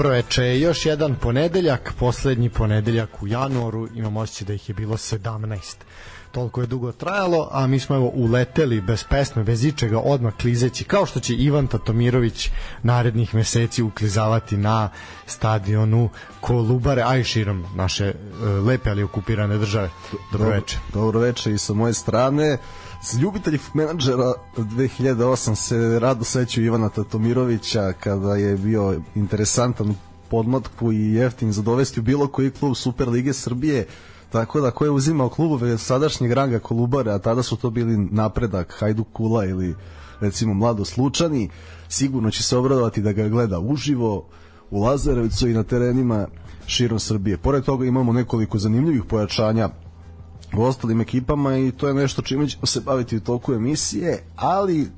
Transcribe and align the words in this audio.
Dobro 0.00 0.14
veče, 0.14 0.60
još 0.60 0.86
jedan 0.86 1.14
ponedeljak, 1.14 1.92
poslednji 1.98 2.48
ponedeljak 2.50 3.22
u 3.22 3.26
januaru, 3.26 3.88
imam 3.94 4.16
osjećaj 4.16 4.46
da 4.46 4.52
ih 4.52 4.68
je 4.68 4.74
bilo 4.74 4.96
17. 4.96 5.74
Toliko 6.32 6.60
je 6.60 6.66
dugo 6.66 6.92
trajalo, 6.92 7.48
a 7.52 7.66
mi 7.66 7.78
smo 7.78 7.96
evo 7.96 8.10
uleteli 8.14 8.80
bez 8.80 9.04
pesme, 9.04 9.44
bez 9.44 9.64
ičega, 9.64 9.98
odmah 9.98 10.34
klizeći, 10.40 10.84
kao 10.84 11.06
što 11.06 11.20
će 11.20 11.34
Ivan 11.34 11.66
Tatomirović 11.66 12.50
narednih 12.82 13.34
meseci 13.34 13.82
uklizavati 13.82 14.56
na 14.56 14.88
stadionu 15.26 16.08
Kolubare, 16.40 17.02
a 17.02 17.16
i 17.16 17.24
širom 17.24 17.64
naše 17.74 18.08
uh, 18.08 18.66
lepe 18.66 18.90
ali 18.90 19.02
okupirane 19.02 19.58
države. 19.58 19.90
Dobro, 20.12 20.22
dobro 20.32 20.50
veče. 20.50 20.78
Dobro 20.92 21.20
veče 21.20 21.52
i 21.52 21.58
sa 21.58 21.74
moje 21.74 21.94
strane 21.94 22.58
ljubitelji 23.20 23.58
menadžera 23.74 24.32
2008 24.56 25.54
se 25.54 25.98
rado 25.98 26.24
sećaju 26.24 26.66
Ivana 26.66 26.88
Tatomirovića 26.88 27.92
kada 28.00 28.36
je 28.36 28.56
bio 28.56 29.00
interesantan 29.14 29.94
podmatku 30.30 30.92
i 30.92 31.12
jeftin 31.12 31.52
za 31.52 31.62
dovesti 31.62 32.00
u 32.00 32.02
bilo 32.02 32.28
koji 32.28 32.50
klub 32.50 32.74
Super 32.76 33.08
Lige 33.08 33.32
Srbije 33.32 33.86
tako 34.30 34.60
da 34.60 34.70
ko 34.70 34.84
je 34.84 34.90
uzimao 34.90 35.28
klubove 35.28 35.78
sadašnjeg 35.78 36.32
ranga 36.32 36.58
Kolubare, 36.58 37.12
a 37.12 37.18
tada 37.18 37.42
su 37.42 37.56
to 37.56 37.70
bili 37.70 37.96
napredak 37.96 38.76
Hajduk 38.78 39.06
Kula 39.12 39.44
ili 39.44 39.74
recimo 40.20 40.54
Mlado 40.54 40.84
Slučani, 40.84 41.50
sigurno 41.88 42.30
će 42.30 42.42
se 42.42 42.56
obradovati 42.56 43.02
da 43.02 43.12
ga 43.12 43.28
gleda 43.28 43.58
uživo 43.58 44.26
u 44.70 44.82
Lazarevcu 44.82 45.48
i 45.48 45.54
na 45.54 45.62
terenima 45.62 46.26
širom 46.66 46.98
Srbije. 46.98 47.36
Pored 47.36 47.64
toga 47.64 47.86
imamo 47.86 48.12
nekoliko 48.12 48.58
zanimljivih 48.58 49.02
pojačanja 49.08 49.68
u 50.56 50.62
ostalim 50.62 51.00
ekipama 51.00 51.56
i 51.56 51.72
to 51.72 51.88
je 51.88 51.94
nešto 51.94 52.22
čime 52.22 52.48
ćemo 52.48 52.66
se 52.66 52.80
baviti 52.80 53.16
u 53.16 53.20
toku 53.20 53.52
emisije, 53.52 54.22
ali 54.36 54.90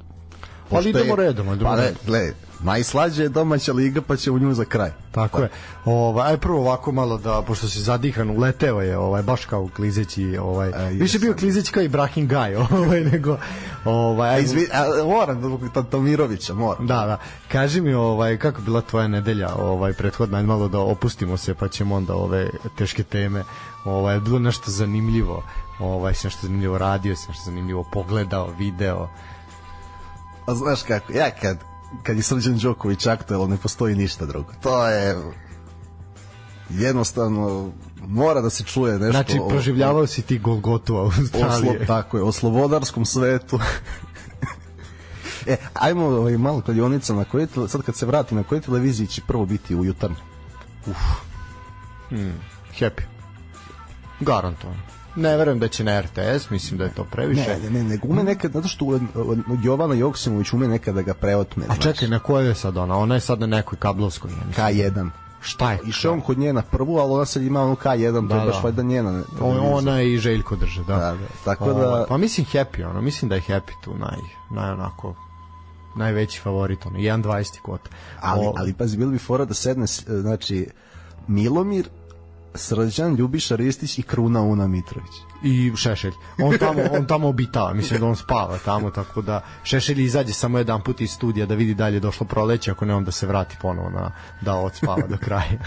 ali 0.70 0.90
idemo 0.90 1.16
redom, 1.16 1.46
idemo 1.46 1.70
pa, 1.70 1.76
redom. 1.76 1.96
Gle, 2.06 2.32
najslađe 2.62 3.22
je 3.22 3.28
domaća 3.28 3.72
liga, 3.72 4.00
pa 4.00 4.16
će 4.16 4.30
u 4.30 4.38
nju 4.38 4.54
za 4.54 4.64
kraj. 4.64 4.90
Tako 5.12 5.38
pa. 5.38 5.42
je. 5.42 5.50
Ovaj 5.84 6.32
aj 6.32 6.36
prvo 6.36 6.60
ovako 6.60 6.92
malo 6.92 7.18
da 7.18 7.42
pošto 7.42 7.68
se 7.68 7.80
zadihan 7.80 8.30
uleteo 8.30 8.80
je, 8.80 8.98
ovaj 8.98 9.22
baš 9.22 9.44
kao 9.44 9.68
klizeći, 9.76 10.38
ovaj 10.38 10.72
a, 10.74 10.88
više 10.88 11.18
bio 11.18 11.34
klizeći 11.34 11.72
kao 11.72 11.82
Ibrahim 11.82 12.28
Gaj, 12.28 12.56
ovaj 12.80 13.00
nego 13.00 13.38
ovaj 13.84 14.30
aj 14.30 14.42
izvi, 14.42 14.68
a, 14.72 15.04
moram 15.04 15.70
Tatomirovića, 15.74 16.54
moram. 16.54 16.86
Da, 16.86 16.94
da. 16.94 17.18
Kaži 17.48 17.80
mi 17.80 17.94
ovaj 17.94 18.38
kako 18.38 18.60
bila 18.60 18.80
tvoja 18.80 19.08
nedelja, 19.08 19.54
ovaj 19.54 19.92
prethodna 19.92 20.42
malo 20.42 20.68
da 20.68 20.78
opustimo 20.78 21.36
se 21.36 21.54
pa 21.54 21.68
ćemo 21.68 21.94
onda 21.94 22.14
ove 22.14 22.50
teške 22.78 23.02
teme 23.02 23.44
ovaj, 23.84 24.20
bilo 24.20 24.38
nešto 24.38 24.70
zanimljivo, 24.70 25.42
ovaj, 25.78 26.14
se 26.14 26.26
nešto 26.26 26.46
zanimljivo 26.46 26.78
radio, 26.78 27.16
se 27.16 27.28
nešto 27.28 27.44
zanimljivo 27.44 27.84
pogledao, 27.92 28.50
video. 28.58 29.08
A 30.46 30.54
znaš 30.54 30.82
kako, 30.82 31.12
ja 31.12 31.30
kad, 31.30 31.58
kad 32.02 32.16
je 32.16 32.22
Srđan 32.22 32.58
Đoković 32.58 33.06
aktuelno, 33.06 33.46
ne 33.46 33.56
postoji 33.56 33.94
ništa 33.94 34.26
drugo. 34.26 34.52
To 34.62 34.86
je 34.86 35.16
jednostavno 36.70 37.70
mora 38.08 38.40
da 38.40 38.50
se 38.50 38.64
čuje 38.64 38.92
nešto. 38.92 39.12
Znači, 39.12 39.40
proživljavao 39.48 40.06
si 40.06 40.22
ti 40.22 40.38
Golgotu 40.38 40.94
u 40.94 40.98
Australiji. 40.98 41.70
Oslo, 41.70 41.86
tako 41.86 42.16
je, 42.16 42.22
o 42.22 42.32
slobodarskom 42.32 43.04
svetu. 43.04 43.58
e, 45.46 45.56
ajmo 45.74 46.04
ovaj, 46.04 46.38
malo 46.38 46.60
kladionica 46.60 47.14
na 47.14 47.24
kojoj, 47.24 47.46
sad 47.68 47.82
kad 47.82 47.96
se 47.96 48.06
vrati, 48.06 48.34
na 48.34 48.42
kojoj 48.42 48.60
televiziji 48.60 49.06
će 49.06 49.22
prvo 49.26 49.46
biti 49.46 49.76
u 49.76 49.84
jutarnju? 49.84 50.16
Uf. 50.86 50.96
Hmm. 52.08 52.32
Happy. 52.78 53.11
Garantovano. 54.24 54.80
Ne 55.16 55.36
verujem 55.36 55.58
da 55.58 55.68
će 55.68 55.84
na 55.84 56.00
RTS, 56.00 56.50
mislim 56.50 56.78
da 56.78 56.84
je 56.84 56.94
to 56.94 57.04
previše. 57.04 57.58
Ne, 57.62 57.70
ne, 57.70 57.84
ne, 57.84 57.98
ume 58.02 58.22
nekad, 58.22 58.52
zato 58.52 58.68
što 58.68 59.00
Jovana 59.62 59.94
Joksimović 59.94 60.52
ume 60.52 60.68
nekad 60.68 60.94
da 60.94 61.02
ga 61.02 61.14
preotme. 61.14 61.64
A 61.68 61.76
čekaj, 61.76 62.08
na 62.08 62.18
kojoj 62.18 62.48
je 62.48 62.54
sad 62.54 62.76
ona? 62.76 62.98
Ona 62.98 63.14
je 63.14 63.20
sad 63.20 63.40
na 63.40 63.46
nekoj 63.46 63.78
kablovskoj. 63.78 64.30
Ja 64.30 64.64
K1. 64.64 65.10
Šta 65.40 65.72
je? 65.72 65.78
Išao 65.86 66.12
on 66.12 66.20
kod 66.20 66.38
nje 66.38 66.52
na 66.52 66.62
prvu, 66.62 66.98
ali 66.98 67.12
ona 67.12 67.24
sad 67.24 67.42
ima 67.42 67.62
onu 67.62 67.74
K1, 67.74 68.28
da, 68.28 68.34
to 68.34 68.40
je 68.40 68.46
baš 68.46 68.56
da. 68.56 68.60
valjda 68.62 68.82
njena. 68.82 69.22
Ona 69.40 70.02
i 70.02 70.18
Željko 70.18 70.56
drže, 70.56 70.84
da. 70.84 70.96
da, 70.96 71.12
da. 71.12 71.26
Tako 71.44 71.72
da... 71.72 71.88
Ovaj, 71.88 72.04
pa 72.08 72.16
mislim 72.16 72.46
Happy, 72.46 72.90
ono, 72.90 73.00
mislim 73.00 73.28
da 73.28 73.34
je 73.34 73.42
Happy 73.48 73.72
tu 73.84 73.94
naj, 73.98 74.18
naj 74.50 74.70
onako 74.70 75.14
najveći 75.96 76.40
favorit, 76.40 76.86
ono, 76.86 76.98
1.20 76.98 77.60
kvota. 77.62 77.90
Ali, 78.20 78.46
o... 78.46 78.52
ali 78.56 78.72
pazi, 78.72 78.96
bilo 78.96 79.10
bi 79.10 79.18
fora 79.18 79.44
da 79.44 79.54
sedne, 79.54 79.86
znači, 80.06 80.66
Milomir, 81.26 81.88
Srđan, 82.54 83.14
Ljubiša 83.14 83.56
Ristić 83.56 83.98
i 83.98 84.02
Kruna 84.02 84.42
Una 84.42 84.66
Mitrović. 84.66 85.12
I 85.42 85.72
Šešelj. 85.76 86.12
On 86.38 86.58
tamo, 86.58 86.82
on 86.92 87.06
tamo 87.06 87.28
obitava, 87.28 87.74
mislim 87.74 88.00
da 88.00 88.06
on 88.06 88.16
spava 88.16 88.58
tamo, 88.64 88.90
tako 88.90 89.22
da 89.22 89.44
Šešelj 89.64 90.02
izađe 90.02 90.32
samo 90.32 90.58
jedan 90.58 90.82
put 90.82 91.00
iz 91.00 91.10
studija 91.10 91.46
da 91.46 91.54
vidi 91.54 91.74
dalje 91.74 92.00
došlo 92.00 92.26
proleće, 92.26 92.70
ako 92.70 92.84
ne 92.84 92.94
onda 92.94 93.10
se 93.10 93.26
vrati 93.26 93.56
ponovo 93.62 93.90
na, 93.90 94.10
da 94.40 94.54
odspava 94.54 95.06
do 95.08 95.16
kraja. 95.16 95.58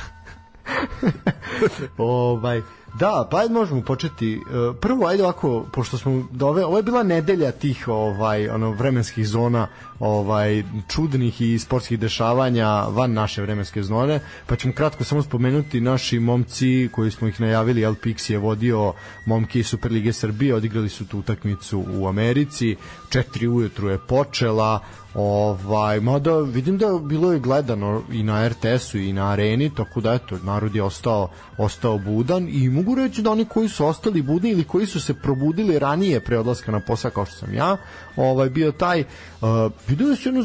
ovaj, 1.98 2.62
Da, 3.00 3.28
pa 3.32 3.38
ajde 3.38 3.54
možemo 3.54 3.82
početi. 3.82 4.34
E, 4.34 4.40
prvo, 4.82 5.08
ajde 5.08 5.24
ovako, 5.24 5.66
pošto 5.74 5.98
smo 5.98 6.28
dove, 6.32 6.66
ovo 6.66 6.78
je 6.78 6.84
bila 6.84 7.04
nedelja 7.04 7.52
tih 7.52 7.88
ovaj 7.88 8.50
ono 8.50 8.72
vremenskih 8.72 9.28
zona, 9.28 9.68
ovaj 10.00 10.64
čudnih 10.88 11.42
i 11.42 11.60
sportskih 11.60 12.00
dešavanja 12.00 12.68
van 12.82 13.14
naše 13.14 13.42
vremenske 13.42 13.84
zone, 13.84 14.20
pa 14.46 14.56
ćemo 14.56 14.74
kratko 14.74 15.04
samo 15.04 15.22
spomenuti 15.22 15.82
naši 15.82 16.20
momci 16.20 16.90
koji 16.92 17.12
smo 17.12 17.28
ih 17.28 17.42
najavili, 17.42 17.82
El 17.82 17.96
Pix 17.96 18.32
je 18.32 18.38
vodio 18.38 18.94
momki 19.26 19.64
Superlige 19.64 20.14
Srbije, 20.14 20.56
odigrali 20.56 20.90
su 20.90 21.08
tu 21.08 21.20
utakmicu 21.20 21.86
u 21.94 22.08
Americi, 22.08 22.76
4 23.10 23.48
ujutru 23.48 23.90
je 23.90 23.98
počela, 23.98 24.80
Ovaj, 25.16 26.00
mada 26.00 26.40
vidim 26.40 26.78
da 26.78 27.00
bilo 27.02 27.32
je 27.32 27.40
gledano 27.40 28.02
i 28.12 28.24
na 28.24 28.48
RTS-u 28.48 28.98
i 28.98 29.14
na 29.14 29.32
areni, 29.32 29.70
tako 29.76 30.02
da 30.02 30.14
eto, 30.14 30.38
narod 30.44 30.76
je 30.76 30.84
ostao, 30.84 31.30
ostao 31.58 31.98
budan 31.98 32.48
i 32.52 32.70
mogu 32.70 32.85
reći 32.94 33.22
da 33.22 33.32
oni 33.32 33.46
koji 33.46 33.70
su 33.70 33.86
ostali 33.86 34.22
budni 34.22 34.50
ili 34.50 34.64
koji 34.64 34.86
su 34.86 35.00
se 35.00 35.14
probudili 35.14 35.80
ranije 35.80 36.20
pre 36.20 36.40
odlaska 36.40 36.72
na 36.72 36.80
posao 36.80 37.12
kao 37.12 37.26
što 37.26 37.36
sam 37.36 37.54
ja, 37.54 37.78
ovaj, 38.16 38.50
bio 38.50 38.72
taj, 38.72 39.00
uh, 39.02 39.48
vidio 39.88 40.08
je 40.08 40.16
se 40.16 40.30
jednu 40.30 40.44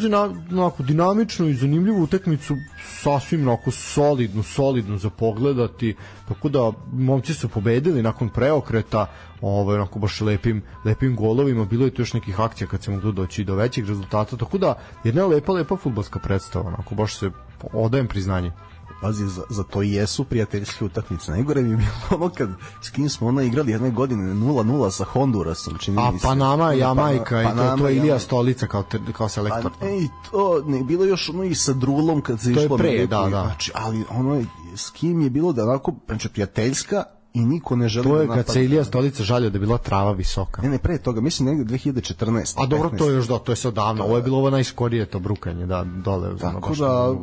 onako, 0.53 0.83
dinamičnu 0.83 1.49
i 1.49 1.55
zanimljivu 1.55 2.03
utakmicu, 2.03 2.57
sasvim 3.03 3.49
onako 3.49 3.71
solidnu, 3.71 4.43
solidnu 4.43 4.99
za 4.99 5.11
pogledati, 5.11 5.95
tako 6.29 6.49
da 6.49 6.73
momci 6.93 7.35
su 7.35 7.49
pobedili 7.49 8.03
nakon 8.03 8.29
preokreta, 8.29 9.07
ovaj 9.41 9.77
onako 9.77 9.99
baš 9.99 10.21
lepim 10.21 10.63
lepim 10.85 11.17
golovima 11.17 11.65
bilo 11.65 11.85
je 11.85 11.91
tu 11.91 12.03
još 12.03 12.13
nekih 12.13 12.41
akcija 12.41 12.69
kad 12.69 12.83
se 12.83 12.91
moglo 12.91 13.13
doći 13.13 13.45
do 13.45 13.55
većih 13.55 13.85
rezultata 13.89 14.37
tako 14.37 14.59
da 14.59 14.75
jedna 15.05 15.27
lepa 15.27 15.53
lepa 15.53 15.77
fudbalska 15.77 16.19
predstava 16.19 16.67
onako 16.67 16.95
baš 16.95 17.19
se 17.19 17.31
odajem 17.73 18.07
priznanje 18.07 18.53
pazi, 19.01 19.27
za, 19.27 19.43
za 19.51 19.63
to 19.63 19.83
i 19.83 19.93
jesu 19.93 20.25
prijateljske 20.25 20.85
utakmice. 20.85 21.31
Najgore 21.31 21.63
mi 21.63 21.71
je 21.71 21.77
bilo 21.77 21.91
ono 22.11 22.29
kad 22.35 22.49
s 22.83 22.91
kim 22.91 23.09
smo 23.09 23.27
ono 23.27 23.41
igrali 23.41 23.73
jedne 23.73 23.91
godine 23.91 24.35
0-0 24.35 24.91
sa 24.91 25.05
Hondurasom, 25.05 25.79
čini 25.79 25.97
A 26.01 26.13
Panama, 26.23 26.73
Jamajka 26.73 27.25
pa, 27.31 27.43
i 27.43 27.57
to, 27.57 27.77
to 27.79 27.89
je 27.89 27.97
Ilija 27.97 28.19
Stolica 28.19 28.67
kao, 28.67 28.83
te, 28.83 28.99
kao 29.13 29.29
selektor. 29.29 29.73
Pa, 29.81 29.87
ej, 29.87 30.09
to, 30.31 30.63
ne, 30.67 30.83
bilo 30.83 31.05
još 31.05 31.29
ono 31.29 31.45
i 31.45 31.55
sa 31.55 31.73
Drulom 31.73 32.21
kad 32.21 32.41
se 32.41 32.45
to 32.45 32.51
išlo. 32.51 32.79
To 32.79 32.85
je 32.85 32.97
pre, 32.97 33.07
da, 33.07 33.23
da. 33.23 33.29
Znači, 33.29 33.73
ali 33.75 34.05
ono, 34.11 34.45
s 34.77 34.91
kim 34.91 35.21
je 35.21 35.31
bilo 35.31 35.53
da 35.53 35.63
onako, 35.63 35.95
znači, 36.07 36.29
prijateljska, 36.29 37.05
i 37.35 37.41
niko 37.41 37.77
ne 37.77 37.89
želi 37.89 38.09
to 38.09 38.21
je 38.21 38.27
da 38.27 38.35
kad 38.35 38.53
se 38.53 38.65
Ilija 38.65 38.85
Stolica 38.85 39.23
žalio 39.23 39.51
da 39.51 39.57
je 39.57 39.61
bila 39.61 39.79
trava 39.79 40.13
visoka. 40.13 40.63
Ne 40.63 40.69
ne 40.69 40.79
pre 40.79 40.99
toga 40.99 41.21
mislim 41.21 41.49
negde 41.49 41.75
2014 41.75 42.55
a 42.57 42.67
dobro 42.67 42.91
15. 42.91 42.99
to 42.99 43.09
je 43.09 43.15
još 43.15 43.29
da 43.29 43.39
to 43.39 43.53
je 43.53 43.57
sad 43.57 43.75
davno. 43.75 44.05
Ovo 44.05 44.17
je 44.17 44.23
bilo 44.23 44.39
ovo 44.39 44.51
najskorije 44.51 45.07
to 45.07 45.19
brukanje 45.19 45.67
da 45.67 45.85
dole 45.85 46.39
tako 46.39 46.75
da 46.75 47.15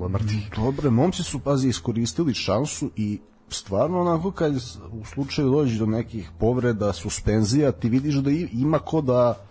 dobre 0.55 0.89
momci 0.89 1.23
su 1.23 1.39
pazi 1.39 1.67
iskoristili 1.67 2.33
šansu 2.33 2.89
i 2.95 3.19
stvarno 3.49 4.01
onako 4.01 4.31
kad 4.31 4.55
u 4.91 5.05
slučaju 5.05 5.49
dođe 5.49 5.79
do 5.79 5.85
nekih 5.85 6.29
povreda 6.39 6.93
suspenzija 6.93 7.71
ti 7.71 7.89
vidiš 7.89 8.15
da 8.15 8.31
ima 8.51 8.79
ko 8.79 9.01
da 9.01 9.47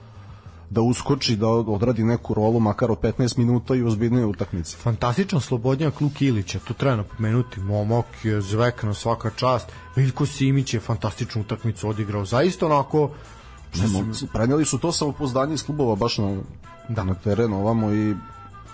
da 0.71 0.81
uskoči, 0.81 1.37
da 1.37 1.49
odradi 1.49 2.05
neku 2.05 2.35
rolu 2.35 2.61
makar 2.61 2.91
od 2.91 2.99
15 3.01 3.39
minuta 3.39 3.75
i 3.75 3.83
ozbiljnije 3.83 4.27
utakmice. 4.27 4.77
Fantastičan 4.77 5.41
slobodnjak 5.41 6.01
Luka 6.01 6.25
Ilića, 6.25 6.59
to 6.59 6.75
treba 6.75 6.97
napomenuti, 6.97 7.61
momak 7.61 8.07
je 8.23 8.41
zvekno 8.41 8.95
svaka 8.95 9.31
čast, 9.31 9.73
Veljko 9.97 10.27
Simić 10.27 10.75
je 10.75 10.81
fantastičnu 10.81 11.41
utakmicu 11.41 11.89
odigrao, 11.89 12.25
zaista 12.25 12.67
onako 12.67 13.11
ne, 13.75 13.89
sam... 13.89 14.29
preneli 14.33 14.65
su 14.65 14.79
to 14.79 14.93
samopouzdanje 14.93 15.55
iz 15.55 15.65
klubova 15.67 15.95
baš 15.95 16.19
na, 16.19 16.37
da. 16.89 17.05
na 17.05 17.15
terenu 17.15 17.61
ovamo 17.61 17.93
i 17.93 18.15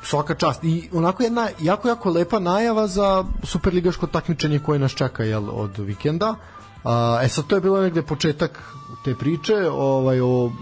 svaka 0.02 0.34
čast. 0.34 0.64
I 0.64 0.88
onako 0.92 1.22
jedna 1.22 1.48
jako, 1.60 1.88
jako 1.88 2.10
lepa 2.10 2.38
najava 2.38 2.86
za 2.86 3.24
superligaško 3.42 4.06
takmičenje 4.06 4.58
koje 4.58 4.78
nas 4.78 4.92
čeka 4.92 5.24
jel, 5.24 5.50
od 5.50 5.78
vikenda. 5.78 6.34
A, 6.84 7.20
e 7.22 7.28
sad 7.28 7.46
to 7.46 7.54
je 7.54 7.60
bilo 7.60 7.80
negde 7.80 8.02
početak 8.02 8.62
te 9.04 9.14
priče 9.14 9.68
ovaj, 9.70 10.20
o 10.20 10.52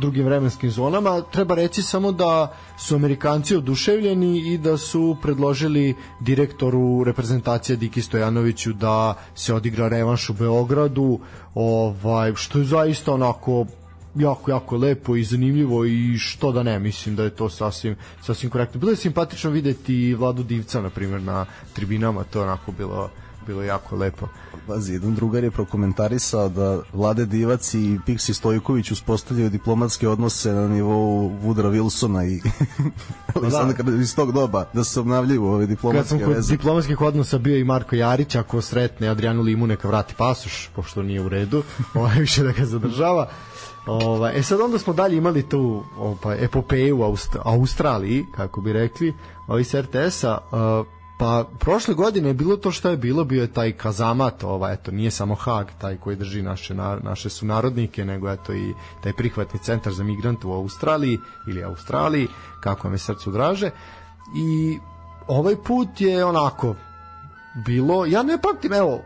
drugim 0.00 0.24
vremenskim 0.24 0.70
zonama. 0.70 1.22
Treba 1.32 1.54
reći 1.54 1.82
samo 1.82 2.12
da 2.12 2.52
su 2.78 2.94
Amerikanci 2.94 3.56
oduševljeni 3.56 4.52
i 4.52 4.58
da 4.58 4.76
su 4.76 5.16
predložili 5.22 5.94
direktoru 6.20 7.04
reprezentacije 7.04 7.76
Diki 7.76 8.02
Stojanoviću 8.02 8.72
da 8.72 9.14
se 9.34 9.54
odigra 9.54 9.88
revanš 9.88 10.30
u 10.30 10.32
Beogradu, 10.32 11.20
ovaj, 11.54 12.34
što 12.34 12.58
je 12.58 12.64
zaista 12.64 13.14
onako 13.14 13.66
jako, 14.14 14.50
jako 14.50 14.76
lepo 14.76 15.16
i 15.16 15.24
zanimljivo 15.24 15.84
i 15.84 16.18
što 16.18 16.52
da 16.52 16.62
ne, 16.62 16.78
mislim 16.78 17.16
da 17.16 17.24
je 17.24 17.30
to 17.30 17.48
sasvim, 17.48 17.96
sasvim 18.22 18.50
korektno. 18.50 18.80
Bilo 18.80 18.92
je 18.92 18.96
simpatično 18.96 19.50
videti 19.50 20.14
Vladu 20.14 20.42
Divca, 20.42 20.82
na 20.82 20.90
primjer, 20.90 21.22
na 21.22 21.46
tribinama, 21.72 22.24
to 22.24 22.38
je 22.38 22.44
onako 22.44 22.72
bilo, 22.72 23.10
bilo 23.48 23.62
jako 23.62 23.96
lepo. 23.96 24.28
Pazi, 24.66 24.92
jedan 24.92 25.14
drugar 25.14 25.44
je 25.44 25.50
prokomentarisao 25.50 26.48
da 26.48 26.82
Vlade 26.92 27.26
Divac 27.26 27.74
i 27.74 27.98
Pixi 28.06 28.34
Stojković 28.34 28.90
uspostavljaju 28.90 29.50
diplomatske 29.50 30.08
odnose 30.08 30.52
na 30.52 30.68
nivou 30.68 31.30
Woodra 31.44 31.70
Wilsona 31.72 32.24
i 32.28 32.40
da. 33.84 34.02
iz 34.02 34.14
tog 34.16 34.32
doba, 34.32 34.64
da 34.72 34.84
se 34.84 35.00
obnavljaju 35.00 35.44
ove 35.44 35.66
diplomatske 35.66 36.14
veze. 36.14 36.24
Kad 36.24 36.34
sam 36.34 36.42
kod 36.42 36.58
diplomatskih 36.58 37.00
odnosa 37.00 37.38
bio 37.38 37.56
i 37.56 37.64
Marko 37.64 37.96
Jarić, 37.96 38.34
ako 38.34 38.60
sretne 38.60 39.08
Adrianu 39.08 39.42
Limu 39.42 39.66
neka 39.66 39.88
vrati 39.88 40.14
pasoš, 40.18 40.70
pošto 40.76 41.02
nije 41.02 41.20
u 41.20 41.28
redu, 41.28 41.62
ovaj 41.94 42.18
više 42.20 42.42
da 42.42 42.52
ga 42.52 42.64
zadržava. 42.64 43.28
Ovaj, 43.86 44.38
e 44.38 44.42
sad 44.42 44.60
onda 44.60 44.78
smo 44.78 44.92
dalje 44.92 45.16
imali 45.16 45.48
tu 45.48 45.82
ovaj, 45.98 46.44
epopeju 46.44 46.98
u 46.98 47.02
Aust 47.02 47.36
Australiji, 47.44 48.26
kako 48.36 48.60
bi 48.60 48.72
rekli, 48.72 49.14
ovi 49.46 49.64
s 49.64 49.74
RTS-a, 49.74 50.38
uh, 50.52 50.97
pa 51.18 51.44
prošle 51.58 51.94
godine 51.94 52.28
je 52.28 52.34
bilo 52.34 52.56
to 52.56 52.70
što 52.70 52.90
je 52.90 52.96
bilo, 52.96 53.24
bio 53.24 53.42
je 53.42 53.52
taj 53.52 53.72
kazamat, 53.72 54.44
ovaj, 54.44 54.74
eto, 54.74 54.90
nije 54.90 55.10
samo 55.10 55.34
Hag 55.34 55.66
taj 55.78 55.96
koji 55.96 56.16
drži 56.16 56.42
naše, 56.42 56.74
naše 57.02 57.30
sunarodnike, 57.30 58.04
nego 58.04 58.30
eto 58.30 58.54
i 58.54 58.74
taj 59.02 59.12
prihvatni 59.12 59.60
centar 59.60 59.92
za 59.92 60.04
migrante 60.04 60.46
u 60.46 60.52
Australiji 60.52 61.18
ili 61.48 61.64
Australiji, 61.64 62.28
kako 62.60 62.90
me 62.90 62.98
srcu 62.98 63.30
draže. 63.30 63.70
I 64.36 64.78
ovaj 65.26 65.56
put 65.56 66.00
je 66.00 66.24
onako 66.24 66.74
bilo, 67.66 68.06
ja 68.06 68.22
ne 68.22 68.38
pamtim, 68.42 68.72
evo, 68.72 69.02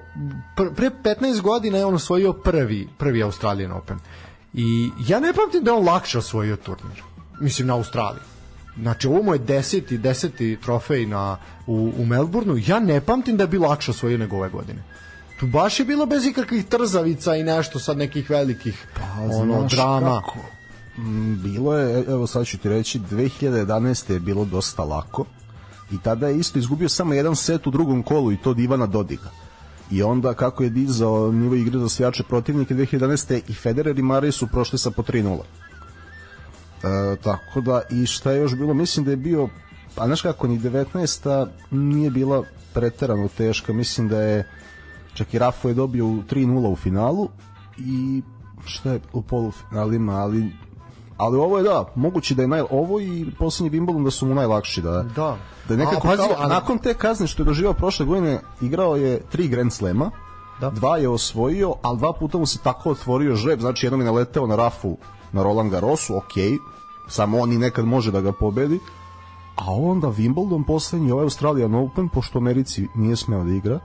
pre 0.76 0.90
15 1.04 1.40
godina 1.40 1.78
je 1.78 1.86
on 1.86 1.94
osvojio 1.94 2.32
prvi, 2.32 2.88
prvi 2.98 3.22
Australian 3.22 3.72
Open. 3.72 3.98
I 4.54 4.90
ja 5.06 5.20
ne 5.20 5.32
pamtim 5.32 5.64
da 5.64 5.74
on 5.74 5.84
lakše 5.84 6.18
osvojio 6.18 6.56
turnir. 6.56 7.02
Mislim 7.40 7.68
na 7.68 7.74
Australiji. 7.74 8.22
Znači 8.76 9.08
ovo 9.08 9.22
mu 9.22 9.32
je 9.32 9.38
deseti, 9.38 9.98
deseti 9.98 10.58
trofej 10.62 11.06
na, 11.06 11.36
u, 11.66 11.92
u 11.98 12.06
Melbourneu. 12.06 12.58
Ja 12.66 12.80
ne 12.80 13.00
pamtim 13.00 13.36
da 13.36 13.44
je 13.44 13.48
bilo 13.48 13.68
lakše 13.68 13.90
osvojio 13.90 14.18
nego 14.18 14.36
ove 14.36 14.48
godine. 14.48 14.82
Tu 15.40 15.46
baš 15.46 15.80
je 15.80 15.84
bilo 15.84 16.06
bez 16.06 16.26
ikakvih 16.26 16.64
trzavica 16.64 17.36
i 17.36 17.42
nešto 17.42 17.78
sad 17.78 17.98
nekih 17.98 18.30
velikih 18.30 18.86
pa, 18.94 19.34
ono, 19.34 19.66
drama. 19.70 20.20
Kako? 20.20 20.38
Mm, 20.98 21.42
bilo 21.42 21.78
je, 21.78 22.04
evo 22.08 22.26
sad 22.26 22.46
ću 22.46 22.58
ti 22.58 22.68
reći, 22.68 23.00
2011. 23.00 24.12
je 24.12 24.20
bilo 24.20 24.44
dosta 24.44 24.84
lako 24.84 25.24
i 25.90 25.98
tada 26.02 26.28
je 26.28 26.38
isto 26.38 26.58
izgubio 26.58 26.88
samo 26.88 27.14
jedan 27.14 27.36
set 27.36 27.66
u 27.66 27.70
drugom 27.70 28.02
kolu 28.02 28.32
i 28.32 28.36
to 28.36 28.50
od 28.50 28.58
Ivana 28.58 28.86
Dodiga 28.86 29.30
i 29.92 30.02
onda 30.02 30.34
kako 30.34 30.62
je 30.62 30.70
dizao 30.70 31.32
nivo 31.32 31.54
igre 31.54 31.78
za 31.78 31.88
svijače 31.88 32.22
protivnike 32.22 32.74
2011. 32.74 33.40
i 33.48 33.54
Federer 33.54 33.98
i 33.98 34.02
Murray 34.02 34.30
su 34.30 34.46
prošli 34.46 34.78
sa 34.78 34.90
po 34.90 35.02
3-0 35.02 35.38
e, 35.38 35.42
tako 37.22 37.60
da 37.60 37.82
i 37.90 38.06
šta 38.06 38.32
je 38.32 38.38
još 38.38 38.56
bilo 38.56 38.74
mislim 38.74 39.04
da 39.04 39.10
je 39.10 39.16
bio 39.16 39.48
a 39.96 40.06
znaš 40.06 40.22
kako 40.22 40.46
ni 40.46 40.58
19. 40.58 41.46
nije 41.70 42.10
bila 42.10 42.42
preterano 42.74 43.28
teška 43.28 43.72
mislim 43.72 44.08
da 44.08 44.20
je 44.20 44.48
čak 45.14 45.34
i 45.34 45.38
Rafa 45.38 45.68
je 45.68 45.74
dobio 45.74 46.04
3-0 46.04 46.72
u 46.72 46.76
finalu 46.76 47.28
i 47.78 48.22
šta 48.64 48.92
je 48.92 49.00
u 49.12 49.22
polufinalima 49.22 50.12
ali 50.12 50.52
ali 51.16 51.38
ovo 51.38 51.58
je 51.58 51.64
da, 51.64 51.92
moguće 51.94 52.34
da 52.34 52.42
je 52.42 52.48
naj, 52.48 52.62
ovo 52.70 53.00
i 53.00 53.26
poslednji 53.38 53.80
Wimbledon 53.80 54.04
da 54.04 54.10
su 54.10 54.26
mu 54.26 54.34
najlakši 54.34 54.82
da, 54.82 55.04
da. 55.16 55.36
da 55.68 55.76
nekako 55.76 56.08
a, 56.08 56.10
pazi, 56.10 56.22
kao, 56.28 56.44
a 56.44 56.48
nakon 56.48 56.78
te 56.78 56.94
kazne 56.94 57.26
što 57.26 57.42
je 57.42 57.46
doživao 57.46 57.74
prošle 57.74 58.06
godine 58.06 58.40
igrao 58.60 58.96
je 58.96 59.20
tri 59.30 59.48
Grand 59.48 59.72
Slema 59.72 60.10
da. 60.60 60.70
dva 60.70 60.96
je 60.96 61.08
osvojio, 61.08 61.74
ali 61.82 61.98
dva 61.98 62.12
puta 62.12 62.38
mu 62.38 62.46
se 62.46 62.58
tako 62.58 62.90
otvorio 62.90 63.34
žreb, 63.34 63.60
znači 63.60 63.86
jednom 63.86 64.00
je 64.00 64.04
naleteo 64.04 64.46
na 64.46 64.56
Rafu 64.56 64.96
na 65.32 65.42
Roland 65.42 65.70
Garrosu, 65.70 66.16
ok 66.16 66.32
samo 67.08 67.38
on 67.38 67.52
i 67.52 67.58
nekad 67.58 67.84
može 67.84 68.10
da 68.10 68.20
ga 68.20 68.32
pobedi 68.32 68.78
a 69.56 69.64
onda 69.68 70.08
Wimbledon 70.08 70.64
poslednji 70.66 71.12
ovaj 71.12 71.22
Australian 71.22 71.74
Open, 71.74 72.08
pošto 72.08 72.38
Americi 72.38 72.88
nije 72.94 73.16
smeo 73.16 73.44
da 73.44 73.52
igra 73.52 73.78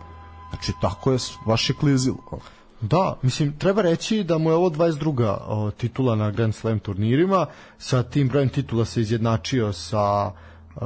znači 0.49 0.73
tako 0.81 1.11
je 1.11 1.17
baš 1.45 1.69
je 1.69 1.75
klizilo 1.75 2.17
Da, 2.81 3.17
mislim, 3.21 3.57
treba 3.57 3.81
reći 3.81 4.23
da 4.23 4.37
mu 4.37 4.49
je 4.49 4.55
ovo 4.55 4.69
22. 4.69 5.37
O, 5.47 5.71
titula 5.71 6.15
na 6.15 6.31
Grand 6.31 6.55
Slam 6.55 6.79
turnirima, 6.79 7.45
sa 7.77 8.03
tim 8.03 8.27
brojem 8.27 8.49
titula 8.49 8.85
se 8.85 9.01
izjednačio 9.01 9.73
sa 9.73 10.31
uh, 10.75 10.81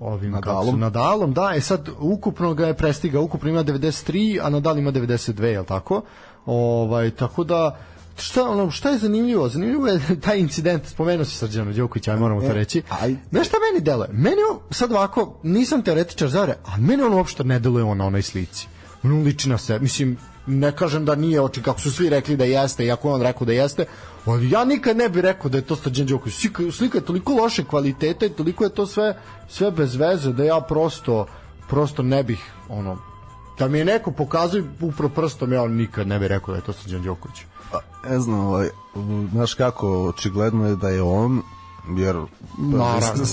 ovim 0.00 0.30
Nadalom. 0.30 0.60
Kako 0.60 0.70
su, 0.70 0.76
Nadalom, 0.76 1.32
da, 1.32 1.52
e 1.56 1.60
sad 1.60 1.88
ukupno 2.00 2.54
ga 2.54 2.66
je 2.66 2.74
prestigao, 2.74 3.22
ukupno 3.22 3.50
ima 3.50 3.64
93, 3.64 4.40
a 4.42 4.50
Nadal 4.50 4.78
ima 4.78 4.92
92, 4.92 5.44
je 5.44 5.60
li 5.60 5.66
tako? 5.66 6.02
Ovaj, 6.46 7.10
tako 7.10 7.44
da, 7.44 7.76
šta 8.20 8.50
ono 8.50 8.70
šta 8.70 8.90
je 8.90 8.98
zanimljivo? 8.98 9.48
Zanimljivo 9.48 9.86
je 9.86 10.00
taj 10.24 10.38
incident 10.38 10.86
spomenuo 10.86 11.24
si 11.24 11.36
Srđana 11.36 11.72
Đokovića 11.72 12.12
aj 12.12 12.18
moramo 12.18 12.40
to 12.40 12.46
e, 12.46 12.52
reći. 12.52 12.82
aj. 13.00 13.16
Znaš 13.30 13.48
šta 13.48 13.56
meni 13.72 13.84
deluje? 13.84 14.08
Meni 14.12 14.36
sad 14.70 14.92
ovako 14.92 15.40
nisam 15.42 15.82
teoretičar 15.82 16.28
zare 16.28 16.54
a 16.64 16.76
meni 16.76 17.02
on 17.02 17.14
uopšte 17.14 17.44
ne 17.44 17.58
deluje 17.58 17.84
on 17.84 17.98
na 17.98 18.06
onoj 18.06 18.22
slici. 18.22 18.68
On 19.02 19.22
liči 19.22 19.48
na 19.48 19.58
se 19.58 19.78
mislim 19.78 20.16
ne 20.46 20.72
kažem 20.76 21.04
da 21.04 21.14
nije 21.14 21.40
oči 21.40 21.62
kako 21.62 21.80
su 21.80 21.92
svi 21.92 22.08
rekli 22.08 22.36
da 22.36 22.44
jeste 22.44 22.84
iako 22.84 23.12
on 23.12 23.22
rekao 23.22 23.44
da 23.44 23.52
jeste 23.52 23.84
ali 24.24 24.50
ja 24.50 24.64
nikad 24.64 24.96
ne 24.96 25.08
bih 25.08 25.22
rekao 25.22 25.50
da 25.50 25.58
je 25.58 25.62
to 25.62 25.76
Srđan 25.76 26.06
Đoković. 26.06 26.34
Slika, 26.34 26.62
slika 26.72 26.98
je 26.98 27.04
toliko 27.04 27.32
loše 27.32 27.64
kvalitete 27.64 28.26
i 28.26 28.30
toliko 28.30 28.64
je 28.64 28.70
to 28.70 28.86
sve 28.86 29.16
sve 29.48 29.70
bez 29.70 29.94
veze 29.96 30.32
da 30.32 30.44
ja 30.44 30.60
prosto 30.60 31.26
prosto 31.68 32.02
ne 32.02 32.22
bih 32.22 32.52
ono 32.68 32.98
da 33.58 33.68
mi 33.68 33.78
je 33.78 33.84
neko 33.84 34.10
pokazuje 34.10 34.64
upro 34.80 35.08
prstom 35.08 35.52
ja 35.52 35.66
nikad 35.66 36.06
ne 36.06 36.18
bih 36.18 36.28
rekao 36.28 36.54
da 36.54 36.58
je 36.58 36.64
to 36.64 36.72
Srđan 36.72 37.02
Đoković 37.02 37.36
ne 38.08 38.20
znam 38.20 38.40
ovaj, 38.40 38.68
znaš 39.32 39.54
kako 39.54 40.08
očigledno 40.08 40.68
je 40.68 40.76
da 40.76 40.88
je 40.88 41.02
on 41.02 41.42
jer 41.96 42.16
Naravno, 42.58 43.24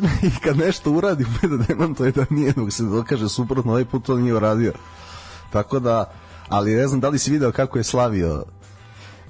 da. 0.00 0.06
i 0.28 0.30
kad 0.44 0.56
nešto 0.56 0.90
uradi 0.92 1.26
da 1.42 1.56
demantuje 1.56 2.12
da 2.12 2.24
nije 2.30 2.52
dok 2.52 2.72
se 2.72 2.82
dokaže 2.82 3.28
suprotno 3.28 3.72
ovaj 3.72 3.84
put 3.84 4.04
to 4.04 4.16
nije 4.16 4.34
uradio. 4.34 4.72
Tako 5.50 5.78
da 5.78 6.12
ali 6.48 6.74
ne 6.74 6.88
znam 6.88 7.00
da 7.00 7.08
li 7.08 7.18
si 7.18 7.30
video 7.30 7.52
kako 7.52 7.78
je 7.78 7.84
slavio. 7.84 8.44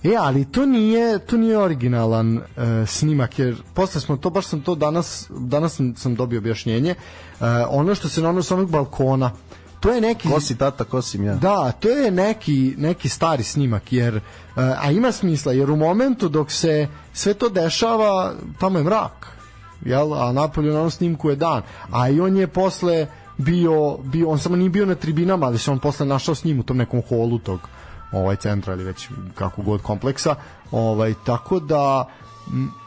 E, 0.02 0.14
ali 0.18 0.44
to 0.44 0.66
nije, 0.66 1.18
to 1.18 1.36
nije 1.36 1.58
originalan 1.58 2.36
uh, 2.36 2.42
snimak, 2.86 3.38
jer 3.38 3.62
posle 3.74 4.00
smo 4.00 4.16
to, 4.16 4.30
baš 4.30 4.46
sam 4.46 4.60
to 4.60 4.74
danas, 4.74 5.26
danas 5.30 5.76
sam, 5.76 5.96
sam 5.96 6.14
dobio 6.14 6.38
objašnjenje, 6.38 6.94
uh, 6.94 7.46
ono 7.68 7.94
što 7.94 8.08
se 8.08 8.22
na 8.22 8.42
sa 8.42 8.54
onog 8.54 8.70
balkona, 8.70 9.30
to 9.82 9.90
je 9.90 10.00
neki... 10.00 10.28
Ko 10.28 10.40
si 10.40 10.58
tata, 10.58 10.84
ko 10.84 11.02
si 11.02 11.18
ja? 11.18 11.34
Da, 11.34 11.72
to 11.72 11.88
je 11.88 12.10
neki, 12.10 12.74
neki 12.78 13.08
stari 13.08 13.42
snimak, 13.42 13.92
jer, 13.92 14.16
uh, 14.16 14.22
a 14.56 14.90
ima 14.90 15.12
smisla, 15.12 15.52
jer 15.52 15.70
u 15.70 15.76
momentu 15.76 16.28
dok 16.28 16.50
se 16.50 16.88
sve 17.12 17.34
to 17.34 17.48
dešava, 17.48 18.34
tamo 18.60 18.78
je 18.78 18.84
mrak, 18.84 19.26
jel? 19.84 20.14
a 20.14 20.32
napolju 20.32 20.72
na 20.72 20.78
onom 20.78 20.90
snimku 20.90 21.30
je 21.30 21.36
dan, 21.36 21.62
a 21.90 22.08
i 22.08 22.20
on 22.20 22.36
je 22.36 22.46
posle 22.46 23.06
bio, 23.38 23.98
bio 24.02 24.28
on 24.28 24.38
samo 24.38 24.56
nije 24.56 24.70
bio 24.70 24.86
na 24.86 24.94
tribinama, 24.94 25.46
ali 25.46 25.58
se 25.58 25.70
on 25.70 25.78
posle 25.78 26.06
našao 26.06 26.34
s 26.34 26.44
njim 26.44 26.60
u 26.60 26.62
tom 26.62 26.76
nekom 26.76 27.02
holu 27.08 27.38
tog 27.38 27.60
ovaj 28.12 28.36
centra 28.36 28.74
ili 28.74 28.84
već 28.84 29.08
kako 29.34 29.62
god 29.62 29.82
kompleksa. 29.82 30.34
Ovaj 30.70 31.14
tako 31.26 31.60
da 31.60 32.08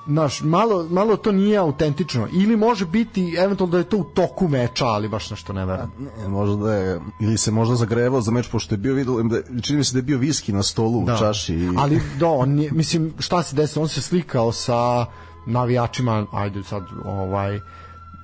naš 0.06 0.42
malo 0.42 0.88
malo 0.90 1.18
to 1.18 1.32
nije 1.32 1.58
autentično. 1.58 2.28
Ili 2.34 2.58
može 2.58 2.86
biti 2.86 3.36
eventualno 3.38 3.72
da 3.72 3.78
je 3.78 3.84
to 3.84 3.98
u 3.98 4.04
toku 4.04 4.48
meča 4.48 4.86
ali 4.86 5.10
baš 5.10 5.30
nešto 5.30 5.54
ne 5.54 5.66
verujem. 5.66 5.92
Ne, 6.18 6.28
možda 6.28 6.56
da 6.56 6.74
je 6.74 7.02
ili 7.20 7.38
se 7.38 7.52
možda 7.52 7.76
zagrevao 7.76 8.22
za 8.22 8.32
meč 8.32 8.48
pošto 8.52 8.74
je 8.74 8.78
bio 8.78 8.94
video 8.94 9.24
da 9.24 9.62
čini 9.62 9.78
mi 9.78 9.84
se 9.84 9.94
da 9.94 10.00
je 10.00 10.04
bio 10.04 10.18
viski 10.18 10.54
na 10.54 10.64
stolu 10.64 11.06
da. 11.06 11.16
u 11.16 11.18
čaši 11.18 11.54
i... 11.54 11.70
ali 11.78 12.02
da 12.20 12.28
on 12.28 12.60
je, 12.60 12.72
mislim 12.72 13.14
šta 13.20 13.44
se 13.44 13.56
desilo 13.56 13.84
on 13.84 13.90
se 13.90 14.02
slikao 14.02 14.52
sa 14.52 15.06
navijačima 15.46 16.26
ajde 16.32 16.64
sad 16.64 16.84
ovaj 17.06 17.60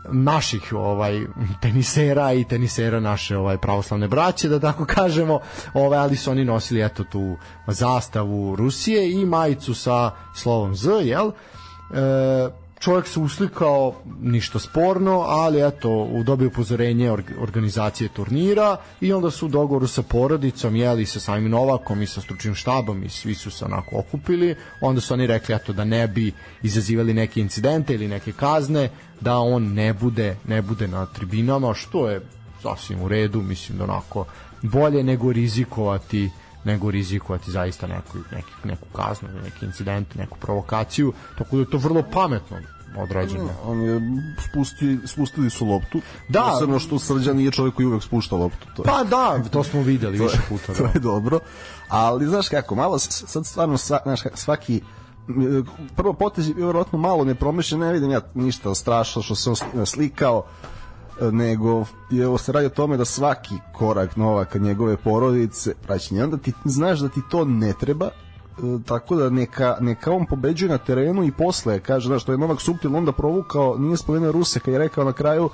naših 0.09 0.73
ovaj 0.73 1.25
tenisera 1.61 2.33
i 2.33 2.43
tenisera 2.43 2.99
naše 2.99 3.37
ovaj 3.37 3.57
pravoslavne 3.57 4.07
braće 4.07 4.49
da 4.49 4.59
tako 4.59 4.85
kažemo 4.85 5.39
ovaj 5.73 5.99
ali 5.99 6.15
su 6.15 6.31
oni 6.31 6.45
nosili 6.45 6.85
eto 6.85 7.03
tu 7.03 7.37
zastavu 7.67 8.55
Rusije 8.55 9.11
i 9.11 9.25
majicu 9.25 9.73
sa 9.73 10.11
slovom 10.35 10.75
Z 10.75 10.89
jel? 11.03 11.27
E, 11.27 12.60
čovjek 12.81 13.07
se 13.07 13.19
uslikao 13.19 13.95
ništa 14.21 14.59
sporno, 14.59 15.19
ali 15.19 15.67
eto, 15.67 16.07
dobio 16.25 16.47
upozorenje 16.47 17.11
organizacije 17.39 18.09
turnira 18.09 18.77
i 19.01 19.13
onda 19.13 19.31
su 19.31 19.45
u 19.45 19.49
dogovoru 19.49 19.87
sa 19.87 20.01
porodicom, 20.01 20.75
jeli 20.75 21.05
sa 21.05 21.19
samim 21.19 21.49
Novakom 21.49 22.01
i 22.01 22.07
sa 22.07 22.21
stručnim 22.21 22.55
štabom 22.55 23.03
i 23.03 23.09
svi 23.09 23.35
su 23.35 23.51
se 23.51 23.65
onako 23.65 23.99
okupili, 23.99 24.55
onda 24.81 25.01
su 25.01 25.13
oni 25.13 25.27
rekli 25.27 25.55
eto 25.55 25.73
da 25.73 25.83
ne 25.83 26.07
bi 26.07 26.33
izazivali 26.63 27.13
neke 27.13 27.41
incidente 27.41 27.93
ili 27.93 28.07
neke 28.07 28.31
kazne, 28.31 28.89
da 29.21 29.37
on 29.37 29.73
ne 29.73 29.93
bude, 29.93 30.35
ne 30.47 30.61
bude 30.61 30.87
na 30.87 31.05
tribinama, 31.05 31.73
što 31.73 32.09
je 32.09 32.21
sasvim 32.61 33.01
u 33.01 33.07
redu, 33.07 33.41
mislim 33.41 33.77
da 33.77 33.83
onako 33.83 34.25
bolje 34.61 35.03
nego 35.03 35.31
rizikovati 35.31 36.29
nego 36.63 36.91
rizikovati 36.91 37.51
zaista 37.51 37.87
neku, 37.87 38.17
neku, 38.31 38.49
neku 38.63 38.85
kaznu, 38.95 39.29
neki 39.43 39.65
incident, 39.65 40.15
neku 40.15 40.37
provokaciju, 40.37 41.13
tako 41.37 41.55
da 41.55 41.61
je 41.61 41.69
to 41.69 41.77
vrlo 41.77 42.03
pametno 42.13 42.57
odrađeno. 42.97 43.49
On 43.65 43.81
je 43.81 44.01
spusti, 44.49 44.99
spustili 45.05 45.49
su 45.49 45.65
loptu. 45.65 46.01
Da. 46.29 46.49
Posebno 46.51 46.79
što 46.79 46.99
Srđan 46.99 47.37
nije 47.37 47.51
čovjek 47.51 47.75
koji 47.75 47.85
uvek 47.85 48.03
spušta 48.03 48.35
loptu. 48.35 48.67
To 48.75 48.81
je, 48.81 48.85
pa 48.85 49.03
da, 49.03 49.43
to 49.49 49.63
smo 49.63 49.81
videli 49.81 50.17
više 50.23 50.37
puta. 50.49 50.73
To 50.73 50.83
da. 50.83 50.89
je 50.93 50.99
dobro. 50.99 51.39
Ali 51.87 52.27
znaš 52.27 52.49
kako, 52.49 52.75
malo 52.75 52.99
sad 52.99 53.45
stvarno 53.45 53.77
znaš, 53.77 54.21
svaki 54.33 54.81
prvo 55.95 56.13
potez 56.13 56.47
je 56.47 56.53
vjerojatno 56.53 56.99
malo 56.99 57.23
nepromišljen, 57.23 57.81
ne 57.81 57.93
vidim 57.93 58.11
ja 58.11 58.21
ništa 58.33 58.75
strašno 58.75 59.21
što 59.21 59.35
se 59.35 59.49
on 59.49 59.85
slikao 59.85 60.45
nego 61.31 61.85
je 62.09 62.37
se 62.37 62.51
radi 62.51 62.65
o 62.65 62.69
tome 62.69 62.97
da 62.97 63.05
svaki 63.05 63.55
korak 63.73 64.15
Novaka 64.15 64.59
njegove 64.59 64.97
porodice 64.97 65.73
praćenje, 65.81 66.23
onda 66.23 66.37
ti 66.37 66.53
znaš 66.65 66.99
da 66.99 67.09
ti 67.09 67.21
to 67.29 67.45
ne 67.45 67.73
treba 67.79 68.05
e, 68.05 68.11
tako 68.85 69.15
da 69.15 69.29
neka, 69.29 69.77
neka 69.81 70.11
on 70.11 70.25
pobeđuje 70.25 70.69
na 70.69 70.77
terenu 70.77 71.23
i 71.23 71.31
posle 71.31 71.79
kaže 71.79 72.09
da 72.09 72.19
što 72.19 72.31
je 72.31 72.37
Novak 72.37 72.61
Suptil 72.61 72.95
onda 72.95 73.11
provukao 73.11 73.77
nije 73.77 73.97
spomenuo 73.97 74.31
Ruse 74.31 74.59
kad 74.59 74.73
je 74.73 74.79
rekao 74.79 75.03
na 75.03 75.13
kraju 75.13 75.49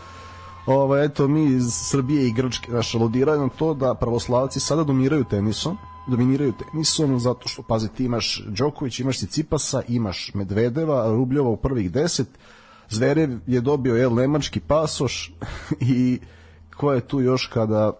ovaj, 0.65 1.05
eto 1.05 1.27
mi 1.27 1.45
iz 1.45 1.73
Srbije 1.73 2.27
i 2.27 2.33
Grčke 2.33 2.71
naš 2.71 2.95
aludiraju 2.95 3.41
na 3.41 3.49
to 3.49 3.73
da 3.73 3.93
pravoslavci 3.93 4.59
sada 4.59 4.83
dominiraju 4.83 5.23
tenisom 5.23 5.77
dominiraju 6.07 6.53
tenisom 6.53 7.19
zato 7.19 7.47
što 7.47 7.61
pazi 7.61 7.89
ti 7.89 8.05
imaš 8.05 8.43
Đoković, 8.47 8.99
imaš 8.99 9.19
Cipasa, 9.19 9.81
imaš 9.87 10.31
Medvedeva, 10.33 11.07
Rubljova 11.07 11.49
u 11.49 11.57
prvih 11.57 11.91
deset 11.91 12.27
Zverev 12.89 13.39
je 13.47 13.61
dobio 13.61 13.95
je 13.95 14.09
nemački 14.09 14.59
pasoš 14.59 15.33
i 15.81 16.19
ko 16.77 16.93
je 16.93 17.01
tu 17.01 17.21
još 17.21 17.47
kada 17.53 17.93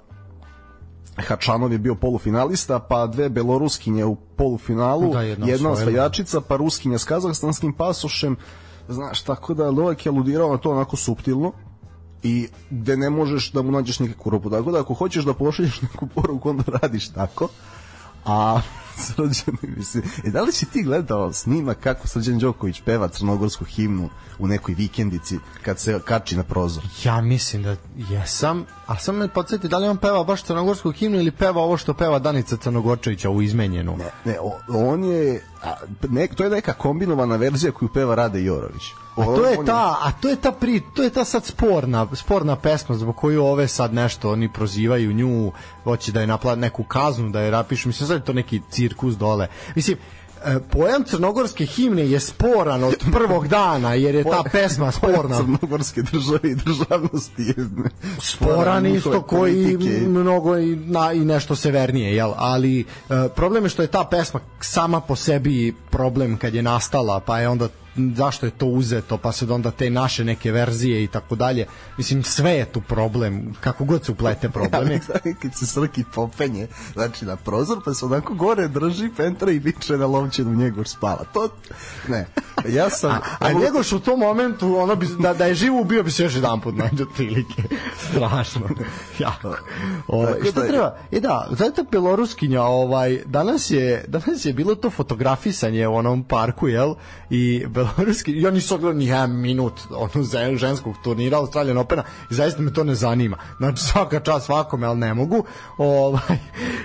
Hačanov 1.18 1.72
je 1.72 1.78
bio 1.78 1.96
polufinalista, 1.96 2.80
pa 2.80 3.08
dve 3.08 3.30
beloruskinje 3.30 4.06
u 4.06 4.16
polufinalu, 4.16 5.14
da, 5.14 5.22
jedna, 5.22 5.48
jedna 5.48 5.70
osvajačica, 5.70 6.42
pa 6.42 6.56
ruskinja 6.56 6.98
s 6.98 7.04
kazahstanskim 7.04 7.74
pasošem, 7.74 8.36
znaš, 8.90 9.22
tako 9.22 9.54
da 9.54 9.72
Novak 9.72 10.06
je 10.06 10.10
aludirao 10.10 10.52
na 10.52 10.58
to 10.58 10.72
onako 10.72 10.96
suptilno 10.96 11.52
i 12.24 12.48
gde 12.70 12.98
ne 12.98 13.10
možeš 13.10 13.52
da 13.52 13.62
mu 13.62 13.72
nađeš 13.72 14.00
nikakvu 14.00 14.30
rupu. 14.30 14.50
Tako 14.50 14.72
da 14.72 14.80
ako 14.80 14.94
hoćeš 14.94 15.26
da 15.26 15.34
pošalješ 15.34 15.82
neku 15.82 16.08
poruku, 16.08 16.50
onda 16.50 16.64
radiš 16.82 17.10
tako. 17.10 17.50
A 18.26 18.62
Srđan, 19.06 19.58
mislim, 19.62 20.04
e, 20.24 20.30
da 20.30 20.42
li 20.42 20.52
si 20.52 20.66
ti 20.66 20.84
gledao 20.84 21.34
snima 21.34 21.74
kako 21.74 22.08
Srđan 22.08 22.40
Đoković 22.40 22.82
peva 22.86 23.08
crnogorsku 23.08 23.66
himnu 23.66 24.10
u 24.40 24.48
nekoj 24.48 24.76
vikendici 24.76 25.40
kad 25.62 25.80
se 25.80 26.00
kači 26.06 26.38
na 26.38 26.44
prozor? 26.44 26.84
Ja 27.04 27.22
mislim 27.22 27.64
da 27.64 27.76
jesam, 27.96 28.66
a 28.88 29.00
sam 29.00 29.16
me 29.16 29.28
podsjeti 29.28 29.68
da 29.68 29.78
li 29.78 29.88
on 29.88 29.98
peva 29.98 30.24
baš 30.24 30.44
crnogorsku 30.44 30.92
himnu 30.92 31.20
ili 31.20 31.32
peva 31.32 31.62
ovo 31.62 31.78
što 31.78 31.94
peva 31.94 32.20
Danica 32.20 32.58
Crnogorčevića 32.58 33.30
u 33.30 33.42
izmenjenu? 33.42 33.98
Ne, 33.98 34.12
ne 34.26 34.38
on 34.68 35.04
je, 35.04 35.42
a, 35.64 35.74
ne, 36.10 36.28
to 36.28 36.44
je 36.44 36.50
neka 36.50 36.74
kombinovana 36.74 37.36
verzija 37.36 37.72
koju 37.72 37.90
peva 37.94 38.16
Rade 38.16 38.44
Jorović. 38.44 38.84
A 39.18 39.26
to 39.26 39.46
je 39.46 39.66
ta, 39.66 39.98
a 40.02 40.12
to 40.22 40.30
je 40.30 40.36
ta 40.36 40.52
pri, 40.52 40.82
to 40.94 41.04
je 41.04 41.10
ta 41.10 41.26
sad 41.26 41.46
sporna, 41.46 42.08
sporna 42.14 42.56
pesma 42.56 42.96
zbog 42.96 43.16
koju 43.16 43.46
ove 43.46 43.68
sad 43.68 43.94
nešto 43.94 44.32
oni 44.32 44.54
prozivaju 44.54 45.14
nju, 45.14 45.52
hoće 45.84 46.12
da 46.12 46.22
je 46.22 46.28
naplati 46.28 46.60
neku 46.60 46.84
kaznu, 46.84 47.30
da 47.30 47.42
je 47.42 47.52
rapišu, 47.52 47.90
mislim 47.90 48.08
sad 48.08 48.18
je 48.18 48.26
to 48.26 48.34
neki 48.34 48.62
cirkus 48.88 49.18
dole. 49.18 49.48
Mislim, 49.76 49.98
e, 50.46 50.60
pojam 50.72 51.04
crnogorske 51.04 51.66
himne 51.66 52.10
je 52.10 52.20
sporan 52.20 52.84
od 52.84 52.96
prvog 53.16 53.48
dana 53.48 53.94
jer 53.94 54.16
je 54.16 54.24
ta 54.24 54.44
pesma 54.52 54.92
sporna 54.92 55.38
crnogorske 55.38 56.02
države 56.02 56.52
i 56.52 56.56
državnosti 56.56 57.44
je 57.44 57.56
sporan 58.20 58.86
isto 58.86 59.22
koji 59.22 59.78
mnogo 60.08 60.58
i, 60.58 60.76
na, 60.76 61.14
i 61.14 61.20
nešto 61.20 61.56
severnije 61.56 62.16
jel? 62.16 62.32
ali 62.36 62.80
e, 62.80 62.86
problem 63.36 63.64
je 63.64 63.70
što 63.70 63.82
je 63.82 63.88
ta 63.88 64.04
pesma 64.12 64.40
sama 64.60 65.02
po 65.02 65.16
sebi 65.16 65.76
problem 65.90 66.38
kad 66.38 66.54
je 66.54 66.62
nastala 66.62 67.20
pa 67.20 67.40
je 67.40 67.50
onda 67.50 67.68
zašto 68.16 68.46
je 68.46 68.52
to 68.52 68.66
uzeto, 68.66 69.18
pa 69.18 69.32
se 69.32 69.46
onda 69.54 69.72
te 69.72 69.90
naše 69.90 70.24
neke 70.24 70.52
verzije 70.52 71.04
i 71.04 71.08
tako 71.08 71.36
dalje. 71.36 71.66
Mislim, 71.98 72.24
sve 72.24 72.52
je 72.52 72.66
tu 72.66 72.82
problem, 72.82 73.54
kako 73.60 73.86
god 73.86 74.06
se 74.06 74.12
uplete 74.12 74.50
problemi. 74.50 75.00
Ja, 75.26 75.34
kad 75.42 75.56
se 75.56 75.66
Srki 75.66 76.04
popenje, 76.14 76.68
znači 76.94 77.26
na 77.26 77.36
prozor, 77.36 77.82
pa 77.86 77.94
se 77.94 78.06
onako 78.06 78.34
gore 78.34 78.68
drži 78.68 79.10
pentra 79.18 79.52
i 79.52 79.60
viče 79.60 79.98
na 79.98 80.06
lovčinu 80.06 80.56
Njegoš 80.56 80.88
spava. 80.90 81.24
To, 81.34 81.50
ne, 82.08 82.28
ja 82.70 82.90
sam... 82.90 83.12
a, 83.12 83.20
a 83.40 83.54
Njegoš 83.54 83.92
u 83.92 84.00
tom 84.00 84.20
momentu, 84.20 84.78
ono 84.78 84.96
bi, 84.96 85.08
da, 85.20 85.34
da 85.34 85.46
je 85.46 85.56
živo 85.56 85.82
ubio 85.82 86.04
bi 86.04 86.12
se 86.12 86.24
još 86.24 86.36
jedan 86.36 86.62
put, 86.62 86.76
nađe 86.76 87.04
otprilike. 87.04 87.64
Strašno. 88.10 88.62
jako. 89.20 89.56
Ovaj, 90.08 90.34
šta 90.52 90.62
da, 90.62 90.68
treba? 90.68 90.98
E 91.12 91.20
da, 91.20 91.48
znate 91.52 91.84
Beloruskinja, 91.92 92.64
ovaj, 92.64 93.22
danas 93.26 93.70
je, 93.70 94.06
danas 94.08 94.46
je 94.46 94.54
bilo 94.54 94.76
to 94.76 94.90
fotografisanje 94.90 95.88
u 95.88 95.96
onom 95.96 96.24
parku, 96.24 96.68
jel? 96.68 96.96
I 97.30 97.66
beloruski, 97.96 98.42
ja 98.42 98.52
nisam 98.52 98.78
gledao 98.78 98.98
ni 98.98 99.06
jedan 99.06 99.32
minut 99.32 99.74
onu 99.90 100.58
ženskog 100.58 100.96
turnira 101.04 101.38
Australian 101.38 101.78
Opena 101.78 102.04
i 102.32 102.34
zaista 102.34 102.62
me 102.62 102.74
to 102.74 102.84
ne 102.84 102.96
zanima. 102.96 103.38
Znači 103.58 103.84
svaka 103.84 104.20
čast 104.20 104.46
svakome, 104.46 104.88
ali 104.88 105.00
ne 105.00 105.14
mogu. 105.14 105.44
Ovaj, 105.78 106.38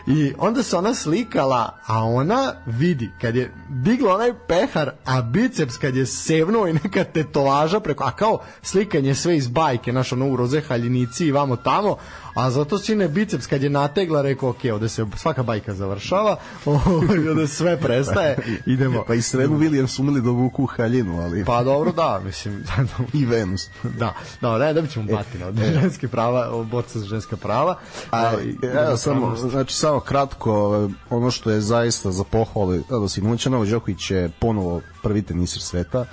I 0.07 0.33
onda 0.39 0.63
se 0.63 0.77
ona 0.77 0.95
slikala, 0.95 1.77
a 1.87 2.05
ona 2.05 2.53
vidi, 2.67 3.11
kad 3.21 3.37
je 3.37 3.55
digla 3.69 4.15
onaj 4.15 4.33
pehar, 4.49 4.91
a 5.05 5.23
biceps 5.23 5.77
kad 5.77 5.97
je 5.97 6.07
sevnuo 6.07 6.69
i 6.69 6.73
neka 6.73 7.05
tetovaža 7.05 7.81
preko, 7.81 8.05
a 8.05 8.11
kao 8.11 8.39
slikanje 8.63 9.15
sve 9.15 9.37
iz 9.37 9.49
bajke, 9.49 9.93
naš 9.93 10.13
ono 10.13 10.29
u 10.29 10.37
roze 10.37 10.61
haljinici 10.61 11.27
i 11.27 11.33
vamo 11.33 11.57
tamo, 11.57 11.97
a 12.35 12.51
zato 12.51 12.79
sine 12.79 13.09
biceps 13.09 13.47
kad 13.47 13.63
je 13.63 13.71
nategla 13.71 14.23
rekao 14.23 14.49
ok, 14.49 14.59
ovde 14.73 14.89
se 14.89 15.07
svaka 15.17 15.43
bajka 15.43 15.75
završava 15.75 16.37
ovde 17.31 17.47
sve 17.47 17.81
prestaje 17.81 18.37
idemo 18.67 19.05
pa 19.07 19.15
i 19.15 19.23
Srenu 19.23 19.59
Williams 19.59 20.01
umeli 20.01 20.21
da 20.21 20.31
vuku 20.31 20.67
haljinu 20.93 21.21
ali 21.21 21.45
pa 21.45 21.65
dobro 21.65 21.93
da 21.93 22.21
mislim 22.25 22.65
i 23.21 23.27
Venus. 23.27 23.69
Da 23.99 24.15
da 24.41 24.59
ne 24.59 24.73
da 24.73 24.87
ćemo 24.87 25.07
batina 25.07 25.47
od 25.47 25.57
ženske 25.81 26.09
prava 26.09 26.65
borca 26.65 26.99
za 26.99 27.07
ženska 27.07 27.37
prava. 27.37 27.79
A, 28.11 28.33
evo 28.63 28.97
samo 28.97 29.37
znači 29.37 29.75
samo 29.75 30.01
kratko 30.01 30.89
ono 31.11 31.31
što 31.31 31.51
je 31.51 31.61
zaista 31.61 32.13
za 32.13 32.25
pohvale 32.25 32.81
da 32.91 33.09
Sinuća 33.09 33.51
Novak 33.51 33.69
Đoković 33.69 34.11
je 34.11 34.31
ponovo 34.41 34.81
prvi 35.03 35.23
teniser 35.23 35.63
sveta. 35.63 36.05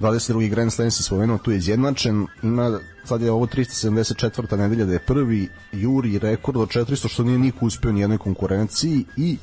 22. 0.00 0.50
Grand 0.50 0.72
Slam 0.72 0.90
se 0.90 1.02
spomenuo, 1.02 1.38
tu 1.38 1.50
je 1.50 1.56
izjednačen, 1.56 2.26
ima, 2.42 2.78
sad 3.04 3.22
je 3.22 3.30
ovo 3.30 3.46
374. 3.46 4.56
nedelja 4.56 4.84
da 4.84 4.92
je 4.92 4.98
prvi 4.98 5.48
juri 5.72 6.18
rekord 6.18 6.56
od 6.56 6.68
400, 6.68 7.08
što 7.08 7.22
nije 7.22 7.38
niko 7.38 7.66
uspio 7.66 7.92
ni 7.92 8.00
jednoj 8.00 8.18
konkurenciji 8.18 9.04
i 9.16 9.36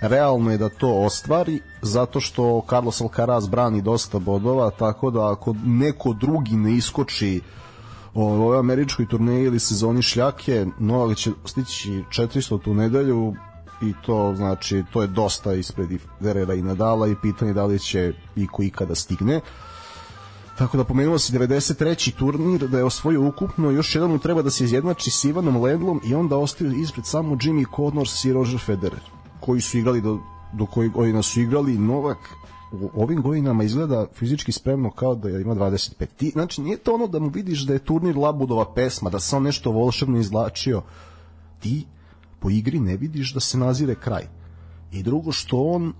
realno 0.00 0.50
je 0.50 0.58
da 0.58 0.68
to 0.68 0.92
ostvari 0.94 1.60
zato 1.82 2.20
što 2.20 2.62
Carlos 2.68 3.00
Alcaraz 3.00 3.48
brani 3.48 3.82
dosta 3.82 4.18
bodova, 4.18 4.70
tako 4.70 5.10
da 5.10 5.32
ako 5.32 5.54
neko 5.64 6.12
drugi 6.12 6.56
ne 6.56 6.76
iskoči 6.76 7.40
u 8.14 8.22
ovoj 8.22 8.58
američkoj 8.58 9.08
turneji 9.08 9.44
ili 9.44 9.60
sezoni 9.60 10.02
šljake, 10.02 10.66
Novak 10.78 11.16
će 11.16 11.30
stići 11.44 12.04
400 12.10 12.62
tu 12.62 12.74
nedelju 12.74 13.34
i 13.82 13.94
to 14.06 14.34
znači 14.36 14.84
to 14.92 15.02
je 15.02 15.06
dosta 15.08 15.54
ispred 15.54 15.88
Verera 16.20 16.54
i 16.54 16.62
Nadala 16.62 17.08
i 17.08 17.16
pitanje 17.22 17.52
da 17.52 17.64
li 17.64 17.78
će 17.78 18.12
iko 18.36 18.62
ikada 18.62 18.94
stigne. 18.94 19.40
Tako 20.58 20.76
da 20.76 20.84
pomenuo 20.84 21.18
se 21.18 21.38
93. 21.38 22.14
turnir 22.14 22.68
da 22.68 22.78
je 22.78 22.84
osvojio 22.84 23.28
ukupno, 23.28 23.70
još 23.70 23.94
jedan 23.94 24.10
mu 24.10 24.18
treba 24.18 24.42
da 24.42 24.50
se 24.50 24.64
izjednači 24.64 25.10
s 25.10 25.24
Ivanom 25.24 25.62
Ledlom 25.62 26.00
i 26.04 26.14
onda 26.14 26.36
ostaju 26.36 26.72
ispred 26.72 27.06
samo 27.06 27.34
Jimmy 27.34 27.76
Connors 27.76 28.24
i 28.24 28.32
Roger 28.32 28.60
Federer, 28.60 29.00
koji 29.46 29.60
su 29.60 29.78
igrali 29.78 30.00
do, 30.00 30.18
do 30.52 30.66
kojih 30.66 30.92
godina 30.92 31.22
su 31.22 31.40
igrali 31.40 31.78
Novak 31.78 32.18
u 32.72 32.90
ovim 33.02 33.22
godinama 33.22 33.64
izgleda 33.64 34.06
fizički 34.14 34.52
spremno 34.52 34.90
kao 34.90 35.14
da 35.14 35.30
ima 35.30 35.54
25. 35.54 36.06
Ti, 36.16 36.30
znači 36.30 36.62
nije 36.62 36.76
to 36.76 36.94
ono 36.94 37.06
da 37.06 37.18
mu 37.18 37.28
vidiš 37.28 37.66
da 37.66 37.72
je 37.72 37.78
turnir 37.78 38.16
Labudova 38.16 38.74
pesma, 38.74 39.10
da 39.10 39.20
se 39.20 39.36
on 39.36 39.42
nešto 39.42 39.70
volšebno 39.70 40.18
izlačio. 40.18 40.82
Ti 41.60 41.86
po 42.40 42.50
igri 42.50 42.80
ne 42.80 42.96
vidiš 42.96 43.34
da 43.34 43.40
se 43.40 43.58
nazire 43.58 43.94
kraj. 43.94 44.26
I 44.92 45.02
drugo 45.02 45.32
što 45.32 45.62
on 45.62 45.92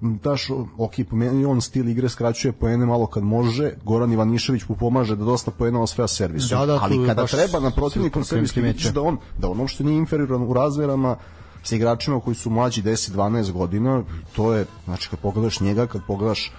daš, 0.00 0.50
ok, 0.78 0.92
pomeni 1.10 1.44
on 1.44 1.60
stil 1.60 1.88
igre, 1.88 2.08
skraćuje 2.08 2.52
poene 2.52 2.86
malo 2.86 3.06
kad 3.06 3.22
može, 3.22 3.72
Goran 3.84 4.12
Ivanišević 4.12 4.68
mu 4.68 4.76
pomaže 4.76 5.16
da 5.16 5.24
dosta 5.24 5.50
poena 5.50 5.80
osvaja 5.82 6.08
servisom, 6.08 6.58
da, 6.58 6.66
da, 6.66 6.78
ali 6.82 7.06
kada 7.06 7.26
treba 7.26 7.60
na 7.60 7.70
protivnikom 7.70 8.24
servisu 8.24 8.60
vidiš 8.60 8.84
da 8.84 9.02
on, 9.02 9.18
da 9.38 9.48
on 9.48 9.60
uopšte 9.60 9.84
nije 9.84 9.98
inferioran 9.98 10.42
u 10.42 10.52
razverama 10.52 11.16
sa 11.64 11.76
igračima 11.76 12.20
koji 12.20 12.34
su 12.34 12.50
mlađi 12.50 12.82
10-12 12.82 13.52
godina, 13.52 14.02
to 14.36 14.54
je, 14.54 14.66
znači 14.84 15.08
kad 15.08 15.18
pogledaš 15.18 15.60
njega, 15.60 15.86
kad 15.86 16.00
pogledaš 16.06 16.52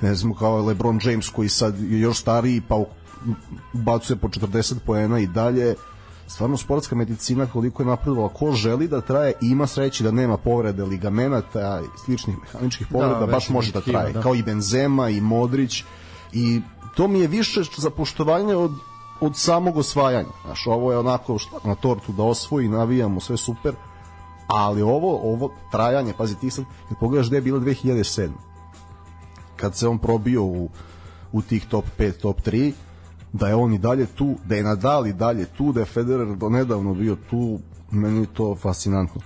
ne 0.00 0.14
znam, 0.14 0.34
kao 0.34 0.62
LeBron 0.62 1.00
James 1.02 1.28
koji 1.28 1.48
sad 1.48 1.80
je 1.80 2.00
još 2.00 2.18
stariji 2.18 2.62
pa 2.68 2.84
bacuje 3.72 4.16
po 4.16 4.28
40 4.28 4.74
poena 4.86 5.18
i 5.18 5.26
dalje 5.26 5.74
stvarno 6.26 6.56
sportska 6.56 6.96
medicina 6.96 7.46
koliko 7.46 7.82
je 7.82 7.86
napredovala 7.86 8.28
ko 8.28 8.52
želi 8.52 8.88
da 8.88 9.00
traje 9.00 9.32
ima 9.40 9.66
sreći 9.66 10.02
da 10.02 10.10
nema 10.10 10.36
povrede 10.36 10.84
ligamenata 10.84 11.80
i 11.84 11.98
sličnih 12.04 12.36
mehaničkih 12.38 12.86
povreda 12.86 13.18
da, 13.18 13.26
baš 13.26 13.48
može 13.48 13.72
da 13.72 13.80
traje 13.80 14.12
da. 14.12 14.22
kao 14.22 14.34
i 14.34 14.42
Benzema 14.42 15.08
i 15.08 15.20
Modrić 15.20 15.84
i 16.32 16.60
to 16.94 17.08
mi 17.08 17.20
je 17.20 17.26
više 17.26 17.60
za 17.76 17.90
poštovanje 17.90 18.56
od 18.56 18.72
od 19.22 19.36
samog 19.36 19.76
osvajanja. 19.76 20.28
Znaš, 20.44 20.66
ovo 20.66 20.92
je 20.92 20.98
onako 20.98 21.38
što 21.38 21.60
na 21.64 21.74
tortu 21.74 22.12
da 22.12 22.22
osvoji, 22.22 22.68
navijamo, 22.68 23.20
sve 23.20 23.36
super, 23.36 23.74
ali 24.52 24.82
ovo, 24.82 25.32
ovo 25.32 25.50
trajanje, 25.70 26.12
pazi 26.18 26.34
ti 26.40 26.50
sad, 26.50 26.64
kad 26.88 26.98
pogledaš 26.98 27.26
gde 27.26 27.36
je 27.36 27.42
bilo 27.42 27.60
2007. 27.60 28.28
Kad 29.56 29.76
se 29.76 29.88
on 29.88 29.98
probio 29.98 30.44
u, 30.44 30.68
u 31.32 31.42
tih 31.42 31.66
top 31.66 31.84
5, 31.98 32.12
top 32.20 32.40
3, 32.40 32.72
da 33.32 33.48
je 33.48 33.54
on 33.54 33.72
i 33.72 33.78
dalje 33.78 34.06
tu, 34.06 34.34
da 34.44 34.54
je 34.54 34.62
Nadal 34.62 35.06
i 35.06 35.12
dalje 35.12 35.44
tu, 35.44 35.72
da 35.72 35.80
je 35.80 35.86
Federer 35.86 36.36
do 36.36 36.48
nedavno 36.48 36.94
bio 36.94 37.16
tu, 37.30 37.58
meni 37.90 38.20
je 38.20 38.26
to 38.34 38.56
fascinantno. 38.56 39.20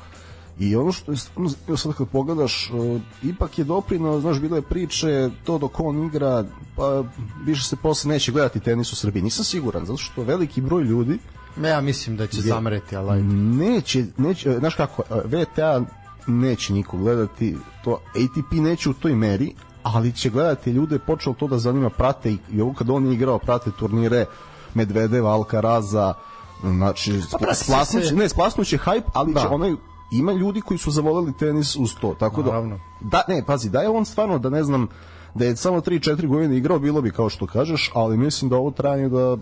I 0.58 0.76
ono 0.76 0.92
što 0.92 1.12
je 1.12 1.16
stvarno 1.16 1.76
sad 1.76 1.94
kad 1.94 2.08
pogledaš, 2.08 2.70
uh, 2.70 3.00
ipak 3.22 3.58
je 3.58 3.64
doprino, 3.64 4.20
znaš, 4.20 4.40
bilo 4.40 4.56
je 4.56 4.62
priče, 4.62 5.30
to 5.44 5.58
dok 5.58 5.80
on 5.80 6.04
igra, 6.06 6.44
pa 6.76 7.04
više 7.44 7.64
se 7.64 7.76
posle 7.76 8.08
neće 8.08 8.32
gledati 8.32 8.60
tenis 8.60 8.92
u 8.92 8.96
Srbiji. 8.96 9.22
Nisam 9.22 9.44
siguran, 9.44 9.86
zato 9.86 9.96
što 9.96 10.22
veliki 10.22 10.60
broj 10.60 10.82
ljudi 10.82 11.18
Ja 11.64 11.80
mislim 11.80 12.16
da 12.16 12.26
će 12.26 12.40
zamreti, 12.40 12.96
ali 12.96 13.22
neće, 13.22 14.04
neće, 14.16 14.58
znaš 14.58 14.74
kako, 14.74 15.02
VTA 15.24 15.82
neće 16.26 16.72
niko 16.72 16.96
gledati, 16.96 17.56
to 17.84 18.00
ATP 18.08 18.52
neće 18.52 18.90
u 18.90 18.94
toj 18.94 19.14
meri, 19.14 19.54
ali 19.82 20.12
će 20.12 20.30
gledati 20.30 20.70
ljude, 20.70 20.98
počelo 20.98 21.34
to 21.34 21.46
da 21.48 21.58
zanima, 21.58 21.90
prate 21.90 22.32
i, 22.32 22.38
i 22.52 22.60
ovo 22.60 22.74
kad 22.74 22.90
on 22.90 23.06
je 23.06 23.14
igrao, 23.14 23.38
prate 23.38 23.70
turnire 23.78 24.26
Medvedeva, 24.74 25.30
Alcaraza, 25.32 26.14
znači 26.62 27.20
pa, 27.46 27.54
splasnuće, 27.54 28.14
ne, 28.14 28.28
splasnuće 28.28 28.78
hype, 28.78 29.08
ali 29.12 29.34
da. 29.34 29.40
će 29.40 29.46
onaj 29.48 29.74
ima 30.10 30.32
ljudi 30.32 30.60
koji 30.60 30.78
su 30.78 30.90
zavoleli 30.90 31.32
tenis 31.38 31.76
uz 31.76 31.90
to, 32.00 32.16
tako 32.18 32.42
da, 32.42 32.48
Naravno. 32.48 32.80
da 33.00 33.24
ne, 33.28 33.42
pazi, 33.46 33.70
da 33.70 33.80
je 33.80 33.88
on 33.88 34.04
stvarno 34.04 34.38
da 34.38 34.50
ne 34.50 34.64
znam 34.64 34.88
da 35.34 35.44
je 35.44 35.56
samo 35.56 35.80
3-4 35.80 36.26
godine 36.26 36.56
igrao, 36.56 36.78
bilo 36.78 37.00
bi 37.00 37.10
kao 37.10 37.28
što 37.28 37.46
kažeš, 37.46 37.90
ali 37.94 38.16
mislim 38.16 38.48
da 38.48 38.56
ovo 38.56 38.70
trajanje 38.70 39.08
da 39.08 39.36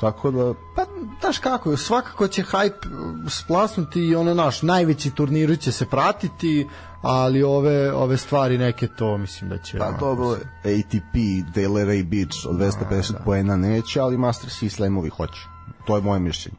Tako 0.00 0.30
da... 0.30 0.54
Pa, 0.74 0.84
daš 1.22 1.38
kako, 1.38 1.76
svakako 1.76 2.28
će 2.28 2.42
hype 2.42 2.86
splasnuti 3.28 4.00
i 4.00 4.14
ono 4.14 4.34
naš, 4.34 4.62
najveći 4.62 5.10
turniri 5.10 5.56
će 5.56 5.72
se 5.72 5.86
pratiti, 5.86 6.66
ali 7.02 7.42
ove 7.42 7.92
ove 7.92 8.16
stvari 8.16 8.58
neke 8.58 8.88
to 8.88 9.18
mislim 9.18 9.50
da 9.50 9.58
će... 9.58 9.78
Pa 9.78 9.92
dobro, 10.00 10.30
ATP, 10.58 11.14
Delray 11.54 12.04
Beach 12.04 12.46
od 12.48 12.56
250 12.56 13.12
da. 13.12 13.18
poena 13.18 13.56
neće, 13.56 14.00
ali 14.00 14.18
Masters 14.18 14.62
i 14.62 14.68
Slamovi 14.68 15.08
hoće. 15.08 15.40
To 15.86 15.96
je 15.96 16.02
moje 16.02 16.20
mišljenje. 16.20 16.56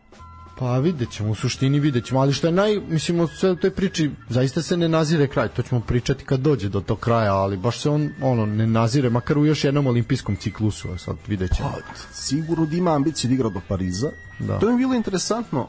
Pa 0.59 0.77
vidjet 0.77 1.11
ćemo, 1.11 1.31
u 1.31 1.35
suštini 1.35 1.79
vidjet 1.79 2.05
ćemo, 2.05 2.19
ali 2.19 2.33
što 2.33 2.47
je 2.47 2.51
naj, 2.51 2.79
mislim, 2.89 3.19
u 3.19 3.27
sve 3.27 3.55
toj 3.55 3.71
priči, 3.71 4.11
zaista 4.29 4.61
se 4.61 4.77
ne 4.77 4.89
nazire 4.89 5.27
kraj, 5.27 5.47
to 5.47 5.61
ćemo 5.61 5.81
pričati 5.81 6.25
kad 6.25 6.39
dođe 6.39 6.69
do 6.69 6.81
tog 6.81 6.99
kraja, 6.99 7.35
ali 7.35 7.57
baš 7.57 7.81
se 7.81 7.89
on, 7.89 8.09
ono, 8.21 8.45
ne 8.45 8.67
nazire, 8.67 9.09
makar 9.09 9.37
u 9.37 9.45
još 9.45 9.63
jednom 9.63 9.87
olimpijskom 9.87 10.35
ciklusu, 10.35 10.91
a 10.91 10.97
sad 10.97 11.15
vidjet 11.27 11.55
ćemo. 11.55 11.69
Pa, 11.69 11.93
sigurno 12.13 12.65
da 12.65 12.75
ima 12.75 12.95
ambicije 12.95 13.27
da 13.27 13.33
igra 13.33 13.49
do 13.49 13.61
Pariza. 13.67 14.09
Da. 14.39 14.59
To 14.59 14.69
je 14.69 14.77
bilo 14.77 14.95
interesantno, 14.95 15.67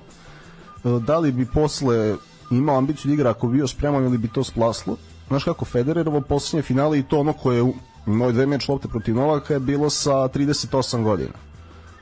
e, 0.84 0.88
da 1.06 1.18
li 1.18 1.32
bi 1.32 1.46
posle 1.46 2.16
imao 2.50 2.78
ambiciju 2.78 3.08
da 3.08 3.14
igra 3.14 3.30
ako 3.30 3.48
bi 3.48 3.56
bio 3.56 3.66
spreman 3.66 4.04
ili 4.04 4.18
bi 4.18 4.28
to 4.28 4.44
splaslo. 4.44 4.96
Znaš 5.28 5.44
kako, 5.44 5.64
Federerovo 5.64 6.20
posljednje 6.20 6.62
finale 6.62 6.98
i 6.98 7.02
to 7.02 7.20
ono 7.20 7.32
koje 7.32 7.56
je 7.56 7.72
imao 8.06 8.32
dve 8.32 8.46
meč 8.46 8.68
lopte 8.68 8.88
protiv 8.88 9.14
Novaka 9.14 9.54
je 9.54 9.60
bilo 9.60 9.90
sa 9.90 10.12
38 10.12 11.02
godina. 11.02 11.34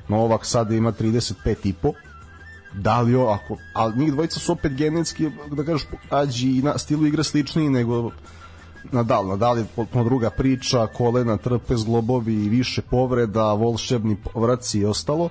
Novak 0.08 0.46
sada 0.46 0.74
ima 0.74 0.92
35 0.92 1.56
i 1.64 1.72
po 1.72 1.92
da 2.76 3.00
li 3.00 3.14
o, 3.14 3.26
ako, 3.26 3.56
ali 3.72 3.98
njih 3.98 4.12
dvojica 4.12 4.40
su 4.40 4.52
opet 4.52 4.72
genetski, 4.72 5.30
da 5.50 5.64
kažeš, 5.64 5.86
ađi 6.10 6.58
i 6.58 6.62
na 6.62 6.78
stilu 6.78 7.06
igre 7.06 7.24
sličniji 7.24 7.68
nego 7.68 8.10
Nadal, 8.92 9.26
Nadal 9.26 9.58
je 9.58 9.66
potpuno 9.76 10.04
druga 10.04 10.30
priča, 10.30 10.86
kolena, 10.86 11.36
trpe, 11.36 11.76
zglobovi 11.76 12.34
i 12.34 12.48
više 12.48 12.82
povreda, 12.82 13.52
volšebni 13.52 14.16
povraci 14.16 14.78
i 14.78 14.84
ostalo. 14.84 15.28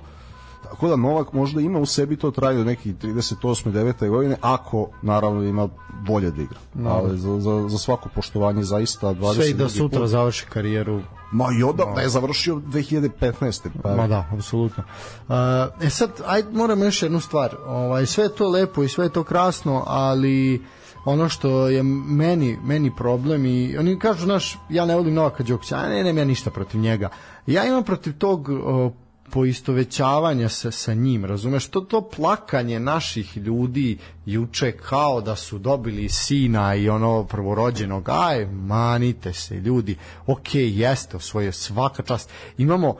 Tako 0.62 0.88
da 0.88 0.96
Novak 0.96 1.32
možda 1.32 1.60
ima 1.60 1.78
u 1.78 1.86
sebi 1.86 2.16
to 2.16 2.30
trajno 2.30 2.64
nekih 2.64 2.94
38. 2.94 3.72
9. 3.72 4.08
godine, 4.08 4.36
ako 4.40 4.88
naravno 5.02 5.42
ima 5.42 5.68
bolje 6.06 6.30
da 6.30 6.42
igra. 6.42 6.58
No. 6.74 6.90
Ali 6.90 7.18
za, 7.18 7.40
za, 7.40 7.68
za 7.68 7.78
svako 7.78 8.08
poštovanje 8.14 8.62
zaista 8.62 9.06
20. 9.06 9.34
Sve 9.34 9.50
i 9.50 9.54
da 9.54 9.68
sutra 9.68 10.00
put. 10.00 10.08
završi 10.08 10.46
karijeru 10.46 11.00
Ma 11.32 11.46
i 11.60 11.62
odavno 11.62 11.94
no. 11.94 12.00
je 12.00 12.08
završio 12.08 12.54
2015. 12.54 13.68
Pa. 13.82 13.96
Ma 13.96 14.06
da, 14.06 14.24
apsolutno. 14.32 14.84
Uh, 15.28 15.34
e 15.80 15.90
sad, 15.90 16.10
ajde, 16.26 16.48
moramo 16.52 16.84
još 16.84 17.02
jednu 17.02 17.20
stvar. 17.20 17.56
Ovaj, 17.66 18.06
sve 18.06 18.24
je 18.24 18.34
to 18.34 18.48
lepo 18.48 18.82
i 18.82 18.88
sve 18.88 19.06
je 19.06 19.12
to 19.12 19.24
krasno, 19.24 19.84
ali 19.86 20.64
ono 21.04 21.28
što 21.28 21.68
je 21.68 21.82
meni 21.82 22.58
meni 22.64 22.96
problem 22.96 23.46
i 23.46 23.76
oni 23.78 23.98
kažu 23.98 24.26
naš 24.26 24.58
ja 24.68 24.86
ne 24.86 24.94
volim 24.94 25.14
Novaka 25.14 25.42
Đokovića, 25.42 25.76
a 25.76 25.88
ne 25.88 25.94
nemam 25.94 26.18
ja 26.18 26.24
ništa 26.24 26.50
protiv 26.50 26.80
njega. 26.80 27.08
Ja 27.46 27.64
imam 27.64 27.84
protiv 27.84 28.18
tog 28.18 28.48
poistovećavanja 29.30 30.48
sa, 30.48 30.70
sa 30.70 30.94
njim, 30.94 31.24
razumeš, 31.24 31.66
to, 31.66 31.80
to 31.80 32.08
plakanje 32.16 32.80
naših 32.80 33.36
ljudi 33.36 33.98
juče 34.26 34.72
kao 34.72 35.20
da 35.20 35.36
su 35.36 35.58
dobili 35.58 36.08
sina 36.08 36.74
i 36.74 36.88
ono 36.88 37.24
prvorođenog, 37.24 38.08
aj, 38.08 38.46
manite 38.46 39.32
se 39.32 39.54
ljudi, 39.54 39.96
ok, 40.26 40.54
jeste, 40.54 41.16
osvojio 41.16 41.52
svaka 41.52 42.02
čast, 42.02 42.30
imamo 42.58 42.96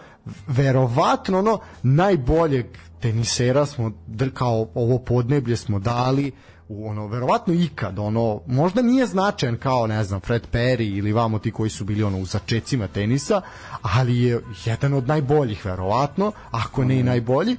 verovatno 0.46 1.38
ono 1.38 1.58
najboljeg 1.82 2.66
tenisera 3.00 3.66
smo, 3.66 3.92
kao 4.34 4.68
ovo 4.74 4.98
podneblje 4.98 5.56
smo 5.56 5.78
dali, 5.78 6.32
u 6.68 6.88
ono 6.88 7.07
verovatno 7.07 7.55
ikad 7.55 7.98
ono 7.98 8.40
možda 8.46 8.83
nije 8.83 9.07
značajan 9.07 9.57
kao 9.57 9.87
ne 9.87 10.05
znam 10.05 10.20
Fred 10.20 10.46
Perry 10.52 10.98
ili 10.98 11.12
vamo 11.12 11.38
ti 11.38 11.50
koji 11.50 11.70
su 11.70 11.85
bili 11.85 12.02
ono 12.02 12.18
u 12.18 12.24
začecima 12.24 12.88
tenisa 12.88 13.40
ali 13.83 14.22
je 14.22 14.40
jedan 14.64 14.94
od 14.94 15.09
najboljih 15.09 15.64
verovatno 15.64 16.33
ako 16.50 16.85
ne 16.85 17.00
i 17.00 17.02
najbolji 17.02 17.57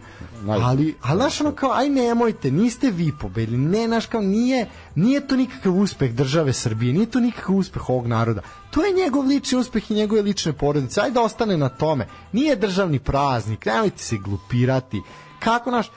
ali 0.48 0.96
ali 1.02 1.20
naš 1.20 1.42
ono 1.42 1.52
kao 1.52 1.72
aj 1.74 1.90
nemojte 1.90 2.52
niste 2.52 2.92
vi 2.92 3.14
pobedili 3.20 3.58
ne 3.58 3.88
naš 3.88 4.06
kao 4.06 4.22
nije 4.22 4.68
nije 4.96 5.28
to 5.28 5.36
nikakav 5.36 5.78
uspeh 5.78 6.14
države 6.14 6.54
Srbije 6.54 6.94
nije 6.94 7.06
to 7.06 7.20
nikakav 7.20 7.56
uspeh 7.56 7.90
ovog 7.90 8.08
naroda. 8.08 8.42
To 8.72 8.86
je 8.86 8.94
njegov 8.94 9.26
lični 9.26 9.58
uspeh 9.58 9.92
i 9.92 9.94
njegove 9.94 10.22
lične 10.22 10.54
porodice 10.54 11.02
ajde 11.02 11.14
da 11.14 11.22
ostane 11.22 11.58
na 11.58 11.70
tome. 11.70 12.08
Nije 12.32 12.56
državni 12.56 13.00
praznik 13.00 13.66
nemojte 13.66 14.04
se 14.04 14.18
glupirati. 14.18 15.02
Kako 15.40 15.72
naš 15.72 15.92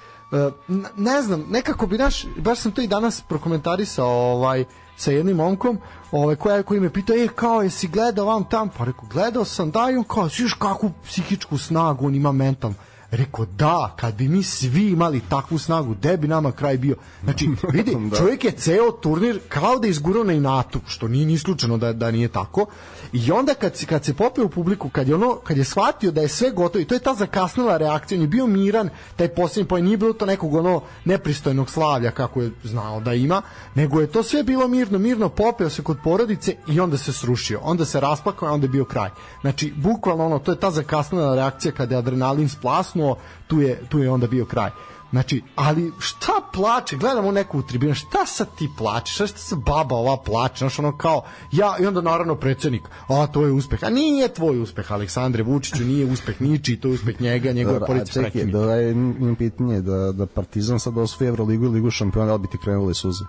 ne 0.96 1.22
znam, 1.22 1.46
nekako 1.50 1.86
bi 1.86 1.98
naš, 1.98 2.24
baš 2.36 2.58
sam 2.58 2.72
to 2.72 2.82
i 2.82 2.86
danas 2.86 3.22
prokomentarisao 3.28 4.08
ovaj, 4.08 4.64
sa 4.96 5.10
jednim 5.10 5.36
momkom 5.36 5.78
ovaj, 6.12 6.36
koja, 6.36 6.62
koji 6.62 6.80
me 6.80 6.92
pitao, 6.92 7.16
e, 7.16 7.28
kao, 7.34 7.62
jesi 7.62 7.88
gledao 7.88 8.26
vam 8.26 8.44
tam? 8.44 8.68
Pa 8.78 8.84
rekao, 8.84 9.08
gledao 9.12 9.44
sam, 9.44 9.70
da, 9.70 9.90
i 9.92 9.96
on 9.96 10.04
kao, 10.04 10.28
sviš 10.28 10.54
kakvu 10.54 10.92
psihičku 11.04 11.58
snagu 11.58 12.06
on 12.06 12.14
ima 12.14 12.32
mentalnu. 12.32 12.76
Rekao, 13.10 13.46
da, 13.46 13.94
kad 13.96 14.14
bi 14.14 14.28
mi 14.28 14.42
svi 14.42 14.88
imali 14.88 15.20
takvu 15.28 15.58
snagu, 15.58 15.94
gde 15.94 16.16
bi 16.16 16.28
nama 16.28 16.52
kraj 16.52 16.78
bio? 16.78 16.96
Znači, 17.24 17.50
vidi, 17.72 17.96
da. 18.10 18.16
čovjek 18.16 18.44
je 18.44 18.50
ceo 18.50 18.90
turnir 18.90 19.40
kao 19.48 19.78
da 19.78 19.88
izgurao 19.88 20.24
na 20.24 20.32
inatu, 20.32 20.80
što 20.86 21.08
nije 21.08 21.26
ni 21.26 21.32
isključeno 21.32 21.78
da, 21.78 21.92
da 21.92 22.10
nije 22.10 22.28
tako. 22.28 22.66
I 23.12 23.32
onda 23.32 23.54
kad, 23.54 23.84
kad 23.86 24.04
se 24.04 24.14
popeo 24.14 24.44
u 24.44 24.48
publiku, 24.48 24.88
kad 24.88 25.08
je, 25.08 25.14
ono, 25.14 25.34
kad 25.34 25.56
je 25.56 25.64
shvatio 25.64 26.10
da 26.10 26.20
je 26.20 26.28
sve 26.28 26.50
gotovo, 26.50 26.82
i 26.82 26.84
to 26.84 26.94
je 26.94 27.00
ta 27.00 27.14
zakasnila 27.14 27.76
reakcija, 27.76 28.18
on 28.18 28.22
je 28.22 28.28
bio 28.28 28.46
miran, 28.46 28.90
taj 29.16 29.28
posljednji 29.28 29.68
pojem, 29.68 29.84
nije 29.84 29.96
bilo 29.96 30.12
to 30.12 30.26
nekog 30.26 30.54
ono 30.54 30.82
nepristojnog 31.04 31.70
slavlja, 31.70 32.10
kako 32.10 32.42
je 32.42 32.50
znao 32.64 33.00
da 33.00 33.14
ima, 33.14 33.42
nego 33.74 34.00
je 34.00 34.06
to 34.06 34.22
sve 34.22 34.42
bilo 34.42 34.68
mirno, 34.68 34.98
mirno, 34.98 35.28
popeo 35.28 35.70
se 35.70 35.82
kod 35.82 35.98
porodice 36.04 36.56
i 36.66 36.80
onda 36.80 36.98
se 36.98 37.12
srušio. 37.12 37.60
Onda 37.62 37.84
se 37.84 38.00
rasplakao, 38.00 38.48
a 38.48 38.52
onda 38.52 38.64
je 38.64 38.68
bio 38.68 38.84
kraj. 38.84 39.10
Znači, 39.40 39.72
bukvalno 39.76 40.26
ono, 40.26 40.38
to 40.38 40.52
je 40.52 40.60
ta 40.60 40.70
zakasnila 40.70 41.34
reakcija 41.34 41.72
kada 41.72 41.94
je 41.94 41.98
adrenalin 41.98 42.48
splasnuo, 42.48 43.16
tu 43.46 43.60
je, 43.60 43.82
tu 43.88 43.98
je 43.98 44.10
onda 44.10 44.26
bio 44.26 44.44
kraj. 44.44 44.70
Znači, 45.10 45.42
ali 45.56 45.92
šta 45.98 46.32
plače? 46.52 46.96
Gledamo 46.96 47.32
neku 47.32 47.58
u 47.58 47.62
tribinu, 47.62 47.94
šta 47.94 48.26
sad 48.26 48.48
ti 48.58 48.68
plačeš? 48.78 49.14
Šta, 49.14 49.26
šta 49.26 49.38
se 49.38 49.56
baba 49.56 49.96
ova 49.96 50.16
plače? 50.16 50.58
Znaš, 50.58 50.78
ono 50.78 50.98
kao, 50.98 51.22
ja, 51.52 51.76
i 51.80 51.86
onda 51.86 52.00
naravno 52.00 52.34
predsednik, 52.34 52.82
a 53.08 53.26
to 53.26 53.46
je 53.46 53.52
uspeh. 53.52 53.84
A 53.84 53.90
nije 53.90 54.34
tvoj 54.34 54.62
uspeh, 54.62 54.92
Aleksandre 54.92 55.42
Vučiću, 55.42 55.84
nije 55.84 56.12
uspeh 56.12 56.40
niči, 56.40 56.76
to 56.76 56.88
je 56.88 56.94
uspeh 56.94 57.20
njega, 57.20 57.52
njegove 57.60 57.80
porodice 57.80 58.20
prekini. 58.20 58.52
Da, 58.52 58.74
je, 58.74 58.90
imam 58.90 59.36
pitanje, 59.36 59.80
da, 59.80 60.12
da 60.12 60.26
Partizan 60.26 60.80
sad 60.80 60.98
osvoji 60.98 61.28
Evroligu 61.28 61.64
i 61.64 61.68
Ligu 61.68 61.90
šampiona, 61.90 62.26
da 62.26 62.32
li 62.32 62.38
bi 62.38 62.48
ti 62.48 62.58
krenuli 62.58 62.94
suze? 62.94 63.24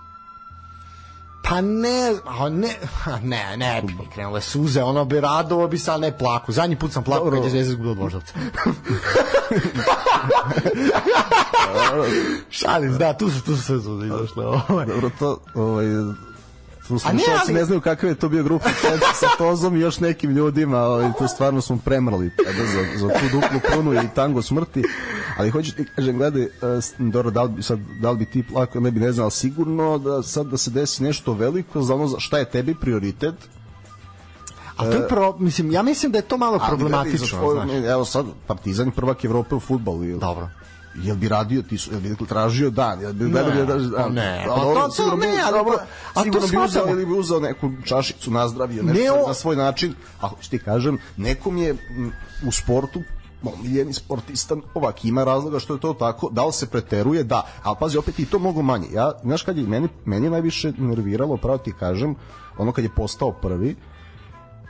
Pa 1.44 1.60
ne, 1.60 2.14
a 2.24 2.48
ne, 2.48 2.76
ne, 3.22 3.56
ne 3.56 3.82
bi 3.82 3.92
krenule 4.14 4.40
suze, 4.40 4.82
ono 4.82 5.04
bi 5.04 5.20
radovo 5.20 5.68
bi 5.68 5.78
sa 5.78 5.96
ne 5.96 6.18
plaku. 6.18 6.52
Zadnji 6.52 6.76
put 6.76 6.92
sam 6.92 7.04
plakao 7.04 7.30
kad 7.30 7.44
je 7.44 7.50
Zvezda 7.50 7.70
izgubila 7.70 7.92
od 7.92 7.98
Voždovca. 7.98 8.34
Šalim, 12.50 12.98
da, 12.98 13.12
tu 13.12 13.30
su, 13.30 13.44
tu 13.44 13.56
su 13.56 13.62
sve 13.62 13.80
suze 13.80 14.06
izašle. 14.06 14.46
Ovaj. 14.46 14.86
Dobro, 14.86 15.10
to, 15.18 15.38
ovaj, 15.54 15.86
slušalci 16.86 17.16
ne, 17.16 17.22
ali... 17.42 17.54
ne 17.54 17.64
znaju 17.64 17.80
kakav 17.80 18.10
je 18.10 18.14
to 18.14 18.28
bio 18.28 18.42
grupa 18.42 18.68
sa 19.14 19.26
Tozom 19.38 19.76
i 19.76 19.80
još 19.80 20.00
nekim 20.00 20.30
ljudima, 20.30 20.76
ali 20.76 21.12
tu 21.18 21.28
stvarno 21.28 21.60
smo 21.60 21.78
premrali 21.84 22.30
tada 22.36 22.66
za, 22.66 22.98
za 22.98 23.08
tu 23.08 23.24
duplu 23.32 23.60
krunu 23.70 23.94
i 23.94 24.08
tango 24.14 24.42
smrti, 24.42 24.82
ali 25.38 25.50
hoću 25.50 25.72
ti 25.74 25.86
kažem, 25.96 26.18
gledaj, 26.18 26.42
uh, 26.42 26.48
Doro, 27.12 27.30
da 27.30 27.42
li, 27.42 27.48
bi, 27.48 27.62
sad, 27.62 27.78
da 28.00 28.10
li 28.10 28.18
bi 28.18 28.24
ti 28.24 28.44
plako, 28.52 28.80
ne 28.80 28.90
bi 28.90 29.00
ne 29.00 29.12
znao, 29.12 29.30
sigurno 29.30 29.98
da 29.98 30.22
sad 30.22 30.46
da 30.46 30.56
se 30.56 30.70
desi 30.70 31.02
nešto 31.02 31.32
veliko 31.32 31.82
za 31.82 31.94
ono 31.94 32.20
šta 32.20 32.38
je 32.38 32.50
tebi 32.50 32.74
prioritet, 32.74 33.34
A 34.76 34.84
to 34.84 34.92
je 34.92 35.08
pro, 35.08 35.36
mislim, 35.38 35.70
ja 35.70 35.82
mislim 35.82 36.12
da 36.12 36.18
je 36.18 36.22
to 36.22 36.36
malo 36.36 36.58
problematično, 36.68 37.38
tvoj, 37.38 37.54
znaš. 37.54 37.84
Evo 37.90 38.04
sad, 38.04 38.26
Partizan 38.46 38.90
prvak 38.90 39.24
Evrope 39.24 39.54
u 39.54 39.60
futbolu. 39.60 40.04
Ili? 40.04 40.18
Dobro 40.18 40.48
jel 40.94 41.16
bi 41.16 41.28
radio 41.28 41.62
ti 41.62 41.78
jel 41.90 42.00
bi 42.00 42.26
tražio 42.28 42.70
dan? 42.70 43.00
Jel 43.00 43.12
bi 43.12 43.30
gledao 43.30 43.54
ne, 43.54 43.64
da 43.64 44.08
ne. 44.08 44.46
A, 44.50 44.54
to, 44.54 44.88
to 44.96 45.16
ne 45.16 45.42
ali 45.44 45.58
dobro 45.58 45.78
a 46.14 46.22
sigurno 46.22 46.48
bi 46.48 46.56
uzeo 46.56 46.88
ili 46.88 47.06
bi 47.06 47.12
uzeo 47.12 47.40
neku 47.40 47.70
čašicu 47.84 48.30
nazdravio 48.30 48.82
nešto 48.82 49.02
ne, 49.02 49.10
o... 49.10 49.28
na 49.28 49.34
svoj 49.34 49.56
način. 49.56 49.94
A 50.20 50.30
što 50.40 50.50
ti 50.50 50.58
kažem 50.58 50.98
nekom 51.16 51.56
je 51.56 51.76
u 52.46 52.52
sportu 52.52 53.02
omiljeni 53.44 53.92
sportista 53.92 54.56
ovak 54.74 55.04
ima 55.04 55.24
razloga 55.24 55.58
što 55.58 55.74
je 55.74 55.80
to 55.80 55.94
tako 55.94 56.28
da 56.30 56.44
li 56.46 56.52
se 56.52 56.66
preteruje? 56.66 57.24
Da. 57.24 57.46
Ali 57.62 57.76
pazi 57.80 57.98
opet 57.98 58.18
i 58.18 58.24
to 58.24 58.38
mogu 58.38 58.62
manje. 58.62 58.86
Ja 58.92 59.12
znaš 59.22 59.42
kad 59.42 59.58
je 59.58 59.64
meni 59.64 59.88
meni 60.04 60.26
je 60.26 60.30
najviše 60.30 60.72
nerviralo 60.78 61.36
pravo 61.36 61.58
ti 61.58 61.72
kažem 61.78 62.14
ono 62.58 62.72
kad 62.72 62.84
je 62.84 62.90
postao 62.96 63.32
prvi 63.32 63.76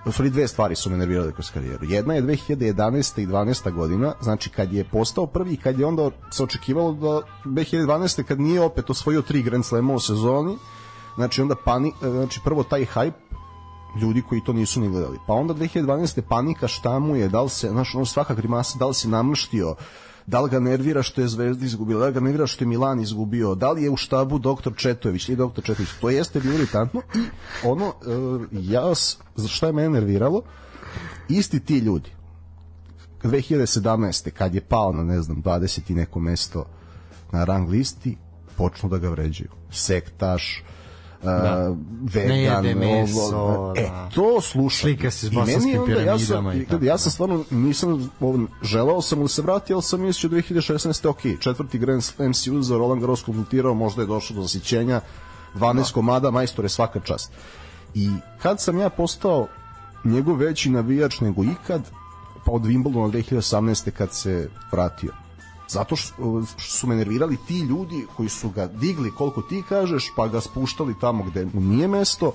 u 0.04 0.12
stvari 0.12 0.30
dve 0.30 0.48
stvari 0.48 0.76
su 0.76 0.90
me 0.90 0.96
nervirale 0.96 1.32
kroz 1.32 1.50
karijeru. 1.50 1.84
Jedna 1.84 2.14
je 2.14 2.22
2011. 2.22 3.22
i 3.22 3.26
12. 3.26 3.72
godina, 3.72 4.14
znači 4.20 4.50
kad 4.50 4.72
je 4.72 4.84
postao 4.84 5.26
prvi, 5.26 5.56
kad 5.56 5.78
je 5.78 5.86
onda 5.86 6.10
se 6.30 6.42
očekivalo 6.42 6.92
da 6.92 7.20
2012. 7.44 8.22
kad 8.22 8.40
nije 8.40 8.60
opet 8.60 8.90
osvojio 8.90 9.22
tri 9.22 9.42
Grand 9.42 9.64
Slema 9.64 9.94
u 9.94 10.00
sezoni, 10.00 10.56
znači 11.16 11.42
onda 11.42 11.54
pani, 11.64 11.92
znači 12.00 12.40
prvo 12.44 12.62
taj 12.62 12.86
hype 12.94 13.12
ljudi 14.00 14.22
koji 14.28 14.44
to 14.44 14.52
nisu 14.52 14.80
ni 14.80 14.88
gledali. 14.88 15.18
Pa 15.26 15.32
onda 15.32 15.54
2012. 15.54 16.20
panika 16.28 16.68
šta 16.68 16.98
mu 16.98 17.16
je, 17.16 17.28
da 17.28 17.42
li 17.42 17.50
se, 17.50 17.68
znaš, 17.68 17.94
ono 17.94 18.06
svaka 18.06 18.34
grimasa, 18.34 18.78
da 18.78 18.86
li 18.86 18.94
se 18.94 19.08
namrštio, 19.08 19.74
da 20.32 20.40
li 20.40 20.50
ga 20.50 20.60
nervira 20.60 21.02
što 21.02 21.20
je 21.20 21.28
Zvezda 21.28 21.66
izgubila, 21.66 22.00
da 22.00 22.06
li 22.06 22.12
ga 22.12 22.20
nervira 22.20 22.46
što 22.46 22.64
je 22.64 22.68
Milan 22.68 23.00
izgubio, 23.00 23.54
da 23.54 23.72
li 23.72 23.82
je 23.82 23.90
u 23.90 23.96
štabu 23.96 24.38
doktor 24.38 24.72
Četović? 24.76 25.28
Ili 25.28 25.36
doktor 25.36 25.64
Četović, 25.64 25.88
to 26.00 26.10
jeste 26.10 26.40
bilo 26.40 26.54
iritantno 26.54 27.02
i 27.14 27.18
ono, 27.64 27.86
uh, 27.86 28.42
ja, 28.52 28.82
šta 29.48 29.66
je 29.66 29.72
mene 29.72 29.88
nerviralo, 29.88 30.42
isti 31.28 31.60
ti 31.60 31.78
ljudi, 31.78 32.10
2017. 33.22 34.30
kad 34.30 34.54
je 34.54 34.60
pao 34.60 34.92
na, 34.92 35.02
ne 35.02 35.22
znam, 35.22 35.42
20 35.42 35.90
i 35.90 35.94
neko 35.94 36.20
mesto 36.20 36.66
na 37.32 37.44
rang 37.44 37.68
listi, 37.68 38.16
počnu 38.56 38.88
da 38.88 38.98
ga 38.98 39.08
vređaju. 39.08 39.50
Sektaš, 39.70 40.64
da. 41.22 41.74
vegan, 42.02 42.64
ne 42.64 42.74
meso, 42.74 43.36
ovo, 43.36 43.74
e, 43.76 43.82
da. 43.82 44.08
to 44.14 44.40
slušam. 44.40 44.80
Slika 44.80 45.10
se 45.10 45.26
s 45.26 45.30
bosanskim 45.30 45.82
piramidama. 45.86 46.10
Ja 46.10 46.18
sam, 46.18 46.60
i 46.60 46.66
tako, 46.66 46.84
ja 46.84 46.98
sam 46.98 47.12
stvarno, 47.12 47.44
nisam, 47.50 48.10
želao 48.62 49.02
sam 49.02 49.22
da 49.22 49.28
se 49.28 49.42
vrati, 49.42 49.72
ali 49.72 49.82
sam 49.82 50.00
mislio 50.00 50.30
2016. 50.30 51.08
ok, 51.08 51.40
četvrti 51.40 51.78
Grand 51.78 52.04
Slam 52.04 52.34
si 52.34 52.50
uzao, 52.50 52.78
Roland 52.78 53.00
Garros 53.00 53.22
konsultirao, 53.22 53.74
možda 53.74 54.02
je 54.02 54.06
došlo 54.06 54.36
do 54.36 54.42
zasićenja, 54.42 55.00
12 55.54 55.74
da. 55.74 55.84
komada, 55.94 56.30
majstore 56.30 56.68
svaka 56.68 57.00
čast. 57.00 57.32
I 57.94 58.10
kad 58.42 58.60
sam 58.60 58.78
ja 58.78 58.90
postao 58.90 59.46
njegov 60.04 60.36
veći 60.36 60.70
navijač 60.70 61.20
nego 61.20 61.44
ikad, 61.44 61.82
pa 62.44 62.52
od 62.52 62.62
Wimbledona 62.62 63.10
2018. 63.10 63.90
kad 63.90 64.14
se 64.14 64.48
vratio 64.72 65.21
zato 65.72 65.96
što 65.96 66.42
su 66.58 66.86
me 66.86 66.96
nervirali 66.96 67.36
ti 67.36 67.58
ljudi 67.58 68.06
koji 68.16 68.28
su 68.28 68.50
ga 68.50 68.66
digli 68.66 69.14
koliko 69.14 69.42
ti 69.42 69.62
kažeš 69.68 70.12
pa 70.16 70.28
ga 70.28 70.40
spuštali 70.40 70.94
tamo 71.00 71.24
gde 71.24 71.44
mu 71.44 71.60
nije 71.60 71.88
mesto 71.88 72.32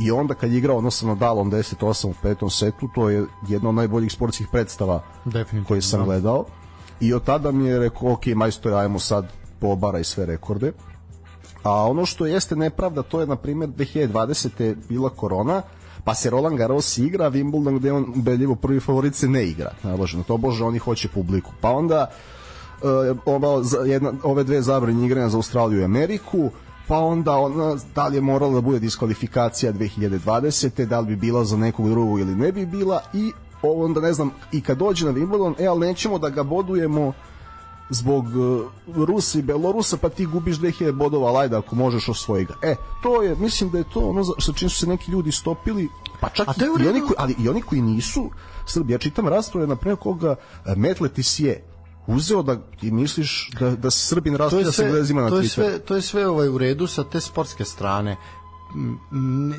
i 0.00 0.10
onda 0.10 0.34
kad 0.34 0.52
je 0.52 0.58
igrao 0.58 0.78
ono 0.78 0.90
sa 0.90 1.06
Nadalom 1.06 1.50
10-8 1.50 2.06
u 2.06 2.14
petom 2.22 2.50
setu 2.50 2.88
to 2.94 3.10
je 3.10 3.26
jedna 3.48 3.68
od 3.68 3.74
najboljih 3.74 4.12
sportskih 4.12 4.46
predstava 4.52 5.02
koje 5.68 5.82
sam 5.82 6.00
da. 6.00 6.06
gledao 6.06 6.44
i 7.00 7.12
od 7.14 7.24
tada 7.24 7.50
mi 7.50 7.66
je 7.66 7.78
rekao 7.78 8.12
ok 8.12 8.26
majstore 8.26 8.76
ajmo 8.76 8.98
sad 8.98 9.32
pobara 9.60 9.98
i 9.98 10.04
sve 10.04 10.26
rekorde 10.26 10.72
a 11.62 11.90
ono 11.90 12.06
što 12.06 12.26
jeste 12.26 12.56
nepravda 12.56 13.02
to 13.02 13.20
je 13.20 13.26
na 13.26 13.36
primjer 13.36 13.70
2020. 13.70 14.74
bila 14.88 15.10
korona 15.10 15.62
pa 16.04 16.14
se 16.14 16.30
Roland 16.30 16.58
Garros 16.58 16.98
igra, 16.98 17.30
Wimbledon 17.30 17.78
gde 17.78 17.92
on 17.92 18.12
ubedljivo 18.16 18.54
prvi 18.54 18.80
favorit 18.80 19.14
se 19.14 19.28
ne 19.28 19.44
igra. 19.44 19.72
Naloženo, 19.82 20.22
to 20.22 20.36
bože, 20.36 20.64
oni 20.64 20.78
hoće 20.78 21.08
publiku. 21.08 21.50
Pa 21.60 21.70
onda 21.70 22.10
uh, 22.10 22.35
ova, 23.24 23.62
jedna, 23.86 24.12
ove 24.22 24.44
dve 24.44 24.62
zabranje 24.62 25.06
igranja 25.06 25.28
za 25.28 25.36
Australiju 25.36 25.80
i 25.80 25.84
Ameriku, 25.84 26.50
pa 26.88 26.98
onda 26.98 27.36
ona, 27.36 27.76
da 27.94 28.06
li 28.06 28.16
je 28.16 28.20
morala 28.20 28.54
da 28.54 28.60
bude 28.60 28.78
diskvalifikacija 28.78 29.72
2020. 29.72 30.84
da 30.84 31.00
li 31.00 31.06
bi 31.06 31.16
bila 31.16 31.44
za 31.44 31.56
nekog 31.56 31.88
drugog 31.88 32.20
ili 32.20 32.34
ne 32.34 32.52
bi 32.52 32.66
bila 32.66 33.00
i 33.14 33.32
ovo 33.62 33.84
onda 33.84 34.00
ne 34.00 34.12
znam, 34.12 34.30
i 34.52 34.60
kad 34.60 34.78
dođe 34.78 35.06
na 35.06 35.12
Wimbledon, 35.12 35.54
e, 35.58 35.66
ali 35.66 35.86
nećemo 35.86 36.18
da 36.18 36.28
ga 36.28 36.42
bodujemo 36.42 37.12
zbog 37.90 38.24
uh, 38.26 39.06
Rusa 39.06 39.38
i 39.38 39.42
Belorusa, 39.42 39.96
pa 39.96 40.08
ti 40.08 40.26
gubiš 40.26 40.56
2000 40.58 40.92
bodova, 40.92 41.40
ajde 41.40 41.56
ako 41.56 41.76
možeš 41.76 42.08
osvoji 42.08 42.44
ga. 42.44 42.54
E, 42.62 42.76
to 43.02 43.22
je, 43.22 43.36
mislim 43.36 43.70
da 43.70 43.78
je 43.78 43.84
to 43.92 44.00
ono 44.00 44.24
sa 44.24 44.52
čim 44.52 44.68
su 44.68 44.76
se 44.76 44.86
neki 44.86 45.10
ljudi 45.10 45.32
stopili, 45.32 45.88
pa 46.20 46.28
čak 46.28 46.48
i, 46.48 46.82
i, 46.84 46.88
oni 46.88 47.00
koji, 47.00 47.14
ali 47.18 47.34
i 47.38 47.48
oni 47.48 47.62
koji 47.62 47.82
nisu 47.82 48.30
Srbi. 48.66 48.92
Ja 48.92 48.98
čitam 48.98 49.28
rasprave 49.28 49.66
na 49.66 49.76
preko 49.76 50.02
koga 50.02 50.30
uh, 50.30 50.76
Metletis 50.76 51.40
je 51.40 51.64
uzeo 52.06 52.42
da 52.42 52.56
ti 52.80 52.90
misliš 52.90 53.50
da, 53.60 53.70
da 53.70 53.90
se 53.90 54.06
Srbin 54.06 54.36
raspravlja 54.36 54.72
sa 54.72 54.84
Englezima 54.84 55.22
na 55.22 55.28
to 55.28 55.38
je 55.38 55.48
sve, 55.48 55.78
to 55.78 55.96
je 55.96 56.02
sve 56.02 56.28
ovaj 56.28 56.48
u 56.48 56.58
redu 56.58 56.86
sa 56.86 57.04
te 57.04 57.20
sportske 57.20 57.64
strane. 57.64 58.16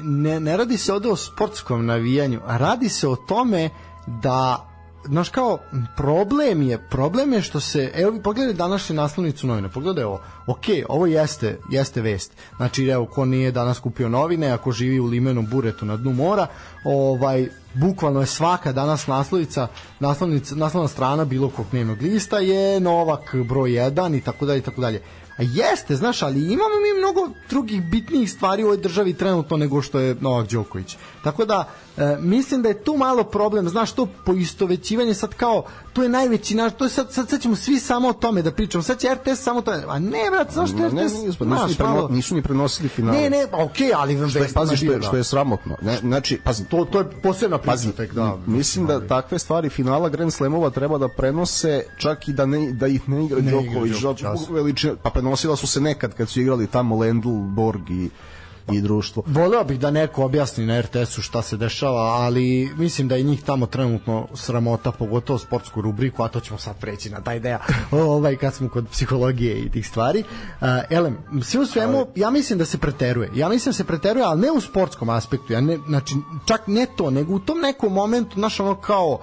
Ne, 0.03 0.39
ne 0.39 0.57
radi 0.57 0.77
se 0.77 0.93
ovde 0.93 1.09
o 1.09 1.15
sportskom 1.15 1.85
navijanju, 1.85 2.41
a 2.45 2.57
radi 2.57 2.89
se 2.89 3.07
o 3.07 3.15
tome 3.15 3.69
da 4.07 4.66
znaš 5.07 5.29
kao, 5.29 5.57
problem 5.95 6.61
je, 6.61 6.77
problem 6.89 7.33
je 7.33 7.41
što 7.41 7.59
se, 7.59 7.91
evo 7.95 8.19
pogledaj 8.23 8.53
današnju 8.53 8.95
naslovnicu 8.95 9.47
novine, 9.47 9.69
pogledaj 9.69 10.03
ovo, 10.03 10.21
ok, 10.47 10.65
ovo 10.89 11.05
jeste, 11.05 11.59
jeste 11.71 12.01
vest, 12.01 12.31
znači 12.57 12.85
evo, 12.85 13.05
ko 13.05 13.25
nije 13.25 13.51
danas 13.51 13.79
kupio 13.79 14.09
novine, 14.09 14.51
ako 14.51 14.71
živi 14.71 14.99
u 14.99 15.05
limenom 15.05 15.47
buretu 15.51 15.85
na 15.85 15.97
dnu 15.97 16.13
mora, 16.13 16.47
ovaj, 16.83 17.47
bukvalno 17.73 18.19
je 18.19 18.25
svaka 18.25 18.71
danas 18.71 19.07
naslovica, 19.07 19.67
naslovnica, 19.99 20.55
naslovna 20.55 20.87
strana 20.87 21.25
bilo 21.25 21.49
kog 21.49 21.65
dnevnog 21.71 22.01
lista 22.01 22.39
je 22.39 22.79
Novak 22.79 23.35
broj 23.35 23.69
1 23.69 24.17
i 24.17 24.21
tako 24.21 24.45
dalje 24.45 24.59
i 24.59 24.61
tako 24.61 24.81
dalje. 24.81 25.01
A 25.37 25.43
jeste, 25.43 25.95
znaš, 25.95 26.21
ali 26.21 26.39
imamo 26.39 26.75
mi 26.83 26.99
mnogo 26.99 27.29
drugih 27.49 27.81
bitnijih 27.81 28.31
stvari 28.31 28.63
u 28.63 28.65
ovoj 28.65 28.77
državi 28.77 29.13
trenutno 29.13 29.57
nego 29.57 29.81
što 29.81 29.99
je 29.99 30.15
Novak 30.21 30.49
Đoković. 30.49 30.97
Tako 31.23 31.45
da, 31.45 31.69
e, 31.97 32.17
mislim 32.19 32.61
da 32.61 32.69
je 32.69 32.83
tu 32.83 32.97
malo 32.97 33.23
problem, 33.23 33.69
znaš, 33.69 33.91
to 33.91 34.07
poistovećivanje 34.25 35.13
sad 35.13 35.33
kao, 35.33 35.63
to 35.93 36.03
je 36.03 36.09
najveći 36.09 36.55
naš, 36.55 36.73
to 36.77 36.83
je 36.83 36.89
sad, 36.89 37.13
sad, 37.13 37.29
sad 37.29 37.41
ćemo 37.41 37.55
svi 37.55 37.79
samo 37.79 38.07
o 38.07 38.13
tome 38.13 38.41
da 38.41 38.51
pričamo, 38.51 38.83
sad 38.83 38.99
će 38.99 39.07
RTS 39.13 39.43
samo 39.43 39.61
to, 39.61 39.71
a 39.87 39.99
ne, 39.99 40.29
brat, 40.31 40.53
znaš, 40.53 40.69
RTS, 40.69 40.77
ne, 40.77 40.89
ne, 40.89 41.03
nisu, 41.03 41.43
znaš, 41.43 41.67
nisu, 41.67 41.77
preno, 41.77 42.07
nisu 42.11 42.35
ni 42.35 42.41
prenosili 42.41 42.89
finale. 42.89 43.17
Ne, 43.17 43.29
ne, 43.29 43.45
okej, 43.51 43.87
okay, 43.87 43.91
ali 43.95 44.29
što 44.29 44.39
je, 44.39 44.47
pazi, 44.53 44.77
što 44.77 44.91
je, 44.91 45.01
što 45.01 45.17
je 45.17 45.23
sramotno. 45.23 45.75
Ne, 45.81 45.97
znači, 45.97 46.39
pazi, 46.43 46.65
to, 46.65 46.85
to 46.85 46.99
je 46.99 47.05
posebna 47.23 47.57
priča, 47.57 47.91
tek, 47.97 48.13
da. 48.13 48.37
Mislim 48.45 48.87
da 48.87 49.07
takve 49.07 49.39
stvari 49.39 49.69
finala 49.69 50.09
Grand 50.09 50.33
Slamova 50.33 50.69
treba 50.69 50.97
da 50.97 51.07
prenose 51.07 51.83
čak 51.97 52.27
i 52.27 52.33
da 52.33 52.45
ne 52.45 52.71
da 52.71 52.87
ih 52.87 53.09
ne 53.09 53.25
igra 53.25 53.39
Đoković, 53.39 53.93
veličine, 54.49 54.93
pa 55.03 55.09
prenosila 55.09 55.55
su 55.55 55.67
se 55.67 55.81
nekad 55.81 56.13
kad 56.13 56.29
su 56.29 56.41
igrali 56.41 56.67
tamo 56.67 56.97
Lendl, 56.97 57.29
Borg 57.29 57.89
i 57.89 58.09
i 58.73 58.81
društvo. 58.81 59.23
Voleo 59.25 59.63
bih 59.63 59.79
da 59.79 59.91
neko 59.91 60.25
objasni 60.25 60.65
na 60.65 60.81
RTS-u 60.81 61.21
šta 61.21 61.41
se 61.41 61.57
dešava, 61.57 62.01
ali 62.01 62.69
mislim 62.77 63.07
da 63.07 63.15
je 63.15 63.23
njih 63.23 63.43
tamo 63.43 63.65
trenutno 63.65 64.27
sramota, 64.33 64.91
pogotovo 64.91 65.39
sportsku 65.39 65.81
rubriku, 65.81 66.23
a 66.23 66.27
to 66.27 66.39
ćemo 66.39 66.59
sad 66.59 66.77
preći 66.79 67.09
na 67.09 67.21
taj 67.21 67.39
deo, 67.39 67.59
ovaj, 67.91 68.35
kad 68.35 68.53
smo 68.53 68.69
kod 68.69 68.87
psihologije 68.91 69.59
i 69.59 69.69
tih 69.69 69.87
stvari. 69.87 70.23
Uh, 70.61 70.67
elem, 70.89 71.17
sve 71.41 71.61
u 71.61 71.65
svemu, 71.65 72.07
ja 72.15 72.29
mislim 72.29 72.59
da 72.59 72.65
se 72.65 72.77
preteruje. 72.77 73.29
Ja 73.35 73.49
mislim 73.49 73.71
da 73.71 73.77
se 73.77 73.83
preteruje, 73.83 74.25
ali 74.25 74.41
ne 74.41 74.51
u 74.51 74.61
sportskom 74.61 75.09
aspektu. 75.09 75.53
Ja 75.53 75.61
ne, 75.61 75.77
znači, 75.87 76.15
čak 76.45 76.61
ne 76.67 76.85
to, 76.97 77.09
nego 77.09 77.33
u 77.33 77.39
tom 77.39 77.59
nekom 77.59 77.93
momentu, 77.93 78.39
znaš, 78.39 78.59
ono 78.59 78.75
kao, 78.75 79.19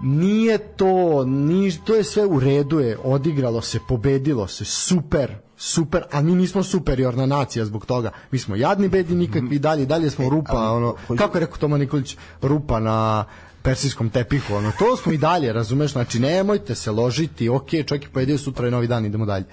nije 0.00 0.58
to, 0.58 1.24
ni, 1.24 1.72
to 1.84 1.94
je 1.94 2.04
sve 2.04 2.26
u 2.26 2.40
redu 2.40 2.80
je, 2.80 2.98
odigralo 3.04 3.60
se, 3.60 3.80
pobedilo 3.88 4.46
se, 4.46 4.64
super, 4.64 5.45
super, 5.56 6.02
a 6.12 6.22
mi 6.22 6.34
nismo 6.34 6.62
superiorna 6.62 7.26
nacija 7.26 7.64
zbog 7.64 7.86
toga. 7.86 8.10
Mi 8.30 8.38
smo 8.38 8.56
jadni, 8.56 8.88
bedni, 8.88 9.16
nikakvi, 9.16 9.58
dalje, 9.58 9.86
dalje 9.86 10.10
smo 10.10 10.24
e, 10.24 10.28
rupa, 10.30 10.72
ono, 10.72 10.94
kako 11.18 11.38
je 11.38 11.40
rekao 11.40 11.56
Toma 11.56 11.78
Nikolić, 11.78 12.16
rupa 12.42 12.80
na 12.80 13.24
persijskom 13.62 14.10
tepihu, 14.10 14.54
ono, 14.54 14.72
to 14.78 14.96
smo 14.96 15.12
i 15.12 15.18
dalje, 15.18 15.52
razumeš, 15.52 15.92
znači 15.92 16.20
nemojte 16.20 16.74
se 16.74 16.90
ložiti, 16.90 17.48
ok, 17.48 17.70
čovjek 17.86 18.02
je 18.04 18.12
pojedio 18.12 18.38
sutra 18.38 18.64
je 18.64 18.70
novi 18.70 18.86
dan, 18.86 19.06
idemo 19.06 19.26
dalje. 19.26 19.44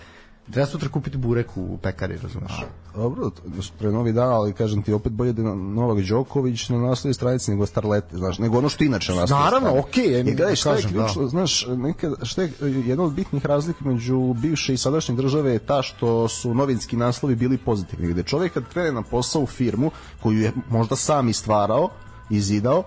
Treba 0.51 0.67
sutra 0.67 0.89
kupiti 0.89 1.17
burek 1.17 1.57
u 1.57 1.77
pekari, 1.77 2.17
razumeš? 2.23 2.51
Dobro, 2.95 3.31
pre 3.79 3.91
novi 3.91 4.13
dan, 4.13 4.29
ali 4.29 4.53
kažem 4.53 4.83
ti 4.83 4.93
opet 4.93 5.11
bolje 5.11 5.33
da 5.33 5.41
je 5.41 5.55
Novak 5.55 6.05
Đoković 6.05 6.69
na 6.69 6.77
naslovi 6.77 7.13
stranici 7.13 7.51
nego 7.51 7.65
Starlete, 7.65 8.17
znaš, 8.17 8.39
nego 8.39 8.57
ono 8.57 8.69
što 8.69 8.83
inače 8.83 9.11
na 9.11 9.21
naslovi 9.21 9.43
Naravno, 9.43 9.79
okej, 9.79 10.05
okay, 10.05 10.31
I 10.31 10.35
gledaj, 10.35 10.55
šta 10.55 10.69
je 10.69 10.75
kažem, 10.75 10.91
ključno, 10.91 11.21
da. 11.21 11.27
znaš, 11.27 11.67
nekad, 11.77 12.13
šta 12.23 12.41
je 12.41 12.51
jedna 12.61 13.03
od 13.03 13.13
bitnih 13.13 13.45
razlika 13.45 13.85
među 13.85 14.33
bivše 14.33 14.73
i 14.73 14.77
sadašnje 14.77 15.15
države 15.15 15.53
je 15.53 15.59
ta 15.59 15.81
što 15.81 16.27
su 16.27 16.53
novinski 16.53 16.97
naslovi 16.97 17.35
bili 17.35 17.57
pozitivni, 17.57 18.07
gde 18.07 18.23
čovjek 18.23 18.53
kad 18.53 18.69
krene 18.69 18.91
na 18.91 19.01
posao 19.01 19.41
u 19.41 19.47
firmu 19.47 19.91
koju 20.23 20.41
je 20.41 20.51
možda 20.69 20.95
sam 20.95 21.29
i 21.29 21.33
stvarao, 21.33 21.89
izidao, 22.29 22.83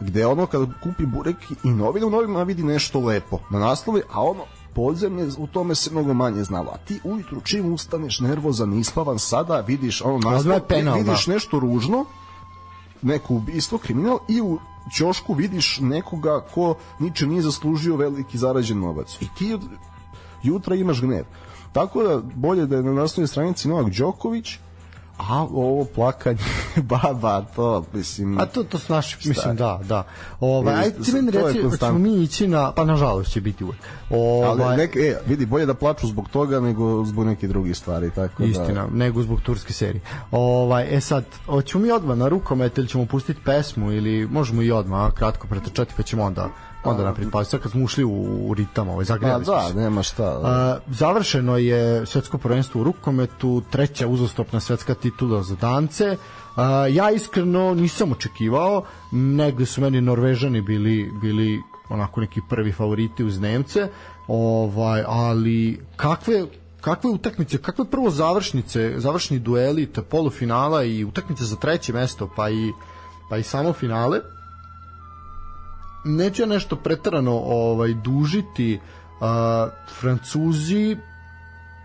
gde 0.00 0.26
ono 0.26 0.46
kada 0.46 0.66
kupi 0.82 1.06
burek 1.06 1.36
i 1.64 1.68
novine 1.68 2.06
u 2.06 2.10
novinama 2.10 2.42
vidi 2.42 2.62
nešto 2.62 3.00
lepo 3.00 3.38
na 3.50 3.58
naslovi, 3.58 4.02
a 4.12 4.22
ono 4.22 4.44
podzemlje, 4.78 5.28
u 5.38 5.46
tome 5.46 5.74
se 5.74 5.90
mnogo 5.90 6.14
manje 6.14 6.44
znalo. 6.44 6.70
A 6.74 6.76
ti 6.76 7.00
ujutru 7.04 7.40
čim 7.40 7.72
ustaneš 7.72 8.20
nervozan, 8.20 8.78
ispavan, 8.78 9.18
sada 9.18 9.60
vidiš 9.60 10.02
ono 10.02 10.18
naslov, 10.30 10.60
vidiš 10.96 11.26
da. 11.26 11.32
nešto 11.32 11.58
ružno, 11.60 12.04
neko 13.02 13.34
ubistvo, 13.34 13.78
kriminal 13.78 14.18
i 14.28 14.40
u 14.40 14.58
ćošku 14.96 15.34
vidiš 15.34 15.78
nekoga 15.80 16.40
ko 16.54 16.74
niče 16.98 17.26
nije 17.26 17.42
zaslužio 17.42 17.96
veliki 17.96 18.38
zarađen 18.38 18.78
novac. 18.78 19.16
I 19.20 19.26
ti 19.38 19.54
od 19.54 19.62
jutra 20.42 20.74
imaš 20.74 21.00
gnev. 21.00 21.24
Tako 21.72 22.02
da 22.02 22.22
bolje 22.34 22.66
da 22.66 22.76
je 22.76 22.82
na 22.82 22.92
naslovnoj 22.92 23.28
stranici 23.28 23.68
Novak 23.68 23.92
Đoković, 23.92 24.58
a 25.18 25.42
ovo 25.42 25.84
plakanje 25.84 26.38
baba, 26.90 27.44
to 27.56 27.84
mislim... 27.92 28.38
A 28.38 28.46
to 28.46 28.64
to 28.64 28.78
su 28.78 28.92
naši, 28.92 29.28
mislim 29.28 29.56
da, 29.56 29.80
da. 29.84 30.04
Ovaj 30.40 30.74
aj 30.74 30.90
ti 30.90 31.12
meni 31.12 31.30
reci, 31.30 31.62
hoćemo 31.62 31.98
mi 31.98 32.22
ići 32.22 32.48
na 32.48 32.72
pa 32.72 32.84
nažalost 32.84 33.32
će 33.32 33.40
biti 33.40 33.64
uvek. 33.64 33.78
Ali 34.10 34.20
Ovaj 34.62 34.76
nek, 34.76 34.96
e, 34.96 35.16
vidi, 35.26 35.46
bolje 35.46 35.66
da 35.66 35.74
plaču 35.74 36.06
zbog 36.06 36.28
toga 36.28 36.60
nego 36.60 37.04
zbog 37.04 37.26
nekih 37.26 37.48
drugih 37.48 37.76
stvari, 37.76 38.10
tako 38.10 38.42
da... 38.42 38.48
Istina, 38.48 38.86
nego 38.92 39.22
zbog 39.22 39.40
turske 39.40 39.72
serije. 39.72 40.02
Ovaj, 40.30 40.96
e 40.96 41.00
sad, 41.00 41.24
hoćemo 41.46 41.84
mi 41.84 41.90
odmah 41.90 42.16
na 42.16 42.28
rukomet 42.28 42.78
ili 42.78 42.88
ćemo 42.88 43.06
pustiti 43.06 43.40
pesmu 43.44 43.92
ili 43.92 44.26
možemo 44.26 44.62
i 44.62 44.70
odmah 44.70 45.12
kratko 45.12 45.46
pretrčati 45.46 45.94
pa 45.96 46.02
ćemo 46.02 46.24
onda 46.24 46.48
onda 46.84 47.04
napraviti 47.04 47.32
pauzu. 47.32 47.50
Sad 47.50 47.60
kad 47.60 47.72
smo 47.72 47.84
ušli 47.84 48.04
u, 48.04 48.54
ritam, 48.56 48.88
ovaj, 48.88 49.04
zagrejali 49.04 49.44
smo 49.44 49.54
da, 49.54 49.68
se. 49.68 49.74
nema 49.74 50.02
šta. 50.02 50.40
A, 50.44 50.78
završeno 50.86 51.56
je 51.56 52.06
svetsko 52.06 52.38
prvenstvo 52.38 52.80
u 52.80 52.84
rukometu, 52.84 53.62
treća 53.70 54.08
uzastopna 54.08 54.60
svetska 54.60 54.94
titula 54.94 55.42
za 55.42 55.56
dance. 55.56 56.16
Ja 56.90 57.10
iskreno 57.10 57.74
nisam 57.74 58.12
očekivao, 58.12 58.82
negde 59.12 59.66
su 59.66 59.80
meni 59.80 60.00
Norvežani 60.00 60.60
bili 60.60 61.10
bili 61.20 61.62
onako 61.88 62.20
neki 62.20 62.40
prvi 62.48 62.72
favoriti 62.72 63.24
uz 63.24 63.40
Nemce, 63.40 63.88
ovaj, 64.28 65.04
ali 65.06 65.80
kakve 65.96 66.46
kakve 66.80 67.10
utakmice, 67.10 67.58
kakve 67.58 67.84
prvo 67.84 68.10
završnice, 68.10 68.94
završni 68.96 69.38
dueli, 69.38 69.86
te 69.86 70.02
polufinala 70.02 70.84
i 70.84 71.04
utakmice 71.04 71.44
za 71.44 71.56
treće 71.56 71.92
mesto, 71.92 72.30
pa 72.36 72.50
i 72.50 72.72
pa 73.30 73.36
i 73.36 73.42
samo 73.42 73.72
finale 73.72 74.20
neću 76.04 76.42
ja 76.42 76.46
nešto 76.46 76.76
pretarano 76.76 77.32
ovaj 77.44 77.94
dužiti 77.94 78.80
a, 79.20 79.68
Francuzi 80.00 80.96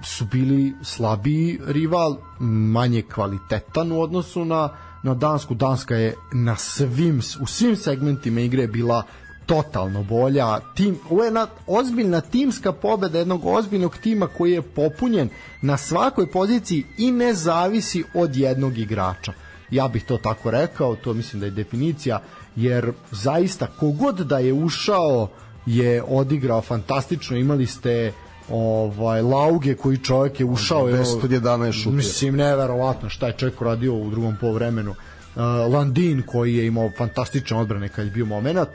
su 0.03 0.25
bili 0.25 0.73
slabiji 0.81 1.59
rival 1.65 2.17
manje 2.39 3.01
kvalitetan 3.01 3.91
u 3.91 4.01
odnosu 4.01 4.45
na 4.45 4.69
na 5.03 5.13
Dansku. 5.13 5.53
Danska 5.53 5.95
je 5.95 6.15
na 6.33 6.55
svim 6.55 7.21
u 7.41 7.45
svim 7.45 7.75
segmentima 7.75 8.41
igre 8.41 8.67
bila 8.67 9.03
totalno 9.45 10.03
bolja. 10.03 10.59
Tim 10.59 10.99
ovo 11.09 11.23
je 11.23 11.31
na, 11.31 11.47
ozbiljna 11.67 12.21
timska 12.21 12.71
pobeda 12.71 13.19
jednog 13.19 13.45
ozbiljnog 13.45 13.97
tima 13.97 14.27
koji 14.27 14.51
je 14.51 14.61
popunjen 14.61 15.29
na 15.61 15.77
svakoj 15.77 16.31
poziciji 16.31 16.83
i 16.97 17.11
ne 17.11 17.33
zavisi 17.33 18.03
od 18.13 18.35
jednog 18.35 18.77
igrača. 18.77 19.33
Ja 19.71 19.87
bih 19.87 20.03
to 20.03 20.17
tako 20.17 20.51
rekao, 20.51 20.95
to 20.95 21.13
mislim 21.13 21.39
da 21.39 21.45
je 21.45 21.51
definicija, 21.51 22.19
jer 22.55 22.91
zaista 23.11 23.67
kogod 23.67 24.15
da 24.15 24.39
je 24.39 24.53
ušao 24.53 25.27
je 25.65 26.03
odigrao 26.07 26.61
fantastično, 26.61 27.37
imali 27.37 27.65
ste 27.65 28.13
ovaj 28.49 29.21
Lauge 29.21 29.75
koji 29.75 29.97
čovjek 29.97 30.39
je 30.39 30.45
ušao 30.45 30.89
je 30.89 30.95
10 30.95 31.23
od 31.23 31.31
11 31.31 31.71
šutira. 31.71 31.95
mislim 31.95 32.35
neverovatno 32.35 33.09
šta 33.09 33.27
je 33.27 33.37
čovjek 33.37 33.61
radio 33.61 33.93
u 33.93 34.09
drugom 34.09 34.35
poluvremenu 34.41 34.91
uh, 34.91 35.41
Landin 35.73 36.23
koji 36.25 36.55
je 36.55 36.67
imao 36.67 36.91
fantastične 36.97 37.57
odbrane 37.57 37.89
kad 37.89 38.05
je 38.05 38.11
bio 38.11 38.25
momenat 38.25 38.69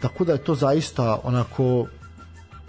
tako 0.00 0.24
da 0.24 0.32
je 0.32 0.44
to 0.44 0.54
zaista 0.54 1.20
onako 1.24 1.86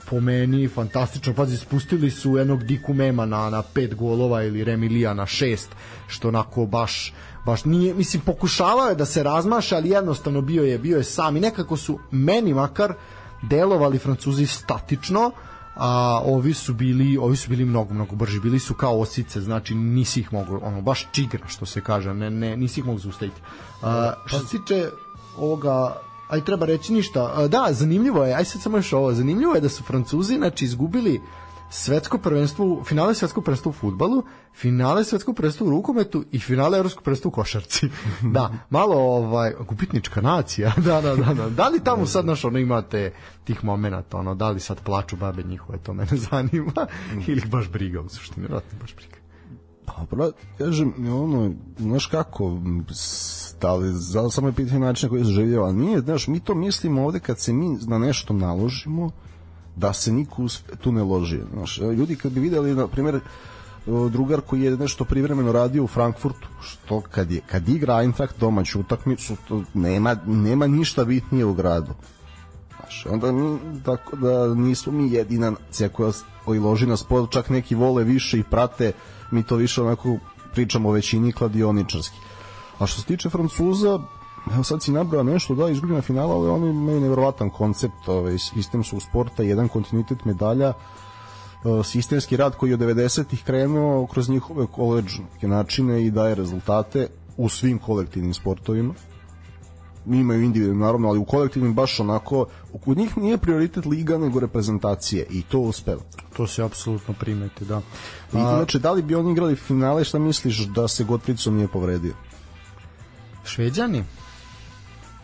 po 0.10 0.19
meni 0.19 0.67
fantastično. 0.67 1.34
Pazi, 1.34 1.58
spustili 1.58 2.12
su 2.12 2.38
jednog 2.38 2.63
Diku 2.63 2.93
Mema 2.93 3.26
na, 3.26 3.50
na 3.50 3.62
pet 3.62 3.95
golova 3.95 4.43
ili 4.43 4.63
Remilija 4.63 5.13
na 5.13 5.26
šest, 5.26 5.69
što 6.08 6.28
onako 6.28 6.65
baš 6.65 7.13
baš 7.45 7.65
nije, 7.65 7.93
mislim 7.93 8.21
pokušavao 8.21 8.89
je 8.89 8.95
da 8.95 9.06
se 9.06 9.23
razmaša, 9.23 9.75
ali 9.75 9.89
jednostavno 9.89 10.41
bio 10.41 10.63
je 10.63 10.77
bio 10.77 10.97
je 10.97 11.04
sam. 11.04 11.38
I 11.38 11.39
nekako 11.39 11.77
su 11.77 11.99
meni 12.12 12.54
makar 12.54 12.93
delovali 13.41 13.97
Francuzi 13.97 14.45
statično, 14.45 15.32
a 15.75 16.21
ovi 16.25 16.54
su 16.54 16.73
bili 16.73 17.17
ovi 17.17 17.38
su 17.38 17.49
bili 17.49 17.65
mnogo 17.65 17.93
mnogo 17.93 18.15
brži. 18.15 18.39
Bili 18.39 18.60
su 18.60 18.73
kao 18.73 18.99
osice 18.99 19.41
znači 19.41 19.75
nisi 19.75 20.19
ih 20.19 20.34
mogao 20.34 20.60
ono 20.63 20.82
baš 20.82 21.08
čigra 21.12 21.47
što 21.47 21.65
se 21.65 21.82
kaže 21.82 22.13
ne 22.13 22.30
ne 22.30 22.58
nisi 22.58 22.80
ih 22.80 22.86
mogao 22.86 22.99
zaustaviti. 22.99 23.41
A, 23.82 24.13
što 24.25 24.39
se 24.39 24.58
tiče 24.58 24.89
ovoga 25.38 26.01
aj 26.30 26.45
treba 26.45 26.65
reći 26.65 26.93
ništa. 26.93 27.32
A, 27.36 27.47
Da, 27.47 27.67
zanimljivo 27.71 28.25
je, 28.25 28.36
aj 28.36 28.45
sad 28.45 28.62
samo 28.62 28.77
još 28.77 28.93
ovo, 28.93 29.13
zanimljivo 29.13 29.56
je 29.56 29.62
da 29.62 29.69
su 29.69 29.84
Francuzi 29.84 30.36
znači 30.36 30.65
izgubili 30.65 31.21
svetsko 31.71 32.17
prvenstvo, 32.17 32.84
finale 32.84 33.15
svetskog 33.15 33.43
prvenstva 33.43 33.69
u 33.69 33.73
fudbalu, 33.73 34.23
finale 34.55 35.03
svetskog 35.03 35.36
prvenstva 35.36 35.67
u 35.67 35.69
rukometu 35.69 36.23
i 36.31 36.39
finale 36.39 36.77
evropskog 36.77 37.03
prvenstva 37.03 37.27
u 37.27 37.31
košarci. 37.31 37.89
da, 38.36 38.53
malo 38.69 38.95
ovaj 38.95 39.53
gubitnička 39.67 40.21
nacija. 40.21 40.71
da, 40.86 41.01
da, 41.01 41.15
da, 41.15 41.34
da. 41.34 41.49
Da 41.49 41.67
li 41.67 41.79
tamo 41.79 42.05
sad 42.05 42.25
naš 42.25 42.45
ono 42.45 42.60
imate 42.60 43.13
tih 43.43 43.63
momenata, 43.63 44.17
ono 44.17 44.36
da 44.36 44.49
li 44.49 44.60
sad 44.60 44.84
plaču 44.84 45.15
babe 45.15 45.43
njihove, 45.43 45.77
to 45.77 45.93
mene 45.93 46.17
zanima 46.31 46.88
ili 47.27 47.41
baš 47.45 47.69
briga 47.69 48.01
u 48.01 48.10
suštini, 48.10 48.41
vjerojatno 48.41 48.79
baš 48.81 48.95
briga. 48.95 49.15
Dobro, 49.97 50.31
kažem, 50.57 50.93
ono, 51.07 51.53
znaš 51.79 52.05
kako, 52.05 52.47
m, 52.47 52.86
s- 52.91 53.55
da 53.62 53.77
za, 53.91 54.29
samo 54.29 54.47
je 54.47 54.53
pitanje 54.53 54.79
načina 54.79 55.10
koji 55.10 55.23
se 55.25 55.31
življava, 55.31 55.69
a 55.69 55.71
nije, 55.71 55.99
znaš, 55.99 56.27
mi 56.27 56.39
to 56.39 56.55
mislimo 56.55 57.05
ovde 57.05 57.19
kad 57.19 57.39
se 57.39 57.53
mi 57.53 57.77
na 57.88 57.97
nešto 57.97 58.34
naložimo, 58.34 59.12
da 59.75 59.93
se 59.93 60.12
niko 60.12 60.47
tu 60.81 60.91
ne 60.91 61.03
loži. 61.03 61.39
Znaš, 61.53 61.77
ljudi 61.77 62.15
kad 62.15 62.31
bi 62.31 62.39
videli, 62.39 62.75
na 62.75 62.88
primjer, 62.88 63.19
o, 63.88 64.10
drugar 64.10 64.41
koji 64.41 64.62
je 64.62 64.77
nešto 64.77 65.05
privremeno 65.05 65.51
radio 65.51 65.84
u 65.84 65.88
Frankfurtu, 65.88 66.47
što 66.62 67.01
kad, 67.01 67.31
je, 67.31 67.41
kad 67.51 67.69
igra 67.69 68.01
Eintracht 68.01 68.39
domaću 68.39 68.79
utakmicu, 68.79 69.36
to 69.47 69.63
nema, 69.73 70.15
nema 70.25 70.67
ništa 70.67 71.05
bitnije 71.05 71.45
u 71.45 71.53
gradu. 71.53 71.93
Znaš, 72.75 73.05
onda 73.05 73.31
mi, 73.31 73.60
tako 73.86 74.15
da 74.15 74.55
nismo 74.55 74.91
mi 74.91 75.12
jedina 75.12 75.49
nacija 75.49 75.89
koja, 75.89 76.12
koji 76.45 76.60
loži 76.60 76.88
na 76.88 76.97
sport, 76.97 77.31
čak 77.31 77.49
neki 77.49 77.75
vole 77.75 78.03
više 78.03 78.39
i 78.39 78.43
prate, 78.43 78.91
mi 79.31 79.43
to 79.43 79.55
više 79.55 79.81
onako 79.81 80.17
pričamo 80.53 80.89
o 80.89 80.91
većini 80.91 81.31
kladioničarski. 81.31 82.17
A 82.79 82.88
što 82.88 83.01
se 83.01 83.07
tiče 83.07 83.29
Francuza, 83.29 83.99
evo 84.54 84.63
sad 84.63 84.84
si 84.84 84.91
nabrao 84.91 85.23
nešto, 85.23 85.56
da, 85.56 85.69
izgubljena 85.69 86.01
finala, 86.01 86.36
ali 86.36 86.49
oni 86.49 86.69
imaju 86.69 87.01
nevjerovatan 87.01 87.49
koncept, 87.49 88.08
ovaj, 88.08 88.38
sistem 88.38 88.84
su 88.84 88.99
sporta, 88.99 89.43
jedan 89.43 89.67
kontinuitet 89.67 90.25
medalja, 90.25 90.73
e, 90.73 91.84
sistemski 91.84 92.38
rad 92.38 92.56
koji 92.56 92.69
je 92.69 92.73
od 92.73 92.80
90-ih 92.80 93.43
krenuo 93.43 94.08
kroz 94.08 94.30
njihove 94.30 94.67
koleđske 94.67 95.47
načine 95.47 96.06
i 96.06 96.12
daje 96.12 96.36
rezultate 96.36 97.08
u 97.38 97.49
svim 97.49 97.80
kolektivnim 97.80 98.34
sportovima 98.34 98.93
imaju 100.06 100.43
individualno 100.43 100.86
naravno, 100.86 101.10
ali 101.10 101.19
u 101.19 101.25
kolektivnim 101.25 101.73
baš 101.73 101.99
onako, 101.99 102.45
kod 102.86 102.97
njih 102.97 103.17
nije 103.17 103.38
prioritet 103.38 103.86
liga 103.86 104.17
nego 104.17 104.39
reprezentacije 104.39 105.25
i 105.30 105.41
to 105.41 105.60
uspeva. 105.60 106.01
To 106.38 106.47
se 106.47 106.63
apsolutno 106.63 107.13
primeti, 107.19 107.65
da. 107.65 107.82
I 108.34 108.38
inače, 108.38 108.80
da 108.80 108.91
li 108.91 109.01
bi 109.01 109.15
oni 109.15 109.32
igrali 109.32 109.56
finale, 109.56 110.04
šta 110.04 110.19
misliš 110.19 110.58
da 110.58 110.88
se 110.88 111.04
Gottfriedson 111.04 111.56
nije 111.56 111.67
povredio? 111.67 112.13
Šveđani? 113.43 114.04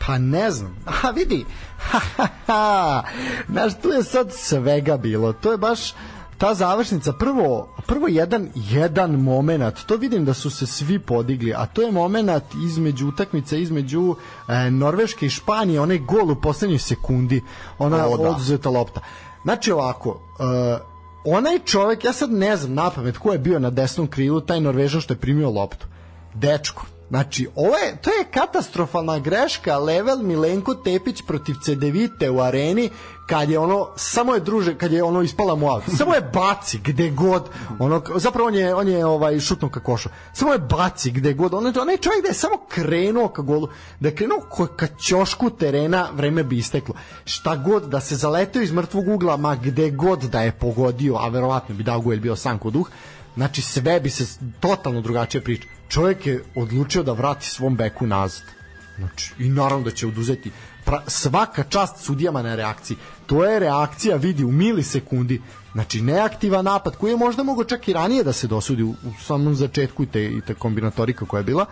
Pa 0.06 0.18
ne 0.18 0.52
znam. 0.52 0.76
A 1.04 1.12
vidi. 1.12 1.46
Ha, 1.78 2.00
ha, 2.16 2.28
ha. 2.48 3.04
Znaš, 3.50 3.74
tu 3.82 3.90
je 3.90 4.04
sad 4.04 4.34
svega 4.34 4.98
bilo. 4.98 5.34
To 5.34 5.52
je 5.52 5.58
baš 5.58 5.94
ta 6.38 6.54
završnica 6.54 7.14
prvo 7.14 7.68
prvo 7.88 8.08
jedan 8.08 8.50
jedan 8.56 9.12
momenat 9.12 9.80
to 9.86 9.96
vidim 9.96 10.26
da 10.26 10.34
su 10.34 10.50
se 10.50 10.66
svi 10.68 11.00
podigli 11.00 11.54
a 11.54 11.66
to 11.66 11.82
je 11.82 11.92
momenat 11.92 12.44
između 12.66 13.08
utakmice 13.08 13.62
između 13.62 14.16
e, 14.48 14.72
Norveške 14.72 15.26
i 15.26 15.30
Španije 15.30 15.82
onaj 15.82 15.98
gol 15.98 16.32
u 16.32 16.36
poslednjoj 16.36 16.80
sekundi 16.80 17.42
ona 17.78 18.08
O, 18.08 18.18
da. 18.18 18.30
oduzeta 18.30 18.70
lopta 18.70 19.02
znači 19.44 19.72
ovako 19.72 20.20
e, 20.40 20.80
onaj 21.26 21.60
čovek 21.60 22.04
ja 22.04 22.14
sad 22.14 22.32
ne 22.32 22.58
znam 22.58 22.74
napamet 22.74 23.18
ko 23.18 23.32
je 23.32 23.40
bio 23.40 23.60
na 23.60 23.70
desnom 23.70 24.08
krilu 24.08 24.42
taj 24.42 24.62
Norvežan 24.62 25.02
što 25.02 25.14
je 25.14 25.18
primio 25.18 25.50
loptu 25.50 25.88
dečko 26.34 26.86
Znači, 27.10 27.48
ovo 27.56 27.76
je, 27.76 27.98
to 28.02 28.10
je 28.10 28.26
katastrofalna 28.32 29.20
greška. 29.20 29.78
Level 29.78 30.18
Milenko 30.18 30.76
Tepić 30.76 31.22
protiv 31.28 31.56
Cedevite 31.64 32.30
u 32.30 32.40
areni 32.40 32.90
kad 33.28 33.50
je 33.50 33.60
ono 33.60 33.88
samo 33.96 34.34
je 34.34 34.40
druže 34.40 34.78
kad 34.78 34.92
je 34.92 35.04
ono 35.04 35.22
ispala 35.22 35.56
mu 35.56 35.70
auto. 35.70 35.92
Samo 35.92 36.14
je 36.14 36.22
baci 36.22 36.80
gde 36.84 37.10
god 37.10 37.50
ono 37.80 38.02
zapravo 38.16 38.48
on 38.48 38.56
je 38.56 38.76
on 38.76 38.88
je 38.88 39.06
ovaj 39.06 39.40
šutnuo 39.40 39.72
ka 39.72 39.80
košu. 39.80 40.10
Samo 40.34 40.54
je 40.54 40.60
baci 40.60 41.12
gde 41.12 41.34
god. 41.34 41.54
On 41.54 41.66
je 41.66 41.82
onaj 41.82 41.98
čovjek 41.98 42.22
da 42.22 42.28
je 42.28 42.34
samo 42.34 42.58
krenuo 42.68 43.28
ka 43.28 43.42
golu 43.42 43.68
da 44.00 44.10
je 44.10 44.16
krenuo 44.16 44.40
ka, 44.40 44.68
ka 44.68 44.88
ćošku 44.96 45.50
terena 45.50 46.08
vreme 46.14 46.44
bi 46.44 46.58
isteklo. 46.58 46.96
Šta 47.26 47.56
god 47.56 47.84
da 47.84 48.00
se 48.00 48.16
zaleteo 48.16 48.62
iz 48.62 48.72
mrtvog 48.72 49.08
ugla 49.08 49.38
ma 49.38 49.56
gde 49.56 49.92
god 49.92 50.24
da 50.24 50.42
je 50.42 50.52
pogodio 50.52 51.16
a 51.16 51.28
verovatno 51.28 51.76
bi 51.76 51.84
Daguel 51.84 52.20
bio 52.20 52.36
sam 52.36 52.60
kod 52.60 52.74
duh 52.74 52.90
znači 53.38 53.62
sve 53.62 54.00
bi 54.00 54.10
se 54.10 54.26
totalno 54.60 55.02
drugačije 55.02 55.44
priča 55.44 55.68
čovjek 55.90 56.28
je 56.28 56.44
odlučio 56.56 57.04
da 57.04 57.14
vrati 57.14 57.46
svom 57.46 57.76
beku 57.76 58.08
nazad 58.08 58.58
Znači, 58.98 59.34
i 59.40 59.50
naravno 59.50 59.84
da 59.86 59.92
će 59.92 60.08
oduzeti 60.08 60.52
pra, 60.86 61.02
svaka 61.08 61.64
čast 61.64 61.98
sudijama 61.98 62.42
na 62.42 62.56
reakciji. 62.56 62.98
To 63.26 63.46
je 63.46 63.60
reakcija, 63.60 64.16
vidi, 64.16 64.44
u 64.44 64.52
milisekundi. 64.52 65.42
Znači, 65.74 66.02
neaktivan 66.02 66.66
napad 66.66 66.96
koji 66.96 67.12
je 67.12 67.18
možda 67.18 67.44
mogo 67.44 67.64
čak 67.64 67.88
i 67.88 67.94
ranije 67.94 68.24
da 68.24 68.34
se 68.34 68.48
dosudi 68.48 68.84
u, 68.84 68.90
u 68.90 69.14
samom 69.22 69.56
začetku 69.56 70.04
i 70.04 70.06
te, 70.06 70.26
i 70.26 70.42
te 70.42 70.54
kombinatorika 70.54 71.26
koja 71.26 71.40
je 71.40 71.44
bila. 71.44 71.66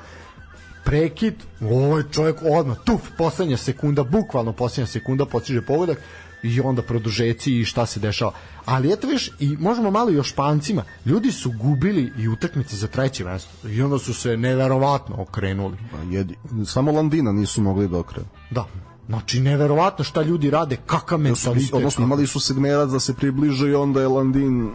Prekid, 0.83 1.33
ovaj 1.61 2.03
čovjek 2.11 2.35
odmah, 2.41 2.77
tuf, 2.85 3.01
poslednja 3.17 3.57
sekunda, 3.57 4.03
bukvalno 4.03 4.53
poslednja 4.53 4.87
sekunda 4.87 5.25
postiže 5.25 5.61
pogodak 5.61 5.97
i 6.45 6.61
onda 6.61 6.81
produžeci 6.81 7.59
i 7.59 7.65
šta 7.65 7.85
se 7.85 7.99
dešava. 7.99 8.31
Ali 8.65 8.93
eto 8.93 9.07
viš, 9.07 9.31
i 9.39 9.57
možemo 9.59 9.91
malo 9.91 10.11
i 10.11 10.19
o 10.19 10.23
Špancima. 10.23 10.83
Ljudi 11.05 11.31
su 11.31 11.51
gubili 11.51 12.11
i 12.17 12.27
utakmice 12.27 12.75
za 12.75 12.87
treće 12.87 13.25
mesto. 13.25 13.67
I 13.67 13.81
onda 13.81 13.99
su 13.99 14.13
se 14.13 14.37
neverovatno 14.37 15.15
okrenuli. 15.21 15.77
Pa 15.91 15.97
jedi, 16.15 16.35
samo 16.65 16.91
Landina 16.91 17.31
nisu 17.31 17.61
mogli 17.61 17.87
da 17.87 17.99
okrenu. 17.99 18.27
Da. 18.51 18.65
Znači, 19.07 19.39
neverovatno 19.39 20.03
šta 20.03 20.21
ljudi 20.21 20.49
rade, 20.49 20.77
kakav 20.85 21.19
mentalitet. 21.19 21.73
Odnosno, 21.73 22.05
imali 22.05 22.27
su 22.27 22.39
sedmerac 22.39 22.89
da 22.89 22.99
se 22.99 23.13
približe 23.13 23.69
i 23.69 23.75
onda 23.75 24.01
je 24.01 24.07
Landin 24.07 24.71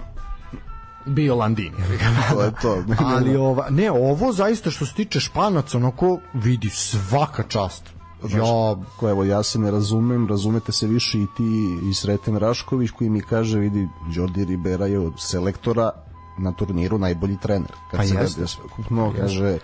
bio 1.06 1.34
Landini. 1.34 1.76
to 2.32 2.42
je 2.42 2.52
to. 2.62 2.84
Ali 2.98 3.36
ova, 3.36 3.70
ne, 3.70 3.90
ovo 3.90 4.32
zaista 4.32 4.70
što 4.70 4.86
se 4.86 4.94
tiče 4.94 5.20
Španaca, 5.20 5.76
onako 5.76 6.18
vidi 6.34 6.70
svaka 6.70 7.42
čast. 7.42 7.99
Ja, 8.28 8.76
ko 8.96 9.08
evo 9.08 9.24
ja 9.24 9.42
se 9.42 9.58
ne 9.58 9.70
razumem, 9.70 10.28
razumete 10.28 10.72
se 10.72 10.86
više 10.86 11.18
i 11.18 11.26
ti 11.36 11.78
i 11.90 11.94
Sreten 11.94 12.36
Rašković 12.36 12.90
koji 12.90 13.10
mi 13.10 13.20
kaže 13.20 13.58
vidi 13.58 13.88
Jordi 14.12 14.44
Ribera 14.44 14.86
je 14.86 14.98
od 14.98 15.12
selektora 15.18 15.90
na 16.38 16.52
turniru 16.52 16.98
najbolji 16.98 17.36
trener. 17.42 17.72
Kad 17.90 18.00
Pa 18.00 18.06
se 18.06 18.14
jeste. 18.14 18.58
ukupno, 18.64 19.14
kaže 19.16 19.58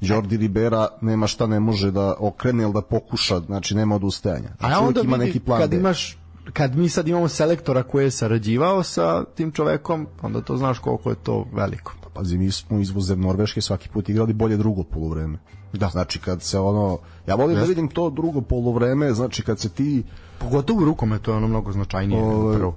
Jordi 0.00 0.36
Ribera 0.36 0.88
nema 1.00 1.26
šta 1.26 1.46
ne 1.46 1.60
može 1.60 1.90
da 1.90 2.14
okrene 2.18 2.62
ili 2.62 2.72
da 2.72 2.82
pokuša, 2.82 3.40
znači 3.40 3.74
nema 3.74 3.94
odustajanja. 3.94 4.48
A 4.60 4.70
ja 4.70 4.80
Uvijek 4.80 4.88
onda 4.88 5.00
ima 5.00 5.16
vidi, 5.16 5.26
neki 5.26 5.40
plan 5.40 5.60
kad 5.60 5.70
B. 5.70 5.76
imaš 5.76 6.18
kad 6.52 6.76
mi 6.76 6.88
sad 6.88 7.08
imamo 7.08 7.28
selektora 7.28 7.82
koji 7.82 8.04
je 8.04 8.10
sarađivao 8.10 8.82
sa 8.82 9.24
tim 9.24 9.52
čovekom, 9.52 10.06
onda 10.22 10.40
to 10.40 10.56
znaš 10.56 10.78
koliko 10.78 11.10
je 11.10 11.16
to 11.16 11.46
veliko. 11.52 11.92
Pazi, 12.14 12.38
mi 12.38 12.50
smo 12.50 12.78
izvozem 12.78 13.20
Norveške 13.20 13.60
svaki 13.60 13.88
put 13.88 14.08
igrali 14.08 14.32
bolje 14.32 14.56
drugo 14.56 14.82
poluvreme. 14.82 15.38
Da. 15.72 15.88
Znači 15.88 16.18
kad 16.18 16.42
se 16.42 16.58
ono, 16.58 16.98
ja 17.26 17.34
volim 17.34 17.56
da 17.56 17.64
vidim 17.64 17.88
to 17.88 18.10
drugo 18.10 18.40
poluvreme, 18.40 19.12
znači 19.12 19.42
kad 19.42 19.58
se 19.60 19.68
ti 19.68 20.02
Pogotovo 20.38 20.82
u 20.82 20.84
rukometu 20.84 21.30
je 21.30 21.36
ono 21.36 21.48
mnogo 21.48 21.72
značajnije 21.72 22.22
nego 22.22 22.34
Ovaj, 22.34 22.56
prvo. 22.56 22.74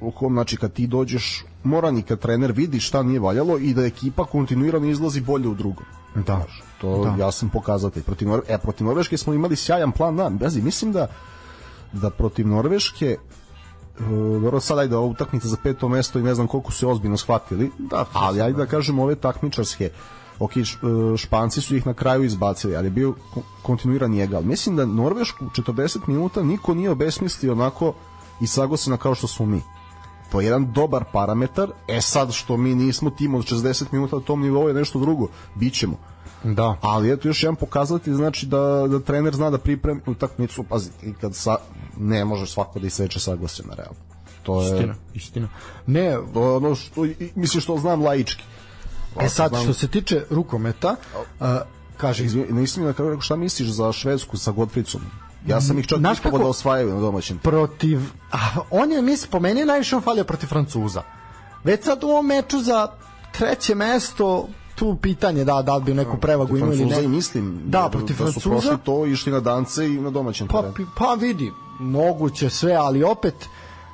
u 0.00 0.10
kom, 0.10 0.32
znači 0.32 0.56
kad 0.56 0.72
ti 0.72 0.86
dođeš 0.86 1.44
mora 1.64 1.90
ni 1.90 2.02
kad 2.02 2.18
trener 2.18 2.52
vidi 2.52 2.80
šta 2.80 3.02
nije 3.02 3.20
valjalo 3.20 3.58
i 3.58 3.74
da 3.74 3.84
ekipa 3.86 4.24
kontinuirano 4.24 4.86
izlazi 4.86 5.20
bolje 5.20 5.48
u 5.48 5.54
drugom 5.54 5.84
Da. 6.14 6.44
to 6.80 7.04
Da. 7.04 7.24
ja 7.24 7.32
sam 7.32 7.48
pokazatelj 7.48 8.02
protiv, 8.02 8.28
e, 8.48 8.58
protiv 8.58 8.86
Norveške 8.86 9.16
smo 9.18 9.34
imali 9.34 9.56
sjajan 9.56 9.92
plan 9.92 10.16
da, 10.16 10.30
Bazi, 10.30 10.62
mislim 10.62 10.92
da 10.92 11.06
da 11.92 12.10
protiv 12.10 12.48
Norveške 12.48 13.06
e, 13.06 13.18
dobro 14.42 14.60
sad 14.60 14.78
ajde 14.78 14.96
ova 14.96 15.06
utakmica 15.06 15.48
za 15.48 15.56
peto 15.62 15.88
mesto 15.88 16.18
i 16.18 16.22
ne 16.22 16.34
znam 16.34 16.46
koliko 16.46 16.72
su 16.72 16.78
se 16.78 16.86
ozbiljno 16.86 17.16
shvatili 17.16 17.70
Da, 17.78 18.04
ali 18.12 18.40
ajde 18.40 18.58
da 18.58 18.66
kažem 18.66 18.98
ove 18.98 19.14
takmičarske 19.14 19.90
ok, 20.38 20.56
e, 20.56 20.62
španci 21.16 21.60
su 21.60 21.76
ih 21.76 21.86
na 21.86 21.94
kraju 21.94 22.24
izbacili, 22.24 22.76
ali 22.76 22.86
je 22.86 22.90
bio 22.90 23.14
ko- 23.34 23.42
kontinuirani 23.62 24.20
egal. 24.20 24.42
Mislim 24.42 24.76
da 24.76 24.86
Norvešku 24.86 25.44
40 25.46 25.98
minuta 26.06 26.42
niko 26.42 26.74
nije 26.74 26.90
obesmislio 26.90 27.52
onako 27.52 27.94
i 28.40 28.46
saglaseno 28.46 28.96
kao 28.96 29.14
što 29.14 29.26
smo 29.26 29.46
mi. 29.46 29.62
To 30.32 30.40
je 30.40 30.44
jedan 30.44 30.72
dobar 30.72 31.04
parametar. 31.12 31.70
E 31.88 32.00
sad 32.00 32.32
što 32.32 32.56
mi 32.56 32.74
nismo 32.74 33.10
tim 33.10 33.34
od 33.34 33.44
60 33.44 33.84
minuta 33.92 34.16
na 34.16 34.22
tom 34.22 34.40
nivou 34.42 34.68
je 34.68 34.74
nešto 34.74 34.98
drugo. 34.98 35.28
Bićemo. 35.54 35.96
Da. 36.44 36.76
Ali 36.80 37.12
eto 37.12 37.28
još 37.28 37.42
jedan 37.42 37.56
pokazatelj 37.56 38.14
znači 38.14 38.46
da, 38.46 38.58
da 38.90 39.00
trener 39.00 39.34
zna 39.34 39.50
da 39.50 39.58
pripremi 39.58 40.00
utakmicu, 40.06 40.62
pazi, 40.62 40.90
i 41.02 41.12
kad 41.12 41.34
sa, 41.34 41.56
ne 41.98 42.24
može 42.24 42.46
svako 42.46 42.78
da 42.78 42.86
iseče 42.86 43.20
saglasje 43.20 43.64
na 43.68 43.74
realno. 43.74 43.98
To 44.42 44.62
je 44.62 44.66
Istina, 44.74 44.94
istina. 45.14 45.48
Ne, 45.86 46.16
to 46.34 46.42
je 46.44 46.50
ono 46.56 46.74
što, 46.74 47.06
mislim 47.34 47.60
što 47.60 47.78
znam 47.78 48.02
laički. 48.02 48.44
E 49.20 49.28
sad 49.28 49.52
što 49.62 49.72
se 49.74 49.88
tiče 49.88 50.24
rukometa, 50.30 50.96
uh, 51.40 51.46
kaže 51.96 52.24
Izvini, 52.24 52.52
nisi 52.52 52.80
mi 52.80 52.86
na 52.86 52.92
kraju 52.92 53.10
rekao 53.10 53.20
šta 53.22 53.36
misliš 53.36 53.68
za 53.68 53.92
Švedsku 53.92 54.36
sa 54.36 54.50
Godfricom? 54.50 55.00
Ja 55.46 55.60
sam 55.60 55.78
ih 55.78 55.86
čak 55.86 55.98
Znaš 55.98 56.20
kako- 56.20 56.38
da 56.38 56.46
osvajaju 56.46 56.94
na 56.94 57.00
domaćem. 57.00 57.38
protiv 57.38 58.00
a, 58.32 58.38
on 58.70 58.92
je 58.92 59.02
mis 59.02 59.26
po 59.26 59.40
meni 59.40 59.64
najviše 59.64 59.96
on 59.96 60.02
falio 60.02 60.24
protiv 60.24 60.46
Francuza 60.46 61.02
već 61.64 61.84
sad 61.84 62.04
u 62.04 62.08
ovom 62.08 62.26
meču 62.26 62.60
za 62.60 62.88
treće 63.32 63.74
mesto 63.74 64.48
tu 64.74 64.96
pitanje 64.96 65.44
da 65.44 65.62
da 65.62 65.76
li 65.76 65.84
bi 65.84 65.94
neku 65.94 66.16
prevagu 66.16 66.56
imao 66.56 66.68
ili 66.68 66.78
Francuza 66.78 67.00
ne 67.02 67.08
mislim 67.08 67.60
Da, 67.64 67.80
jer 67.80 67.90
protiv 67.90 68.16
da 68.16 68.32
su 68.32 68.40
Francuza. 68.40 68.50
prošli 68.68 68.84
to 68.84 69.06
išli 69.06 69.32
na 69.32 69.40
dance 69.40 69.86
i 69.86 70.00
na 70.00 70.10
domaćem 70.10 70.48
pa, 70.48 70.62
terenu. 70.62 70.90
pa 70.96 71.14
vidi 71.14 71.50
moguće 71.80 72.50
sve 72.50 72.74
ali 72.74 73.02
opet 73.04 73.34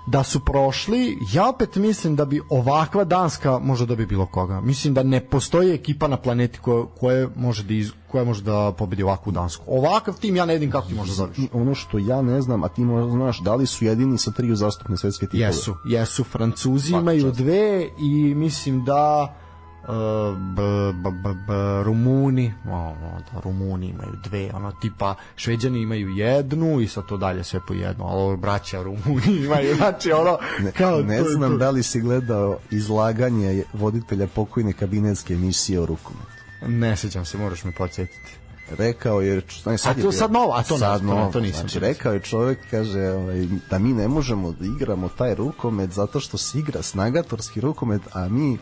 da 0.06 0.22
su 0.22 0.40
prošli 0.40 1.18
ja 1.32 1.48
opet 1.48 1.76
mislim 1.76 2.16
da 2.16 2.24
bi 2.24 2.40
ovakva 2.50 3.04
Danska 3.04 3.58
može 3.58 3.86
da 3.86 3.94
bi 3.94 4.06
bilo 4.06 4.26
koga 4.26 4.60
mislim 4.60 4.94
da 4.94 5.02
ne 5.02 5.20
postoji 5.20 5.74
ekipa 5.74 6.08
na 6.08 6.16
planeti 6.16 6.58
koja, 6.58 6.84
koja 7.00 7.28
može 7.36 7.62
da 7.62 7.74
iz, 7.74 7.92
koja 8.10 8.24
može 8.24 8.42
da 8.42 8.72
pobedi 8.78 9.02
ovakvu 9.02 9.32
Dansku 9.32 9.64
ovakav 9.66 10.14
tim 10.20 10.36
ja 10.36 10.46
ne 10.46 10.54
vidim 10.54 10.70
kako 10.70 10.88
ti 10.88 10.94
može 10.94 11.12
da 11.12 11.16
dobiješ 11.16 11.38
I 11.38 11.48
ono 11.52 11.74
što 11.74 11.98
ja 11.98 12.22
ne 12.22 12.40
znam, 12.42 12.64
a 12.64 12.68
ti 12.68 12.84
možda 12.84 13.10
znaš, 13.10 13.40
da 13.40 13.54
li 13.54 13.66
su 13.66 13.84
jedini 13.84 14.18
sa 14.18 14.30
tri 14.30 14.52
uzastopne 14.52 14.96
svetske 14.96 15.26
titule? 15.26 15.42
Jesu, 15.42 15.74
jesu. 15.84 16.24
Francuzi 16.24 16.88
Svaka 16.88 17.02
imaju 17.02 17.22
čast. 17.22 17.36
dve 17.36 17.88
i 17.98 18.34
mislim 18.34 18.84
da 18.84 19.34
b, 20.46 20.62
b, 20.94 21.10
b, 21.12 21.34
b, 21.36 21.52
Rumuni, 21.82 22.54
o, 22.66 22.76
o, 22.88 22.94
da, 23.24 23.40
Rumuni 23.40 23.86
imaju 23.86 24.12
dve, 24.24 24.50
ono 24.54 24.72
tipa 24.72 25.14
Šveđani 25.36 25.80
imaju 25.80 26.08
jednu 26.10 26.80
i 26.80 26.88
sad 26.88 27.06
to 27.06 27.16
dalje 27.16 27.44
sve 27.44 27.60
po 27.60 27.74
jednu, 27.74 28.04
ali 28.06 28.36
braća 28.36 28.82
Rumuni 28.82 29.36
imaju, 29.44 29.76
znači 29.76 30.12
ono 30.12 30.38
Ne, 30.60 30.72
kao 30.72 30.98
ne 30.98 31.18
to- 31.18 31.24
znam 31.26 31.50
to- 31.50 31.56
da 31.56 31.70
li 31.70 31.82
si 31.82 32.00
gledao 32.00 32.58
izlaganje 32.70 33.64
voditelja 33.72 34.26
pokojne 34.26 34.72
kabinetske 34.72 35.34
emisije 35.34 35.80
o 35.80 35.86
rukometu. 35.86 36.26
Ne 36.62 36.96
sećam 36.96 37.24
se, 37.24 37.38
moraš 37.38 37.64
me 37.64 37.72
podsjetiti. 37.72 38.32
rekao 38.70 39.20
je 39.20 39.42
ne, 39.66 39.78
sad 39.78 39.86
A 39.86 39.90
je 39.90 39.94
to 39.96 40.00
bio- 40.02 40.12
sad 40.12 40.32
novo, 40.32 40.52
a 40.52 40.62
to 40.62 40.78
sad 40.78 41.00
to 41.00 41.06
novo, 41.06 41.32
to 41.32 41.40
nisam 41.40 41.60
znači 41.60 41.78
rekao 41.78 42.12
je 42.12 42.20
čovjek 42.20 42.58
kaže 42.70 43.00
ovaj, 43.02 43.36
da 43.70 43.78
mi 43.78 43.92
ne 43.92 44.08
možemo 44.08 44.52
da 44.52 44.66
igramo 44.66 45.08
taj 45.08 45.34
rukomet 45.34 45.90
zato 45.90 46.20
što 46.20 46.38
se 46.38 46.58
igra 46.58 46.82
snagatorski 46.82 47.60
rukomet 47.60 48.02
a 48.12 48.28
mi 48.28 48.58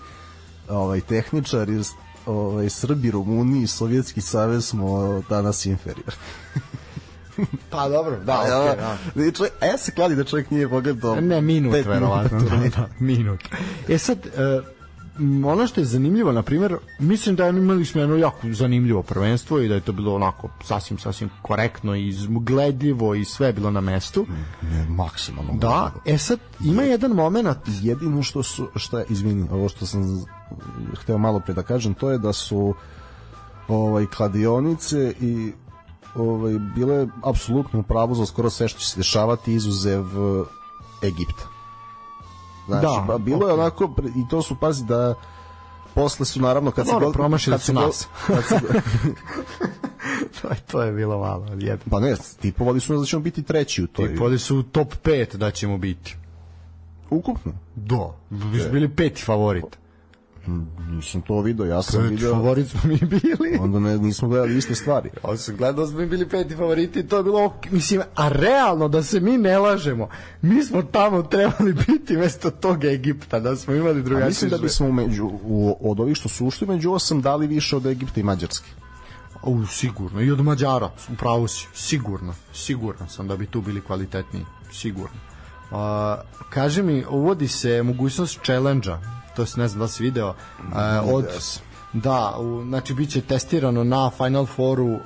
ovaj 0.70 1.00
tehničari 1.00 1.80
ovaj 2.26 2.70
Srbi, 2.70 3.10
Rumuni 3.10 3.62
i 3.62 3.66
Sovjetski 3.66 4.20
savez 4.20 4.66
smo 4.66 5.22
danas 5.28 5.66
inferior. 5.66 6.14
Pa 7.70 7.88
dobro, 7.88 8.16
da, 8.24 8.32
A, 8.32 8.40
okej, 8.40 8.68
ja, 8.68 8.76
da. 9.14 9.32
čovjek, 9.32 9.52
a 9.60 9.66
ja 9.66 9.78
se 9.78 9.92
kladi 9.92 10.14
da 10.14 10.24
čovjek 10.24 10.50
nije 10.50 10.68
pogledao 10.68 11.20
Ne, 11.20 11.40
minut, 11.40 11.72
verovatno. 11.86 12.40
Da, 12.40 12.56
da, 12.56 12.88
minut. 12.98 13.40
E 13.88 13.98
sad, 13.98 14.18
m, 15.18 15.44
ono 15.44 15.66
što 15.66 15.80
je 15.80 15.84
zanimljivo, 15.84 16.32
na 16.32 16.42
primjer, 16.42 16.76
mislim 16.98 17.36
da 17.36 17.48
imali 17.48 17.84
smo 17.84 18.00
jedno 18.00 18.16
jako 18.16 18.38
zanimljivo 18.52 19.02
prvenstvo 19.02 19.60
i 19.60 19.68
da 19.68 19.74
je 19.74 19.80
to 19.80 19.92
bilo 19.92 20.14
onako 20.14 20.48
sasvim, 20.64 20.98
sasvim 20.98 21.30
korektno 21.42 21.96
i 21.96 22.14
gledljivo 22.28 23.14
i 23.14 23.24
sve 23.24 23.46
je 23.46 23.52
bilo 23.52 23.70
na 23.70 23.80
mestu. 23.80 24.26
Ne, 24.62 24.86
maksimalno. 24.88 25.52
Da, 25.52 25.92
e 26.06 26.18
sad, 26.18 26.38
ima 26.64 26.82
jedan 26.82 27.10
moment, 27.10 27.58
jedino 27.66 28.22
što 28.22 28.42
su 28.42 28.68
šta 28.76 28.98
je, 28.98 29.04
izvini, 29.08 29.48
ovo 29.50 29.68
što 29.68 29.86
sam 29.86 30.24
hteo 30.94 31.18
malo 31.18 31.40
pre 31.40 31.54
da 31.54 31.62
kažem, 31.62 31.94
to 31.94 32.10
je 32.10 32.18
da 32.18 32.32
su 32.32 32.74
ovaj 33.68 34.06
kladionice 34.06 35.14
i 35.20 35.52
ovaj 36.14 36.52
bile 36.74 37.06
apsolutno 37.24 37.80
u 37.80 37.84
pravu 37.84 38.14
za 38.14 38.26
skoro 38.26 38.50
sve 38.50 38.68
što 38.68 38.78
će 38.78 38.86
se 38.86 38.96
dešavati 38.96 39.54
izuzev 39.54 40.00
eh, 40.00 40.44
Egipta. 41.02 41.44
Znači, 42.66 42.86
Da, 42.86 43.04
ba, 43.08 43.18
bilo 43.18 43.38
je 43.38 43.52
okej. 43.52 43.60
onako 43.60 43.84
i 44.06 44.28
to 44.30 44.42
su 44.42 44.56
pazi 44.56 44.84
da 44.84 45.14
posle 45.94 46.26
su 46.26 46.40
naravno 46.40 46.70
kad 46.70 46.86
se 46.86 46.92
Dobro, 46.92 47.06
god- 47.06 47.14
promašili 47.14 47.58
su 47.58 47.64
se 47.66 47.72
nas. 47.72 48.08
kad 48.26 48.44
se, 48.44 48.60
to 50.36 50.48
je, 50.48 50.56
to 50.62 50.82
je 50.82 50.92
bilo 50.92 51.18
malo, 51.18 51.46
jedno. 51.48 51.84
pa 51.90 52.00
ne, 52.00 52.14
tipovali 52.40 52.80
su 52.80 52.92
nas 52.92 53.00
da 53.00 53.06
ćemo 53.06 53.22
biti 53.22 53.42
treći 53.42 53.82
u 53.82 53.86
toj 53.86 54.08
Tipoli 54.08 54.38
su 54.38 54.58
u 54.58 54.62
top 54.62 54.94
5 54.96 55.36
da 55.36 55.50
ćemo 55.50 55.78
biti. 55.78 56.16
ukupno. 57.10 57.52
Da, 57.76 58.10
mi 58.30 58.60
su 58.60 58.70
bili 58.70 58.88
peti 58.88 59.22
favorit. 59.22 59.64
Nisam 60.90 61.22
to 61.22 61.40
video, 61.40 61.66
ja 61.66 61.82
sam 61.82 62.02
Peti 62.02 62.14
video... 62.14 62.34
favorit 62.34 62.68
smo 62.68 62.80
mi 62.84 62.98
bili. 62.98 63.58
Onda 63.62 63.78
ne, 63.78 63.98
nismo 63.98 64.28
gledali 64.28 64.58
iste 64.58 64.74
stvari. 64.74 65.10
Ja 65.28 65.36
sam 65.36 65.56
gledao 65.56 65.84
da 65.84 65.90
smo 65.90 66.00
mi 66.00 66.06
bili 66.06 66.28
peti 66.28 66.56
favoriti, 66.56 67.06
to 67.08 67.16
je 67.16 67.22
bilo, 67.22 67.38
ok- 67.38 67.70
mislim, 67.70 68.02
a 68.14 68.28
realno 68.28 68.88
da 68.88 69.02
se 69.02 69.20
mi 69.20 69.38
ne 69.38 69.58
lažemo, 69.58 70.08
mi 70.42 70.62
smo 70.62 70.82
tamo 70.82 71.22
trebali 71.22 71.72
biti 71.86 72.16
mesto 72.16 72.50
tog 72.50 72.84
Egipta, 72.84 73.40
da 73.40 73.56
smo 73.56 73.74
imali 73.74 74.02
drugačije. 74.02 74.28
mislim 74.28 74.50
da 74.50 74.58
bismo 74.58 74.92
među, 74.92 75.30
u, 75.42 75.76
od 75.80 76.00
ovih 76.00 76.16
što 76.16 76.28
su 76.28 76.46
ušli 76.46 76.66
među 76.66 76.92
osam 76.92 77.20
dali 77.22 77.46
više 77.46 77.76
od 77.76 77.86
Egipta 77.86 78.20
i 78.20 78.22
Mađarske. 78.22 78.70
U, 79.42 79.66
sigurno. 79.66 80.20
I 80.20 80.30
od 80.30 80.40
Mađara, 80.40 80.90
upravo 81.12 81.48
si. 81.48 81.68
Sigurno. 81.74 82.34
Siguran 82.52 83.08
sam 83.08 83.28
da 83.28 83.36
bi 83.36 83.46
tu 83.46 83.60
bili 83.60 83.80
kvalitetniji. 83.80 84.44
Sigurno. 84.72 85.16
A, 85.70 86.16
kaži 86.50 86.82
mi, 86.82 87.04
uvodi 87.10 87.48
se 87.48 87.82
mogućnost 87.82 88.40
challenge-a, 88.44 89.19
to 89.36 89.46
se 89.46 89.60
ne 89.60 89.68
znam 89.68 89.80
da 89.80 89.88
si 89.88 90.02
video, 90.02 90.34
a, 90.74 91.02
od, 91.04 91.24
Video 91.24 91.40
sam. 91.40 91.62
da, 91.92 92.36
u, 92.40 92.62
znači 92.64 92.94
bit 92.94 93.10
će 93.10 93.20
testirano 93.20 93.84
na 93.84 94.10
Final 94.10 94.46
Fouru 94.46 94.86
uh, 94.86 95.00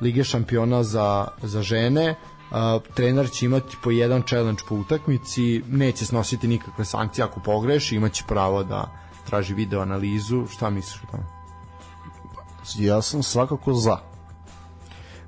Lige 0.00 0.24
šampiona 0.24 0.82
za, 0.82 1.28
za 1.42 1.62
žene, 1.62 2.14
Uh, 2.50 2.82
trener 2.94 3.30
će 3.30 3.46
imati 3.46 3.76
po 3.82 3.90
jedan 3.90 4.22
challenge 4.22 4.62
po 4.68 4.74
utakmici, 4.74 5.62
neće 5.68 6.06
snositi 6.06 6.48
nikakve 6.48 6.84
sankcije 6.84 7.24
ako 7.24 7.40
pogreši, 7.40 7.96
imaće 7.96 8.24
pravo 8.28 8.64
da 8.64 8.90
traži 9.26 9.54
video 9.54 9.80
analizu. 9.80 10.46
Šta 10.46 10.70
misliš 10.70 11.02
o 11.02 11.10
tome? 11.10 11.22
Ja 12.78 13.02
sam 13.02 13.22
svakako 13.22 13.74
za. 13.74 14.13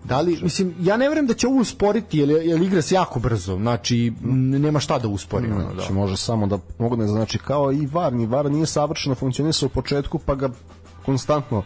Da 0.09 0.21
li, 0.21 0.39
mislim, 0.43 0.75
ja 0.81 0.97
ne 0.97 1.09
verujem 1.09 1.27
da 1.27 1.35
će 1.35 1.47
ovo 1.47 1.61
usporiti, 1.61 2.19
jer, 2.19 2.31
jer 2.31 2.63
igra 2.63 2.83
se 2.83 2.95
jako 2.95 3.21
brzo, 3.21 3.57
znači 3.57 4.13
nema 4.23 4.81
šta 4.81 4.99
da 4.99 5.09
uspori. 5.09 5.51
ono, 5.51 5.65
da. 5.65 5.75
Znači, 5.75 5.93
može 5.93 6.17
samo 6.17 6.47
da 6.47 6.59
pomogne, 6.59 7.07
znači 7.07 7.39
kao 7.39 7.73
i 7.73 7.87
VAR, 7.87 8.13
ni 8.13 8.27
VAR 8.27 8.51
nije 8.51 8.67
savršeno 8.67 9.15
funkcionisao 9.15 9.67
u 9.67 9.71
početku, 9.71 10.19
pa 10.19 10.35
ga 10.35 10.51
konstantno 11.07 11.63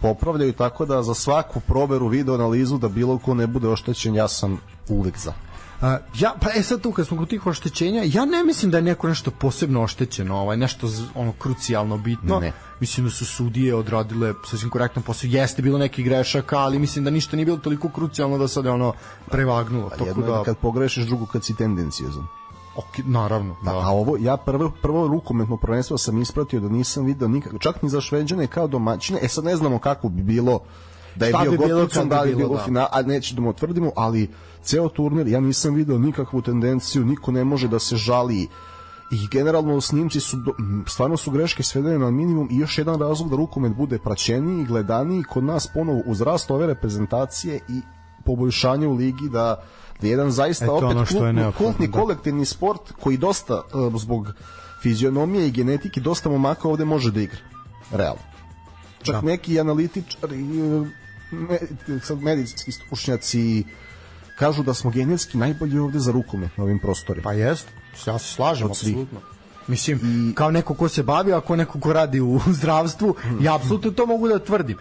popravljaju, 0.00 0.52
tako 0.52 0.86
da 0.86 1.02
za 1.02 1.14
svaku 1.14 1.60
proveru 1.60 2.08
video 2.08 2.34
analizu 2.34 2.78
da 2.78 2.88
bilo 2.88 3.18
ko 3.18 3.34
ne 3.34 3.46
bude 3.46 3.68
oštećen, 3.68 4.14
ja 4.14 4.28
sam 4.28 4.60
uvek 4.88 5.18
za. 5.18 5.32
A, 5.80 5.98
ja, 6.14 6.34
pa 6.40 6.48
e 6.50 6.62
sad 6.62 6.80
tu 6.80 6.92
kad 6.92 7.06
smo 7.06 7.16
kod 7.16 7.28
tih 7.28 7.46
oštećenja, 7.46 8.02
ja 8.04 8.24
ne 8.24 8.44
mislim 8.44 8.70
da 8.70 8.78
je 8.78 8.82
neko 8.82 9.08
nešto 9.08 9.30
posebno 9.30 9.82
oštećeno, 9.82 10.36
ovaj, 10.36 10.56
nešto 10.56 10.86
z- 10.88 11.06
ono 11.14 11.32
krucijalno 11.32 11.96
bitno. 11.98 12.40
Ne. 12.40 12.52
Mislim 12.80 13.06
da 13.06 13.12
su 13.12 13.26
sudije 13.26 13.74
odradile 13.74 14.34
sasvim 14.44 14.70
korektan 14.70 15.02
posao. 15.02 15.28
Jeste 15.28 15.62
bilo 15.62 15.78
neki 15.78 16.02
grešaka, 16.02 16.58
ali 16.58 16.78
mislim 16.78 17.04
da 17.04 17.10
ništa 17.10 17.36
nije 17.36 17.46
bilo 17.46 17.58
toliko 17.58 17.88
krucijalno 17.88 18.38
da 18.38 18.48
sad 18.48 18.64
je 18.64 18.70
ono 18.70 18.92
prevagnulo. 19.26 19.90
Tako 19.90 20.04
Jedno 20.04 20.26
je 20.26 20.30
da, 20.30 20.42
kad 20.42 20.56
pogrešiš, 20.58 21.04
drugo 21.04 21.26
kad 21.26 21.44
si 21.44 21.56
tendencijozan. 21.56 22.26
ok, 22.76 22.98
naravno, 22.98 23.56
da. 23.62 23.70
A 23.72 23.88
ovo, 23.88 24.16
ja 24.16 24.36
prvo, 24.36 24.72
prvo 24.82 25.08
rukometno 25.08 25.56
prvenstvo 25.56 25.98
sam 25.98 26.22
ispratio 26.22 26.60
da 26.60 26.68
nisam 26.68 27.04
video 27.04 27.28
nikako, 27.28 27.58
čak 27.58 27.82
ni 27.82 27.88
za 27.88 28.00
Šveđane 28.00 28.46
kao 28.46 28.66
domaćine, 28.66 29.18
e 29.22 29.28
sad 29.28 29.44
ne 29.44 29.56
znamo 29.56 29.78
kako 29.78 30.08
bi 30.08 30.22
bilo 30.22 30.60
da 31.16 31.26
je 31.26 31.30
Šta 31.30 31.38
bio 31.38 31.50
bi 31.50 31.56
bi 31.56 31.64
da 32.06 32.22
li 32.22 32.30
je 32.30 32.36
bilo, 32.36 32.56
da. 32.56 32.64
final, 32.64 32.86
a 32.92 33.02
neće 33.02 33.34
da 33.34 33.40
mu 33.40 33.48
otvrdimo, 33.50 33.92
ali 33.96 34.30
ceo 34.64 34.88
turnir, 34.88 35.26
ja 35.26 35.40
nisam 35.40 35.74
video 35.74 35.98
nikakvu 35.98 36.42
tendenciju, 36.42 37.04
niko 37.04 37.32
ne 37.32 37.44
može 37.44 37.68
da 37.68 37.78
se 37.78 37.96
žali 37.96 38.48
i 39.10 39.28
generalno 39.30 39.80
snimci 39.80 40.20
su 40.20 40.36
do, 40.36 40.52
stvarno 40.86 41.16
su 41.16 41.30
greške 41.30 41.62
svedene 41.62 41.98
na 41.98 42.10
minimum 42.10 42.48
i 42.50 42.58
još 42.58 42.78
jedan 42.78 43.00
razlog 43.00 43.30
da 43.30 43.36
rukomet 43.36 43.72
bude 43.76 43.98
praćeniji 43.98 44.62
i 44.62 44.64
gledaniji 44.64 45.22
kod 45.22 45.44
nas 45.44 45.68
ponovo 45.74 46.02
uz 46.06 46.20
rast 46.20 46.50
ove 46.50 46.66
reprezentacije 46.66 47.60
i 47.68 47.80
poboljšanje 48.24 48.86
u 48.86 48.94
ligi 48.94 49.28
da 49.28 49.64
da 50.00 50.06
je 50.06 50.10
jedan 50.10 50.30
zaista 50.30 50.64
E, 50.64 50.68
to 50.68 50.74
je 50.74 50.84
opet 50.84 50.96
ono 50.96 51.06
što 51.06 51.18
kultni, 51.18 51.52
kultni 51.58 51.86
da. 51.86 51.98
kolektivni 51.98 52.44
sport 52.44 52.92
koji 53.00 53.16
dosta 53.16 53.62
uh, 53.74 54.00
zbog 54.00 54.32
fizionomije 54.82 55.48
i 55.48 55.50
genetike 55.50 56.00
dosta 56.00 56.28
momaka 56.28 56.68
ovde 56.68 56.84
može 56.84 57.10
da 57.10 57.20
igra. 57.20 57.38
Realno. 57.92 58.22
Čak 59.02 59.14
Da. 59.14 59.20
neki 59.20 59.60
analitičari 59.60 60.44
sad 62.02 62.22
medicinski 62.22 62.72
stručnjaci 62.72 63.64
kažu 64.38 64.62
da 64.62 64.74
smo 64.74 64.90
genetski 64.90 65.38
najbolji 65.38 65.78
ovde 65.78 65.98
za 65.98 66.12
rukomet 66.12 66.56
na 66.56 66.64
ovim 66.64 66.78
prostorima. 66.78 67.24
Pa 67.24 67.32
jest, 67.32 67.68
ja 68.06 68.18
se 68.18 68.34
slažem, 68.34 68.70
apsolutno. 68.70 69.20
Mislim, 69.66 70.32
kao 70.36 70.50
neko 70.50 70.74
ko 70.74 70.88
se 70.88 71.02
bavi, 71.02 71.32
ako 71.32 71.56
neko 71.56 71.80
ko 71.80 71.92
radi 71.92 72.20
u 72.20 72.40
zdravstvu, 72.58 73.14
ja 73.40 73.54
apsolutno 73.54 73.90
to 73.90 74.06
mogu 74.06 74.28
da 74.28 74.38
tvrdim. 74.38 74.78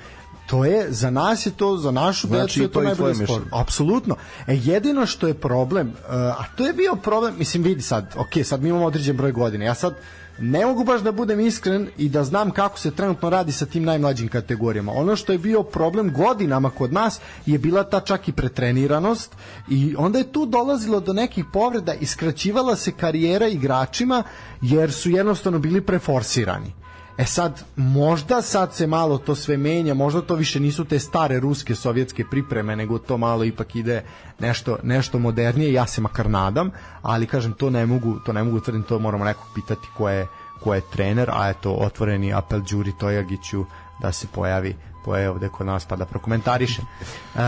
To 0.47 0.66
je, 0.66 0.88
za 0.89 1.10
nas 1.10 1.45
je 1.45 1.51
to, 1.51 1.78
za 1.78 1.91
našu 1.91 2.28
Znači, 2.28 2.41
decu 2.41 2.62
je 2.62 2.68
to 2.68 2.80
to 2.80 2.86
najbolji 2.86 3.16
sport. 3.16 3.43
Apsolutno. 3.51 4.16
E, 4.47 4.56
jedino 4.56 5.06
što 5.06 5.28
je 5.28 5.34
problem, 5.34 5.88
uh, 5.88 6.14
a 6.14 6.43
to 6.56 6.66
je 6.66 6.74
bio 6.74 6.95
problem, 6.95 7.36
mislim, 7.38 7.64
vidi 7.64 7.82
sad, 7.82 8.16
ok, 8.18 8.45
sad 8.45 8.62
mi 8.62 8.70
imamo 8.70 8.86
određen 8.86 9.18
broj 9.18 9.32
godina, 9.32 9.66
ja 9.66 9.76
sad 9.76 9.95
ne 10.39 10.65
mogu 10.65 10.84
baš 10.84 11.01
da 11.01 11.11
budem 11.11 11.39
iskren 11.39 11.88
i 11.97 12.09
da 12.09 12.23
znam 12.23 12.51
kako 12.51 12.79
se 12.79 12.91
trenutno 12.91 13.29
radi 13.29 13.51
sa 13.51 13.65
tim 13.65 13.84
najmlađim 13.84 14.27
kategorijama. 14.27 14.91
Ono 14.91 15.15
što 15.15 15.31
je 15.31 15.38
bio 15.38 15.63
problem 15.63 16.13
godinama 16.13 16.69
kod 16.69 16.93
nas 16.93 17.19
je 17.45 17.59
bila 17.59 17.84
ta 17.84 17.99
čak 17.99 18.27
i 18.27 18.31
pretreniranost 18.31 19.36
i 19.69 19.95
onda 19.97 20.17
je 20.19 20.31
tu 20.31 20.45
dolazilo 20.45 20.99
do 20.99 21.13
nekih 21.13 21.45
povreda 21.53 21.93
i 21.93 22.05
skraćivala 22.05 22.75
se 22.75 22.91
karijera 22.91 23.47
igračima 23.47 24.23
jer 24.61 24.91
su 24.91 25.09
jednostavno 25.09 25.59
bili 25.59 25.81
preforsirani. 25.81 26.82
E 27.18 27.26
sad, 27.26 27.64
možda 27.76 28.41
sad 28.41 28.74
se 28.74 28.88
malo 28.88 29.18
to 29.18 29.36
sve 29.36 29.57
menja, 29.57 29.93
možda 29.93 30.22
to 30.22 30.36
više 30.36 30.59
nisu 30.59 30.86
te 30.86 30.99
stare 30.99 31.39
ruske 31.39 31.76
sovjetske 31.76 32.24
pripreme, 32.32 32.76
nego 32.76 32.97
to 32.97 33.18
malo 33.18 33.43
ipak 33.43 33.76
ide 33.76 34.03
nešto, 34.39 34.78
nešto 34.84 35.20
modernije, 35.20 35.74
ja 35.74 35.88
se 35.88 36.01
makar 36.01 36.30
nadam, 36.30 36.72
ali 37.01 37.26
kažem, 37.26 37.53
to 37.53 37.70
ne 37.70 37.86
mogu, 37.86 38.20
to 38.26 38.34
ne 38.34 38.43
mogu 38.43 38.59
tvrdim, 38.59 38.84
to 38.84 38.99
moramo 38.99 39.26
nekog 39.26 39.45
pitati 39.55 39.88
ko 39.97 40.09
je, 40.09 40.28
ko 40.59 40.74
je 40.74 40.82
trener, 40.91 41.30
a 41.34 41.49
eto, 41.49 41.74
otvoreni 41.74 42.34
apel 42.34 42.61
Đuri 42.70 42.91
Tojagiću 42.99 43.66
da 44.01 44.11
se 44.11 44.28
pojavi 44.28 44.76
pojavi 45.05 45.28
ovde 45.28 45.49
kod 45.49 45.68
nas 45.68 45.86
pa 45.86 45.95
da 45.95 46.05
prokomentariše. 46.05 46.82
E, 46.82 47.39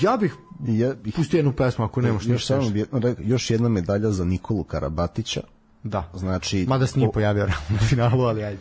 ja 0.00 0.16
bih 0.16 0.36
ja 0.66 0.94
bih 0.94 1.14
pustio 1.16 1.38
jednu 1.38 1.52
pesmu 1.52 1.84
ako 1.84 2.00
nemaš 2.00 2.22
još, 2.22 2.32
ništa. 2.32 2.60
samo 2.60 2.70
još 3.18 3.50
jedna 3.50 3.68
medalja 3.68 4.10
za 4.10 4.24
Nikolu 4.24 4.64
Karabatića. 4.64 5.40
Da. 5.82 6.10
Znači, 6.14 6.64
Mada 6.68 6.86
se 6.86 6.98
nije 6.98 7.12
pojavio 7.12 7.46
na 7.46 7.78
finalu, 7.88 8.22
ali 8.22 8.44
ajde. 8.44 8.60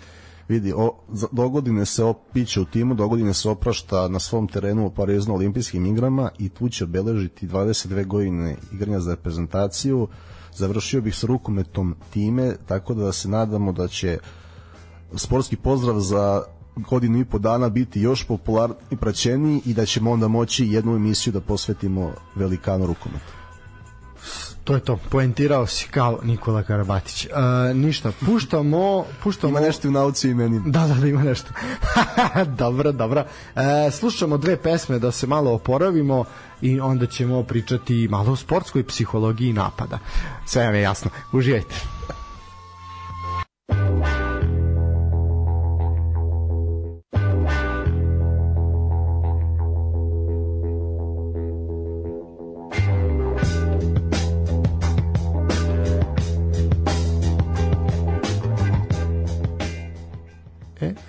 Vidi, 0.54 0.74
o, 0.76 0.93
dogodine 1.32 1.86
se 1.86 2.04
opiće 2.04 2.62
u 2.62 2.66
timu, 2.66 2.93
dogodine 2.93 3.34
se 3.34 3.49
oprašta 3.49 4.08
na 4.08 4.20
svom 4.20 4.47
terenu 4.47 4.86
u 4.86 4.89
Parizu 4.89 5.30
na 5.30 5.36
olimpijskim 5.36 5.86
igrama 5.86 6.30
i 6.39 6.49
tu 6.49 6.70
će 6.70 6.84
obeležiti 6.84 7.47
22 7.47 8.06
godine 8.06 8.56
igranja 8.74 8.99
za 8.99 9.12
reprezentaciju. 9.12 10.08
Završio 10.56 11.01
bih 11.01 11.16
sa 11.16 11.28
rukometom 11.28 11.95
time, 12.10 12.56
tako 12.66 12.93
da 12.93 13.12
se 13.12 13.30
nadamo 13.30 13.72
da 13.72 13.88
će 13.88 14.18
sportski 15.16 15.56
pozdrav 15.56 15.99
za 15.99 16.43
godinu 16.76 17.20
i 17.20 17.26
po 17.26 17.39
dana 17.39 17.70
biti 17.70 18.01
još 18.01 18.28
popularni 18.28 18.76
i 18.91 18.97
praćeniji 18.97 19.62
i 19.66 19.74
da 19.74 19.86
ćemo 19.86 20.12
onda 20.12 20.28
moći 20.28 20.68
jednu 20.68 20.95
emisiju 20.95 21.34
da 21.34 21.41
posvetimo 21.41 22.12
velikanu 22.36 22.86
rukometu. 22.86 23.43
To 24.64 24.74
je 24.74 24.80
to, 24.80 24.97
poentirao 25.09 25.68
si 25.68 25.88
kao 25.88 26.20
Nikola 26.24 26.64
Karabatić. 26.64 27.26
E, 27.26 27.30
ništa, 27.74 28.11
puštamo, 28.26 29.05
puštamo... 29.24 29.51
Ima 29.51 29.68
nešto 29.68 29.88
u 29.88 29.91
nauci 29.91 30.30
i 30.30 30.34
meni. 30.34 30.61
Da, 30.66 30.88
da, 30.88 30.93
da 30.93 31.07
ima 31.07 31.24
nešto. 31.24 31.49
dobro, 32.64 32.91
dobro. 32.91 33.26
E, 33.55 33.91
slušamo 33.91 34.38
dve 34.38 34.57
pesme 34.57 34.99
da 34.99 35.11
se 35.11 35.28
malo 35.28 35.53
oporavimo 35.53 36.26
i 36.61 36.80
onda 36.80 37.05
ćemo 37.05 37.43
pričati 37.43 38.07
malo 38.07 38.32
o 38.32 38.36
sportskoj 38.36 38.88
psihologiji 38.88 39.53
napada. 39.53 39.99
Sve 40.45 40.66
vam 40.66 40.76
je 40.76 40.82
jasno. 40.82 41.11
Uživajte. 41.32 41.76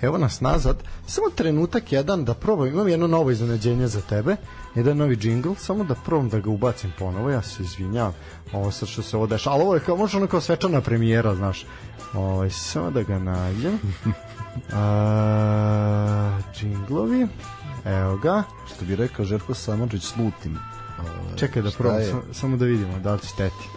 Evo 0.05 0.17
nas 0.17 0.41
nazad. 0.41 0.83
Samo 1.07 1.27
trenutak 1.35 1.91
jedan 1.91 2.25
da 2.25 2.33
probam. 2.33 2.67
Imam 2.67 2.87
jedno 2.87 3.07
novo 3.07 3.31
iznenađenje 3.31 3.87
za 3.87 4.01
tebe. 4.01 4.35
Jedan 4.75 4.97
novi 4.97 5.15
džingl. 5.15 5.53
Samo 5.57 5.83
da 5.83 5.95
probam 5.95 6.29
da 6.29 6.39
ga 6.39 6.49
ubacim 6.49 6.93
ponovo. 6.99 7.29
Ja 7.29 7.41
se 7.41 7.63
izvinjavam. 7.63 8.13
Ovo 8.53 8.71
sad 8.71 8.89
što 8.89 9.01
se 9.01 9.17
ovo 9.17 9.27
deša. 9.27 9.49
Ali 9.51 9.61
ovo 9.63 9.73
je 9.73 9.79
kao, 9.79 9.97
možda 9.97 10.17
ono 10.17 10.27
kao 10.27 10.41
svečana 10.41 10.81
premijera, 10.81 11.35
znaš. 11.35 11.65
Ovo, 12.13 12.49
samo 12.49 12.91
da 12.91 13.03
ga 13.03 13.19
nađem. 13.19 13.79
A, 14.73 16.39
džinglovi. 16.53 17.27
Evo 17.85 18.17
ga. 18.17 18.43
Što 18.75 18.85
bi 18.85 18.95
rekao 18.95 19.25
Žerko 19.25 19.53
Samardžić, 19.53 20.03
slutim. 20.03 20.59
Ovaj, 20.99 21.37
Čekaj 21.37 21.61
da 21.61 21.71
probam. 21.77 21.99
je? 22.01 22.13
Samo, 22.33 22.57
da 22.57 22.65
vidimo 22.65 22.99
da 22.99 23.13
li 23.13 23.19
će 23.19 23.35
teti. 23.37 23.67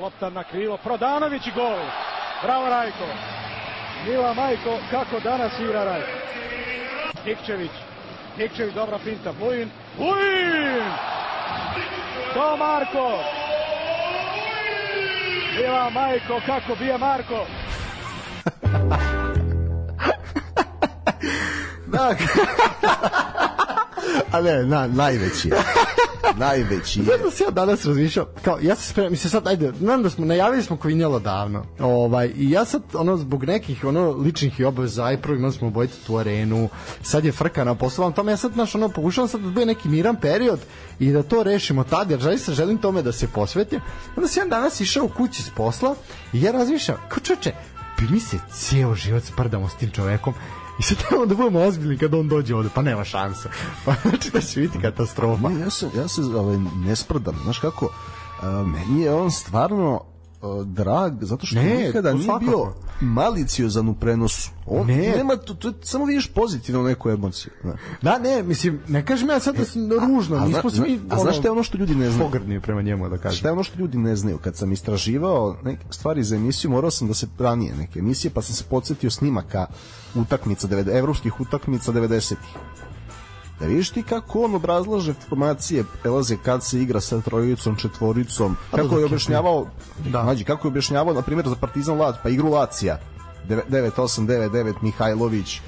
Lopta 0.00 0.30
na 0.30 0.44
krilo, 0.44 0.78
Prodanović 0.84 1.46
i 1.46 1.50
gol. 1.54 1.78
Bravo 2.42 2.68
Rajko. 2.68 3.04
Mila 4.06 4.34
Majko, 4.34 4.78
kako 4.90 5.20
danas 5.20 5.52
igra 5.60 5.84
Rajko. 5.84 6.08
Nikčević, 7.26 7.70
Nikčević, 8.38 8.74
dobra 8.74 8.98
finta, 8.98 9.32
Vujin, 9.40 9.70
Vujin! 9.98 10.84
To 12.34 12.56
Marko! 12.56 13.18
Mila 15.56 15.90
Majko, 15.90 16.40
kako 16.46 16.74
bije 16.78 16.98
Marko! 16.98 17.46
da, 21.92 22.14
A 24.32 24.40
ne, 24.40 24.64
na, 24.64 24.86
najveći. 24.86 25.50
Najveći 26.38 27.00
je. 27.00 27.04
Znaš 27.04 27.20
da 27.24 27.30
se 27.30 27.44
ja 27.44 27.50
danas 27.50 27.84
razmišljao, 27.84 28.26
kao, 28.44 28.58
ja 28.62 28.76
se 28.76 28.88
spremam, 28.88 29.12
mislim 29.12 29.30
sad, 29.30 29.46
ajde, 29.46 29.72
znam 29.80 30.02
da 30.02 30.10
smo, 30.10 30.24
najavili 30.26 30.62
smo 30.62 30.76
Kvinjalo 30.76 31.18
davno, 31.18 31.64
ovaj, 31.78 32.32
i 32.36 32.50
ja 32.50 32.64
sad, 32.64 32.82
ono, 32.94 33.16
zbog 33.16 33.44
nekih, 33.44 33.84
ono, 33.84 34.10
ličnih 34.10 34.60
i 34.60 34.64
obaveza, 34.64 35.04
aj 35.04 35.22
prvo 35.22 35.36
imali 35.36 35.52
smo 35.52 35.68
obojicu 35.68 36.06
tu 36.06 36.16
arenu, 36.16 36.68
sad 37.02 37.24
je 37.24 37.32
frka 37.32 37.64
na 37.64 37.74
poslu, 37.74 38.12
tome 38.12 38.32
ja 38.32 38.36
sad, 38.36 38.52
znaš, 38.52 38.74
ono, 38.74 38.88
pokušavam 38.88 39.28
sad 39.28 39.40
da 39.40 39.48
bude 39.48 39.66
neki 39.66 39.88
miran 39.88 40.16
period 40.20 40.60
i 40.98 41.12
da 41.12 41.22
to 41.22 41.42
rešimo 41.42 41.84
tad, 41.84 42.10
jer 42.10 42.20
zaista 42.20 42.52
želim 42.52 42.78
tome 42.78 43.02
da 43.02 43.12
se 43.12 43.28
posvetim. 43.28 43.80
Onda 44.16 44.28
sam 44.28 44.42
ja 44.42 44.48
danas 44.48 44.80
išao 44.80 45.04
u 45.04 45.08
kući 45.08 45.42
s 45.42 45.50
posla 45.56 45.94
i 46.32 46.42
ja 46.42 46.52
razmišljam, 46.52 46.98
kao 47.08 47.20
čoče, 47.20 47.52
bi 47.98 48.06
mi 48.10 48.20
se 48.20 48.38
cijel 48.52 48.94
život 48.94 49.24
sprdamo 49.24 49.68
s 49.68 49.76
tim 49.76 49.90
čovekom 49.90 50.34
I 50.80 50.82
sad 50.82 50.98
trebamo 50.98 51.26
da 51.26 51.34
budemo 51.34 51.60
ozbiljni 51.60 51.98
kada 51.98 52.18
on 52.18 52.28
dođe 52.28 52.54
ovde, 52.54 52.68
pa 52.74 52.82
nema 52.82 53.04
šanse. 53.04 53.48
Pa 53.84 53.94
znači 54.02 54.30
da 54.30 54.40
će 54.40 54.60
biti 54.60 54.80
katastrofa. 54.80 55.48
Ne, 55.48 55.60
ja 55.60 55.70
se, 55.70 55.90
ja 55.96 56.08
se 56.08 56.20
ovaj, 56.20 56.56
ne 56.58 56.96
sprdam, 56.96 57.36
znaš 57.44 57.58
kako, 57.58 57.92
a, 58.42 58.50
meni 58.50 59.02
je 59.02 59.14
on 59.14 59.30
stvarno 59.30 60.00
drag, 60.64 61.12
zato 61.20 61.46
što 61.46 61.56
Ne, 61.56 61.76
nikada 61.76 62.12
nije 62.12 62.24
svakako. 62.24 62.46
bio 62.46 62.72
maliciozan 63.02 63.88
u 63.88 63.94
prenosu. 63.94 64.50
On 64.66 64.86
Ne. 64.86 64.96
nema, 65.16 65.36
to, 65.36 65.54
to, 65.54 65.72
samo 65.82 66.04
vidiš 66.04 66.26
pozitivno 66.28 66.82
neku 66.82 67.10
emociju. 67.10 67.52
Da. 67.62 67.76
Da, 68.02 68.18
ne, 68.18 68.42
mislim, 68.42 68.80
ne 68.88 69.06
kažem 69.06 69.28
ja 69.28 69.40
sad 69.40 69.56
da 69.56 69.64
sam 69.64 69.82
ružno, 69.92 70.36
a 70.36 70.46
nismo 70.46 70.70
zna- 70.70 70.84
svi... 70.84 71.00
a 71.10 71.18
znaš 71.18 71.36
šta 71.36 71.48
je 71.48 71.52
ono 71.52 71.62
što 71.62 71.78
ljudi 71.78 71.94
ne 71.94 72.10
znaju? 72.10 72.24
Pogrdni 72.24 72.60
prema 72.60 72.82
njemu, 72.82 73.08
da 73.08 73.18
kažem. 73.18 73.38
Šta 73.38 73.48
je 73.48 73.52
ono 73.52 73.62
što 73.62 73.78
ljudi 73.78 73.98
ne 73.98 74.16
znaju? 74.16 74.38
Kad 74.38 74.56
sam 74.56 74.72
istraživao 74.72 75.56
neke 75.64 75.84
stvari 75.90 76.24
za 76.24 76.36
emisiju, 76.36 76.70
morao 76.70 76.90
sam 76.90 77.08
da 77.08 77.14
se 77.14 77.26
ranije 77.38 77.74
neke 77.74 77.98
emisije, 77.98 78.30
pa 78.30 78.42
sam 78.42 78.54
se 78.54 78.64
podsjetio 78.64 79.10
snimaka 79.10 79.66
utakmica, 80.14 80.66
devede- 80.66 80.92
evropskih 80.92 81.40
utakmica 81.40 81.92
90-ih. 81.92 82.38
Da 83.60 83.66
vidiš 83.66 83.90
ti 83.90 84.02
kako 84.02 84.40
on 84.40 84.54
obrazlaže 84.54 85.14
formacije, 85.28 85.84
prelaze 86.02 86.36
kad 86.36 86.64
se 86.64 86.80
igra 86.80 87.00
sa 87.00 87.20
trojicom, 87.20 87.76
četvoricom, 87.76 88.56
kako 88.70 88.94
je 88.94 89.00
je- 89.00 89.04
objašnjavao, 89.04 89.66
Da. 89.98 90.10
da. 90.10 90.22
Mađi, 90.24 90.44
kako 90.44 90.66
je 90.66 90.70
objašnjavao, 90.70 91.14
na 91.14 91.22
primjer, 91.22 91.48
za 91.48 91.56
Partizan 91.56 91.98
Lac, 91.98 92.16
pa 92.22 92.28
igru 92.28 92.50
Lacija, 92.50 92.98
9-8-9-9, 93.68 94.74
Mihajlović, 94.82 95.60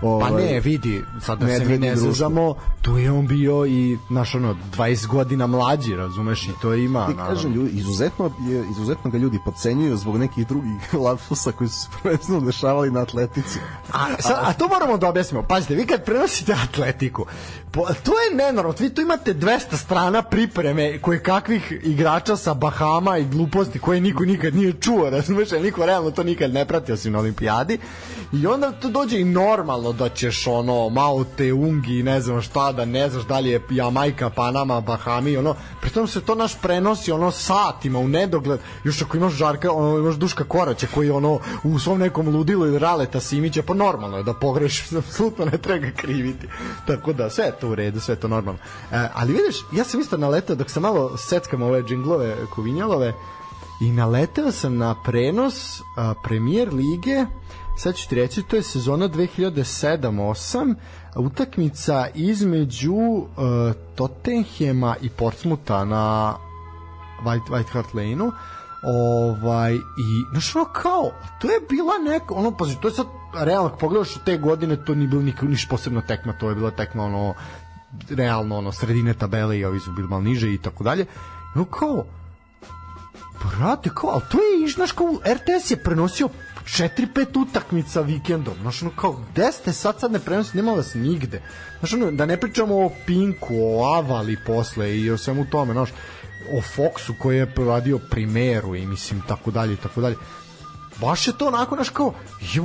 Pa 0.00 0.06
ovaj, 0.06 0.44
ne, 0.44 0.60
vidi, 0.60 1.02
sad 1.20 1.38
da 1.38 1.46
se 1.46 1.64
mi 1.64 1.78
ne 1.78 1.96
zezamo, 1.96 2.54
tu 2.82 2.98
je 2.98 3.12
on 3.12 3.26
bio 3.26 3.66
i, 3.66 3.98
naš 4.10 4.34
ono, 4.34 4.56
20 4.76 5.06
godina 5.06 5.46
mlađi, 5.46 5.96
razumeš, 5.96 6.48
i 6.48 6.52
to 6.62 6.74
ima. 6.74 7.06
Ti 7.06 7.14
naravno. 7.14 7.34
kažem, 7.34 7.52
ljudi, 7.52 7.70
izuzetno, 7.70 8.30
je, 8.48 8.64
izuzetno 8.70 9.10
ga 9.10 9.18
ljudi 9.18 9.38
podcenjuju 9.44 9.96
zbog 9.96 10.16
nekih 10.16 10.46
drugih 10.46 10.94
lapsusa 11.04 11.52
koji 11.52 11.68
su 11.68 11.80
se 11.80 11.88
prvenstveno 12.02 12.40
dešavali 12.40 12.90
na 12.90 13.00
atletici. 13.00 13.58
A, 13.92 14.06
sad, 14.18 14.36
a 14.42 14.52
to 14.52 14.68
moramo 14.68 14.96
da 14.96 15.08
objasnimo. 15.08 15.42
Pazite, 15.42 15.74
vi 15.74 15.86
kad 15.86 16.04
prenosite 16.04 16.52
atletiku, 16.52 17.26
po, 17.70 17.86
to 18.02 18.12
je 18.12 18.36
nenormalno. 18.36 18.74
Vi 18.78 18.94
tu 18.94 19.02
imate 19.02 19.34
200 19.34 19.76
strana 19.76 20.22
pripreme 20.22 20.98
koje 20.98 21.22
kakvih 21.22 21.72
igrača 21.82 22.36
sa 22.36 22.54
Bahama 22.54 23.18
i 23.18 23.24
gluposti 23.24 23.78
koje 23.78 24.00
niko 24.00 24.24
nikad 24.24 24.54
nije 24.54 24.72
čuo, 24.72 25.10
razumeš, 25.10 25.50
niko 25.50 25.86
realno 25.86 26.10
to 26.10 26.22
nikad 26.22 26.52
ne 26.52 26.64
prati 26.64 26.92
osim 26.92 27.12
na 27.12 27.18
olimpijadi. 27.18 27.78
I 28.32 28.46
onda 28.46 28.72
to 28.72 28.88
dođe 28.88 29.20
i 29.20 29.24
normalno 29.24 29.85
da 29.92 30.08
ćeš 30.08 30.46
ono, 30.46 30.88
Mao 30.88 31.24
Te 31.24 31.52
Ungi, 31.52 32.02
ne 32.02 32.20
znam 32.20 32.42
šta, 32.42 32.72
da 32.72 32.84
ne 32.84 33.10
znaš 33.10 33.24
da 33.24 33.38
li 33.40 33.50
je 33.50 33.62
Jamajka, 33.70 34.30
Panama, 34.30 34.80
Bahami, 34.80 35.36
ono, 35.36 35.54
pritom 35.80 36.06
se 36.08 36.20
to 36.20 36.34
naš 36.34 36.60
prenosi 36.60 37.12
ono 37.12 37.30
satima 37.30 37.98
u 37.98 38.08
nedogled, 38.08 38.60
još 38.84 39.02
ako 39.02 39.16
imaš 39.16 39.32
Žarka, 39.32 39.72
ono, 39.72 39.98
imaš 39.98 40.14
Duška 40.14 40.44
Koraća 40.44 40.86
koji 40.94 41.10
ono 41.10 41.40
u 41.64 41.78
svom 41.78 41.98
nekom 41.98 42.28
ludilu 42.28 42.66
ili 42.66 42.78
Raleta 42.78 43.20
Simića, 43.20 43.62
pa 43.62 43.74
normalno 43.74 44.16
je 44.16 44.22
da 44.22 44.34
pogrešiš, 44.34 44.92
apsolutno 44.98 45.44
ne 45.44 45.58
treba 45.58 45.78
ga 45.78 45.90
kriviti. 45.96 46.48
Tako 46.86 47.12
da, 47.12 47.30
sve 47.30 47.44
je 47.44 47.58
to 47.60 47.68
u 47.68 47.74
redu, 47.74 48.00
sve 48.00 48.14
je 48.14 48.20
to 48.20 48.28
normalno. 48.28 48.60
E, 48.92 49.08
ali 49.14 49.32
vidiš, 49.32 49.56
ja 49.72 49.84
sam 49.84 50.00
isto 50.00 50.16
naletao 50.16 50.56
dok 50.56 50.70
sam 50.70 50.82
malo 50.82 51.16
seckam 51.16 51.62
ove 51.62 51.82
džinglove 51.82 52.36
Kovinjalove 52.54 53.14
i 53.80 53.92
naletao 53.92 54.52
sam 54.52 54.76
na 54.76 54.94
prenos 55.04 55.80
a, 55.96 56.14
premijer 56.22 56.74
lige 56.74 57.26
sad 57.76 57.94
ću 57.94 58.08
ti 58.08 58.14
reći, 58.14 58.42
to 58.42 58.56
je 58.56 58.62
sezona 58.62 59.08
2007-8 59.08 60.74
utakmica 61.16 62.08
između 62.14 62.94
uh, 62.94 63.26
Tottenhema 63.94 64.96
i 65.02 65.08
Portsmuta 65.08 65.84
na 65.84 66.34
White, 67.24 67.48
White 67.50 67.70
Hart 67.72 67.94
Lane-u. 67.94 68.32
Ovaj 68.82 69.74
i 69.74 69.80
znaš 70.32 70.56
ono 70.56 70.64
kao 70.64 71.10
to 71.40 71.50
je 71.50 71.60
bila 71.68 72.12
neka 72.12 72.34
ono 72.34 72.56
pazi 72.56 72.76
to 72.80 72.88
je 72.88 72.94
sad 72.94 73.06
realno 73.34 73.68
ako 73.68 73.78
pogledaš 73.78 74.08
te 74.24 74.38
godine 74.38 74.84
to 74.84 74.94
nije 74.94 75.08
bilo 75.08 75.22
nik, 75.22 75.42
niš 75.42 75.68
posebno 75.68 76.00
tekma 76.00 76.32
to 76.32 76.48
je 76.48 76.54
bila 76.54 76.70
tekma 76.70 77.04
ono 77.04 77.34
realno 78.10 78.58
ono 78.58 78.72
sredine 78.72 79.14
tabele 79.14 79.58
i 79.58 79.64
ovi 79.64 79.80
su 79.80 79.92
bili 79.92 80.08
malo 80.08 80.22
niže 80.22 80.54
i 80.54 80.58
tako 80.58 80.84
dalje. 80.84 81.06
No 81.54 81.64
kao 81.64 82.04
brate, 83.44 83.90
kao, 83.94 84.10
ali 84.10 84.22
to 84.30 84.38
je, 84.38 84.68
znaš, 84.68 84.92
kao, 84.92 85.18
RTS 85.24 85.70
je 85.70 85.76
prenosio 85.76 86.28
4-5 86.66 87.42
utakmica 87.42 88.00
vikendom, 88.00 88.54
znaš, 88.60 88.82
ono, 88.82 88.90
kao, 88.96 89.20
gde 89.32 89.52
ste 89.52 89.72
sad, 89.72 90.00
sad 90.00 90.12
ne 90.12 90.18
prenosi, 90.18 90.56
nema 90.56 90.72
vas 90.72 90.94
nigde, 90.94 91.42
znaš, 91.78 91.92
ono, 91.92 92.10
da 92.10 92.26
ne 92.26 92.40
pričamo 92.40 92.74
o 92.86 92.90
Pinku, 93.06 93.54
o 93.54 93.94
Avali 93.94 94.36
posle 94.46 94.98
i 94.98 95.10
o 95.10 95.18
svemu 95.18 95.46
tome, 95.50 95.72
znaš, 95.72 95.90
o 96.52 96.60
Foxu 96.76 97.18
koji 97.18 97.36
je 97.36 97.52
radio 97.56 97.98
primeru 98.10 98.76
i 98.76 98.86
mislim, 98.86 99.22
tako 99.28 99.50
dalje, 99.50 99.74
i 99.74 99.76
tako 99.76 100.00
dalje, 100.00 100.16
baš 101.00 101.26
je 101.26 101.32
to 101.38 101.46
onako, 101.46 101.74
znaš, 101.74 101.88
kao, 101.88 102.14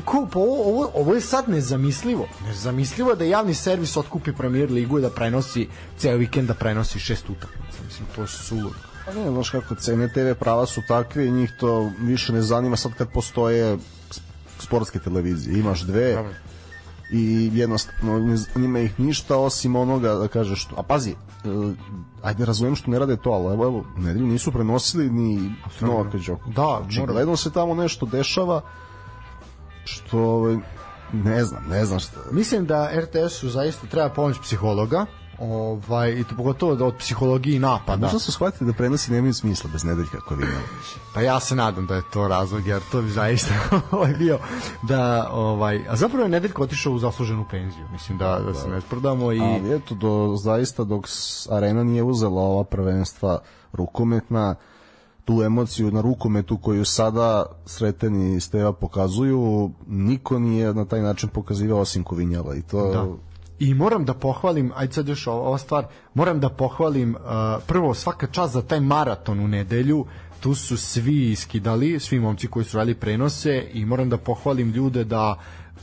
kao, 0.05 0.27
pa 0.33 0.39
ovo, 0.39 0.69
ovo, 0.69 0.91
ovo 0.93 1.13
je 1.13 1.21
sad 1.21 1.49
nezamislivo, 1.49 2.27
nezamislivo 2.45 3.09
je 3.09 3.15
da 3.15 3.23
javni 3.23 3.53
servis 3.53 3.97
otkupi 3.97 4.33
premier 4.33 4.71
ligu 4.71 4.99
i 4.99 5.01
da 5.01 5.09
prenosi, 5.09 5.67
ceo 5.97 6.17
vikend 6.17 6.47
da 6.47 6.53
prenosi 6.53 6.99
šest 6.99 7.29
utakmica, 7.29 7.77
mislim, 7.87 8.07
to 8.15 8.21
je 8.21 8.27
suludo. 8.27 8.90
Pa 9.05 9.13
ne, 9.13 9.31
znaš 9.31 9.49
kako 9.49 9.75
cene 9.75 10.07
TV 10.07 10.39
prava 10.39 10.65
su 10.65 10.81
takve 10.87 11.27
i 11.27 11.31
njih 11.31 11.51
to 11.59 11.91
više 11.99 12.33
ne 12.33 12.41
zanima 12.41 12.77
sad 12.77 12.93
kad 12.93 13.11
postoje 13.11 13.77
sportske 14.59 14.99
televizije. 14.99 15.59
Imaš 15.59 15.81
dve 15.81 16.33
i 17.11 17.49
jednostavno 17.53 18.19
ne 18.19 18.37
zanima 18.37 18.79
ih 18.79 18.99
ništa 18.99 19.37
osim 19.37 19.75
onoga 19.75 20.13
da 20.13 20.27
kažeš 20.27 20.61
što, 20.61 20.75
a 20.77 20.83
pazi, 20.83 21.11
e, 21.11 21.15
ajde 22.21 22.45
razumijem 22.45 22.75
što 22.75 22.91
ne 22.91 22.99
rade 22.99 23.17
to, 23.17 23.29
ali 23.29 23.53
evo, 23.53 23.65
evo 23.65 23.85
nedelju 23.97 24.27
nisu 24.27 24.51
prenosili 24.51 25.09
ni 25.09 25.51
Novaka 25.81 26.17
Đoković. 26.17 26.55
Da, 26.55 26.79
znači, 26.81 26.99
moram. 26.99 27.15
gledano 27.15 27.37
se 27.37 27.51
tamo 27.51 27.75
nešto 27.75 28.05
dešava 28.05 28.61
što 29.85 30.19
ovaj, 30.19 30.57
ne 31.13 31.43
znam, 31.43 31.63
ne 31.69 31.85
znam 31.85 31.99
šta. 31.99 32.19
Mislim 32.31 32.65
da 32.65 32.91
RTS-u 32.95 33.49
zaista 33.49 33.87
treba 33.87 34.09
pomoć 34.09 34.37
psihologa, 34.41 35.05
ovaj, 35.41 36.11
i 36.11 36.23
to 36.23 36.35
pogotovo 36.35 36.75
da 36.75 36.85
od 36.85 36.95
psihologije 36.97 37.59
napada. 37.59 38.01
Možda 38.01 38.19
su 38.19 38.31
shvatili 38.31 38.71
da 38.71 38.77
prenosi 38.77 39.11
nemaju 39.11 39.33
smisla 39.33 39.69
bez 39.73 39.83
nedeljka 39.83 40.19
Kovina. 40.19 40.59
Pa 41.13 41.21
ja 41.21 41.39
se 41.39 41.55
nadam 41.55 41.85
da 41.85 41.95
je 41.95 42.01
to 42.13 42.27
razlog, 42.27 42.67
jer 42.67 42.81
to 42.91 43.01
bi 43.01 43.09
zaista 43.09 43.53
ovaj 43.91 44.13
bio 44.13 44.39
da, 44.81 45.29
ovaj, 45.31 45.87
a 45.89 45.95
zapravo 45.95 46.23
je 46.23 46.29
Nedeljko 46.29 46.63
otišao 46.63 46.93
u 46.93 46.99
zasluženu 46.99 47.45
penziju, 47.51 47.87
mislim 47.91 48.17
da, 48.17 48.39
da 48.45 48.53
se 48.53 48.69
ne 48.69 48.81
sprdamo 48.81 49.31
i... 49.31 49.39
Ali 49.39 49.75
eto, 49.75 49.95
do, 49.95 50.35
zaista 50.35 50.83
dok 50.83 51.05
Arena 51.49 51.83
nije 51.83 52.03
uzela 52.03 52.41
ova 52.41 52.63
prvenstva 52.63 53.39
rukometna, 53.73 54.55
tu 55.25 55.43
emociju 55.43 55.91
na 55.91 56.01
rukometu 56.01 56.57
koju 56.57 56.85
sada 56.85 57.45
Sreten 57.65 58.35
i 58.35 58.39
Steva 58.39 58.73
pokazuju, 58.73 59.71
niko 59.87 60.39
nije 60.39 60.73
na 60.73 60.85
taj 60.85 61.01
način 61.01 61.29
pokazivao 61.29 61.79
osim 61.79 62.03
Kovinjala 62.03 62.55
i 62.55 62.61
to 62.61 62.91
Da. 62.91 63.30
I 63.61 63.73
moram 63.73 64.05
da 64.05 64.13
pohvalim, 64.13 64.71
ajde 64.75 64.93
sad 64.93 65.07
još 65.07 65.27
ova 65.27 65.57
stvar, 65.57 65.85
moram 66.13 66.39
da 66.39 66.49
pohvalim 66.49 67.15
uh, 67.15 67.21
prvo 67.67 67.93
svaka 67.93 68.27
čast 68.27 68.53
za 68.53 68.61
taj 68.61 68.79
maraton 68.79 69.39
u 69.39 69.47
nedelju, 69.47 70.05
tu 70.39 70.55
su 70.55 70.77
svi 70.77 71.31
iskidali, 71.31 71.99
svi 71.99 72.19
momci 72.19 72.47
koji 72.47 72.65
su 72.65 72.77
radili 72.77 72.95
prenose 72.95 73.67
i 73.73 73.85
moram 73.85 74.09
da 74.09 74.17
pohvalim 74.17 74.71
ljude 74.71 75.03
da 75.03 75.35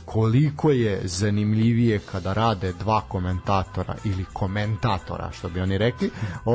koliko 0.05 0.71
je 0.71 1.01
zanimljivije 1.03 1.99
kada 1.99 2.33
rade 2.33 2.73
dva 2.73 3.01
komentatora 3.01 3.95
ili 4.03 4.25
komentatora, 4.33 5.31
što 5.31 5.49
bi 5.49 5.61
oni 5.61 5.77
rekli, 5.77 6.09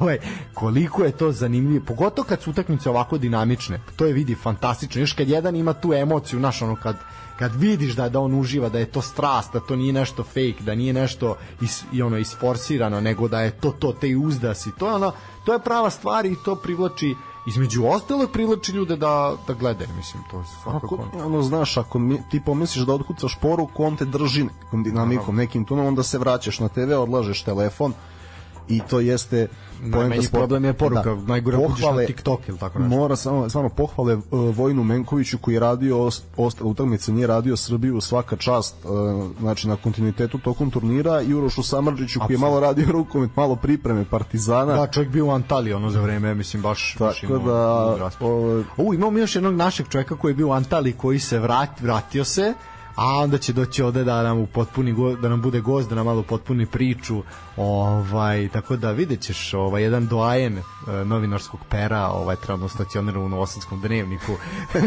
ovaj, 0.00 0.18
koliko 0.54 1.04
je 1.04 1.12
to 1.12 1.32
zanimljivo, 1.32 1.84
pogotovo 1.84 2.28
kad 2.28 2.42
su 2.42 2.50
utakmice 2.50 2.90
ovako 2.90 3.18
dinamične, 3.18 3.80
to 3.96 4.06
je 4.06 4.12
vidi 4.12 4.34
fantastično, 4.34 5.00
još 5.00 5.12
kad 5.12 5.28
jedan 5.28 5.56
ima 5.56 5.72
tu 5.72 5.92
emociju, 5.94 6.38
znaš, 6.38 6.62
ono, 6.62 6.76
kad, 6.76 6.96
kad 7.38 7.54
vidiš 7.54 7.94
da 7.94 8.08
da 8.08 8.20
on 8.20 8.34
uživa 8.34 8.68
da 8.68 8.78
je 8.78 8.86
to 8.86 9.02
strast 9.02 9.52
da 9.52 9.60
to 9.60 9.76
nije 9.76 9.92
nešto 9.92 10.22
fake 10.22 10.56
da 10.60 10.74
nije 10.74 10.92
nešto 10.92 11.36
is, 11.60 11.84
i 11.92 12.02
ono 12.02 12.18
isforsirano 12.18 13.00
nego 13.00 13.28
da 13.28 13.40
je 13.40 13.50
to 13.50 13.70
to 13.70 13.92
te 13.92 14.16
uzdasi 14.16 14.70
to 14.78 14.88
je 14.88 14.94
ono 14.94 15.12
to 15.44 15.52
je 15.52 15.58
prava 15.58 15.90
stvar 15.90 16.26
i 16.26 16.36
to 16.44 16.54
privlači 16.54 17.14
između 17.46 17.84
ostalog 17.86 18.30
privlači 18.32 18.72
ljude 18.72 18.96
da 18.96 19.34
da 19.46 19.54
gledaju 19.54 19.90
mislim 19.96 20.22
to 20.30 20.38
je 20.38 20.44
svakako 20.62 20.94
Ako, 20.94 21.26
ono, 21.26 21.42
znaš, 21.42 21.76
ako 21.76 21.98
mi, 21.98 22.20
ti 22.30 22.42
pomisliš 22.46 22.84
da 22.84 22.92
otkucaš 22.92 23.38
poruku, 23.40 23.84
on 23.84 23.96
te 23.96 24.04
drži 24.04 24.44
nekom 24.44 24.82
dinamikom, 24.82 25.36
nekim 25.36 25.64
tunom, 25.64 25.86
onda 25.86 26.02
se 26.02 26.18
vraćaš 26.18 26.60
na 26.60 26.68
TV, 26.68 26.92
odlažeš 26.92 27.42
telefon 27.42 27.92
i 28.68 28.80
to 28.90 29.00
jeste 29.00 29.48
Najmanji 29.82 30.28
problem 30.32 30.64
je 30.64 30.72
poruka, 30.72 31.14
da, 31.14 31.26
najgore 31.26 31.56
uđeš 31.56 31.84
na 31.84 32.06
TikTok 32.06 32.48
ili 32.48 32.58
tako 32.58 32.78
nešto. 32.78 32.96
Mora 32.96 33.16
samo, 33.16 33.48
samo 33.48 33.68
pohvale 33.68 34.14
uh, 34.14 34.22
Vojnu 34.30 34.84
Menkoviću 34.84 35.38
koji 35.38 35.54
je 35.54 35.60
radio 35.60 36.10
ostale 36.36 36.70
utakmice, 36.70 37.12
nije 37.12 37.26
radio 37.26 37.56
Srbiju 37.56 38.00
svaka 38.00 38.36
čast 38.36 38.76
uh, 38.84 38.90
znači 39.40 39.68
na 39.68 39.76
kontinuitetu 39.76 40.38
tokom 40.38 40.70
turnira 40.70 41.22
i 41.22 41.34
Urošu 41.34 41.62
Samardžiću 41.62 42.20
koji 42.26 42.34
je 42.34 42.38
malo 42.38 42.60
radio 42.60 42.86
rukomet, 42.92 43.36
malo 43.36 43.56
pripreme 43.56 44.04
Partizana. 44.10 44.76
Da, 44.76 44.86
čovjek 44.86 45.12
bio 45.12 45.26
u 45.26 45.30
Antaliji 45.30 45.72
ono 45.72 45.90
za 45.90 46.00
vreme, 46.00 46.34
mislim 46.34 46.62
baš 46.62 46.92
tako 46.92 47.04
baš 47.04 47.22
imao, 47.22 47.38
da 47.38 48.10
o, 48.20 48.62
o, 48.76 48.94
imamo 48.94 49.18
još 49.18 49.34
jednog 49.34 49.54
našeg 49.54 49.88
čovjeka 49.88 50.16
koji 50.16 50.30
je 50.30 50.36
bio 50.36 50.48
u 50.48 50.52
Antaliji 50.52 50.92
koji 50.92 51.18
se 51.18 51.38
vrat, 51.38 51.80
vratio 51.80 52.24
se 52.24 52.54
a 52.98 53.18
onda 53.22 53.38
će 53.38 53.52
doći 53.52 53.82
ovde 53.82 54.04
da 54.04 54.22
nam 54.22 54.46
potpuni 54.46 54.94
da 55.22 55.28
nam 55.28 55.42
bude 55.42 55.60
gost, 55.60 55.88
da 55.88 55.94
nam 55.94 56.06
malo 56.06 56.22
potpuni 56.22 56.66
priču. 56.66 57.22
Ovaj 57.56 58.48
tako 58.48 58.76
da 58.76 58.90
videćeš 58.90 59.54
ovaj 59.54 59.82
jedan 59.82 60.06
doajen 60.06 60.58
e, 60.58 60.62
novinarskog 61.04 61.60
pera, 61.70 62.06
ovaj 62.06 62.36
trenutno 62.36 62.68
stacioniran 62.68 63.22
u 63.22 63.28
Novosadskom 63.28 63.80
dnevniku. 63.80 64.32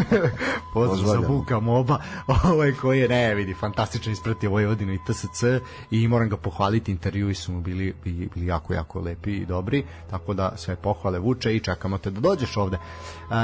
Pozdrav 0.74 1.22
za 1.22 1.28
Vuka 1.28 1.60
Moba, 1.60 2.02
ovaj 2.52 2.74
koji 2.74 3.00
je 3.00 3.08
ne 3.08 3.36
vidi 3.36 3.54
fantastično 3.54 4.12
ispratio 4.12 4.50
Vojvodinu 4.50 4.94
i 4.94 5.00
TSC 5.08 5.44
i 5.92 6.08
moram 6.08 6.30
ga 6.30 6.38
pohvaliti, 6.38 6.92
intervjui 6.92 7.36
su 7.36 7.52
mu 7.52 7.62
bili, 7.62 7.94
bili, 8.04 8.30
bili 8.36 8.48
jako 8.48 8.74
jako 8.74 9.00
lepi 9.00 9.32
i 9.32 9.46
dobri, 9.46 9.86
tako 10.10 10.34
da 10.34 10.54
sve 10.58 10.76
pohvale 10.76 11.20
Vuče 11.20 11.56
i 11.56 11.60
čekamo 11.60 11.98
te 11.98 12.12
da 12.12 12.20
dođeš 12.20 12.58
ovde. 12.58 12.78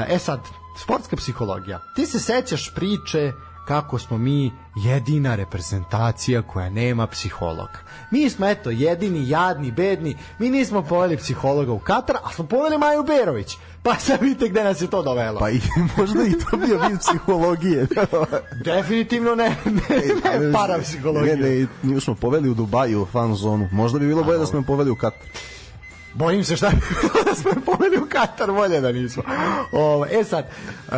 E 0.08 0.18
sad, 0.18 0.40
sportska 0.78 1.16
psihologija. 1.16 1.80
Ti 1.96 2.06
se 2.06 2.20
sećaš 2.20 2.74
priče 2.74 3.32
kako 3.68 3.98
smo 3.98 4.18
mi 4.18 4.52
jedina 4.76 5.34
reprezentacija 5.34 6.42
koja 6.42 6.70
nema 6.70 7.06
psihologa. 7.06 7.78
Mi 8.10 8.30
smo 8.30 8.48
eto 8.48 8.70
jedini, 8.70 9.28
jadni, 9.28 9.70
bedni, 9.70 10.16
mi 10.38 10.50
nismo 10.50 10.82
poveli 10.82 11.16
psihologa 11.16 11.72
u 11.72 11.78
Katar, 11.78 12.16
a 12.24 12.32
smo 12.32 12.46
poveli 12.46 12.78
Maju 12.78 13.02
Berović. 13.02 13.56
Pa 13.82 13.94
sad 13.94 14.20
vidite 14.20 14.48
gde 14.48 14.64
nas 14.64 14.82
je 14.82 14.90
to 14.90 15.02
dovelo. 15.02 15.38
Pa 15.38 15.50
i 15.50 15.60
možda 15.96 16.22
i 16.22 16.32
to 16.32 16.56
bio 16.56 16.78
vid 16.88 16.98
psihologije. 16.98 17.86
Definitivno 18.64 19.34
ne, 19.34 19.56
ne, 19.64 19.80
ne 20.40 20.52
parapsihologije. 20.52 21.36
Ne, 21.36 21.66
ne, 21.82 22.00
smo 22.00 22.14
poveli 22.14 22.48
u 22.48 22.54
Dubaju 22.54 23.02
u 23.02 23.06
fan 23.06 23.34
zonu. 23.34 23.68
Možda 23.72 23.98
bi 23.98 24.06
bilo 24.06 24.24
bolje 24.24 24.38
da 24.38 24.46
smo 24.46 24.62
poveli 24.62 24.90
u 24.90 24.96
Katar. 24.96 25.28
Bojim 26.14 26.44
se 26.44 26.56
šta 26.56 26.70
bi 26.70 27.08
da 27.24 27.34
smo 27.34 27.50
poveli 27.66 27.98
u 27.98 28.06
Katar, 28.08 28.52
bolje 28.52 28.80
da 28.80 28.92
nismo. 28.92 29.22
Ovo, 29.72 30.06
e 30.06 30.24
sad, 30.24 30.44
uh, 30.88 30.94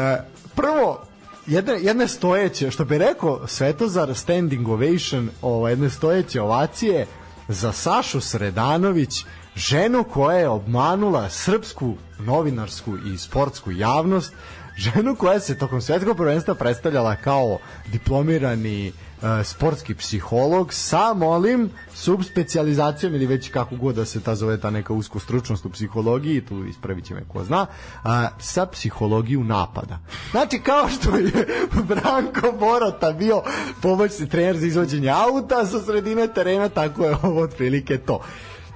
prvo, 0.54 1.09
jedne, 1.50 1.80
jedne 1.80 2.08
stojeće, 2.08 2.70
što 2.70 2.84
bi 2.84 2.98
rekao 2.98 3.46
Svetozar 3.46 4.14
standing 4.14 4.68
ovation, 4.68 5.30
ovo, 5.42 5.68
jedne 5.68 5.90
stojeće 5.90 6.40
ovacije 6.40 7.06
za 7.48 7.72
Sašu 7.72 8.20
Sredanović, 8.20 9.24
ženu 9.56 10.04
koja 10.04 10.38
je 10.38 10.48
obmanula 10.48 11.30
srpsku 11.30 11.94
novinarsku 12.18 12.96
i 13.14 13.18
sportsku 13.18 13.70
javnost, 13.70 14.32
ženu 14.76 15.14
koja 15.14 15.40
se 15.40 15.58
tokom 15.58 15.80
svetskog 15.80 16.16
prvenstva 16.16 16.54
predstavljala 16.54 17.16
kao 17.16 17.58
diplomirani 17.92 18.88
uh, 18.88 19.28
sportski 19.44 19.94
psiholog 19.94 20.72
sa 20.72 21.14
molim 21.14 21.70
subspecializacijom 21.94 23.14
ili 23.14 23.26
već 23.26 23.50
kako 23.50 23.76
god 23.76 23.94
da 23.94 24.04
se 24.04 24.20
ta 24.20 24.34
zove 24.34 24.60
ta 24.60 24.70
neka 24.70 24.92
usko 24.92 25.18
stručnost 25.18 25.66
u 25.66 25.70
psihologiji, 25.70 26.40
tu 26.40 26.64
ispravit 26.64 27.04
će 27.04 27.14
me 27.14 27.22
ko 27.28 27.44
zna, 27.44 27.62
uh, 27.62 28.10
sa 28.38 28.66
psihologiju 28.66 29.44
napada. 29.44 29.98
Znači 30.30 30.58
kao 30.58 30.88
što 30.88 31.16
je 31.16 31.46
Branko 31.88 32.52
Borota 32.58 33.12
bio 33.12 33.42
pomoćni 33.82 34.28
trener 34.28 34.56
za 34.56 34.66
izvođenje 34.66 35.10
auta 35.10 35.66
sa 35.66 35.80
sredine 35.80 36.28
terena, 36.34 36.68
tako 36.68 37.04
je 37.04 37.16
ovo 37.22 37.42
otprilike 37.42 37.98
to. 37.98 38.20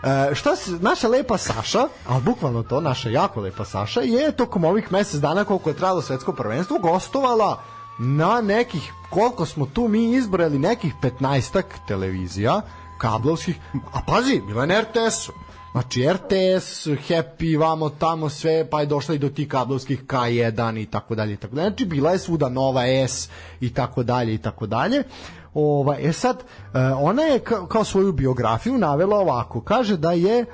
E, 0.04 0.34
šta 0.34 0.56
se, 0.56 0.70
naša 0.80 1.08
lepa 1.08 1.38
Saša, 1.38 1.88
a 2.08 2.20
bukvalno 2.20 2.62
to, 2.62 2.80
naša 2.80 3.08
jako 3.08 3.40
lepa 3.40 3.64
Saša, 3.64 4.00
je 4.00 4.32
tokom 4.32 4.64
ovih 4.64 4.92
mesec 4.92 5.20
dana 5.20 5.44
koliko 5.44 5.70
je 5.70 5.76
trajalo 5.76 6.02
svetsko 6.02 6.32
prvenstvo 6.32 6.78
gostovala 6.78 7.62
na 7.98 8.40
nekih, 8.40 8.92
koliko 9.10 9.46
smo 9.46 9.66
tu 9.66 9.88
mi 9.88 10.12
izbrali, 10.12 10.58
nekih 10.58 10.94
15 11.02 11.62
televizija, 11.88 12.60
kablovskih, 12.98 13.56
a 13.92 14.00
pazi, 14.06 14.42
bila 14.46 14.62
je 14.62 14.66
na 14.66 14.80
RTS-u. 14.80 15.32
Znači 15.72 16.08
RTS, 16.12 16.86
Happy, 16.86 17.58
vamo 17.60 17.88
tamo 17.90 18.28
sve, 18.28 18.70
pa 18.70 18.80
je 18.80 18.86
došla 18.86 19.14
i 19.14 19.18
do 19.18 19.28
tih 19.28 19.48
kablovskih 19.48 20.04
K1 20.04 20.82
i 20.82 20.86
tako 20.86 21.14
dalje 21.14 21.32
i 21.32 21.36
tako 21.36 21.54
dalje. 21.54 21.68
Znači 21.68 21.84
bila 21.84 22.10
je 22.10 22.18
svuda 22.18 22.48
Nova 22.48 22.86
S 22.86 23.28
i 23.60 23.74
tako 23.74 24.02
dalje 24.02 24.34
i 24.34 24.38
tako 24.38 24.66
dalje. 24.66 25.02
Ova, 25.54 25.98
e 25.98 26.12
sad, 26.12 26.36
e, 26.36 26.78
ona 26.78 27.22
je 27.22 27.40
kao 27.68 27.84
svoju 27.84 28.12
biografiju 28.12 28.78
navela 28.78 29.16
ovako. 29.16 29.60
Kaže 29.60 29.96
da 29.96 30.12
je 30.12 30.40
e, 30.40 30.46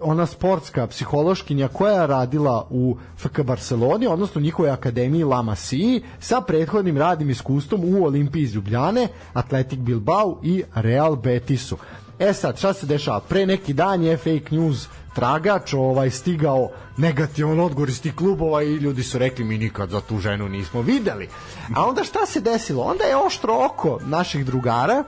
ona 0.00 0.26
sportska 0.26 0.86
psihološkinja 0.86 1.68
koja 1.68 2.00
je 2.00 2.06
radila 2.06 2.66
u 2.70 2.96
FK 3.16 3.42
Barceloni, 3.42 4.06
odnosno 4.06 4.40
njihovoj 4.40 4.70
akademiji 4.70 5.24
La 5.24 5.42
Masia, 5.42 6.00
sa 6.20 6.40
prethodnim 6.40 6.98
radnim 6.98 7.30
iskustvom 7.30 7.80
u 7.84 8.04
Olimpiji 8.04 8.42
iz 8.42 8.54
Ljubljane, 8.54 9.08
Atletic 9.32 9.78
Bilbao 9.78 10.40
i 10.42 10.62
Real 10.74 11.16
Betisu. 11.16 11.76
E 12.18 12.32
sad, 12.32 12.58
šta 12.58 12.72
se 12.72 12.86
dešava? 12.86 13.20
Pre 13.20 13.46
neki 13.46 13.72
dan 13.72 14.02
je 14.02 14.16
fake 14.16 14.46
news 14.50 14.88
tragač 15.18 15.72
ovaj 15.74 16.10
stigao 16.10 16.70
negativan 16.96 17.60
odgovor 17.60 17.88
iz 17.88 18.02
tih 18.02 18.14
klubova 18.14 18.62
i 18.62 18.74
ljudi 18.74 19.02
su 19.02 19.18
rekli 19.18 19.44
mi 19.44 19.58
nikad 19.58 19.90
za 19.90 20.00
tu 20.00 20.18
ženu 20.18 20.48
nismo 20.48 20.82
videli. 20.82 21.28
A 21.74 21.86
onda 21.86 22.04
šta 22.04 22.26
se 22.26 22.40
desilo? 22.40 22.82
Onda 22.82 23.04
je 23.04 23.16
oštro 23.16 23.64
oko 23.64 23.98
naših 24.06 24.46
drugara 24.46 25.04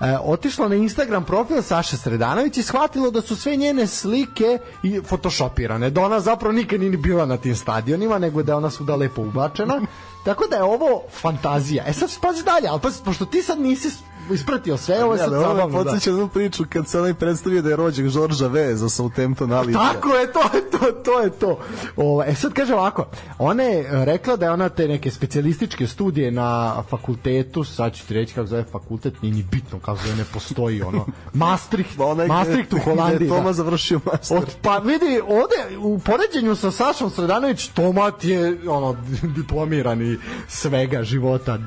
e, 0.00 0.16
otišlo 0.22 0.68
na 0.68 0.74
Instagram 0.74 1.24
profil 1.24 1.62
Saše 1.62 1.96
Sredanović 1.96 2.56
i 2.56 2.62
shvatilo 2.62 3.10
da 3.10 3.20
su 3.20 3.36
sve 3.36 3.56
njene 3.56 3.86
slike 3.86 4.58
i 4.82 5.00
photoshopirane, 5.08 5.90
da 5.90 6.00
ona 6.00 6.20
zapravo 6.20 6.52
nikad 6.52 6.80
nije 6.80 6.96
bila 6.96 7.26
na 7.26 7.36
tim 7.36 7.56
stadionima, 7.56 8.18
nego 8.18 8.42
da 8.42 8.52
je 8.52 8.56
ona 8.56 8.70
svuda 8.70 8.96
lepo 8.96 9.22
ubačena. 9.22 9.80
Tako 10.24 10.46
da 10.50 10.56
je 10.56 10.62
ovo 10.62 11.02
fantazija. 11.20 11.84
E 11.86 11.92
sad 11.92 12.10
pazi 12.20 12.44
dalje, 12.44 12.68
ali 12.68 12.80
pazi, 12.80 13.02
pošto 13.04 13.24
ti 13.24 13.42
sad 13.42 13.60
nisi 13.60 13.90
ispratio 14.34 14.76
sve, 14.76 15.04
ovo 15.04 15.12
je 15.12 15.18
sad 15.18 15.30
zabavno. 15.30 15.84
Da. 15.84 15.84
Podsjeća 15.84 16.10
jednu 16.10 16.28
priču 16.28 16.64
kad 16.68 16.88
se 16.88 16.98
onaj 16.98 17.14
predstavio 17.14 17.62
da 17.62 17.70
je 17.70 17.76
rođak 17.76 18.08
Žorža 18.08 18.46
V 18.46 18.76
za 18.76 18.88
Southampton 18.88 19.52
ali. 19.52 19.72
Tako 19.72 20.08
je, 20.14 20.32
to 20.32 20.40
je 20.56 20.70
to, 20.70 20.92
to 21.04 21.20
je 21.20 21.30
to. 21.30 21.58
O, 21.96 22.22
e 22.26 22.34
sad 22.34 22.52
kaže 22.52 22.74
ovako, 22.74 23.06
ona 23.38 23.62
je 23.62 24.04
rekla 24.04 24.36
da 24.36 24.46
je 24.46 24.52
ona 24.52 24.68
te 24.68 24.88
neke 24.88 25.10
specijalističke 25.10 25.86
studije 25.86 26.30
na 26.30 26.82
fakultetu, 26.90 27.64
sad 27.64 27.94
ću 27.94 28.06
ti 28.06 28.14
reći 28.14 28.34
kako 28.34 28.46
zove 28.46 28.64
fakultet, 28.64 29.22
nije 29.22 29.34
ni 29.34 29.42
bitno 29.42 29.78
kako 29.78 29.98
zove, 30.04 30.16
ne 30.16 30.24
postoji 30.32 30.82
ono. 30.82 31.06
Maastricht, 31.32 31.98
Maastricht 32.28 32.72
u 32.72 32.78
Holandiji. 32.78 33.28
Da. 33.28 33.36
Toma 33.36 33.52
završio 33.52 34.00
Maastricht. 34.04 34.42
Od, 34.42 34.56
pa 34.62 34.78
vidi, 34.78 35.20
ovde 35.28 35.78
u 35.78 35.98
poređenju 35.98 36.56
sa 36.56 36.70
Sašom 36.70 37.10
Sredanović, 37.10 37.68
Tomat 37.68 38.24
je 38.24 38.58
ono, 38.68 38.96
diplomirani 39.36 40.18
svega 40.48 41.02
života. 41.02 41.58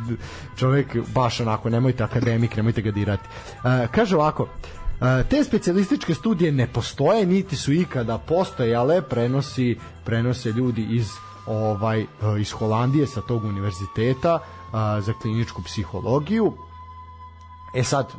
Čovek 0.58 0.98
baš 1.14 1.40
onako, 1.40 1.70
nemojte 1.70 2.04
akademik, 2.04 2.51
nemojte 2.56 2.82
ga 2.82 2.92
dirati. 2.92 3.28
Uh, 3.64 3.92
kaže 3.92 4.16
ovako, 4.16 4.48
Uh, 5.02 5.08
te 5.30 5.44
specijalističke 5.44 6.14
studije 6.14 6.52
ne 6.52 6.68
postoje 6.68 7.26
niti 7.26 7.56
su 7.56 7.74
ikada 7.74 8.18
postojale 8.18 9.02
prenosi 9.02 9.78
prenose 10.06 10.52
ljudi 10.52 10.88
iz 10.90 11.08
ovaj 11.48 12.06
iz 12.40 12.52
Holandije 12.52 13.08
sa 13.08 13.22
tog 13.22 13.44
univerziteta 13.44 14.40
za 15.00 15.14
kliničku 15.22 15.62
psihologiju 15.64 16.54
e 17.76 17.84
sad 17.84 18.14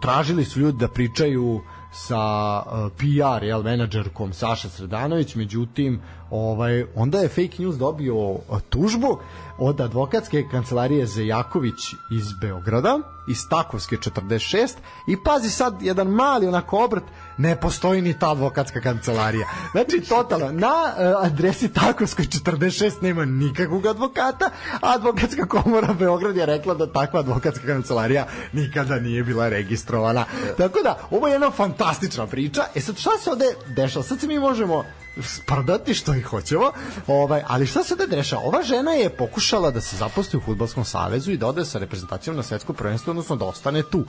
tražili 0.00 0.44
su 0.44 0.60
ljudi 0.60 0.78
da 0.78 0.88
pričaju 0.88 1.60
sa 1.92 2.62
PR 2.96 3.44
jel 3.44 3.62
menadžerkom 3.62 4.32
Saša 4.32 4.68
Sredanović 4.68 5.34
međutim 5.34 6.00
ovaj 6.30 6.84
onda 6.94 7.18
je 7.18 7.28
fake 7.28 7.56
news 7.58 7.76
dobio 7.76 8.38
tužbu 8.68 9.18
od 9.58 9.80
advokatske 9.80 10.44
kancelarije 10.50 11.06
Zejaković 11.06 11.92
iz 12.18 12.26
Beograda, 12.40 12.98
iz 13.28 13.48
Takovske 13.48 13.96
46 13.96 14.68
i 15.06 15.16
pazi 15.22 15.50
sad 15.50 15.82
jedan 15.82 16.08
mali 16.08 16.46
onako 16.46 16.84
obrt, 16.84 17.04
ne 17.36 17.60
postoji 17.60 18.02
ni 18.02 18.18
ta 18.18 18.30
advokatska 18.30 18.80
kancelarija. 18.80 19.48
Znači 19.72 20.00
totalno, 20.08 20.52
na 20.52 20.68
uh, 20.68 21.26
adresi 21.26 21.68
Takovskoj 21.68 22.24
46 22.24 23.02
nema 23.02 23.24
nikakvog 23.24 23.86
advokata, 23.86 24.50
a 24.72 24.94
advokatska 24.94 25.46
komora 25.46 25.94
Beograd 25.94 26.36
je 26.36 26.46
rekla 26.46 26.74
da 26.74 26.92
takva 26.92 27.20
advokatska 27.20 27.66
kancelarija 27.66 28.26
nikada 28.52 29.00
nije 29.00 29.24
bila 29.24 29.48
registrovana. 29.48 30.24
Tako 30.58 30.78
da, 30.82 30.98
ovo 31.10 31.26
je 31.26 31.32
jedna 31.32 31.50
fantastična 31.50 32.26
priča. 32.26 32.62
E 32.74 32.80
sad, 32.80 32.96
šta 32.96 33.10
se 33.20 33.30
ovde 33.30 33.44
dešava? 33.66 34.02
Sad 34.02 34.20
se 34.20 34.26
mi 34.26 34.38
možemo 34.38 34.84
sprdati 35.22 35.94
što 35.94 36.14
i 36.14 36.20
hoćemo, 36.20 36.72
ovaj, 37.06 37.42
ali 37.46 37.66
šta 37.66 37.84
se 37.84 37.96
da 37.96 38.06
dešava? 38.06 38.42
Ova 38.42 38.62
žena 38.62 38.92
je 38.92 39.10
pokušala 39.10 39.70
da 39.70 39.80
se 39.80 39.96
zaposli 39.96 40.36
u 40.36 40.42
Futbolskom 40.42 40.84
savezu 40.84 41.32
i 41.32 41.36
da 41.36 41.46
ode 41.46 41.64
sa 41.64 41.78
reprezentacijom 41.78 42.36
na 42.36 42.42
svetsko 42.42 42.72
prvenstvo, 42.72 43.14
odnosno 43.18 43.36
da 43.36 43.44
ostane 43.44 43.82
tu. 43.82 44.04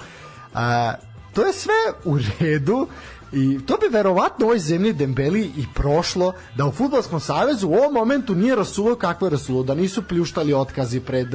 A, 0.54 0.94
to 1.34 1.46
je 1.46 1.54
sve 1.54 1.74
u 2.06 2.18
redu 2.40 2.88
I 3.34 3.60
to 3.66 3.78
bi 3.78 3.88
verovatno 3.92 4.46
ovoj 4.46 4.60
zemlji 4.60 4.94
Dembeli 4.94 5.42
i 5.42 5.66
prošlo 5.74 6.34
da 6.56 6.66
u 6.66 6.72
Futbolskom 6.72 7.20
savezu 7.20 7.68
u 7.68 7.74
ovom 7.74 7.94
momentu 7.94 8.36
nije 8.36 8.56
rasulo 8.56 8.96
kakvo 8.96 9.28
je 9.28 9.32
rasulo, 9.32 9.64
da 9.64 9.76
nisu 9.76 10.04
pljuštali 10.04 10.54
otkazi 10.54 11.00
pred 11.00 11.28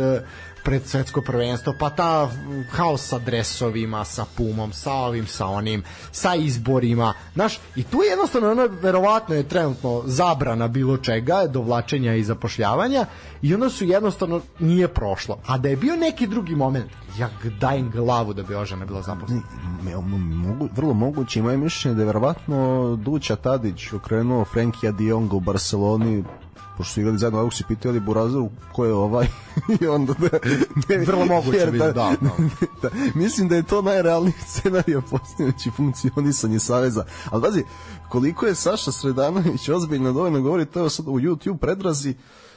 pred 0.64 0.86
svetsko 0.86 1.22
prvenstvo, 1.22 1.74
pa 1.78 1.90
ta 1.90 2.30
haos 2.70 3.08
sa 3.08 3.18
dresovima, 3.18 4.04
sa 4.04 4.24
pumom, 4.36 4.72
sa 4.72 4.92
ovim, 4.92 5.26
sa 5.26 5.46
onim, 5.46 5.82
sa 6.12 6.34
izborima, 6.34 7.14
znaš, 7.34 7.60
i 7.76 7.82
tu 7.82 8.02
je 8.02 8.10
jednostavno 8.10 8.50
ono, 8.50 8.68
verovatno 8.82 9.34
je 9.34 9.48
trenutno 9.48 10.02
zabrana 10.06 10.68
bilo 10.68 10.96
čega, 10.96 11.46
dovlačenja 11.46 12.14
i 12.14 12.24
zapošljavanja 12.24 13.06
i 13.42 13.54
onda 13.54 13.70
su 13.70 13.84
jednostavno 13.84 14.40
nije 14.58 14.88
prošlo. 14.88 15.38
A 15.46 15.58
da 15.58 15.68
je 15.68 15.76
bio 15.76 15.96
neki 15.96 16.26
drugi 16.26 16.54
moment, 16.54 16.90
ja 17.18 17.30
dajem 17.60 17.90
glavu 17.90 18.32
da 18.32 18.42
bi 18.42 18.54
Ožana 18.54 18.86
bila 18.86 19.02
zaposlena. 19.02 19.42
Mogu, 20.48 20.68
vrlo 20.76 20.94
moguće, 20.94 21.42
moje 21.42 21.56
mišljenje 21.56 21.94
da 21.94 22.02
je 22.02 22.06
verovatno 22.06 22.96
Duća 22.96 23.36
Tadić 23.36 23.92
okrenuo 23.92 24.44
Frenkija 24.44 24.92
Dionga 24.92 25.36
u 25.36 25.40
Barceloni 25.40 26.24
pošto 26.76 26.94
su 26.94 27.00
igrali 27.00 27.18
zajedno, 27.18 27.38
ovog 27.38 27.54
si 27.54 27.64
pitali 27.68 28.00
Burazeru 28.00 28.50
ko 28.72 28.84
je 28.84 28.92
ovaj 28.92 29.26
i 29.80 29.86
onda 29.86 30.14
da... 30.14 30.38
Ne, 30.88 30.98
Vrlo 31.06 31.26
moguće 31.26 31.58
jer, 31.58 31.70
da, 31.70 31.86
da, 31.86 31.92
da. 31.92 32.30
da, 32.82 32.90
Mislim 33.14 33.48
da 33.48 33.56
je 33.56 33.62
to 33.62 33.82
najrealniji 33.82 34.34
scenarij 34.46 35.00
postojeći 35.10 35.70
funkcionisanje 35.70 36.58
Saveza. 36.58 37.04
Ali 37.30 37.42
pazi, 37.42 37.64
koliko 38.08 38.46
je 38.46 38.54
Saša 38.54 38.92
Sredanović 38.92 39.68
ozbiljno 39.68 40.12
dovoljno 40.12 40.40
govori, 40.40 40.66
to 40.66 40.84
je 40.84 40.90
sad 40.90 41.08
u 41.08 41.12
YouTube 41.12 41.58
predrazi, 41.58 42.14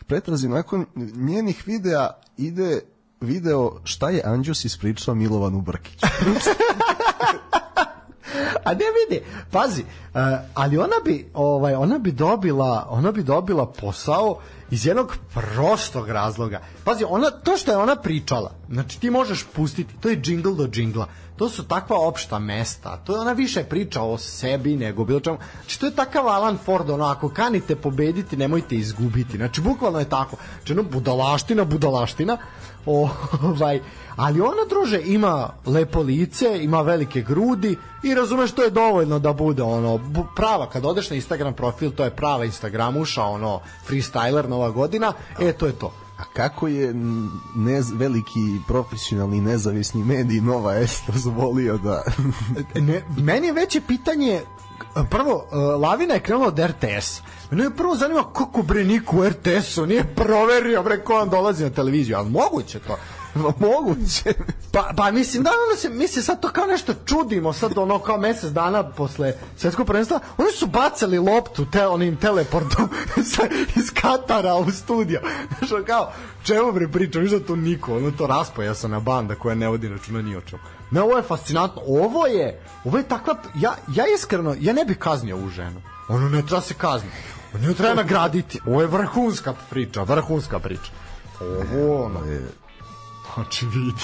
pretrazi 0.07 0.49
nakon 0.49 0.85
njenih 1.15 1.63
videa 1.65 2.09
ide 2.37 2.81
video 3.21 3.71
šta 3.83 4.09
je 4.09 4.21
Anđus 4.25 4.65
ispričao 4.65 5.15
Milovanu 5.15 5.61
Brkiću. 5.61 6.07
A 8.63 8.73
ne 8.73 8.85
vidi, 9.09 9.25
pazi, 9.51 9.81
uh, 9.81 10.21
ali 10.53 10.77
ona 10.77 10.95
bi 11.05 11.29
ovaj 11.33 11.73
ona 11.73 11.97
bi 11.97 12.11
dobila, 12.11 12.87
ona 12.89 13.11
bi 13.11 13.23
dobila 13.23 13.65
posao 13.65 14.39
iz 14.71 14.85
jednog 14.85 15.17
prostog 15.33 16.09
razloga. 16.09 16.61
Pazi, 16.83 17.05
ona 17.09 17.31
to 17.31 17.57
što 17.57 17.71
je 17.71 17.77
ona 17.77 17.95
pričala, 17.95 18.51
znači 18.69 18.99
ti 18.99 19.09
možeš 19.09 19.45
pustiti, 19.55 19.95
to 20.01 20.09
je 20.09 20.21
džingl 20.21 20.51
do 20.51 20.67
džingla. 20.67 21.07
To 21.37 21.49
su 21.49 21.63
takva 21.63 21.97
opšta 21.99 22.39
mesta. 22.39 22.97
To 22.97 23.15
je 23.15 23.19
ona 23.19 23.31
više 23.31 23.63
priča 23.63 24.01
o 24.01 24.17
sebi 24.17 24.75
nego 24.75 25.05
bilo 25.05 25.19
čemu. 25.19 25.37
Znači 25.61 25.79
to 25.79 25.85
je 25.85 25.95
takav 25.95 26.27
Alan 26.27 26.57
Ford, 26.57 26.89
ono 26.89 27.05
ako 27.05 27.29
kanite 27.29 27.75
pobediti, 27.75 28.37
nemojte 28.37 28.75
izgubiti. 28.75 29.37
Znači 29.37 29.61
bukvalno 29.61 29.99
je 29.99 30.09
tako. 30.09 30.37
Znači 30.55 30.73
ono 30.73 30.83
budalaština, 30.83 31.63
budalaština. 31.63 32.37
ovaj, 33.49 33.81
ali 34.15 34.41
ona 34.41 34.65
druže 34.69 35.01
ima 35.05 35.49
lepo 35.65 36.01
lice, 36.01 36.63
ima 36.63 36.81
velike 36.81 37.21
grudi 37.21 37.77
i 38.03 38.15
razumeš 38.15 38.51
to 38.51 38.63
je 38.63 38.69
dovoljno 38.69 39.19
da 39.19 39.33
bude 39.33 39.63
ono 39.63 39.99
prava 40.35 40.69
kad 40.69 40.85
odeš 40.85 41.09
na 41.09 41.15
Instagram 41.15 41.53
profil 41.53 41.91
to 41.91 42.03
je 42.03 42.15
prava 42.15 42.45
Instagramuša 42.45 43.23
ono 43.23 43.59
freestyler 43.89 44.47
nova 44.47 44.69
godina 44.69 45.13
e 45.39 45.53
to 45.53 45.65
je 45.65 45.71
to. 45.71 45.91
A 46.17 46.23
kako 46.33 46.67
je 46.67 46.93
nez, 47.55 47.91
veliki 47.91 48.59
profesionalni 48.67 49.41
nezavisni 49.41 50.03
medij 50.03 50.41
Nova 50.41 50.75
S 50.75 51.01
dozvolio 51.07 51.77
da... 51.77 52.03
ne, 52.75 53.03
meni 53.17 53.47
je 53.47 53.53
veće 53.53 53.81
pitanje 53.81 54.41
prvo, 55.09 55.47
Lavina 55.81 56.13
je 56.13 56.19
krenula 56.19 56.47
od 56.47 56.59
RTS. 56.59 57.21
Mene 57.51 57.63
je 57.63 57.75
prvo 57.75 57.95
zanima 57.95 58.23
kako 58.33 58.61
bre 58.61 58.83
niko 58.83 59.17
u 59.17 59.29
RTS-u 59.29 59.85
nije 59.85 60.15
proverio 60.15 60.83
bre 60.83 61.03
ko 61.03 61.13
on 61.13 61.29
dolazi 61.29 61.63
na 61.63 61.69
televiziju, 61.69 62.17
ali 62.17 62.29
moguće 62.29 62.79
to. 62.79 62.97
moguće. 63.59 64.33
Pa, 64.71 64.91
pa 64.97 65.11
mislim 65.11 65.43
da 65.43 65.49
ono 65.49 65.77
se, 65.77 65.89
mi 65.89 66.07
se 66.07 66.21
sad 66.21 66.41
to 66.41 66.49
kao 66.49 66.65
nešto 66.65 66.93
čudimo, 67.05 67.53
sad 67.53 67.77
ono 67.77 67.99
kao 67.99 68.17
mesec 68.17 68.51
dana 68.51 68.83
posle 68.83 69.33
svetskog 69.57 69.87
prvenstva, 69.87 70.19
oni 70.37 70.51
su 70.51 70.67
bacali 70.67 71.19
loptu 71.19 71.65
te, 71.71 71.87
onim 71.87 72.17
teleportom 72.17 72.89
iz 73.79 73.91
Katara 74.01 74.55
u 74.55 74.71
studio. 74.71 75.21
Znaš, 75.57 75.69
kao, 75.87 76.11
čemu 76.43 76.71
bre 76.71 76.87
pričam, 76.87 77.21
viš 77.21 77.31
da 77.31 77.39
to 77.39 77.55
niko, 77.55 77.95
ono 77.95 78.11
to 78.11 78.27
raspoja 78.27 78.75
sa 78.75 78.87
na 78.87 78.99
banda 78.99 79.35
koja 79.35 79.55
ne 79.55 79.67
vodi 79.67 79.89
računa 79.89 80.21
ni 80.21 80.35
o 80.35 80.41
čemu. 80.41 80.61
Ne, 80.91 81.01
ovo 81.01 81.17
je 81.17 81.23
fascinantno. 81.23 81.81
Ovo 81.85 82.27
je, 82.27 82.61
ovo 82.83 82.97
je 82.97 83.03
takva, 83.03 83.35
ja, 83.55 83.75
ja 83.87 84.03
iskreno, 84.15 84.55
ja 84.59 84.73
ne 84.73 84.85
bih 84.85 84.97
kaznio 84.97 85.35
ovu 85.35 85.49
ženu. 85.49 85.81
Ono 86.09 86.29
ne 86.29 86.41
treba 86.41 86.61
se 86.61 86.73
kazniti. 86.73 87.15
Ono 87.53 87.67
ne 87.67 87.73
treba 87.73 87.93
nagraditi. 87.93 88.59
Ovo 88.67 88.81
je 88.81 88.87
vrhunska 88.87 89.53
priča, 89.69 90.03
vrhunska 90.03 90.59
priča. 90.59 90.91
Ovo, 91.41 92.05
ono, 92.05 92.19
je, 92.25 92.47
Znači 93.35 93.65
vidi. 93.65 94.03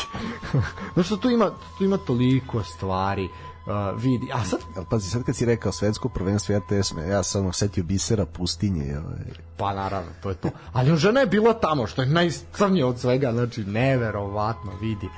Znaš 0.94 1.06
što 1.06 1.18
tu 1.18 1.30
ima, 1.30 1.52
tu 1.78 1.84
ima 1.84 1.98
toliko 1.98 2.64
stvari. 2.64 3.30
Uh, 3.66 4.02
vidi. 4.02 4.30
A 4.34 4.44
sad... 4.46 4.60
Pazi, 4.90 5.10
sad 5.10 5.24
kad 5.24 5.36
si 5.36 5.46
rekao 5.46 5.72
svetsko 5.72 6.10
prvenstvo 6.10 6.58
RTS, 6.58 6.94
me, 6.94 7.08
ja 7.08 7.24
sam 7.24 7.46
osetio 7.46 7.84
bisera 7.84 8.26
pustinje. 8.26 8.98
Ovaj. 8.98 9.20
Pa 9.58 9.74
naravno, 9.74 10.12
to 10.24 10.30
je 10.30 10.36
to. 10.36 10.50
Ali 10.74 10.98
žena 10.98 11.20
je 11.20 11.26
bila 11.26 11.54
tamo, 11.54 11.88
što 11.88 12.02
je 12.02 12.08
najcrnije 12.08 12.86
od 12.86 13.00
svega, 13.00 13.32
znači 13.32 13.64
neverovatno, 13.64 14.72
vidi. 14.82 15.10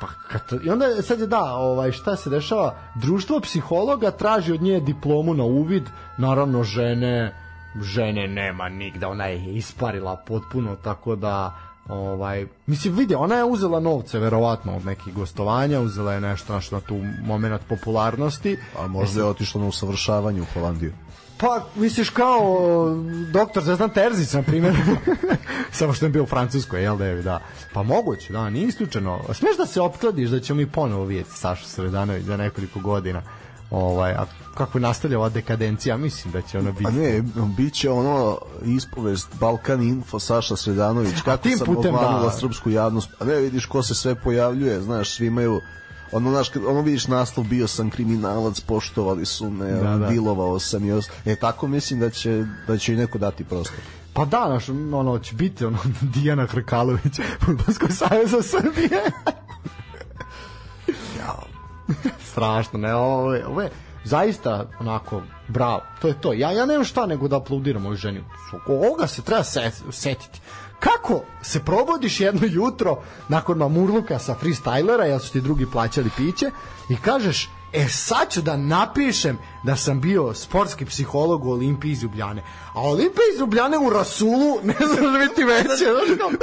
Pa 0.00 0.06
kad, 0.28 0.64
I 0.64 0.70
onda 0.70 1.02
sad 1.02 1.20
je 1.20 1.26
da, 1.26 1.44
ovaj, 1.44 1.92
šta 1.92 2.16
se 2.16 2.30
dešava? 2.30 2.74
Društvo 2.94 3.40
psihologa 3.40 4.10
traži 4.10 4.52
od 4.52 4.62
nje 4.62 4.80
diplomu 4.80 5.34
na 5.34 5.44
uvid, 5.44 5.82
naravno 6.18 6.62
žene 6.62 7.34
žene 7.82 8.28
nema 8.28 8.68
nigda, 8.68 9.08
ona 9.08 9.26
je 9.26 9.54
isparila 9.54 10.16
potpuno, 10.16 10.76
tako 10.76 11.16
da 11.16 11.56
Ovaj, 11.88 12.46
mislim, 12.66 12.94
vidi, 12.96 13.14
ona 13.14 13.34
je 13.34 13.44
uzela 13.44 13.80
novce 13.80 14.18
verovatno 14.18 14.76
od 14.76 14.84
nekih 14.84 15.14
gostovanja, 15.14 15.80
uzela 15.80 16.12
je 16.12 16.20
nešto 16.20 16.60
na 16.70 16.80
tu 16.80 17.00
moment 17.22 17.62
popularnosti. 17.68 18.58
A 18.78 18.86
možda 18.86 19.20
je 19.20 19.26
otišla 19.26 19.60
na 19.60 19.66
usavršavanje 19.66 20.42
u 20.42 20.46
Holandiju. 20.54 20.92
Pa, 21.38 21.64
misliš 21.74 22.10
kao 22.10 22.40
doktor 23.32 23.62
Zvezdan 23.62 23.90
Terzić, 23.90 24.32
na 24.32 24.42
primjer. 24.42 24.74
Samo 25.72 25.92
što 25.92 26.06
je 26.06 26.10
bio 26.10 26.22
u 26.22 26.26
Francuskoj, 26.26 26.82
jel 26.82 26.96
da 26.96 27.06
je, 27.06 27.22
da. 27.22 27.40
Pa 27.72 27.82
moguće, 27.82 28.32
da, 28.32 28.50
nije 28.50 28.66
isključeno. 28.66 29.20
Smeš 29.32 29.56
da 29.56 29.66
se 29.66 29.80
opkladiš 29.80 30.30
da 30.30 30.40
ćemo 30.40 30.56
mi 30.56 30.66
ponovo 30.66 31.04
vidjeti 31.04 31.30
Sašu 31.30 31.64
Sredanović 31.64 32.24
za 32.24 32.36
nekoliko 32.36 32.80
godina 32.80 33.22
ovaj, 33.70 34.12
a 34.12 34.26
kako 34.54 34.78
nastavlja 34.78 35.18
ova 35.18 35.28
dekadencija, 35.28 35.96
mislim 35.96 36.32
da 36.32 36.42
će 36.42 36.58
ono 36.58 36.72
biti... 36.72 36.86
A 36.86 36.90
ne, 36.90 37.22
bit 37.56 37.74
će 37.74 37.90
ono 37.90 38.38
ispovest 38.64 39.28
Balkan 39.40 39.82
Info, 39.82 40.18
Saša 40.18 40.56
Sredanović, 40.56 41.20
kako 41.24 41.42
tim 41.42 41.58
sam 41.58 41.66
putem, 41.66 41.94
da. 41.94 42.30
srpsku 42.40 42.70
javnost. 42.70 43.10
A 43.18 43.24
ne, 43.24 43.34
vidiš 43.34 43.66
ko 43.66 43.82
se 43.82 43.94
sve 43.94 44.14
pojavljuje, 44.14 44.80
znaš, 44.80 45.10
svi 45.10 45.26
imaju 45.26 45.60
ono, 46.12 46.30
znaš, 46.30 46.50
ono 46.56 46.80
vidiš 46.80 47.06
naslov, 47.06 47.46
bio 47.46 47.68
sam 47.68 47.90
kriminalac, 47.90 48.60
poštovali 48.60 49.26
su 49.26 49.50
me, 49.50 49.70
da, 49.70 49.98
da. 49.98 50.08
dilovao 50.08 50.58
sam 50.58 50.84
i 50.84 50.92
os... 50.92 51.08
E, 51.24 51.36
tako 51.36 51.66
mislim 51.66 52.00
da 52.00 52.10
će, 52.10 52.44
da 52.66 52.78
će 52.78 52.92
i 52.92 52.96
neko 52.96 53.18
dati 53.18 53.44
prostor. 53.44 53.80
Pa 54.12 54.24
da, 54.24 54.48
naš, 54.48 54.68
ono, 54.68 55.18
će 55.18 55.34
biti 55.34 55.64
ono, 55.64 55.78
Dijana 56.14 56.46
Hrkalović, 56.46 57.20
Futbolskog 57.44 57.92
savjeza 57.92 58.42
Srbije. 58.42 59.02
strašno, 62.30 62.78
ne, 62.78 62.94
ovo 62.94 63.34
je, 63.34 63.46
ovo 63.46 63.62
je 63.62 63.70
zaista 64.04 64.66
onako 64.80 65.22
bravo, 65.48 65.80
to 66.02 66.08
je 66.08 66.20
to. 66.20 66.32
Ja 66.32 66.52
ja 66.52 66.66
nemam 66.66 66.84
šta 66.84 67.06
nego 67.06 67.28
da 67.28 67.36
aplaudiram 67.36 67.86
ovoj 67.86 67.96
ženi. 67.96 68.24
Ovoga 68.66 69.06
se 69.06 69.22
treba 69.22 69.44
se, 69.44 69.70
setiti. 69.90 70.40
Kako 70.80 71.22
se 71.42 71.64
probodiš 71.64 72.20
jedno 72.20 72.46
jutro 72.50 73.02
nakon 73.28 73.58
mamurluka 73.58 74.18
sa 74.18 74.36
freestylera, 74.42 75.04
ja 75.04 75.18
su 75.18 75.32
ti 75.32 75.40
drugi 75.40 75.66
plaćali 75.72 76.10
piće 76.16 76.50
i 76.88 76.96
kažeš 76.96 77.48
e 77.72 77.88
sad 77.88 78.30
ću 78.30 78.42
da 78.42 78.56
napišem 78.56 79.38
da 79.62 79.76
sam 79.76 80.00
bio 80.00 80.34
sportski 80.34 80.84
psiholog 80.84 81.44
u 81.44 81.50
Olimpiji 81.50 81.92
iz 81.92 82.02
Ljubljane. 82.02 82.42
A 82.74 82.80
Olimpija 82.80 83.24
iz 83.34 83.40
Ljubljane 83.40 83.78
u 83.78 83.90
Rasulu, 83.90 84.58
ne 84.62 84.74
znam 84.86 85.12
da 85.12 85.18
biti 85.18 85.44
veće. 85.44 85.84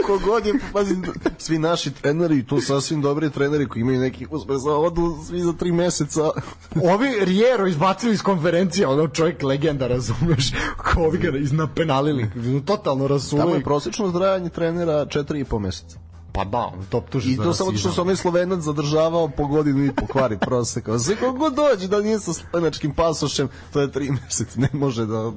Kogod 0.05 0.45
je, 0.45 0.53
pazi, 0.73 0.95
svi 1.37 1.59
naši 1.59 1.91
treneri, 1.91 2.45
to 2.45 2.61
sasvim 2.61 3.01
dobri 3.01 3.29
treneri 3.29 3.67
koji 3.67 3.81
imaju 3.81 3.99
neki 3.99 4.27
uspesa, 4.31 4.71
odu 4.71 5.17
svi 5.27 5.41
za 5.41 5.53
tri 5.53 5.71
meseca. 5.71 6.29
Ovi 6.93 7.25
Riero 7.25 7.67
izbacili 7.67 8.13
iz 8.13 8.21
konferencije, 8.21 8.87
ono 8.87 9.07
čovjek 9.07 9.43
legenda, 9.43 9.87
razumeš, 9.87 10.51
ko 10.77 11.01
ovi 11.01 11.17
ga 11.17 11.37
iznapenalili, 11.37 12.31
totalno 12.65 13.07
rasulu. 13.07 13.41
Tamo 13.41 13.55
je 13.55 13.63
prosečno 13.63 14.09
zdravanje 14.09 14.49
trenera 14.49 15.05
4,5 15.05 15.59
meseca. 15.59 16.06
Pa 16.37 16.43
da, 16.43 16.71
to 16.89 16.97
optuži 16.97 17.31
I 17.31 17.37
to 17.37 17.53
samo 17.53 17.77
što 17.77 17.91
se 17.91 18.01
onaj 18.01 18.15
Slovenac 18.15 18.59
zadržavao 18.59 19.27
po 19.27 19.47
godinu 19.47 19.85
i 19.85 19.91
po 19.91 20.07
kvari 20.07 20.37
proseka. 20.37 20.99
Sve 20.99 21.15
kako 21.15 21.49
dođe 21.49 21.87
da 21.87 22.01
nije 22.01 22.19
sa 22.19 22.33
slovenačkim 22.33 22.93
pasošem, 22.93 23.49
to 23.73 23.81
je 23.81 23.91
tri 23.91 24.11
meseca, 24.11 24.59
ne 24.59 24.69
može 24.73 25.05
da 25.05 25.31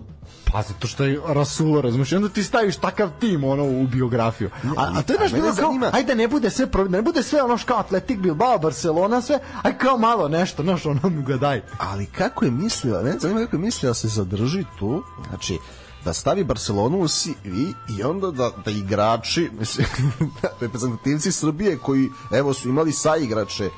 Pa 0.52 0.62
zato 0.62 0.86
što 0.86 1.04
je 1.04 1.20
Rasulo, 1.26 1.80
razumiješ, 1.80 2.12
onda 2.12 2.28
ti 2.28 2.44
staviš 2.44 2.76
takav 2.76 3.10
tim 3.20 3.44
ono 3.44 3.64
u 3.64 3.86
biografiju. 3.86 4.50
A, 4.76 4.92
a 4.94 5.02
to 5.02 5.12
je 5.12 5.18
baš 5.18 5.32
bilo 5.32 5.54
kao, 5.54 5.72
ajde 5.92 6.14
ne 6.14 6.28
bude 6.28 6.50
sve, 6.50 6.66
ne 6.88 7.02
bude 7.02 7.22
sve 7.22 7.42
ono 7.42 7.58
kao 7.66 7.78
Atletik 7.78 8.18
Bilbao, 8.18 8.58
Barcelona, 8.58 9.20
sve, 9.20 9.38
aj 9.62 9.78
kao 9.78 9.98
malo 9.98 10.28
nešto, 10.28 10.62
znaš, 10.62 10.86
ono 10.86 11.00
mi 11.08 11.22
ga 11.22 11.36
daj. 11.36 11.62
Ali 11.78 12.06
kako 12.06 12.44
je 12.44 12.50
mislila, 12.50 13.02
ne 13.02 13.18
znam 13.18 13.36
kako 13.36 13.56
je 13.56 13.60
mislila 13.60 13.90
da 13.90 13.94
se 13.94 14.08
zadrži 14.08 14.64
tu, 14.78 15.02
znači, 15.28 15.58
da 16.04 16.12
stavi 16.12 16.44
Barcelonu 16.44 17.00
u 17.00 17.08
CV 17.08 17.48
i 17.98 18.02
onda 18.02 18.30
da, 18.30 18.50
da 18.64 18.70
igrači, 18.70 19.50
mislim, 19.58 19.86
reprezentativci 20.60 21.32
Srbije 21.32 21.78
koji, 21.78 22.08
evo, 22.32 22.54
su 22.54 22.68
imali 22.68 22.92
sa 22.92 23.16
igrače 23.16 23.70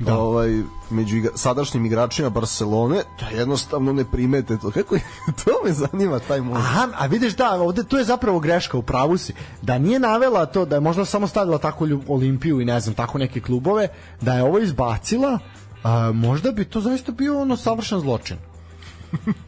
da. 0.00 0.18
ovaj, 0.18 0.62
među 0.90 1.16
igra, 1.16 1.30
sadašnjim 1.34 1.86
igračima 1.86 2.30
Barcelone, 2.30 3.02
da 3.20 3.36
jednostavno 3.38 3.92
ne 3.92 4.04
primete 4.04 4.56
to. 4.56 4.70
Kako 4.70 4.94
je, 4.94 5.00
to 5.44 5.50
me 5.64 5.72
zanima 5.72 6.18
taj 6.18 6.40
moment. 6.40 6.64
Aha, 6.64 6.88
a 6.98 7.06
vidiš 7.06 7.36
da, 7.36 7.50
ovde 7.50 7.84
to 7.84 7.98
je 7.98 8.04
zapravo 8.04 8.40
greška, 8.40 8.78
u 8.78 8.82
pravu 8.82 9.18
si. 9.18 9.34
Da 9.62 9.78
nije 9.78 9.98
navela 9.98 10.46
to, 10.46 10.64
da 10.64 10.76
je 10.76 10.80
možda 10.80 11.04
samo 11.04 11.26
stavila 11.26 11.58
tako 11.58 11.88
Olimpiju 12.08 12.60
i 12.60 12.64
ne 12.64 12.80
znam, 12.80 12.94
tako 12.94 13.18
neke 13.18 13.40
klubove, 13.40 13.88
da 14.20 14.34
je 14.34 14.42
ovo 14.42 14.58
izbacila, 14.58 15.38
a, 15.82 16.12
možda 16.12 16.52
bi 16.52 16.64
to 16.64 16.80
zaista 16.80 17.12
bio 17.12 17.40
ono 17.40 17.56
savršen 17.56 18.00
zločin. 18.00 18.36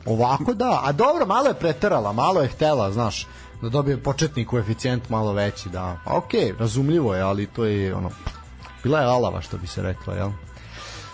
Ovako 0.07 0.55
da, 0.55 0.81
a 0.85 0.93
dobro, 0.93 1.27
malo 1.27 1.49
je 1.49 1.55
preterala, 1.55 2.13
malo 2.13 2.41
je 2.41 2.49
htela, 2.49 2.93
znaš, 2.93 3.27
da 3.63 3.69
dobije 3.69 4.03
početni 4.03 4.45
koeficijent 4.45 5.09
malo 5.09 5.33
veći, 5.33 5.69
da. 5.69 5.99
A 6.05 6.17
okej, 6.17 6.41
okay, 6.41 6.59
razumljivo 6.59 7.15
je, 7.15 7.23
ali 7.23 7.47
to 7.47 7.65
je 7.65 7.95
ono 7.95 8.11
bila 8.83 9.01
je 9.01 9.07
alava 9.07 9.41
što 9.41 9.59
bi 9.59 9.67
se 9.67 9.83
reklo, 9.83 10.15
jel? 10.15 10.31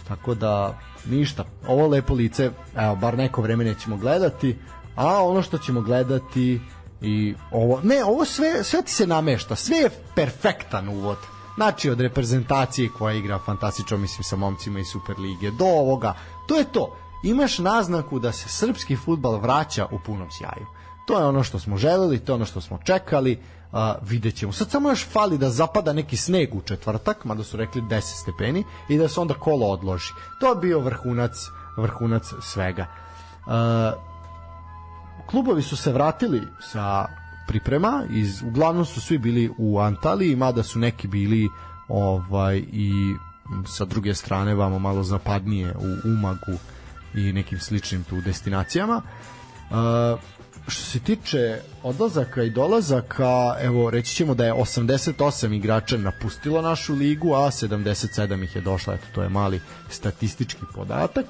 Tako 0.09 0.35
da 0.35 0.79
ništa. 1.05 1.45
Ovo 1.67 1.87
lepo 1.87 2.15
lice, 2.15 2.51
evo 2.77 2.97
bar 2.97 3.19
neko 3.19 3.43
vreme 3.43 3.65
nećemo 3.65 3.97
gledati, 3.97 4.59
a 4.97 5.25
ono 5.25 5.43
što 5.43 5.59
ćemo 5.59 5.81
gledati 5.81 6.61
i 7.01 7.35
ovo, 7.51 7.81
ne, 7.83 8.05
ovo 8.05 8.25
sve 8.25 8.65
sve 8.65 8.83
ti 8.83 8.93
se 8.93 9.07
namešta, 9.07 9.57
sve 9.57 9.77
je 9.77 9.91
perfektan 10.15 10.89
uvod. 10.89 11.19
Znači 11.55 11.91
od 11.91 12.01
reprezentacije 12.01 12.89
koja 12.99 13.15
igra 13.15 13.39
fantastično, 13.39 13.97
mislim 13.97 14.25
sa 14.25 14.37
momcima 14.37 14.81
iz 14.81 14.87
Superlige 14.87 15.51
do 15.51 15.65
ovoga, 15.65 16.15
to 16.47 16.57
je 16.57 16.65
to. 16.65 16.97
Imaš 17.23 17.59
naznaku 17.59 18.19
da 18.19 18.33
se 18.33 18.49
srpski 18.49 18.97
futbal 18.97 19.39
vraća 19.41 19.87
u 19.87 19.99
punom 20.07 20.29
sjaju. 20.31 20.67
To 21.07 21.19
je 21.19 21.27
ono 21.27 21.43
što 21.43 21.59
smo 21.59 21.77
želeli, 21.77 22.19
to 22.19 22.33
je 22.33 22.35
ono 22.35 22.45
što 22.45 22.61
smo 22.61 22.79
čekali, 22.85 23.41
a, 23.73 23.95
vidjet 24.03 24.35
ćemo. 24.35 24.53
Sad 24.53 24.71
samo 24.71 24.89
još 24.89 25.07
fali 25.07 25.39
da 25.39 25.51
zapada 25.51 25.93
neki 25.93 26.17
sneg 26.17 26.55
u 26.55 26.61
četvrtak, 26.61 27.25
mada 27.25 27.45
su 27.45 27.57
rekli 27.57 27.83
10 27.83 28.01
stepeni, 28.01 28.65
i 28.89 28.99
da 28.99 29.09
se 29.09 29.21
onda 29.21 29.35
kolo 29.35 29.67
odloži. 29.67 30.13
To 30.41 30.49
je 30.49 30.57
bio 30.57 30.81
vrhunac, 30.81 31.33
vrhunac 31.77 32.33
svega. 32.43 32.87
A, 33.47 33.93
klubovi 35.27 35.63
su 35.63 35.77
se 35.77 35.93
vratili 35.93 36.43
sa 36.61 37.07
priprema, 37.49 38.05
iz, 38.11 38.43
uglavnom 38.43 38.85
su 38.85 39.01
svi 39.01 39.19
bili 39.19 39.51
u 39.59 39.79
Antaliji, 39.79 40.37
mada 40.37 40.63
su 40.63 40.79
neki 40.79 41.09
bili 41.09 41.49
ovaj 41.89 42.57
i 42.73 42.93
sa 43.67 43.85
druge 43.85 44.15
strane 44.15 44.55
vamo 44.55 44.79
malo 44.79 45.03
zapadnije 45.03 45.75
u 45.75 46.09
Umagu 46.09 46.59
i 47.15 47.33
nekim 47.33 47.61
sličnim 47.61 48.05
tu 48.05 48.21
destinacijama. 48.21 49.03
Uh, 49.71 49.77
što 50.69 50.85
se 50.85 51.01
tiče 51.01 51.61
odlazaka 51.83 52.43
i 52.43 52.51
dolazaka, 52.51 53.57
evo 53.61 53.91
reći 53.91 54.15
ćemo 54.15 54.35
da 54.35 54.47
je 54.47 54.53
88 54.53 55.57
igrača 55.57 55.97
napustilo 55.97 56.63
našu 56.63 56.95
ligu, 56.95 57.35
a 57.35 57.51
77 57.51 58.45
ih 58.45 58.57
je 58.57 58.63
došla, 58.63 58.95
eto 58.95 59.07
to 59.15 59.23
je 59.23 59.29
mali 59.29 59.61
statistički 59.91 60.63
podatak. 60.75 61.27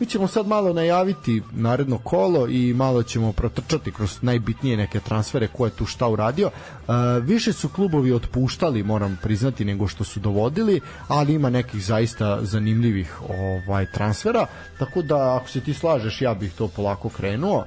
Mi 0.00 0.06
ćemo 0.06 0.26
sad 0.26 0.46
malo 0.46 0.72
najaviti 0.72 1.42
naredno 1.52 1.98
kolo 1.98 2.48
i 2.48 2.74
malo 2.74 3.02
ćemo 3.02 3.32
protrčati 3.32 3.92
kroz 3.92 4.22
najbitnije 4.22 4.76
neke 4.76 5.00
transfere 5.00 5.48
ko 5.48 5.64
je 5.64 5.70
tu 5.70 5.86
šta 5.86 6.08
uradio. 6.08 6.50
E, 6.50 6.92
više 7.20 7.52
su 7.52 7.68
klubovi 7.68 8.12
otpuštali, 8.12 8.82
moram 8.82 9.18
priznati, 9.22 9.64
nego 9.64 9.88
što 9.88 10.04
su 10.04 10.20
dovodili, 10.20 10.80
ali 11.08 11.34
ima 11.34 11.50
nekih 11.50 11.84
zaista 11.84 12.38
zanimljivih 12.42 13.20
ovaj 13.30 13.86
transfera, 13.92 14.46
tako 14.78 15.02
da 15.02 15.36
ako 15.36 15.48
se 15.48 15.60
ti 15.60 15.74
slažeš, 15.74 16.22
ja 16.22 16.34
bih 16.34 16.52
to 16.58 16.68
polako 16.68 17.08
krenuo. 17.08 17.64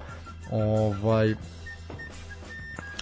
Ovaj, 0.51 1.36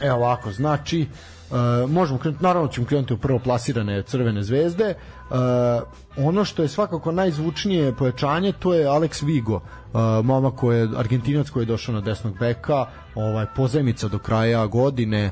evo 0.01 0.15
ovako, 0.15 0.51
znači, 0.51 1.07
Uh, 1.51 1.89
možemo 1.89 2.19
krenuti, 2.19 2.43
naravno 2.43 2.67
ćemo 2.67 2.88
krenuti 2.88 3.13
u 3.13 3.17
prvo 3.17 3.39
plasirane 3.39 4.03
crvene 4.03 4.43
zvezde. 4.43 4.95
Uh, 5.32 5.38
ono 6.17 6.45
što 6.45 6.61
je 6.61 6.67
svakako 6.67 7.11
najzvučnije 7.11 7.95
pojačanje 7.95 8.51
to 8.51 8.73
je 8.73 8.88
Alex 8.88 9.25
Vigo, 9.25 9.55
uh, 9.55 9.61
mama 10.25 10.51
koji 10.51 10.79
je 10.79 10.89
Argentinac 10.97 11.49
koji 11.49 11.63
je 11.63 11.65
došao 11.65 11.95
na 11.95 12.01
desnog 12.01 12.39
beka, 12.39 12.86
ovaj 13.15 13.45
pozajmica 13.55 14.07
do 14.07 14.19
kraja 14.19 14.65
godine 14.65 15.32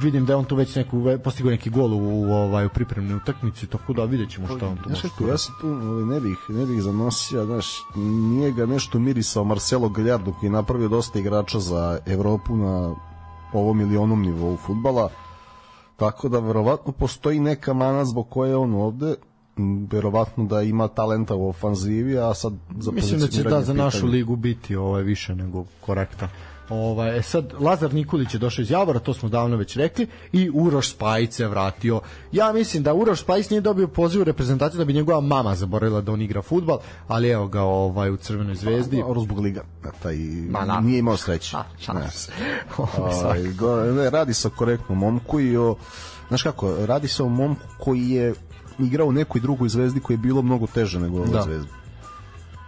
vidim 0.00 0.26
da 0.26 0.32
je 0.32 0.36
on 0.36 0.44
tu 0.44 0.56
već 0.56 0.74
neku 0.74 1.04
postigao 1.24 1.50
neki 1.50 1.70
gol 1.70 1.92
u, 1.92 2.22
u 2.22 2.32
ovaj 2.32 2.66
u 2.66 2.68
pripremnoj 2.68 3.16
utakmici 3.16 3.66
tako 3.66 3.92
da 3.92 4.04
videćemo 4.04 4.46
šta 4.46 4.68
on 4.68 4.76
tu 4.76 4.88
može. 4.88 5.00
Znaš, 5.00 5.28
ja 5.30 5.38
se 5.38 5.52
tu 5.60 5.68
ovaj, 5.68 6.04
ne 6.04 6.20
bih 6.20 6.38
ne 6.48 6.66
bih 6.66 6.82
zanosio, 6.82 7.44
znaš, 7.44 7.66
nije 7.96 8.52
ga 8.52 8.66
nešto 8.66 8.98
mirisao 8.98 9.44
Marcelo 9.44 9.88
Gallardo 9.88 10.32
koji 10.32 10.48
je 10.48 10.52
napravio 10.52 10.88
dosta 10.88 11.18
igrača 11.18 11.60
za 11.60 11.98
Evropu 12.06 12.56
na 12.56 12.94
ovom 13.52 13.78
milionom 13.78 14.22
nivou 14.22 14.56
fudbala. 14.56 15.08
Tako 16.02 16.28
da 16.28 16.38
verovatno 16.38 16.92
postoji 16.92 17.40
neka 17.40 17.72
mana 17.72 18.04
zbog 18.04 18.28
koje 18.30 18.56
on 18.56 18.74
ovde 18.74 19.14
verovatno 19.90 20.44
da 20.44 20.62
ima 20.62 20.88
talenta 20.88 21.34
u 21.34 21.48
ofanzivi, 21.48 22.18
a 22.18 22.34
sad 22.34 22.52
za 22.80 22.90
Mislim 22.90 23.20
da 23.20 23.28
će 23.28 23.42
da 23.42 23.62
za 23.62 23.74
našu 23.74 24.06
ligu 24.06 24.36
biti 24.36 24.76
ovaj 24.76 25.02
više 25.02 25.34
nego 25.34 25.64
korektan. 25.80 26.28
Ovaj, 26.68 27.18
e 27.18 27.22
sad, 27.22 27.52
Lazar 27.60 27.94
Nikolić 27.94 28.34
je 28.34 28.38
došao 28.38 28.62
iz 28.62 28.70
Javora, 28.70 28.98
to 28.98 29.14
smo 29.14 29.28
davno 29.28 29.56
već 29.56 29.76
rekli, 29.76 30.06
i 30.32 30.50
Uroš 30.54 30.90
Spajić 30.90 31.32
se 31.32 31.48
vratio. 31.48 32.00
Ja 32.32 32.52
mislim 32.52 32.82
da 32.82 32.94
Uroš 32.94 33.20
Spajić 33.20 33.50
nije 33.50 33.60
dobio 33.60 33.88
poziv 33.88 34.20
u 34.20 34.24
reprezentaciju 34.24 34.78
da 34.78 34.84
bi 34.84 34.92
njegova 34.92 35.20
mama 35.20 35.54
zaboravila 35.54 36.00
da 36.00 36.12
on 36.12 36.22
igra 36.22 36.42
futbal, 36.42 36.78
ali 37.08 37.28
evo 37.28 37.48
ga 37.48 37.62
ovaj, 37.62 38.10
u 38.10 38.16
Crvenoj 38.16 38.54
zvezdi. 38.54 39.02
A, 39.02 39.20
zbog 39.20 39.38
liga. 39.38 39.62
Taj, 40.02 40.16
Ma, 40.50 40.64
na, 40.64 40.80
nije 40.80 40.98
imao 40.98 41.16
sreće. 41.16 41.56
A, 41.56 41.64
ovaj, 42.98 43.42
ne. 43.42 43.92
ne, 43.92 44.10
radi 44.10 44.34
se 44.34 44.48
o 44.48 44.50
korektnom 44.50 44.98
momku 44.98 45.40
i 45.40 45.56
o, 45.56 45.76
znaš 46.28 46.42
kako, 46.42 46.86
radi 46.86 47.08
se 47.08 47.22
o 47.22 47.28
momku 47.28 47.62
koji 47.78 48.10
je 48.10 48.34
igrao 48.78 49.06
u 49.06 49.12
nekoj 49.12 49.40
drugoj 49.40 49.68
zvezdi 49.68 50.00
koji 50.00 50.14
je 50.14 50.18
bilo 50.18 50.42
mnogo 50.42 50.66
teže 50.66 51.00
nego 51.00 51.16
ova 51.16 51.26
da. 51.26 51.42
zvezda. 51.42 51.81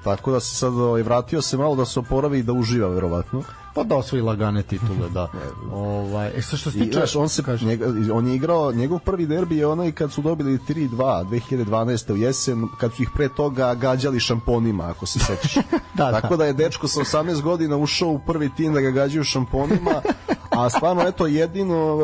Tako 0.04 0.32
da 0.32 0.40
se 0.40 0.54
sad 0.54 0.72
ovaj, 0.72 1.02
vratio 1.02 1.42
se 1.42 1.56
malo 1.56 1.76
da 1.76 1.84
se 1.84 2.00
oporavi 2.00 2.38
i 2.38 2.42
da 2.42 2.52
uživa 2.52 2.88
verovatno. 2.88 3.42
Pa 3.74 3.82
da 3.82 3.96
osvoji 3.96 4.22
lagane 4.22 4.62
titule, 4.62 5.08
da. 5.08 5.30
ovaj, 5.72 6.28
e 6.36 6.42
što 6.42 6.56
se 6.56 6.70
tiče, 6.70 7.18
on 7.18 7.28
se 7.28 7.42
kaže... 7.42 7.66
njega, 7.66 7.86
on 8.12 8.28
je 8.28 8.34
igrao, 8.34 8.72
njegov 8.72 8.98
prvi 8.98 9.26
derbi 9.26 9.56
je 9.56 9.66
onaj 9.66 9.92
kad 9.92 10.12
su 10.12 10.22
dobili 10.22 10.58
3-2 10.58 10.88
2012. 11.24 12.12
u 12.12 12.16
jesen, 12.16 12.68
kad 12.80 12.92
su 12.92 13.02
ih 13.02 13.08
pre 13.14 13.28
toga 13.28 13.74
gađali 13.74 14.20
šamponima, 14.20 14.84
ako 14.84 15.06
se 15.06 15.18
sećaš. 15.18 15.54
da, 15.98 16.20
Tako 16.20 16.28
da. 16.28 16.36
da 16.36 16.44
je 16.44 16.52
dečko 16.52 16.88
sa 16.88 17.00
18 17.00 17.42
godina 17.42 17.76
ušao 17.76 18.08
u 18.08 18.18
prvi 18.26 18.50
tim 18.56 18.74
da 18.74 18.80
ga 18.80 18.90
gađaju 18.90 19.24
šamponima, 19.24 20.02
a 20.50 20.70
stvarno 20.70 21.02
eto 21.02 21.26
jedino 21.26 21.98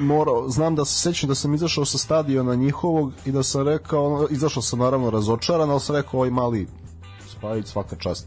morao, 0.00 0.48
znam 0.48 0.74
da 0.74 0.84
se 0.84 1.00
sećam 1.00 1.28
da 1.28 1.34
sam 1.34 1.54
izašao 1.54 1.84
sa 1.84 1.98
stadiona 1.98 2.54
njihovog 2.54 3.12
i 3.24 3.32
da 3.32 3.42
sam 3.42 3.68
rekao, 3.68 4.26
izašao 4.30 4.62
sam 4.62 4.78
naravno 4.78 5.10
razočaran, 5.10 5.70
ali 5.70 5.80
sam 5.80 5.96
rekao 5.96 6.18
ovaj 6.18 6.30
mali 6.30 6.66
Spajić 7.42 7.66
svaka 7.66 7.96
čast 7.96 8.26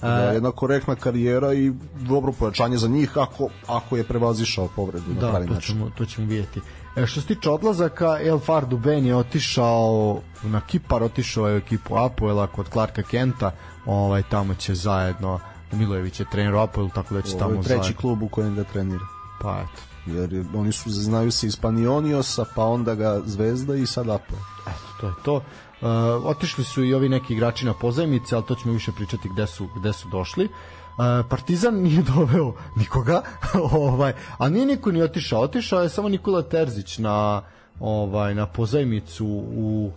da 0.00 0.22
je 0.22 0.34
jedna 0.34 0.50
korektna 0.50 0.94
karijera 0.94 1.52
i 1.52 1.72
dobro 1.94 2.32
pojačanje 2.32 2.76
za 2.76 2.88
njih 2.88 3.18
ako, 3.18 3.48
ako 3.66 3.96
je 3.96 4.04
prevazišao 4.04 4.68
povredu 4.76 5.12
da, 5.20 5.26
na 5.26 5.32
pravi 5.32 5.48
to 5.48 5.60
ćemo, 5.60 5.90
to 5.98 6.04
ćemo 6.04 6.26
vidjeti. 6.26 6.60
E, 6.96 7.06
što 7.06 7.20
se 7.20 7.26
tiče 7.26 7.50
odlazaka, 7.50 8.18
El 8.20 8.38
Fardu 8.38 8.78
Ben 8.78 9.06
je 9.06 9.16
otišao 9.16 10.20
na 10.42 10.60
Kipar, 10.60 11.02
otišao 11.02 11.48
je 11.48 11.54
u 11.54 11.58
ekipu 11.58 11.96
Apoela 11.96 12.46
kod 12.46 12.68
Clarka 12.72 13.02
Kenta, 13.02 13.50
ovaj, 13.86 14.22
tamo 14.30 14.54
će 14.54 14.74
zajedno 14.74 15.40
Milojević 15.72 16.20
je 16.20 16.26
trener 16.32 16.54
Apoel, 16.56 16.88
tako 16.94 17.14
da 17.14 17.22
će 17.22 17.30
Ovo 17.30 17.38
tamo 17.38 17.54
treći 17.62 17.68
zajedno. 17.68 18.00
klub 18.00 18.22
u 18.22 18.28
kojem 18.28 18.54
ga 18.54 18.64
trenira. 18.64 19.04
Pa 19.42 19.60
eto. 19.60 19.82
Jer 20.06 20.44
oni 20.54 20.72
su, 20.72 20.90
znaju 20.90 21.30
se 21.30 21.46
iz 21.46 21.56
Panioniosa, 21.56 22.44
pa 22.54 22.64
onda 22.64 22.94
ga 22.94 23.20
Zvezda 23.26 23.74
i 23.74 23.86
sad 23.86 24.08
Apoel. 24.08 24.40
Eto, 24.66 25.00
to 25.00 25.06
je 25.06 25.14
to. 25.24 25.42
Uh, 25.80 25.88
otišli 26.24 26.64
su 26.64 26.84
i 26.84 26.94
ovi 26.94 27.08
neki 27.08 27.32
igrači 27.32 27.66
na 27.66 27.74
pozajmice, 27.74 28.34
ali 28.34 28.44
to 28.44 28.54
ćemo 28.54 28.74
više 28.74 28.92
pričati 28.92 29.28
gde 29.28 29.46
su, 29.46 29.68
gde 29.76 29.92
su 29.92 30.08
došli. 30.08 30.44
Uh, 30.44 31.26
Partizan 31.28 31.74
nije 31.74 32.02
doveo 32.14 32.52
nikoga, 32.76 33.22
ovaj, 33.72 34.12
a 34.38 34.48
nije 34.48 34.66
niko 34.66 34.92
ni 34.92 35.02
otišao. 35.02 35.40
Otišao 35.40 35.82
je 35.82 35.88
samo 35.88 36.08
Nikola 36.08 36.42
Terzić 36.42 36.98
na 36.98 37.42
ovaj 37.80 38.34
na 38.34 38.46
pozajmicu 38.46 39.26
u 39.56 39.90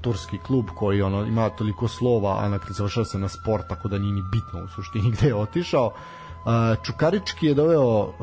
turski 0.00 0.38
klub 0.38 0.66
koji 0.76 1.02
ono 1.02 1.24
ima 1.24 1.48
toliko 1.48 1.88
slova, 1.88 2.38
a 2.38 2.48
na 2.48 2.58
završava 2.70 3.04
se 3.04 3.18
na 3.18 3.28
sport, 3.28 3.68
tako 3.68 3.88
da 3.88 3.98
nije 3.98 4.12
ni 4.12 4.22
bitno 4.32 4.64
u 4.64 4.68
suštini 4.68 5.10
gde 5.10 5.26
je 5.26 5.34
otišao. 5.34 5.86
Uh, 5.86 6.84
Čukarički 6.84 7.46
je 7.46 7.54
doveo 7.54 8.00
uh, 8.02 8.14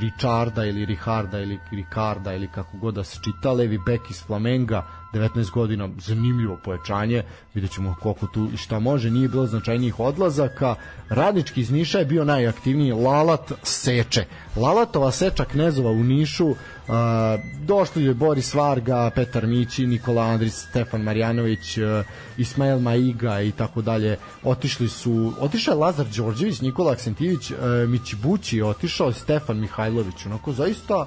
Richarda 0.00 0.64
ili 0.64 0.86
Riharda 0.86 1.40
ili 1.40 1.58
Ricarda 1.70 2.32
ili 2.34 2.48
kako 2.48 2.76
god 2.76 2.94
da 2.94 3.04
se 3.04 3.18
čita, 3.24 3.52
levi 3.52 3.78
bek 3.78 4.10
iz 4.10 4.22
Flamenga, 4.26 4.86
19 5.12 5.50
godina, 5.50 5.88
zanimljivo 5.98 6.58
pojačanje, 6.64 7.22
vidjet 7.54 7.72
ćemo 7.72 7.94
koliko 8.00 8.26
tu 8.26 8.48
i 8.54 8.56
šta 8.56 8.78
može, 8.78 9.10
nije 9.10 9.28
bilo 9.28 9.46
značajnijih 9.46 10.00
odlazaka, 10.00 10.74
Radnički 11.08 11.60
iz 11.60 11.70
Niša 11.70 11.98
je 11.98 12.04
bio 12.04 12.24
najaktivniji, 12.24 12.92
Lalat 12.92 13.52
seče, 13.62 14.24
Lalatova 14.56 15.10
seča 15.10 15.44
Knezova 15.44 15.90
u 15.90 16.04
Nišu, 16.04 16.54
došli 17.64 18.04
je 18.04 18.14
Boris 18.14 18.54
Varga, 18.54 19.10
Petar 19.14 19.46
Mići, 19.46 19.86
Nikola 19.86 20.22
Andrić, 20.22 20.52
Stefan 20.52 21.02
Marjanović, 21.02 21.78
Ismail 22.36 22.78
Maiga 22.78 23.40
i 23.40 23.52
tako 23.52 23.82
dalje, 23.82 24.16
otišli 24.42 24.88
su, 24.88 25.32
otišao 25.40 25.72
je 25.72 25.78
Lazar 25.78 26.06
Đorđević, 26.16 26.60
Nikola 26.60 26.92
Aksentivić, 26.92 27.50
uh, 27.50 27.58
Mići 27.88 28.16
Bući 28.16 28.62
otišao, 28.62 29.12
Stefan 29.12 29.60
Mihajlović, 29.60 30.26
onako 30.26 30.52
zaista 30.52 31.06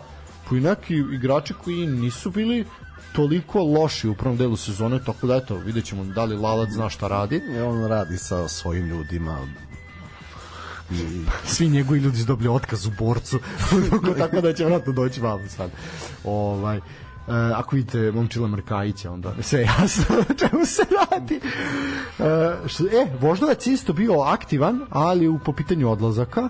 i 0.52 0.60
neki 0.60 0.96
igrači 0.96 1.54
koji 1.64 1.88
nisu 1.88 2.32
bili 2.32 2.66
toliko 3.14 3.64
loši 3.64 4.08
u 4.08 4.16
prvom 4.16 4.38
delu 4.38 4.58
sezone, 4.58 5.00
tako 5.06 5.28
da 5.28 5.36
eto, 5.36 5.56
vidjet 5.58 5.86
ćemo 5.86 6.04
da 6.04 6.24
li 6.24 6.36
Lalac 6.36 6.70
zna 6.70 6.89
šta 6.89 7.08
radi. 7.08 7.41
I 7.56 7.60
on 7.60 7.86
radi 7.86 8.18
sa 8.18 8.48
svojim 8.48 8.88
ljudima, 8.88 9.48
i... 10.91 11.26
Svi 11.46 11.70
njegovi 11.70 12.00
ljudi 12.00 12.18
su 12.18 12.26
dobili 12.26 12.50
otkaz 12.50 12.86
u 12.86 12.91
borcu, 13.00 13.39
tako 14.20 14.41
da 14.41 14.54
će 14.54 14.66
vratno 14.66 14.93
doći 14.93 15.22
vam 15.22 15.50
sad. 15.50 15.72
Ovaj, 16.24 16.80
Uh, 17.28 17.34
ako 17.56 17.76
vidite 17.76 18.12
momčila 18.12 18.48
Mrkajića, 18.48 19.12
onda 19.12 19.34
sve 19.41 19.62
jasno 19.62 20.06
čemu 20.38 20.66
se 20.66 20.82
radi. 21.12 21.39
Uh, 22.20 22.68
što, 22.68 22.84
e, 22.84 23.08
Voždovac 23.22 23.68
isto 23.68 23.93
bio 23.93 24.20
aktivan, 24.20 24.82
ali 24.89 25.28
u, 25.28 25.39
po 25.39 25.54
pitanju 25.54 25.89
odlazaka. 25.89 26.50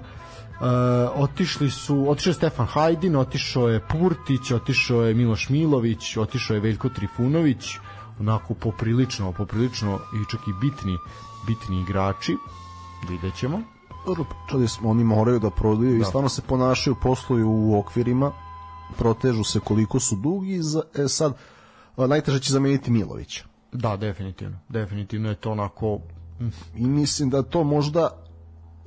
Uh, 0.55 0.67
otišli 1.15 1.69
su, 1.69 2.05
otišao 2.09 2.31
je 2.31 2.33
Stefan 2.33 2.65
Hajdin, 2.65 3.15
otišao 3.15 3.69
je 3.69 3.79
Purtić, 3.87 4.51
otišao 4.51 5.01
je 5.01 5.13
Miloš 5.13 5.49
Milović, 5.49 6.17
otišao 6.17 6.53
je 6.53 6.59
Veljko 6.59 6.89
Trifunović, 6.89 7.77
onako 8.19 8.53
poprilično, 8.53 9.31
poprilično 9.31 9.95
i 9.95 10.31
čak 10.31 10.47
i 10.47 10.53
bitni, 10.61 10.97
bitni 11.47 11.81
igrači. 11.81 12.35
Vidjet 13.09 13.35
ćemo. 13.35 13.61
Dobro, 14.05 14.25
smo, 14.67 14.89
oni 14.89 15.03
moraju 15.03 15.39
da 15.39 15.49
prodaju 15.49 15.91
da. 15.91 15.97
i 15.97 16.03
stvarno 16.03 16.29
se 16.29 16.41
ponašaju, 16.41 16.95
posluju 17.01 17.49
u 17.49 17.79
okvirima 17.79 18.31
protežu 18.97 19.43
se 19.43 19.59
koliko 19.59 19.99
su 19.99 20.15
dugi 20.15 20.61
za, 20.61 20.81
e, 20.95 21.07
sad 21.07 21.33
najteže 21.97 22.39
će 22.39 22.53
zameniti 22.53 22.91
Milovića 22.91 23.45
da 23.75 23.97
definitivno 23.97 24.57
definitivno 24.69 25.29
je 25.29 25.35
to 25.35 25.51
onako 25.51 25.99
i 26.75 26.85
mislim 26.85 27.29
da 27.29 27.43
to 27.43 27.63
možda 27.63 28.24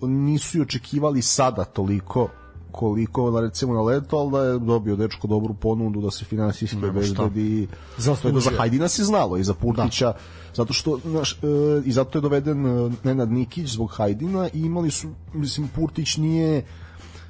nisu 0.03 0.59
i 0.59 0.61
očekivali 0.61 1.22
sada 1.22 1.64
toliko 1.64 2.28
koliko 2.70 3.30
da 3.30 3.40
recimo 3.40 3.74
na 3.74 3.82
leto, 3.82 4.16
ali 4.16 4.30
da 4.30 4.44
je 4.44 4.59
dobio 4.59 4.96
dečko 4.96 5.26
dobru 5.26 5.55
ponudu 5.55 6.01
da 6.01 6.11
se 6.11 6.24
finansijski 6.24 6.84
obezbedi. 6.84 7.68
Zato 7.96 8.28
je 8.28 8.40
za 8.40 8.51
Hajdina 8.59 8.88
se 8.88 9.05
znalo 9.05 9.36
i 9.36 9.44
za 9.44 9.55
Purtića, 9.55 10.07
da. 10.07 10.18
zato 10.55 10.72
što 10.72 11.01
naš, 11.05 11.32
e, 11.32 11.36
i 11.84 11.92
zato 11.92 12.18
je 12.18 12.22
doveden 12.22 12.66
e, 12.66 12.90
Nenad 13.05 13.32
Nikić 13.32 13.68
zbog 13.68 13.90
Hajdina 13.90 14.49
i 14.55 14.61
imali 14.61 14.90
su, 14.90 15.09
mislim, 15.32 15.68
Purtić 15.68 16.16
nije 16.16 16.64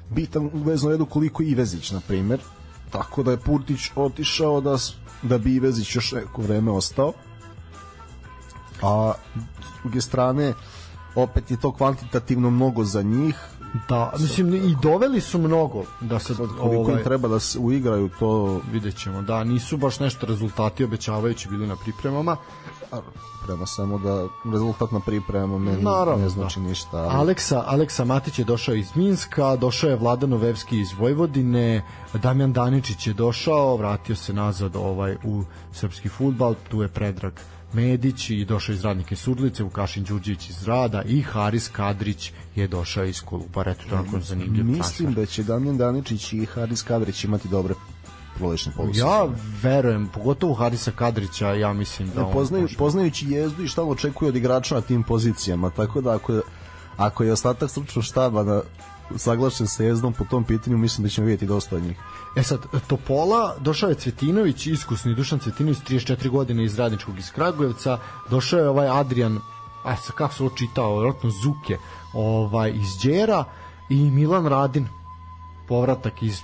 bitan 0.09 0.49
u 0.53 0.63
veznom 0.63 0.91
redu 0.91 1.05
koliko 1.05 1.43
i 1.43 1.55
Vezić, 1.55 1.91
na 1.91 2.01
primer 2.07 2.39
tako 2.91 3.23
da 3.23 3.31
je 3.31 3.37
Purtić 3.37 3.91
otišao 3.95 4.61
da, 4.61 4.77
da 5.21 5.37
bi 5.37 5.55
Ivezić 5.55 5.95
još 5.95 6.11
neko 6.11 6.41
vreme 6.41 6.71
ostao 6.71 7.13
a 8.81 9.13
s 9.61 9.81
druge 9.83 10.01
strane 10.01 10.53
opet 11.15 11.51
je 11.51 11.59
to 11.59 11.71
kvantitativno 11.71 12.49
mnogo 12.49 12.83
za 12.83 13.01
njih 13.01 13.35
Da, 13.89 14.13
mislim 14.19 14.53
i 14.53 14.75
doveli 14.81 15.21
su 15.21 15.39
mnogo 15.39 15.83
da 16.01 16.19
se 16.19 16.35
Sad, 16.35 16.47
koliko 16.59 16.81
ovaj, 16.81 16.97
im 16.97 17.03
treba 17.03 17.27
da 17.27 17.39
se 17.39 17.59
uigraju 17.59 18.09
to 18.19 18.61
videćemo. 18.71 19.21
Da, 19.21 19.43
nisu 19.43 19.77
baš 19.77 19.99
nešto 19.99 20.25
rezultati 20.25 20.83
obećavajući 20.83 21.49
bili 21.49 21.67
na 21.67 21.75
pripremama. 21.75 22.37
Prema 23.45 23.65
samo 23.65 23.97
da 23.97 24.27
rezultat 24.51 24.91
na 24.91 24.99
pripremama 24.99 25.57
meni 25.57 25.83
Naravno, 25.83 26.23
ne 26.23 26.29
znači 26.29 26.59
da. 26.59 26.65
ništa. 26.65 26.97
Ali... 26.97 27.15
Aleksa, 27.15 27.63
Aleksa 27.67 28.05
Matić 28.05 28.39
je 28.39 28.45
došao 28.45 28.75
iz 28.75 28.95
Minska, 28.95 29.55
došao 29.55 29.89
je 29.89 29.95
Vladan 29.95 30.29
Novevski 30.29 30.79
iz 30.79 30.93
Vojvodine, 30.99 31.85
Damjan 32.13 32.53
Daničić 32.53 33.07
je 33.07 33.13
došao, 33.13 33.77
vratio 33.77 34.15
se 34.15 34.33
nazad 34.33 34.75
ovaj 34.75 35.17
u 35.23 35.43
srpski 35.73 36.09
futbal, 36.09 36.55
tu 36.69 36.81
je 36.81 36.87
Predrag 36.87 37.33
Medić 37.73 38.29
i 38.29 38.45
došao 38.45 38.73
iz 38.73 38.85
Radnike 38.85 39.15
Surlice, 39.15 39.63
Vukašin 39.63 40.03
Đurđević 40.03 40.49
iz 40.49 40.63
Rada 40.63 41.01
i 41.01 41.21
Haris 41.21 41.67
Kadrić 41.67 42.31
je 42.55 42.67
došao 42.67 43.05
iz 43.05 43.21
Kolubara. 43.21 43.71
Eto, 43.71 43.83
tako 43.89 44.19
zanimljiv 44.19 44.65
Mislim 44.65 44.79
transfer. 44.79 45.11
da 45.11 45.25
će 45.25 45.43
Damjan 45.43 45.77
Daničić 45.77 46.33
i 46.33 46.45
Haris 46.45 46.83
Kadrić 46.83 47.23
imati 47.23 47.47
dobre 47.47 47.73
prolećne 48.37 48.71
poluse. 48.77 48.99
Ja 48.99 49.27
verujem, 49.61 50.09
pogotovo 50.13 50.53
Harisa 50.53 50.91
Kadrića, 50.91 51.53
ja 51.53 51.73
mislim 51.73 52.09
da 52.15 52.25
ne, 52.25 52.33
poznaju, 52.33 52.63
on 52.63 52.75
poznajući 52.77 53.25
jezdu 53.29 53.63
i 53.63 53.67
šta 53.67 53.83
očekuje 53.83 54.29
od 54.29 54.35
igrača 54.35 54.75
na 54.75 54.81
tim 54.81 55.03
pozicijama, 55.03 55.69
tako 55.69 56.01
da 56.01 56.15
ako 56.15 56.33
je, 56.33 56.41
ako 56.97 57.23
je 57.23 57.31
ostatak 57.31 57.69
stručnog 57.69 58.05
štaba 58.05 58.43
na 58.43 58.61
saglašen 59.17 59.67
sa 59.67 59.83
jezdom 59.83 60.13
po 60.13 60.25
tom 60.25 60.43
pitanju, 60.43 60.77
mislim 60.77 61.03
da 61.03 61.09
ćemo 61.09 61.25
vidjeti 61.25 61.45
dosta 61.45 61.75
od 61.75 61.83
njih. 61.83 61.97
E 62.35 62.43
sad, 62.43 62.59
Topola, 62.87 63.55
došao 63.59 63.89
je 63.89 63.95
Cvetinović, 63.95 64.67
iskusni 64.67 65.15
Dušan 65.15 65.39
Cvetinović, 65.39 65.77
34 65.77 66.29
godine 66.29 66.63
iz 66.63 66.79
Radničkog 66.79 67.19
iz 67.19 67.31
Kragujevca, 67.31 67.99
došao 68.29 68.59
je 68.59 68.69
ovaj 68.69 68.87
Adrian, 68.87 69.39
a 69.83 69.95
sa 69.95 70.13
kako 70.13 70.33
se 70.33 70.43
ovo 70.43 70.55
čitao, 70.55 70.99
vjerojatno 70.99 71.29
Zuke, 71.29 71.77
ovaj, 72.13 72.71
iz 72.71 72.97
Đera 73.03 73.43
i 73.89 74.11
Milan 74.11 74.45
Radin, 74.45 74.87
povratak 75.67 76.23
iz 76.23 76.41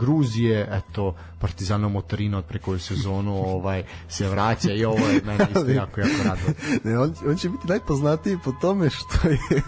Gruzije, 0.00 0.68
eto, 0.70 1.14
Partizana 1.40 1.88
Motorina 1.88 2.38
od 2.38 2.44
preko 2.44 2.78
sezonu 2.78 3.32
ovaj, 3.32 3.84
se 4.08 4.28
vraća 4.28 4.72
i 4.72 4.84
ovo 4.84 5.08
je 5.08 5.20
meni 5.24 5.44
isto 5.48 5.70
jako, 5.70 6.00
jako 6.00 6.22
rado. 6.24 6.40
Ne, 6.84 6.98
on, 6.98 7.14
on 7.26 7.36
će 7.36 7.48
biti 7.48 7.66
najpoznatiji 7.66 8.38
po 8.44 8.52
tome 8.52 8.90
što 8.90 9.28
je 9.28 9.62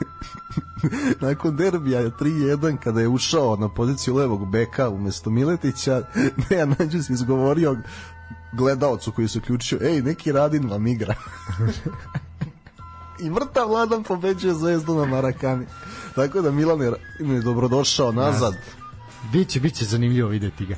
nakon 1.28 1.56
derbija 1.56 2.00
3-1 2.00 2.76
kada 2.76 3.00
je 3.00 3.08
ušao 3.08 3.56
na 3.56 3.68
poziciju 3.68 4.16
levog 4.16 4.50
beka 4.50 4.88
umesto 4.88 5.30
Miletića, 5.30 6.02
Dejan 6.48 6.74
Anđus 6.78 7.10
izgovorio 7.10 7.76
gledalcu 8.52 9.12
koji 9.12 9.28
se 9.28 9.38
uključio, 9.38 9.78
ej, 9.82 10.02
neki 10.02 10.32
Radin 10.32 10.70
vam 10.70 10.86
igra. 10.86 11.14
I 13.22 13.30
mrtav 13.30 13.68
Vladan 13.68 14.02
pobeđuje 14.02 14.54
Zvezdu 14.54 14.94
na 14.94 15.04
Marakani. 15.04 15.66
Tako 16.14 16.40
da 16.40 16.50
Milan 16.50 16.80
je, 16.80 16.92
je 17.18 17.40
dobrodošao 17.40 18.12
nazad. 18.12 18.54
Biće, 19.32 19.60
biće 19.60 19.84
zanimljivo 19.84 20.28
videti 20.28 20.66
ga. 20.66 20.74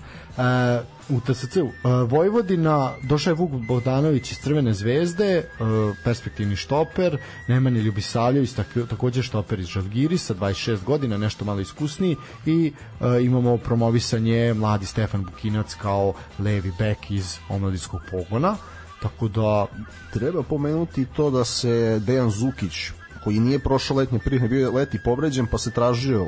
Uh, 1.09 1.17
u 1.17 1.21
TSC-u 1.21 1.65
uh, 1.65 1.73
Vojvodina 2.11 2.93
došao 3.03 3.31
je 3.31 3.35
Vuk 3.35 3.51
Bogdanović 3.51 4.33
iz 4.33 4.39
Crvene 4.39 4.75
zvezde, 4.75 5.39
uh, 5.61 5.97
perspektivni 6.05 6.57
štoper, 6.57 7.19
Nemanja 7.49 7.81
Ljubisavljević 7.81 8.53
tako, 8.53 8.81
takođe 8.81 9.23
štoper 9.23 9.61
iz 9.61 9.67
Žalgirisa, 9.67 10.35
26 10.35 10.85
godina, 10.85 11.19
nešto 11.19 11.45
malo 11.45 11.61
iskusniji 11.61 12.17
i 12.47 12.73
uh, 13.01 13.07
imamo 13.25 13.57
promovisanje 13.57 14.55
mladi 14.55 14.87
Stefan 14.87 15.25
Bukinac 15.25 15.75
kao 15.75 16.15
levi 16.39 16.73
bek 16.79 17.11
iz 17.11 17.39
omladinskog 17.49 18.01
pogona. 18.11 18.57
Tako 19.03 19.29
da 19.29 19.67
treba 20.13 20.43
pomenuti 20.43 21.07
to 21.17 21.31
da 21.31 21.45
se 21.45 22.01
Dejan 22.07 22.31
Zukić 22.31 22.91
koji 23.25 23.41
nije 23.41 23.59
prošao 23.59 23.97
letnje 23.97 24.19
pripreme, 24.19 24.49
bio 24.49 24.61
je 24.61 24.71
leti 24.71 24.99
povređen, 25.05 25.47
pa 25.47 25.59
se 25.59 25.71
tražio 25.71 26.27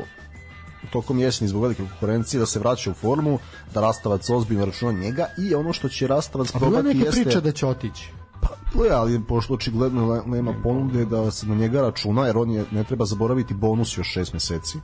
tokom 0.93 1.18
jeseni 1.18 1.49
zbog 1.49 1.62
velike 1.62 1.82
konkurencije 1.82 2.41
da 2.41 2.47
se 2.47 2.59
vraća 2.59 2.91
u 2.91 2.95
formu, 2.95 3.39
da 3.74 3.80
Rastavac 3.80 4.30
ozbiljno 4.30 4.64
računa 4.64 4.93
njega 4.93 5.26
i 5.39 5.55
ono 5.55 5.72
što 5.72 5.89
će 5.89 6.07
Rastavac 6.07 6.53
probati 6.53 6.89
jeste... 6.89 7.09
A 7.09 7.11
neka 7.11 7.11
priča 7.11 7.41
da 7.41 7.53
će 7.53 7.66
otići. 7.66 8.12
Pa, 8.41 8.49
to 8.72 8.85
je, 8.85 8.93
ali 8.93 9.22
pošto 9.28 9.55
očigledno 9.55 10.22
nema 10.26 10.55
ponude 10.62 11.05
da 11.05 11.30
se 11.30 11.47
na 11.47 11.55
njega 11.55 11.80
računa, 11.80 12.26
jer 12.26 12.37
on 12.39 12.51
je, 12.51 12.64
ne 12.70 12.85
treba 12.85 13.05
zaboraviti 13.05 13.55
bonus 13.55 13.99
još 13.99 14.12
šest 14.12 14.32
meseci. 14.32 14.78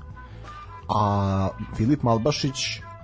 A 0.89 1.49
Filip 1.77 2.03
Malbašić 2.03 2.57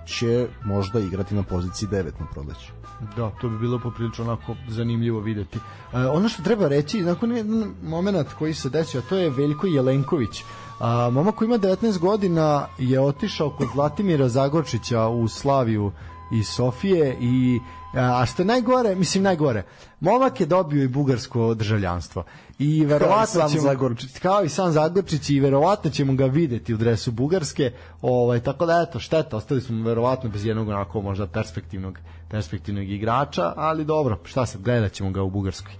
će 0.07 0.47
možda 0.65 0.99
igrati 0.99 1.35
na 1.35 1.43
poziciji 1.43 1.89
9 1.89 2.03
na 2.19 2.25
proleće. 2.33 2.71
Da, 3.15 3.31
to 3.41 3.49
bi 3.49 3.59
bilo 3.59 3.79
poprilično 3.79 4.23
onako 4.23 4.55
zanimljivo 4.67 5.19
videti. 5.19 5.59
E, 5.93 5.97
ono 5.97 6.29
što 6.29 6.43
treba 6.43 6.67
reći, 6.67 7.01
nakon 7.01 7.31
je 7.31 7.45
moment 7.83 8.27
koji 8.39 8.53
se 8.53 8.69
desio, 8.69 8.99
a 8.99 9.09
to 9.09 9.15
je 9.15 9.29
Veljko 9.29 9.67
Jelenković. 9.67 10.43
A, 10.79 11.09
momak 11.09 11.35
koji 11.35 11.45
ima 11.45 11.57
19 11.57 11.99
godina 11.99 12.67
je 12.77 13.01
otišao 13.01 13.49
kod 13.49 13.67
Zlatimira 13.73 14.29
Zagorčića 14.29 15.07
u 15.07 15.27
Slaviju 15.27 15.91
iz 16.31 16.47
Sofije 16.47 17.17
i 17.21 17.59
a 17.93 18.25
što 18.25 18.41
je 18.41 18.45
najgore, 18.45 18.95
mislim 18.95 19.23
najgore, 19.23 19.63
momak 19.99 20.39
je 20.39 20.45
dobio 20.45 20.83
i 20.83 20.87
bugarsko 20.87 21.53
državljanstvo 21.53 22.23
i 22.59 22.85
verovatno 22.85 23.39
kao 23.39 23.49
ćemo, 23.49 23.61
Zagorčić. 23.61 24.19
kao 24.19 24.43
i 24.43 24.49
sam 24.49 24.71
Zagorčić 24.71 25.29
i 25.29 25.39
verovatno 25.39 25.91
ćemo 25.91 26.13
ga 26.13 26.25
videti 26.25 26.73
u 26.73 26.77
dresu 26.77 27.11
Bugarske 27.11 27.71
ovaj, 28.01 28.39
tako 28.39 28.65
da 28.65 28.85
eto, 28.89 28.99
šteta, 28.99 29.37
ostali 29.37 29.61
smo 29.61 29.83
verovatno 29.83 30.29
bez 30.29 30.45
jednog 30.45 30.67
onako 30.67 31.01
možda 31.01 31.27
perspektivnog 31.27 31.99
perspektivnog 32.29 32.89
igrača, 32.89 33.53
ali 33.55 33.85
dobro, 33.85 34.19
šta 34.23 34.45
se, 34.45 34.57
gledat 34.57 34.91
ćemo 34.91 35.11
ga 35.11 35.21
u 35.21 35.29
Bugarskoj 35.29 35.73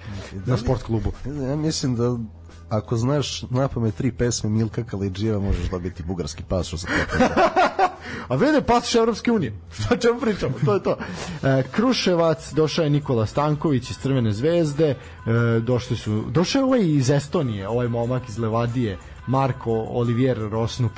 na 0.46 0.58
sport 0.58 0.84
klubu. 0.84 1.12
Ja 1.50 1.56
mislim 1.56 1.96
da 1.96 2.18
ako 2.70 2.98
znaš 2.98 3.42
napame 3.50 3.92
tri 3.92 4.12
pesme 4.12 4.50
Milka 4.50 4.84
Kalidžijeva, 4.84 5.40
možeš 5.40 5.70
dobiti 5.70 6.04
bugarski 6.04 6.44
pasoš 6.48 6.80
za. 6.80 6.88
A 8.28 8.36
vede 8.36 8.62
pasoš 8.62 8.96
Evropske 8.96 9.32
unije. 9.32 9.54
Šta 9.80 9.98
ćemo 9.98 10.20
pričamo? 10.20 10.54
To 10.66 10.74
je 10.74 10.84
to. 10.84 10.98
E, 11.44 11.64
Kruševac, 11.72 12.54
došao 12.54 12.84
je 12.84 12.90
Nikola 12.90 13.26
Stanković 13.26 13.90
iz 13.90 13.98
Crvene 13.98 14.34
zvezde, 14.34 14.90
e, 14.90 14.96
došli 15.60 15.98
su, 15.98 16.24
došao 16.30 16.60
je 16.60 16.64
ovaj 16.64 16.82
iz 16.82 17.10
Estonije, 17.10 17.68
ovaj 17.68 17.88
momak 17.88 18.30
iz 18.30 18.38
Levadije, 18.38 18.98
Marko 19.28 19.86
Olivier 19.90 20.38
Rosnup. 20.38 20.92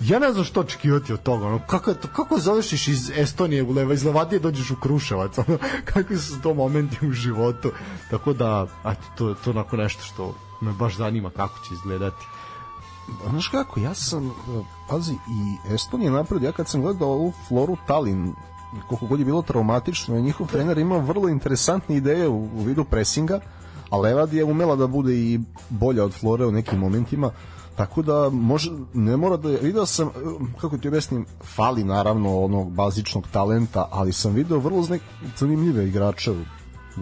Ja 0.00 0.18
ne 0.18 0.32
znam 0.32 0.44
što 0.44 0.60
očekivati 0.60 1.12
od 1.12 1.22
toga. 1.22 1.46
Ono, 1.46 1.58
kako, 1.66 1.94
kako 2.12 2.38
završiš 2.38 2.88
iz 2.88 3.10
Estonije 3.16 3.62
u 3.62 3.72
Leva, 3.72 3.94
iz 3.94 4.04
Levadije 4.04 4.40
dođeš 4.40 4.70
u 4.70 4.76
Kruševac? 4.76 5.38
Ono, 5.38 5.58
kakvi 5.92 6.18
su 6.18 6.40
to 6.42 6.54
momenti 6.54 7.06
u 7.06 7.12
životu? 7.12 7.72
Tako 8.10 8.32
da, 8.32 8.66
eto, 8.84 9.02
to, 9.18 9.34
to 9.44 9.50
onako 9.50 9.76
nešto 9.76 10.02
što 10.02 10.34
me 10.60 10.72
baš 10.72 10.96
zanima 10.96 11.30
kako 11.30 11.58
će 11.58 11.74
izgledati. 11.74 12.26
Znaš 13.30 13.48
kako, 13.48 13.80
ja 13.80 13.94
sam, 13.94 14.34
pazi, 14.88 15.12
i 15.12 15.74
Estonija 15.74 16.10
napred, 16.10 16.42
ja 16.42 16.52
kad 16.52 16.68
sam 16.68 16.82
gledao 16.82 17.08
ovu 17.08 17.32
Floru 17.48 17.76
Talin 17.86 18.34
koliko 18.88 19.06
god 19.06 19.18
je 19.18 19.24
bilo 19.24 19.42
traumatično, 19.42 20.20
njihov 20.20 20.46
trener 20.46 20.78
imao 20.78 21.00
vrlo 21.00 21.28
interesantne 21.28 21.96
ideje 21.96 22.28
u, 22.28 22.42
u 22.44 22.62
vidu 22.62 22.84
presinga, 22.84 23.40
a 23.90 23.98
Levad 23.98 24.32
je 24.32 24.44
umela 24.44 24.76
da 24.76 24.86
bude 24.86 25.14
i 25.14 25.40
bolja 25.68 26.04
od 26.04 26.12
Flore 26.12 26.46
u 26.46 26.52
nekim 26.52 26.78
momentima, 26.78 27.30
tako 27.76 28.02
da 28.02 28.30
može, 28.30 28.70
ne 28.94 29.16
mora 29.16 29.36
da 29.36 29.50
je, 29.50 29.58
video 29.62 29.86
sam, 29.86 30.10
kako 30.60 30.78
ti 30.78 30.88
objasnim, 30.88 31.26
fali 31.44 31.84
naravno 31.84 32.40
onog 32.40 32.70
bazičnog 32.72 33.26
talenta, 33.32 33.88
ali 33.90 34.12
sam 34.12 34.32
video 34.32 34.58
vrlo 34.58 34.82
znek, 34.82 35.02
zanimljive 35.36 35.88
igrače 35.88 36.32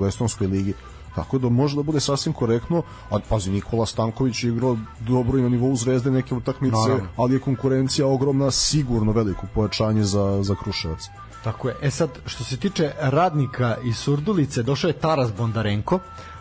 u 0.00 0.06
Estonskoj 0.06 0.46
ligi, 0.46 0.74
tako 1.14 1.38
da 1.38 1.48
može 1.48 1.76
da 1.76 1.82
bude 1.82 2.00
sasvim 2.00 2.32
korektno, 2.32 2.82
a 3.10 3.18
pazi 3.28 3.50
Nikola 3.50 3.86
Stanković 3.86 4.44
je 4.44 4.50
igrao 4.50 4.76
dobro 5.00 5.38
i 5.38 5.42
na 5.42 5.48
nivou 5.48 5.76
zvezde 5.76 6.10
neke 6.10 6.34
utakmice, 6.34 6.76
Naravno. 6.76 7.08
ali 7.16 7.34
je 7.34 7.40
konkurencija 7.40 8.06
ogromna, 8.06 8.50
sigurno 8.50 9.12
veliko 9.12 9.46
pojačanje 9.54 10.04
za, 10.04 10.42
za 10.42 10.54
Kruševac. 10.54 11.08
Tako 11.44 11.68
je. 11.68 11.76
E 11.82 11.90
sad, 11.90 12.10
što 12.26 12.44
se 12.44 12.56
tiče 12.56 12.92
radnika 13.00 13.76
iz 13.84 13.96
Surdulice, 13.96 14.62
došao 14.62 14.88
je 14.88 14.92
Taras 15.00 15.32
Bondarenko. 15.32 15.98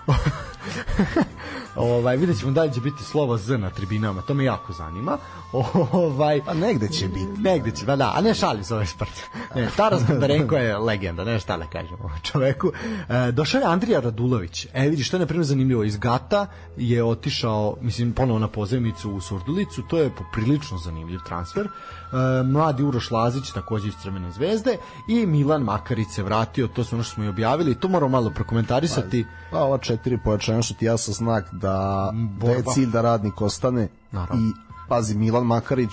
ovaj, 1.76 2.18
vidjet 2.18 2.40
ćemo 2.40 2.52
da 2.52 2.64
li 2.64 2.74
će 2.74 2.82
biti 2.82 3.04
slovo 3.04 3.38
Z 3.38 3.58
na 3.58 3.70
tribinama, 3.70 4.22
to 4.22 4.34
me 4.34 4.44
jako 4.44 4.74
zanima. 4.74 5.18
ovaj, 5.92 6.42
Pa 6.46 6.54
negde 6.54 6.88
će 6.88 7.08
biti. 7.08 7.42
Negde 7.42 7.72
će, 7.72 7.86
ba 7.86 7.96
da, 7.96 8.14
a 8.16 8.22
ne 8.22 8.34
šalim 8.34 8.64
se 8.64 8.74
ovaj 8.74 8.86
sprt. 8.86 9.22
Ne, 9.56 9.70
Taras 9.78 10.04
Bondarenko 10.08 10.56
je 10.56 10.78
legenda, 10.78 11.24
ne 11.24 11.40
šta 11.40 11.58
da 11.58 11.66
kažem 11.66 11.98
ovom 12.00 12.18
čoveku. 12.22 12.72
E, 13.10 13.32
došao 13.32 13.60
je 13.60 13.68
Andrija 13.68 14.00
Radulović. 14.00 14.68
E, 14.74 14.90
vidiš, 14.90 15.08
što 15.08 15.18
je 15.18 15.20
na 15.20 15.26
primjer 15.26 15.46
zanimljivo. 15.46 15.84
Iz 15.84 15.98
Gata 15.98 16.48
je 16.78 17.04
otišao, 17.04 17.78
mislim, 17.82 18.14
ponovo 18.14 18.40
na 18.40 18.48
pozemicu 18.48 19.12
u 19.12 19.22
Surdulicu, 19.22 19.82
to 19.82 19.98
je 19.98 20.16
poprilično 20.16 20.78
zanimljiv 20.78 21.20
transfer. 21.26 21.66
E, 21.66 22.44
mladi 22.44 22.84
Uroš 22.84 23.12
Lazić, 23.12 23.52
takođe 23.52 23.88
iz 23.88 23.94
Crvene 24.02 24.32
zvezde, 24.32 24.78
i 25.08 25.26
Milan 25.26 25.62
Makarić 25.62 26.08
se 26.10 26.24
vratio, 26.24 26.68
to 26.68 26.84
su 26.84 26.96
ono 26.96 27.04
što 27.04 27.14
smo 27.14 27.24
i 27.24 27.28
objavili, 27.28 27.76
to 27.76 27.88
moramo 27.88 28.10
malo 28.10 28.30
prokomentarisati. 28.30 29.26
Pa 29.52 29.60
ova 29.64 29.78
četiri 29.78 30.18
pojačanja 30.24 30.62
su 30.62 30.74
ti 30.74 30.86
jasan 30.86 31.14
znak 31.14 31.54
da, 31.64 32.14
da 32.40 32.52
je 32.52 32.64
cilj 32.74 32.86
da 32.88 33.02
radnik 33.02 33.42
ostane 33.42 33.88
Naravno. 34.12 34.42
i 34.42 34.52
pazi 34.90 35.16
Milan 35.16 35.46
Makarić 35.46 35.92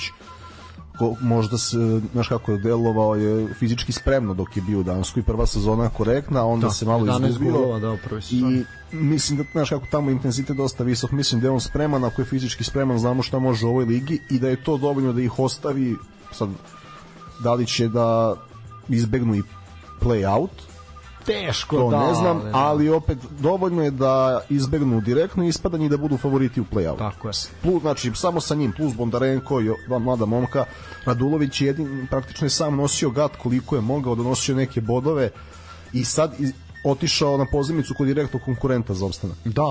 ko, 0.99 1.14
možda 1.21 1.59
se, 1.59 1.77
znaš 2.12 2.29
kako 2.29 2.53
je 2.53 2.59
delovao 2.59 3.14
je 3.14 3.55
fizički 3.55 3.93
spremno 3.93 4.35
dok 4.35 4.57
je 4.57 4.62
bio 4.62 4.81
u 4.81 4.83
Danskoj 4.83 5.23
prva 5.23 5.47
sezona 5.47 5.89
korektna 5.89 6.45
onda 6.45 6.66
Da, 6.66 6.73
se 6.73 6.87
malo 6.87 7.07
11 7.07 7.29
izgubio. 7.29 7.53
golova, 7.53 7.79
da, 7.79 7.97
i 8.31 8.64
mislim 8.93 9.39
da 9.39 9.45
znaš 9.53 9.71
kako 9.71 9.87
tamo 9.91 10.11
intenzitet 10.11 10.57
dosta 10.57 10.85
visok. 10.85 11.11
Mislim 11.11 11.41
da 11.41 11.47
je 11.47 11.51
on 11.51 11.61
spreman 11.61 12.05
ako 12.05 12.23
je 12.23 12.27
fizički 12.27 12.64
spreman 12.64 12.99
znamo 12.99 13.23
šta 13.23 13.39
može 13.39 13.66
u 13.66 13.71
ovoj 13.71 13.85
ligi 13.85 14.21
i 14.31 14.39
da 14.39 14.49
je 14.49 14.64
to 14.64 14.77
dovoljno 14.77 15.12
da 15.12 15.21
ih 15.23 15.39
ostavi 15.39 15.97
sad 16.33 16.49
da 17.43 17.55
li 17.55 17.66
će 17.66 17.89
da 17.89 18.35
izbegnu 18.89 19.35
i 19.35 19.43
play 20.01 20.29
out 20.31 20.51
Teško, 21.27 21.77
to 21.77 21.91
da. 21.91 22.07
ne 22.07 22.14
znam, 22.14 22.37
ali- 22.37 22.51
ali 22.55 22.89
opet 22.89 23.18
dovoljno 23.41 23.83
je 23.83 23.91
da 23.91 24.41
izbegnu 24.49 25.01
direktno 25.01 25.45
ispadanje 25.45 25.87
i 25.87 25.89
da 25.89 25.97
budu 25.97 26.16
favoriti 26.16 26.61
u 26.61 26.64
play-out. 26.64 26.99
Tako 26.99 27.29
je. 27.29 27.33
Plus, 27.62 27.83
znači, 27.83 28.12
samo 28.14 28.41
sa 28.41 28.55
njim, 28.55 28.73
plus 28.73 28.95
Bondarenko 28.95 29.61
i 29.61 29.71
dva 29.87 29.99
mlada 29.99 30.25
momka, 30.27 30.64
Radulović 31.05 31.61
je 31.61 31.66
jedin, 31.66 32.07
praktično 32.11 32.47
je 32.47 32.51
sam 32.51 32.77
nosio 32.77 33.11
gat 33.11 33.37
koliko 33.37 33.77
je 33.77 33.83
mogao, 33.83 34.14
donosio 34.14 34.57
neke 34.57 34.81
bodove 34.81 35.31
i 35.93 36.05
sad 36.05 36.35
otišao 36.85 37.37
na 37.37 37.47
pozemicu 37.47 37.95
kod 37.95 38.07
direktnog 38.07 38.43
konkurenta 38.43 38.95
za 38.95 39.07
opstanak. 39.07 39.37
Da, 39.45 39.62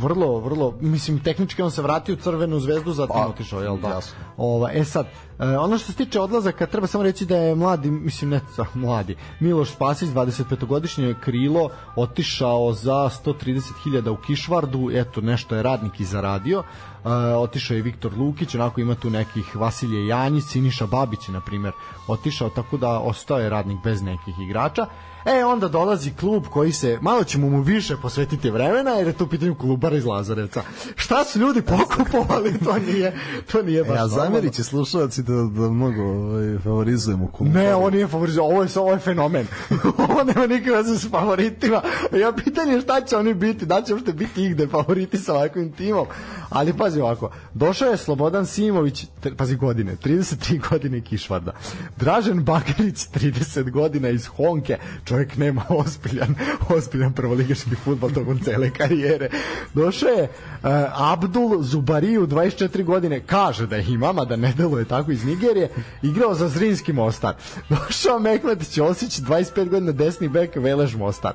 vrlo, 0.00 0.40
vrlo, 0.40 0.74
mislim, 0.80 1.18
tehnički 1.20 1.62
on 1.62 1.70
se 1.70 1.82
vratio 1.82 2.14
u 2.14 2.18
Crvenu 2.18 2.60
zvezdu, 2.60 2.92
zatim 2.92 3.14
Pa, 3.14 3.26
otišao, 3.26 3.60
jel 3.60 3.76
da? 3.76 3.88
jasno. 3.88 4.16
Ova, 4.36 4.70
e 4.72 4.84
sad, 4.84 5.06
e, 5.38 5.58
ono 5.58 5.78
što 5.78 5.92
se 5.92 5.96
tiče 5.96 6.20
odlazaka, 6.20 6.66
treba 6.66 6.86
samo 6.86 7.04
reći 7.04 7.26
da 7.26 7.36
je 7.36 7.54
mladi, 7.54 7.90
mislim, 7.90 8.30
ne 8.30 8.40
sa- 8.56 8.66
mladi, 8.84 9.16
Miloš 9.40 9.70
Spasić, 9.70 10.08
25-godišnje 10.08 11.14
krilo, 11.20 11.68
otišao 11.96 12.72
za 12.72 13.10
130.000 13.24 14.08
u 14.10 14.16
Kišvardu, 14.16 14.90
eto, 14.92 15.20
nešto 15.20 15.56
je 15.56 15.62
radnik 15.62 16.00
i 16.00 16.04
zaradio, 16.04 16.62
e, 17.04 17.08
otišao 17.34 17.74
je 17.74 17.82
Viktor 17.82 18.12
Lukić, 18.18 18.54
onako 18.54 18.80
ima 18.80 18.94
tu 18.94 19.10
nekih 19.10 19.56
Vasilije 19.56 20.06
Janjić, 20.06 20.44
Siniša 20.44 20.86
Babić 20.86 21.28
na 21.28 21.40
primer, 21.40 21.72
otišao, 22.08 22.48
tako 22.50 22.76
da 22.76 22.98
ostao 22.98 23.38
je 23.38 23.50
radnik 23.50 23.78
bez 23.84 24.02
nekih 24.02 24.34
igrača. 24.38 24.86
E, 25.26 25.44
onda 25.44 25.68
dolazi 25.68 26.10
klub 26.20 26.44
koji 26.50 26.72
se, 26.72 26.98
malo 27.00 27.24
ćemo 27.24 27.48
mu 27.48 27.62
više 27.62 27.96
posvetiti 28.02 28.50
vremena, 28.50 28.90
jer 28.90 29.06
je 29.06 29.12
to 29.12 29.24
u 29.24 29.28
pitanju 29.28 29.54
klubara 29.54 29.96
iz 29.96 30.04
Lazarevca. 30.04 30.62
Šta 30.96 31.24
su 31.24 31.38
ljudi 31.38 31.62
pokupovali, 31.62 32.58
to 32.64 32.78
nije, 32.78 33.16
to 33.52 33.62
nije 33.62 33.84
baš 33.84 33.98
E, 33.98 34.00
a 34.00 34.08
zamerit 34.08 34.54
će 34.54 34.64
slušalci 34.64 35.22
da, 35.22 35.32
da 35.32 35.70
mnogo 35.70 36.02
ovaj, 36.02 36.58
favorizujemo 36.58 37.30
klub. 37.32 37.54
Ne, 37.54 37.74
ovo 37.74 37.90
nije 37.90 38.08
favorit, 38.08 38.38
ovo 38.38 38.62
je, 38.62 38.68
ovo 38.76 38.92
je 38.92 38.98
fenomen. 38.98 39.46
ovo 40.08 40.24
nema 40.24 40.46
nikakve 40.46 40.76
veze 40.76 40.98
s 40.98 41.10
favoritima. 41.10 41.82
Ja 42.20 42.32
pitanje 42.32 42.72
je 42.72 42.80
šta 42.80 43.00
će 43.00 43.16
oni 43.16 43.34
biti, 43.34 43.66
da 43.66 43.82
će 43.82 43.94
uopšte 43.94 44.12
biti 44.12 44.44
igde 44.44 44.66
favoriti 44.66 45.18
sa 45.18 45.34
ovakvim 45.34 45.72
timom. 45.72 46.06
Ali 46.48 46.72
pazi 46.72 47.00
ovako, 47.00 47.30
došao 47.54 47.90
je 47.90 47.96
Slobodan 47.96 48.46
Simović, 48.46 49.06
pazi 49.36 49.56
godine, 49.56 49.96
33 50.04 50.70
godine 50.70 51.00
Kišvarda. 51.00 51.52
Dražen 51.96 52.44
Bagarić, 52.44 52.96
30 52.96 53.70
godina 53.70 54.08
iz 54.08 54.26
Honke, 54.26 54.78
čovjek 55.14 55.36
nema 55.36 55.62
ozbiljan, 55.68 56.34
ozbiljan 56.68 57.12
prvoligaški 57.12 57.76
futbol 57.84 58.10
tokom 58.10 58.38
cele 58.38 58.70
karijere. 58.70 59.28
Došao 59.74 60.08
je 60.08 60.22
uh, 60.22 60.70
Abdul 61.12 61.62
Zubariju, 61.62 62.26
24 62.26 62.84
godine, 62.84 63.20
kaže 63.26 63.66
da 63.66 63.76
ih 63.76 63.90
ima, 63.90 64.12
mada 64.12 64.36
ne 64.36 64.52
deluje 64.56 64.84
tako 64.84 65.12
iz 65.12 65.24
Nigerije, 65.24 65.70
igrao 66.02 66.34
za 66.34 66.48
Zrinski 66.48 66.92
Mostar. 66.92 67.34
Došao 67.70 68.18
Mehmet 68.18 68.70
Ćosić, 68.70 69.20
25 69.20 69.68
godina, 69.68 69.92
desni 69.92 70.28
bek, 70.28 70.56
Velež 70.56 70.96
Mostar. 70.96 71.32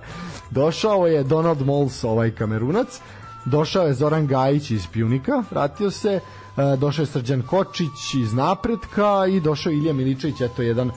Došao 0.51 1.07
je 1.07 1.23
Donald 1.23 1.61
Mols, 1.61 2.03
ovaj 2.03 2.31
kamerunac, 2.31 2.99
došao 3.45 3.87
je 3.87 3.93
Zoran 3.93 4.27
Gajić 4.27 4.71
iz 4.71 4.87
Pjunika, 4.87 5.43
vratio 5.51 5.91
se, 5.91 6.19
došao 6.77 7.03
je 7.03 7.07
Srđan 7.07 7.41
Kočić 7.41 8.13
iz 8.13 8.33
Napretka 8.33 9.25
i 9.29 9.39
došao 9.39 9.71
Ilija 9.71 9.93
Miličević, 9.93 10.41
eto 10.41 10.61
jedan 10.61 10.89
e, 10.89 10.93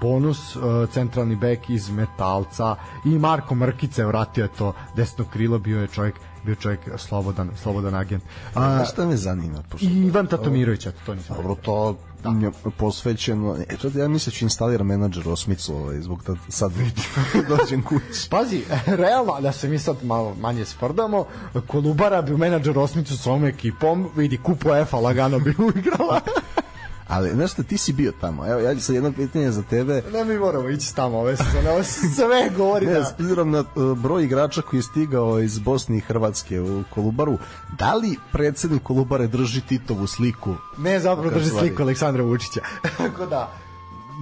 bonus, 0.00 0.56
e, 0.56 0.60
centralni 0.92 1.36
bek 1.36 1.70
iz 1.70 1.90
Metalca 1.90 2.76
i 3.04 3.08
Marko 3.08 3.54
Mrkice 3.54 4.04
vratio 4.04 4.42
je 4.42 4.48
to 4.58 4.72
desno 4.96 5.24
krilo, 5.32 5.58
bio 5.58 5.80
je 5.80 5.86
čovjek 5.86 6.14
bio 6.44 6.54
čovjek 6.54 6.80
slobodan, 6.96 7.50
slobodan 7.62 7.94
agent. 7.94 8.22
A, 8.54 8.84
šta 8.84 9.06
me 9.06 9.16
zanima? 9.16 9.62
Pošto, 9.68 9.86
Ivan 9.86 10.26
Tatomirović, 10.26 10.86
eto 10.86 10.98
to 11.06 11.14
nisam 11.14 11.36
Dobro, 11.36 11.54
to 11.54 11.96
da. 12.22 12.46
je 12.46 12.52
posvećeno. 12.78 13.56
E, 13.68 13.76
to 13.76 13.90
ja 13.94 14.08
mislim 14.08 14.32
da 14.32 14.36
ću 14.38 14.44
instalira 14.44 14.84
menadžer 14.84 15.28
osmicu 15.28 15.74
ovaj, 15.74 16.00
zbog 16.00 16.22
da 16.26 16.34
sad 16.48 16.72
dođem 17.58 17.82
kući. 17.82 18.30
Pazi, 18.30 18.62
realno, 18.86 19.40
da 19.40 19.52
se 19.52 19.68
mi 19.68 19.78
sad 19.78 19.96
malo 20.04 20.34
manje 20.40 20.64
sprdamo, 20.64 21.24
Kolubara 21.66 22.22
bi 22.22 22.36
menadžer 22.36 22.78
osmicu 22.78 23.18
s 23.18 23.26
ovom 23.26 23.44
ekipom, 23.44 24.08
vidi, 24.16 24.38
kupo 24.38 24.76
F-a 24.76 24.96
lagano 24.96 25.38
bi 25.38 25.54
uigrala. 25.58 26.20
Ali, 27.10 27.30
znaš 27.30 27.52
šta, 27.52 27.62
ti 27.62 27.78
si 27.78 27.92
bio 27.92 28.12
tamo. 28.20 28.46
Evo, 28.46 28.60
ja 28.60 28.80
sad 28.80 28.94
jedno 28.94 29.12
pitanje 29.12 29.50
za 29.50 29.62
tebe. 29.62 30.02
ne, 30.12 30.24
mi 30.24 30.38
moramo 30.38 30.68
ići 30.68 30.94
tamo 30.94 31.18
ove 31.18 31.36
sezone, 31.36 31.70
ovo 31.70 31.82
se 31.82 32.00
sve 32.14 32.50
govori 32.56 32.86
Ne, 32.86 32.92
da... 32.92 33.04
s 33.04 33.12
obzirom 33.12 33.50
na 33.50 33.60
uh, 33.60 33.98
broj 33.98 34.24
igrača 34.24 34.62
koji 34.62 34.78
je 34.78 34.82
stigao 34.82 35.40
iz 35.40 35.58
Bosne 35.58 35.96
i 35.96 36.00
Hrvatske 36.00 36.60
u 36.60 36.82
Kolubaru, 36.90 37.38
da 37.78 37.94
li 37.94 38.16
predsednik 38.32 38.82
Kolubare 38.82 39.26
drži 39.26 39.60
Titovu 39.60 40.06
sliku? 40.06 40.54
Ne, 40.78 41.00
zapravo 41.00 41.30
drži 41.30 41.46
stvari. 41.46 41.68
sliku 41.68 41.82
Aleksandra 41.82 42.22
Vučića. 42.22 42.60
Tako 42.98 43.26
da, 43.26 43.52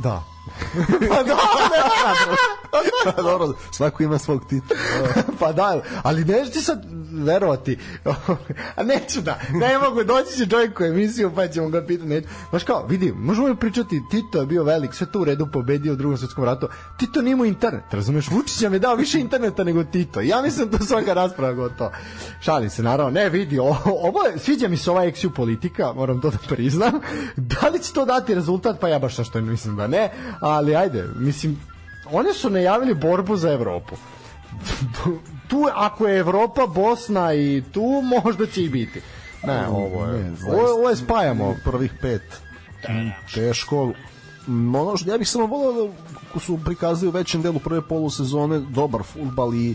da. 0.03 0.38
Pa 1.09 1.23
da, 1.23 1.37
Dobro, 3.23 3.55
svako 3.73 4.03
ima 4.03 4.19
svog 4.19 4.45
Tita. 4.49 4.75
pa 5.41 5.53
da, 5.53 5.83
ali 6.03 6.25
neću 6.25 6.53
ti 6.53 6.63
sad 6.63 6.85
verovati. 7.13 7.79
A 8.77 8.83
neću 8.83 9.21
da, 9.21 9.41
ne 9.53 9.79
mogu, 9.79 10.05
doći 10.05 10.37
će 10.39 10.47
čovjek 10.47 10.81
u 10.81 10.85
emisiju 10.85 11.33
pa 11.35 11.49
ćemo 11.49 11.69
ga 11.69 11.87
pitati. 11.87 12.09
Neću. 12.09 12.29
Znaš 12.51 12.65
kao, 12.65 12.87
vidi, 12.87 13.13
možemo 13.17 13.55
pričati, 13.55 14.03
Tito 14.11 14.41
je 14.41 14.47
bio 14.47 14.65
velik, 14.65 14.95
sve 14.95 15.07
to 15.13 15.21
u 15.21 15.25
redu 15.25 15.49
pobedio 15.53 15.93
u 15.93 15.97
drugom 15.97 16.19
svetskom 16.19 16.45
ratu. 16.45 16.69
Tito 16.99 17.23
nije 17.23 17.33
imao 17.33 17.47
internet, 17.47 17.85
razumeš? 17.91 18.31
Vučić 18.31 18.61
nam 18.61 18.73
je 18.73 18.79
dao 18.79 18.95
više 18.95 19.21
interneta 19.21 19.65
nego 19.65 19.85
Tito. 19.85 20.21
Ja 20.21 20.43
mislim 20.43 20.71
da 20.71 20.79
svaka 20.79 21.13
rasprava 21.15 21.53
gotovo. 21.53 21.91
Šalim 22.41 22.71
se, 22.71 22.83
naravno. 22.83 23.11
Ne, 23.11 23.29
vidi, 23.29 23.59
ovo, 23.59 23.79
ovo 23.85 24.21
sviđa 24.39 24.69
mi 24.69 24.77
se 24.77 24.91
ova 24.91 25.05
eksiju 25.05 25.31
politika, 25.31 25.93
moram 25.93 26.21
to 26.21 26.31
da 26.31 26.39
priznam. 26.49 26.93
Da 27.37 27.69
li 27.69 27.79
će 27.79 27.93
to 27.93 28.05
dati 28.05 28.35
rezultat? 28.35 28.81
Pa 28.81 28.89
ja 28.89 28.99
baš 28.99 29.29
što 29.29 29.41
mislim 29.41 29.77
da 29.77 29.87
ne, 29.87 30.13
ali 30.41 30.77
ajde, 30.77 31.05
mislim, 31.17 31.61
oni 32.07 32.33
su 32.35 32.51
najavili 32.51 32.95
borbu 32.95 33.37
za 33.37 33.51
Evropu 33.51 33.97
tu 35.49 35.65
ako 35.75 36.07
je 36.07 36.19
Evropa, 36.19 36.67
Bosna 36.67 37.35
i 37.35 37.63
tu 37.73 37.85
možda 38.17 38.47
će 38.47 38.63
i 38.63 38.69
biti. 38.69 39.01
Ne, 39.45 39.67
ovo 39.69 40.05
je, 40.07 40.23
Ne, 40.23 40.33
ovo, 40.47 40.57
je- 40.59 40.73
ovo 40.73 40.91
je 40.91 40.97
spajamo. 40.97 41.55
Prvih 41.65 41.93
pet. 42.01 42.23
Teško. 43.35 43.93
Mm, 44.47 44.75
Ono 44.75 44.97
što 44.97 45.11
ja 45.11 45.19
bih 45.19 45.29
samo 45.29 45.47
volio 45.47 45.91
da 46.35 46.41
su 46.41 46.59
prikazali 46.65 47.09
u 47.09 47.13
većem 47.13 47.43
delu 47.43 47.59
prve 47.59 47.83
polusezone 47.83 48.59
dobar 48.61 49.03
futbal 49.05 49.55
i 49.55 49.75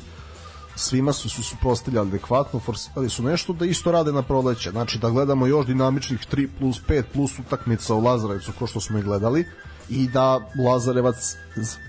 svima 0.76 1.14
su 1.14 1.30
su 1.30 1.44
suprostavljali 1.44 2.08
adekvatno, 2.08 2.60
forsirali 2.60 3.10
su 3.10 3.24
nešto 3.24 3.54
da 3.54 3.66
isto 3.66 3.92
rade 3.92 4.12
na 4.12 4.22
proleće. 4.22 4.72
Znači 4.72 5.00
da 5.00 5.10
gledamo 5.10 5.48
još 5.48 5.66
dinamičnih 5.66 6.20
3 6.28 6.48
plus 6.60 6.82
5 6.82 7.04
plus 7.14 7.40
utakmica 7.40 7.94
u 7.96 8.00
Lazarevcu 8.00 8.52
ko 8.60 8.68
što 8.68 8.82
smo 8.82 9.00
i 9.00 9.04
gledali 9.04 9.46
i 9.90 10.08
da 10.08 10.40
Lazarevac 10.66 11.36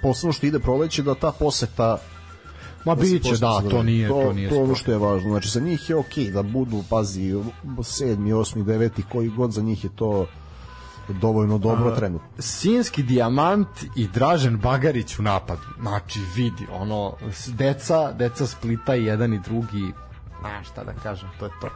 posebno 0.02 0.32
što 0.32 0.46
ide 0.46 0.58
proleće 0.58 1.02
da 1.02 1.14
ta 1.14 1.32
poseta 1.32 1.98
Ma 2.84 2.94
da 2.94 3.00
biće, 3.00 3.36
da, 3.40 3.60
to 3.70 3.82
nije, 3.82 4.08
to 4.08 4.32
nije 4.32 4.48
to 4.48 4.62
ono 4.62 4.74
što 4.74 4.90
je 4.92 4.98
važno. 4.98 5.30
Znači 5.30 5.48
za 5.48 5.60
njih 5.60 5.90
je 5.90 5.96
okej 5.96 6.30
da 6.30 6.42
budu, 6.42 6.84
pazi, 6.90 7.34
sedmi, 7.82 8.32
osmi, 8.32 8.62
deveti, 8.62 9.02
koji 9.12 9.28
god 9.28 9.52
za 9.52 9.62
njih 9.62 9.84
je 9.84 9.90
to 9.96 10.26
dovoljno 11.08 11.58
dobro 11.58 11.96
trenutno. 11.96 12.28
Sinski 12.38 13.02
dijamant 13.02 13.68
i 13.96 14.08
Dražen 14.08 14.56
Bagarić 14.58 15.18
u 15.18 15.22
napadu. 15.22 15.62
Znači, 15.80 16.20
vidi, 16.36 16.66
ono, 16.72 17.12
deca, 17.46 18.12
deca 18.12 18.46
Splita 18.46 18.96
i 18.96 19.04
jedan 19.04 19.34
i 19.34 19.38
drugi, 19.38 19.92
na 20.42 20.64
šta 20.64 20.84
da 20.84 20.92
kažem, 21.02 21.28
to 21.38 21.44
je 21.44 21.50
to. 21.60 21.68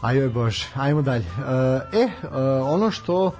Ajoj 0.00 0.28
Bože, 0.28 0.66
ajmo 0.74 1.02
dalje. 1.02 1.24
E, 1.92 1.98
e, 1.98 2.08
ono 2.62 2.90
što 2.90 3.32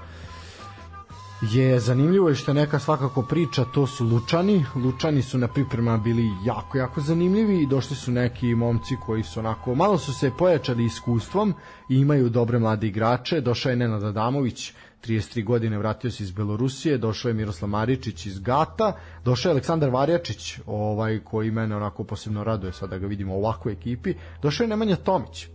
je 1.42 1.80
zanimljivo 1.80 2.30
i 2.30 2.34
što 2.34 2.50
je 2.50 2.54
neka 2.54 2.78
svakako 2.78 3.22
priča, 3.22 3.64
to 3.64 3.86
su 3.86 4.04
Lučani. 4.04 4.64
Lučani 4.74 5.22
su 5.22 5.38
na 5.38 5.48
pripremama 5.48 5.98
bili 5.98 6.30
jako, 6.44 6.78
jako 6.78 7.00
zanimljivi 7.00 7.62
i 7.62 7.66
došli 7.66 7.96
su 7.96 8.12
neki 8.12 8.54
momci 8.54 8.96
koji 9.06 9.22
su 9.22 9.40
onako, 9.40 9.74
malo 9.74 9.98
su 9.98 10.14
se 10.14 10.30
pojačali 10.38 10.84
iskustvom 10.84 11.54
i 11.88 11.96
imaju 11.96 12.28
dobre 12.28 12.58
mlade 12.58 12.86
igrače. 12.86 13.40
Došao 13.40 13.70
je 13.70 13.76
Nenad 13.76 14.04
Adamović, 14.04 14.72
33 15.06 15.44
godine, 15.44 15.78
vratio 15.78 16.10
se 16.10 16.22
iz 16.22 16.30
Belorusije, 16.30 16.98
došao 16.98 17.28
je 17.28 17.34
Miroslav 17.34 17.68
Maričić 17.68 18.26
iz 18.26 18.38
Gata, 18.38 18.92
došao 19.24 19.50
je 19.50 19.52
Aleksandar 19.52 19.90
Varjačić, 19.90 20.58
ovaj 20.66 21.20
koji 21.24 21.50
mene 21.50 21.76
onako 21.76 22.04
posebno 22.04 22.44
raduje 22.44 22.72
sad 22.72 22.90
da 22.90 22.98
ga 22.98 23.06
vidimo 23.06 23.34
u 23.34 23.38
ovakvoj 23.38 23.72
ekipi, 23.72 24.14
došao 24.42 24.64
je 24.64 24.68
Nemanja 24.68 24.96
Tomić, 24.96 25.48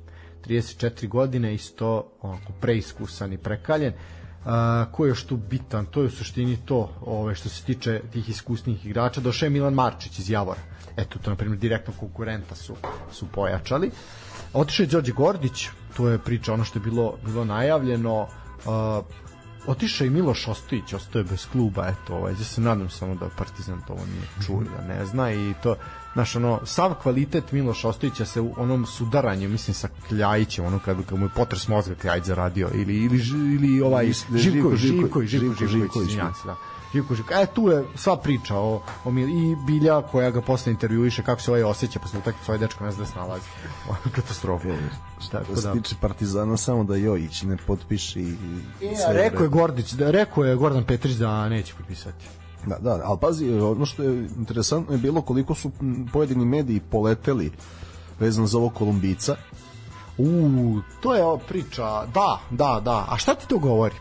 34 0.48 1.08
godine, 1.08 1.54
isto 1.54 2.12
onako 2.22 2.54
preiskusan 2.62 3.34
i 3.34 3.38
prekaljen. 3.38 3.94
Uh, 4.40 4.52
ko 4.92 5.06
je 5.06 5.10
još 5.10 5.24
tu 5.24 5.38
bitan? 5.38 5.86
To 5.86 6.02
je 6.02 6.08
u 6.08 6.12
suštini 6.12 6.58
to, 6.66 6.90
ove, 7.02 7.36
što 7.36 7.50
se 7.50 7.64
tiče 7.64 8.02
tih 8.14 8.30
iskusnih 8.30 8.86
igrača. 8.86 9.22
Došao 9.22 9.46
je 9.46 9.50
Milan 9.50 9.74
Marčić 9.74 10.20
iz 10.20 10.30
Javora. 10.30 10.62
Eto, 10.98 11.20
to 11.20 11.30
na 11.30 11.36
primjer 11.36 11.60
direktno 11.60 11.94
konkurenta 12.00 12.56
su, 12.56 12.76
su 13.12 13.28
pojačali. 13.28 13.92
Otišao 14.54 14.84
je 14.84 14.88
Đorđe 14.88 15.12
Gordić, 15.12 15.68
to 15.98 16.10
je 16.10 16.18
priča 16.20 16.54
ono 16.54 16.64
što 16.64 16.80
je 16.80 16.84
bilo, 16.84 17.18
bilo 17.26 17.46
najavljeno. 17.46 18.22
Uh, 18.22 19.06
otišao 19.68 20.08
i 20.08 20.10
Miloš 20.10 20.48
Ostojić, 20.48 20.94
ostao 20.94 21.20
je 21.20 21.24
bez 21.24 21.48
kluba, 21.52 21.88
eto, 21.88 22.16
ovaj, 22.16 22.34
ja 22.34 22.44
se 22.44 22.62
nadam 22.62 22.90
samo 22.90 23.16
da 23.16 23.30
Partizan 23.38 23.82
to 23.88 23.94
ovo 23.94 24.06
nije 24.06 24.46
čuo, 24.46 24.64
da 24.64 24.94
ne 24.94 25.06
zna 25.06 25.32
i 25.32 25.54
to, 25.64 25.76
znaš, 26.14 26.36
ono, 26.36 26.60
sav 26.66 26.94
kvalitet 26.94 27.52
Miloša 27.52 27.90
Ostojića 27.90 28.26
se 28.26 28.42
u 28.42 28.54
onom 28.58 28.86
sudaranju, 28.86 29.50
mislim, 29.50 29.74
sa 29.74 29.88
Kljajićem, 30.08 30.66
ono 30.66 30.80
kad, 30.80 31.06
kad 31.06 31.20
mu 31.20 31.26
je 31.26 31.30
potres 31.36 31.68
mozga 31.68 31.96
Kljajić 31.96 32.24
zaradio, 32.26 32.70
ili, 32.74 32.96
ili, 32.96 33.22
ili 33.56 33.82
ovaj, 33.82 34.06
da 34.06 34.38
Živko- 34.38 34.76
Živko- 34.76 34.76
Živko- 34.76 35.68
Živković, 35.68 36.08
izvinjavam 36.08 36.34
se, 36.34 36.48
da. 36.48 36.56
Živko 36.94 37.16
Živko. 37.16 37.34
E, 37.34 37.46
tu 37.46 37.70
je 37.70 37.84
sva 37.96 38.18
priča 38.18 38.56
o, 38.56 38.82
o 39.06 39.12
Mil... 39.12 39.30
i 39.30 39.56
Bilja 39.68 40.02
koja 40.02 40.32
ga 40.32 40.42
posle 40.42 40.72
intervjuiše 40.72 41.24
kako 41.24 41.42
se 41.42 41.52
ovaj 41.52 41.64
osjeća 41.64 42.00
posle 42.00 42.20
utakmice, 42.20 42.52
ovaj 42.52 42.60
dečko 42.60 42.84
ne 42.84 42.92
zna 42.92 43.04
da 43.04 43.10
se 43.10 43.16
nalazi. 43.16 43.46
Katastrofa. 44.16 44.68
Što 45.22 45.56
se 45.56 45.68
da. 45.68 45.74
tiče 45.74 45.96
Partizana, 46.02 46.58
samo 46.58 46.84
da 46.84 46.96
Jojić 46.96 47.42
ne 47.44 47.58
potpiše 47.58 48.20
i, 48.20 48.24
i 48.24 48.36
E, 48.82 48.96
sve 48.96 49.14
rekao 49.14 49.44
je. 49.44 49.50
Gordić, 49.50 49.92
da 49.92 50.12
rekao 50.12 50.44
je 50.44 50.56
Gordan 50.56 50.84
Petrić 50.84 51.14
da 51.16 51.50
neće 51.50 51.74
potpisati. 51.74 52.26
Da, 52.68 52.78
da, 52.80 53.02
ali 53.04 53.18
pazi, 53.22 53.54
ono 53.54 53.86
što 53.86 54.04
je 54.04 54.30
interesantno 54.38 54.94
je 54.94 54.98
bilo 54.98 55.22
koliko 55.22 55.56
su 55.56 55.72
pojedini 56.14 56.46
mediji 56.46 56.80
poleteli 56.80 57.52
vezano 58.20 58.48
za 58.48 58.58
ovog 58.58 58.74
Kolumbica. 58.74 59.36
U, 60.18 60.80
to 61.02 61.16
je 61.16 61.24
ova 61.24 61.38
priča. 61.38 62.06
Da, 62.14 62.40
da, 62.50 62.82
da. 62.86 63.06
A 63.10 63.18
šta 63.18 63.36
ti 63.36 63.48
to 63.48 63.58
govori? 63.58 63.96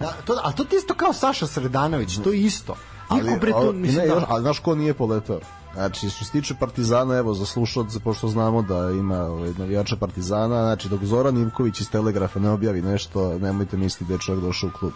Da, 0.00 0.12
to, 0.24 0.40
a 0.42 0.52
to 0.52 0.64
ti 0.64 0.76
isto 0.76 0.94
kao 0.94 1.12
Saša 1.12 1.46
Sredanović, 1.46 2.18
to 2.24 2.32
je 2.32 2.40
isto. 2.40 2.76
Niko 3.10 3.40
bre 3.40 3.50
to, 3.50 3.56
ali, 3.56 3.76
mislim, 3.76 4.08
ne, 4.08 4.14
da, 4.14 4.26
ali 4.28 4.42
znaš 4.42 4.58
ko 4.58 4.74
nije 4.74 4.94
poletao? 4.94 5.40
Znači, 5.74 6.10
što 6.10 6.24
se 6.24 6.32
tiče 6.32 6.54
Partizana, 6.54 7.14
evo, 7.14 7.34
za 7.34 7.46
slušalce, 7.46 8.00
pošto 8.00 8.28
znamo 8.28 8.62
da 8.62 8.90
ima 8.90 9.18
ovaj, 9.18 9.52
navijača 9.58 9.96
Partizana, 9.96 10.62
znači, 10.62 10.88
dok 10.88 11.04
Zoran 11.04 11.38
Ivković 11.38 11.80
iz 11.80 11.90
Telegrafa 11.90 12.40
ne 12.40 12.50
objavi 12.50 12.82
nešto, 12.82 13.38
nemojte 13.38 13.76
misliti 13.76 14.04
da 14.04 14.14
je 14.14 14.20
čovjek 14.20 14.44
došao 14.44 14.68
u 14.68 14.78
klub. 14.78 14.92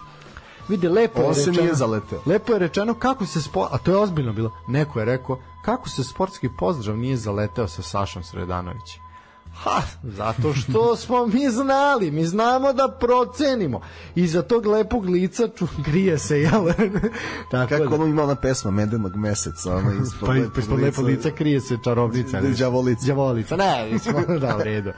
Vidi, 0.68 0.88
lepo 0.88 1.22
je 1.22 1.28
rečeno, 1.28 1.60
nije 1.60 1.74
zaleteo. 1.74 2.20
Lepo 2.26 2.52
je 2.52 2.58
rečeno 2.58 2.94
kako 2.94 3.26
se 3.26 3.42
spo, 3.42 3.68
a 3.72 3.78
to 3.78 3.90
je 3.90 3.96
ozbiljno 3.96 4.32
bilo. 4.32 4.52
Neko 4.68 4.98
je 4.98 5.04
rekao 5.04 5.38
kako 5.64 5.88
se 5.88 6.04
sportski 6.04 6.48
pozdrav 6.48 6.96
nije 6.96 7.16
zaleteo 7.16 7.68
sa 7.68 7.82
Sašom 7.82 8.22
Sredanovićem. 8.22 9.06
Ha, 9.54 9.82
zato 10.02 10.54
što 10.54 10.96
smo 11.02 11.26
mi 11.26 11.50
znali, 11.50 12.10
mi 12.10 12.24
znamo 12.24 12.72
da 12.72 12.88
procenimo. 12.90 13.80
I 14.14 14.26
za 14.26 14.42
tog 14.42 14.66
lepog 14.66 15.04
lica 15.04 15.48
ču, 15.48 15.66
grije 15.78 16.18
se, 16.18 16.40
jel? 16.40 16.64
Tako 17.50 17.68
Kako 17.68 17.84
da- 17.86 17.94
ono 17.94 18.06
ima 18.06 18.22
ona 18.22 18.34
pesma 18.34 18.70
Medenog 18.70 19.16
meseca, 19.16 19.76
ono 19.76 19.92
ispod 20.02 20.26
pa 20.28 20.32
lepog 20.32 20.58
ispod 20.58 20.80
lepo 20.80 21.02
lica 21.02 21.30
krije 21.30 21.60
se 21.60 21.76
čarobnica. 21.84 22.40
ne? 22.40 22.50
Đavolica. 22.50 23.06
Đavolica, 23.06 23.56
ne, 23.56 23.88
mislim, 23.92 24.14
da, 24.40 24.56
u 24.56 24.62
redu. 24.62 24.90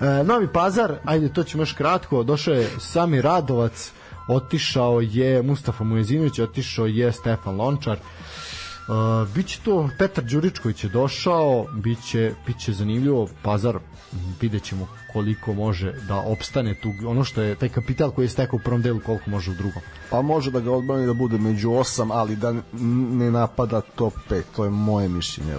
E, 0.00 0.24
Novi 0.24 0.48
pazar, 0.48 0.98
ajde, 1.04 1.32
to 1.32 1.44
ćemo 1.44 1.62
još 1.62 1.72
kratko, 1.72 2.22
došao 2.22 2.54
je 2.54 2.70
Sami 2.78 3.22
Radovac, 3.22 3.90
otišao 4.28 5.00
je 5.00 5.42
Mustafa 5.42 5.84
Mujezinović, 5.84 6.38
otišao 6.38 6.86
je 6.86 7.12
Stefan 7.12 7.56
Lončar, 7.56 7.98
Uh, 8.88 9.28
biće 9.34 9.60
to 9.64 9.90
Petar 9.98 10.24
Đuričković 10.24 10.84
je 10.84 10.90
došao 10.90 11.66
biće, 11.74 12.34
biće 12.46 12.72
zanimljivo 12.72 13.28
Pazar 13.42 13.78
vidjet 14.40 14.62
ćemo 14.62 14.88
koliko 15.12 15.52
može 15.52 15.92
da 16.08 16.16
opstane 16.16 16.74
tu 16.80 16.92
ono 17.06 17.24
što 17.24 17.42
je 17.42 17.54
taj 17.54 17.68
kapital 17.68 18.10
koji 18.10 18.24
je 18.24 18.28
stekao 18.28 18.56
u 18.56 18.60
prvom 18.64 18.82
delu 18.82 19.00
koliko 19.00 19.30
može 19.30 19.50
u 19.50 19.54
drugom 19.54 19.82
Pa 20.10 20.22
može 20.22 20.50
da 20.50 20.60
ga 20.60 20.72
odbrani 20.72 21.06
da 21.06 21.12
bude 21.12 21.38
među 21.38 21.72
osam, 21.72 22.10
ali 22.10 22.36
da 22.36 22.54
ne 22.72 23.30
napada 23.30 23.80
top 23.80 24.14
5, 24.30 24.42
to 24.56 24.64
je 24.64 24.70
moje 24.70 25.08
mišljenje. 25.08 25.54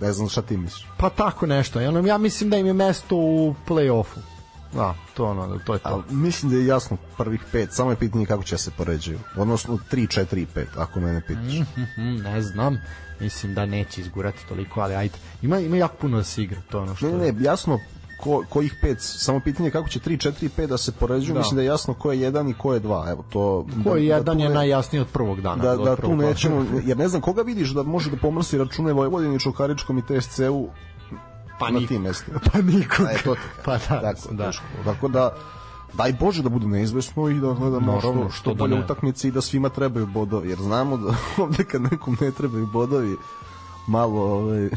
Ne 0.00 0.12
znam 0.12 0.28
šta 0.28 0.42
ti 0.42 0.56
misliš. 0.56 0.86
Pa 0.96 1.10
tako 1.10 1.46
nešto. 1.46 1.80
Ja, 1.80 2.18
mislim 2.18 2.50
da 2.50 2.56
im 2.56 2.66
je 2.66 2.72
mesto 2.72 3.16
u 3.16 3.54
play-offu. 3.68 4.37
Da, 4.72 4.94
to 5.14 5.24
je 5.24 5.30
ono, 5.30 5.58
to 5.58 5.72
je 5.72 5.78
to. 5.78 5.88
Ali 5.88 6.02
mislim 6.10 6.50
da 6.52 6.58
je 6.58 6.66
jasno 6.66 6.96
prvih 7.16 7.40
pet, 7.52 7.72
samo 7.72 7.90
je 7.90 7.96
pitanje 7.96 8.26
kako 8.26 8.42
će 8.42 8.58
se 8.58 8.70
poređaju. 8.70 9.18
Odnosno 9.36 9.78
3, 9.92 10.20
4 10.20 10.36
i 10.36 10.46
5, 10.48 10.64
ako 10.76 11.00
mene 11.00 11.20
pitaš. 11.20 11.54
Mhm, 11.78 12.16
ne 12.16 12.42
znam. 12.42 12.78
Mislim 13.20 13.54
da 13.54 13.66
neće 13.66 14.00
izgurati 14.00 14.46
toliko, 14.48 14.80
ali 14.80 14.94
ajde. 14.94 15.14
Ima, 15.42 15.58
ima 15.58 15.76
jako 15.76 15.96
puno 15.96 16.16
da 16.16 16.24
se 16.24 16.42
igra, 16.42 16.60
to 16.70 16.78
je 16.78 16.82
ono 16.82 16.94
što... 16.94 17.08
Ne, 17.08 17.32
ne, 17.32 17.34
jasno 17.40 17.78
ko, 18.18 18.44
kojih 18.48 18.74
pet, 18.82 18.96
samo 19.00 19.40
pitanje 19.40 19.66
je 19.66 19.72
kako 19.72 19.88
će 19.88 19.98
3, 20.00 20.28
4 20.30 20.44
i 20.44 20.48
5 20.50 20.66
da 20.66 20.78
se 20.78 20.92
poređuju, 20.92 21.34
Da. 21.34 21.38
mislim 21.38 21.56
da 21.56 21.62
je 21.62 21.66
jasno 21.66 21.94
ko 21.94 22.12
je 22.12 22.20
jedan 22.20 22.48
i 22.48 22.54
ko 22.54 22.74
je 22.74 22.80
dva. 22.80 23.06
Evo, 23.10 23.24
to, 23.30 23.66
Ko 23.84 23.96
je 23.96 24.08
da, 24.08 24.14
jedan 24.16 24.40
je 24.40 24.48
ne- 24.48 24.54
najjasniji 24.54 25.00
od 25.00 25.08
prvog 25.08 25.40
dana. 25.40 25.62
da, 25.64 25.76
da 25.76 25.96
tu 25.96 26.16
nećemo, 26.16 26.64
jer 26.86 26.96
ne 26.96 27.08
znam 27.08 27.20
koga 27.22 27.42
vidiš 27.42 27.70
da 27.70 27.82
može 27.82 28.10
da 28.10 28.16
pomrsi 28.16 28.58
račune 28.58 28.92
Vojvodini, 28.92 29.40
Čukaričkom 29.40 29.98
i 29.98 30.02
TSC-u 30.02 30.68
Pa 31.58 31.70
na 31.70 31.80
tim 31.88 32.02
mestima. 32.02 32.38
Pa 32.52 32.58
nikog. 32.62 33.06
E, 33.10 33.22
to. 33.24 33.34
Pa 33.64 33.72
da, 33.72 34.00
tako, 34.00 34.34
da. 34.34 34.46
teško. 34.46 34.64
Tako 34.84 35.08
da, 35.08 35.36
daj 35.94 36.12
Bože 36.12 36.42
da 36.42 36.48
bude 36.48 36.66
neizvesno 36.66 37.28
i 37.28 37.34
da 37.34 37.52
gledamo 37.52 37.92
Naravno, 37.92 38.30
što, 38.30 38.30
što 38.30 38.54
da 38.54 38.58
bolje 38.58 38.74
ne. 38.74 38.84
utakmice 38.84 39.28
i 39.28 39.30
da 39.30 39.40
svima 39.40 39.68
trebaju 39.68 40.06
bodovi, 40.06 40.48
jer 40.48 40.58
znamo 40.58 40.96
da 40.96 41.14
ovde 41.42 41.64
kad 41.64 41.82
nekom 41.82 42.16
ne 42.20 42.30
trebaju 42.30 42.66
bodovi, 42.66 43.16
malo 43.86 44.20
ovaj, 44.20 44.68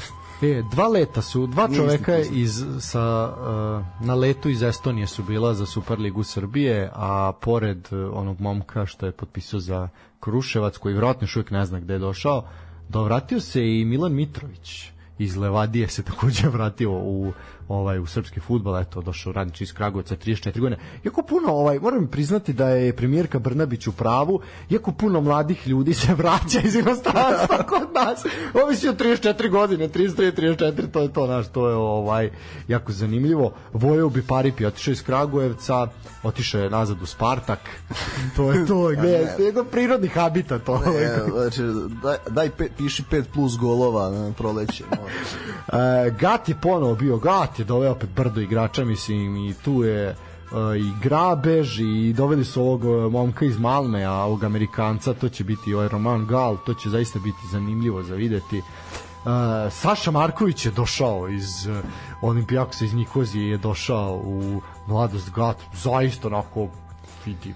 E, 0.42 0.64
dva 0.72 0.88
leta 0.88 1.22
su, 1.22 1.48
dva 1.48 1.68
čoveka 1.76 2.18
iz, 2.18 2.66
sa, 2.80 3.30
uh, 3.30 4.06
na 4.06 4.16
letu 4.16 4.50
iz 4.50 4.62
Estonije 4.62 5.08
su 5.08 5.24
bila 5.24 5.54
za 5.54 5.66
Superligu 5.66 6.24
Srbije, 6.24 6.92
a 6.94 7.32
pored 7.42 7.88
uh, 7.92 8.18
onog 8.18 8.40
momka 8.40 8.86
što 8.86 9.06
je 9.06 9.12
potpisao 9.12 9.60
za 9.60 9.90
Kruševac, 10.20 10.78
koji 10.78 10.94
vjerojatno 10.94 11.24
još 11.24 11.36
uvijek 11.36 11.52
ne 11.52 11.66
zna 11.66 11.80
gde 11.80 11.94
je 11.94 12.00
došao, 12.00 12.48
dovratio 12.90 13.40
se 13.40 13.80
i 13.80 13.86
Milan 13.86 14.14
Mitrović 14.14 14.91
iz 15.24 15.38
Levadije 15.38 15.88
se 15.88 16.04
takođe 16.04 16.48
vratio 16.50 16.92
u 16.92 17.34
ovaj 17.72 18.00
u 18.00 18.06
srpski 18.06 18.40
fudbal 18.40 18.80
eto 18.80 19.02
došao 19.02 19.34
Radić 19.34 19.62
iz 19.62 19.74
Kragujevca 19.74 20.16
34 20.16 20.60
godine. 20.60 20.78
Jako 21.04 21.22
puno 21.22 21.54
ovaj 21.54 21.80
moram 21.80 22.08
priznati 22.08 22.54
da 22.54 22.70
je 22.70 22.96
premijerka 22.96 23.40
Brnabić 23.40 23.88
u 23.88 23.92
pravu 23.92 24.42
jako 24.70 24.92
puno 24.92 25.22
mladih 25.22 25.68
ljudi 25.68 25.94
se 25.94 26.14
vraća 26.16 26.60
iz 26.64 26.76
inostranstva 26.76 27.64
kod 27.70 27.88
nas. 27.94 28.26
Ovi 28.64 28.76
su 28.76 28.90
od 28.90 29.00
34 29.00 29.50
godine 29.50 29.90
33 29.90 30.32
34 30.32 30.92
to 30.92 31.02
je 31.02 31.14
to 31.14 31.28
naš 31.28 31.48
to 31.48 31.70
je 31.70 31.76
ovaj 31.76 32.30
jako 32.68 32.92
zanimljivo. 32.92 33.54
Vojo 33.74 34.10
Biparipi 34.10 34.66
otišao 34.66 34.92
iz 34.92 35.04
Kragujevca 35.04 35.88
otišao 36.24 36.62
je 36.62 36.70
nazad 36.70 37.02
u 37.02 37.06
Spartak. 37.06 37.60
To 38.36 38.52
je 38.52 38.66
to 38.66 38.90
gde 38.90 39.08
je 39.08 39.36
njegov 39.40 39.66
prirodni 39.66 40.08
habitat 40.08 40.70
ovaj. 40.70 41.04
e, 41.04 41.20
znači, 41.32 41.62
daj, 42.04 42.18
daj 42.30 42.50
pe, 42.50 42.70
piši 42.78 43.04
5 43.12 43.24
plus 43.34 43.58
golova 43.58 44.10
na 44.10 44.34
proleće. 44.38 44.84
E, 45.72 46.12
Gat 46.20 46.50
je 46.50 46.56
ponovo 46.62 46.96
bio 46.96 47.18
Gat 47.18 47.60
je 47.62 47.66
doveo 47.66 47.92
opet 47.92 48.10
brdo 48.16 48.42
igrača 48.42 48.86
mislim 48.86 49.38
i 49.38 49.54
tu 49.54 49.84
je 49.84 50.08
e, 50.08 50.16
i 50.80 50.92
Grabež 51.04 51.80
i 51.80 52.14
doveli 52.18 52.46
su 52.46 52.62
ovog 52.62 52.86
e, 52.86 53.10
momka 53.10 53.46
iz 53.46 53.60
Malme 53.60 54.04
a 54.04 54.14
ovog 54.14 54.44
Amerikanca 54.44 55.14
to 55.14 55.30
će 55.30 55.44
biti 55.44 55.74
ovaj 55.74 55.88
Roman 55.88 56.26
Gal 56.26 56.58
to 56.66 56.74
će 56.74 56.90
zaista 56.90 57.20
biti 57.20 57.48
zanimljivo 57.52 58.04
za 58.04 58.16
videti 58.16 58.58
e, 58.58 58.62
Saša 59.70 60.12
Marković 60.12 60.66
je 60.66 60.72
došao 60.72 61.30
iz 61.30 61.68
e, 61.68 61.82
Olimpijakosa 62.22 62.86
iz 62.86 62.94
Nikozije 62.94 63.50
je 63.50 63.58
došao 63.58 64.22
u 64.26 64.62
mladost 64.88 65.32
Gat 65.32 65.58
zaista 65.74 66.28
onako 66.28 66.68
vidi 67.26 67.54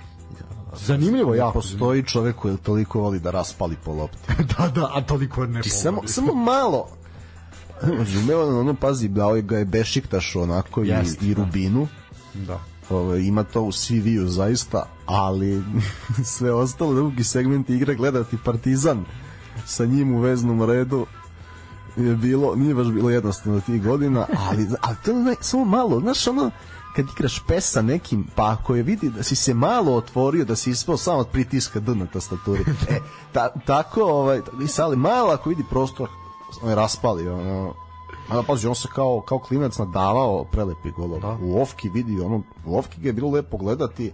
Zanimljivo, 0.77 1.35
jako. 1.35 1.53
Postoji 1.53 2.03
čovek 2.03 2.35
koji 2.35 2.57
toliko 2.57 2.99
voli 2.99 3.19
da 3.19 3.31
raspali 3.31 3.75
po 3.85 3.93
lopti. 3.93 4.17
da, 4.57 4.67
da, 4.67 4.91
a 4.93 5.01
toliko 5.01 5.45
ne 5.45 5.61
Ti 5.61 5.69
samo, 5.69 6.01
samo 6.05 6.33
malo 6.33 6.87
Žumeo, 8.11 8.59
ono, 8.59 8.73
pazi, 8.73 9.07
dao 9.07 9.35
je 9.35 9.41
ga 9.41 9.57
je 9.57 9.65
Bešiktaš 9.65 10.35
onako 10.35 10.83
i, 10.83 10.87
Jest, 10.87 11.21
i 11.21 11.35
da. 11.35 11.41
Rubinu. 11.41 11.87
Da. 12.33 12.59
Ovo, 12.89 13.15
ima 13.15 13.43
to 13.43 13.61
u 13.61 13.71
CV-u 13.71 14.27
zaista, 14.27 14.89
ali 15.05 15.63
sve 16.35 16.53
ostalo 16.53 16.93
drugi 16.93 17.23
segment 17.23 17.69
igre 17.69 17.95
gledati 17.95 18.37
Partizan 18.45 19.05
sa 19.65 19.85
njim 19.85 20.15
u 20.15 20.19
veznom 20.19 20.63
redu 20.63 21.05
je 21.97 22.15
bilo, 22.15 22.55
nije 22.55 22.75
baš 22.75 22.87
bilo 22.87 23.09
jednostavno 23.09 23.59
tih 23.61 23.83
godina, 23.83 24.25
ali, 24.49 24.67
ali 24.81 24.95
to 25.05 25.13
ne, 25.13 25.35
samo 25.41 25.65
malo, 25.65 25.99
znaš 25.99 26.27
ono, 26.27 26.51
kad 26.95 27.05
igraš 27.15 27.43
pes 27.47 27.71
sa 27.71 27.81
nekim, 27.81 28.27
pa 28.35 28.51
ako 28.51 28.75
je 28.75 28.83
vidi 28.83 29.09
da 29.09 29.23
si 29.23 29.35
se 29.35 29.53
malo 29.53 29.95
otvorio, 29.95 30.45
da 30.45 30.55
si 30.55 30.71
ispao 30.71 30.97
samo 30.97 31.17
od 31.17 31.27
pritiska 31.27 31.79
D 31.79 31.95
na 31.95 32.05
tastaturi. 32.05 32.63
E, 32.89 32.99
ta, 33.31 33.49
tako, 33.65 34.03
ovaj, 34.03 34.41
i 34.63 34.67
sali, 34.67 34.95
malo 34.95 35.33
ako 35.33 35.49
vidi 35.49 35.63
prostor, 35.69 36.09
on 36.63 36.69
je 36.69 36.75
raspali, 36.75 37.29
ono, 37.29 37.73
a 38.29 38.43
pazi, 38.47 38.67
on 38.67 38.75
se 38.75 38.87
kao, 38.95 39.21
kao 39.21 39.39
klinac 39.39 39.77
nadavao 39.77 40.43
prelepi 40.43 40.91
golov. 40.91 41.19
Da. 41.19 41.37
U 41.41 41.61
Ofki 41.61 41.89
vidi, 41.89 42.21
ono, 42.21 42.41
u 42.65 42.77
Ofki 42.77 43.01
ga 43.01 43.09
je 43.09 43.13
bilo 43.13 43.31
lepo 43.31 43.57
gledati, 43.57 44.11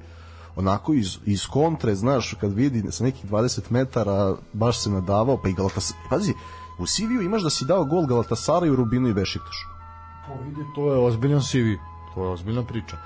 onako 0.55 0.93
iz, 0.93 1.17
iz 1.25 1.47
kontre, 1.47 1.95
znaš, 1.95 2.35
kad 2.41 2.53
vidi 2.53 2.91
sa 2.91 3.03
nekih 3.03 3.29
20 3.31 3.61
metara, 3.69 4.35
baš 4.53 4.83
se 4.83 4.89
nadavao, 4.89 5.37
pa 5.37 5.49
i 5.49 5.53
Galatas... 5.53 5.93
Pazi, 6.09 6.33
u 6.79 6.85
CV-u 6.85 7.21
imaš 7.21 7.41
da 7.41 7.49
si 7.49 7.65
dao 7.65 7.85
gol 7.85 8.05
Galatasaraju, 8.05 8.75
Rubinu 8.75 9.09
i 9.09 9.13
Bešiktašu. 9.13 9.67
Pa 10.27 10.33
vidi, 10.43 10.61
to 10.75 10.93
je 10.93 10.99
ozbiljan 10.99 11.41
CV. 11.41 11.77
To 12.13 12.23
je 12.23 12.31
ozbiljna 12.31 12.63
priča. 12.63 12.97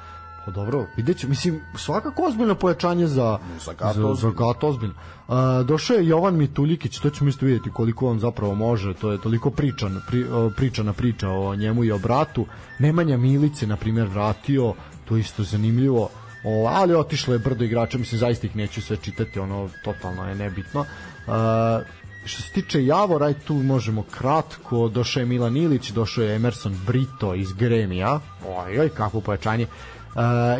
Pa 0.45 0.51
dobro, 0.51 0.85
vidjet 0.95 1.17
ću, 1.19 1.27
mislim, 1.27 1.61
svakako 1.75 2.23
ozbiljno 2.23 2.55
pojačanje 2.55 3.07
za, 3.07 3.37
Za 3.65 3.73
Gato 3.73 3.93
za, 3.93 4.01
za 4.01 4.07
ozbiljno. 4.07 4.33
Gato 4.33 4.67
ozbiljno. 4.67 4.93
A, 5.27 5.63
došao 5.67 5.97
je 5.97 6.07
Jovan 6.07 6.35
Mituljikić, 6.35 6.99
to 6.99 7.09
ćemo 7.09 7.29
isto 7.29 7.45
vidjeti 7.45 7.69
koliko 7.69 8.07
on 8.07 8.19
zapravo 8.19 8.55
može, 8.55 8.93
to 8.93 9.11
je 9.11 9.21
toliko 9.21 9.51
pričan, 9.51 10.01
pri, 10.07 10.25
pričana 10.55 10.93
priča 10.93 11.29
o 11.29 11.55
njemu 11.55 11.83
i 11.83 11.91
o 11.91 11.97
bratu. 11.97 12.45
Nemanja 12.79 13.17
Milice, 13.17 13.67
na 13.67 13.75
primjer, 13.77 14.07
vratio, 14.07 14.73
to 15.05 15.15
je 15.15 15.19
isto 15.19 15.43
zanimljivo. 15.43 16.09
O, 16.43 16.67
ali 16.67 16.95
otišlo 16.95 17.33
je 17.33 17.39
brdo 17.39 17.63
igrača, 17.63 17.97
mislim, 17.97 18.19
zaista 18.19 18.47
ih 18.47 18.55
neću 18.55 18.81
sve 18.81 18.97
čitati, 18.97 19.39
ono, 19.39 19.69
totalno 19.83 20.29
je 20.29 20.35
nebitno. 20.35 20.85
A, 21.27 21.81
što 22.25 22.41
se 22.41 22.51
tiče 22.51 22.85
Javora, 22.85 23.33
tu 23.33 23.53
možemo 23.53 24.03
kratko, 24.03 24.89
došao 24.89 25.21
je 25.21 25.25
Milan 25.25 25.57
Ilić, 25.57 25.89
došao 25.91 26.23
je 26.23 26.35
Emerson 26.35 26.77
Brito 26.87 27.35
iz 27.35 27.53
Gremija, 27.53 28.19
oj, 28.47 28.79
oj, 28.79 28.89
kakvo 28.89 29.21
pojačanje, 29.21 29.67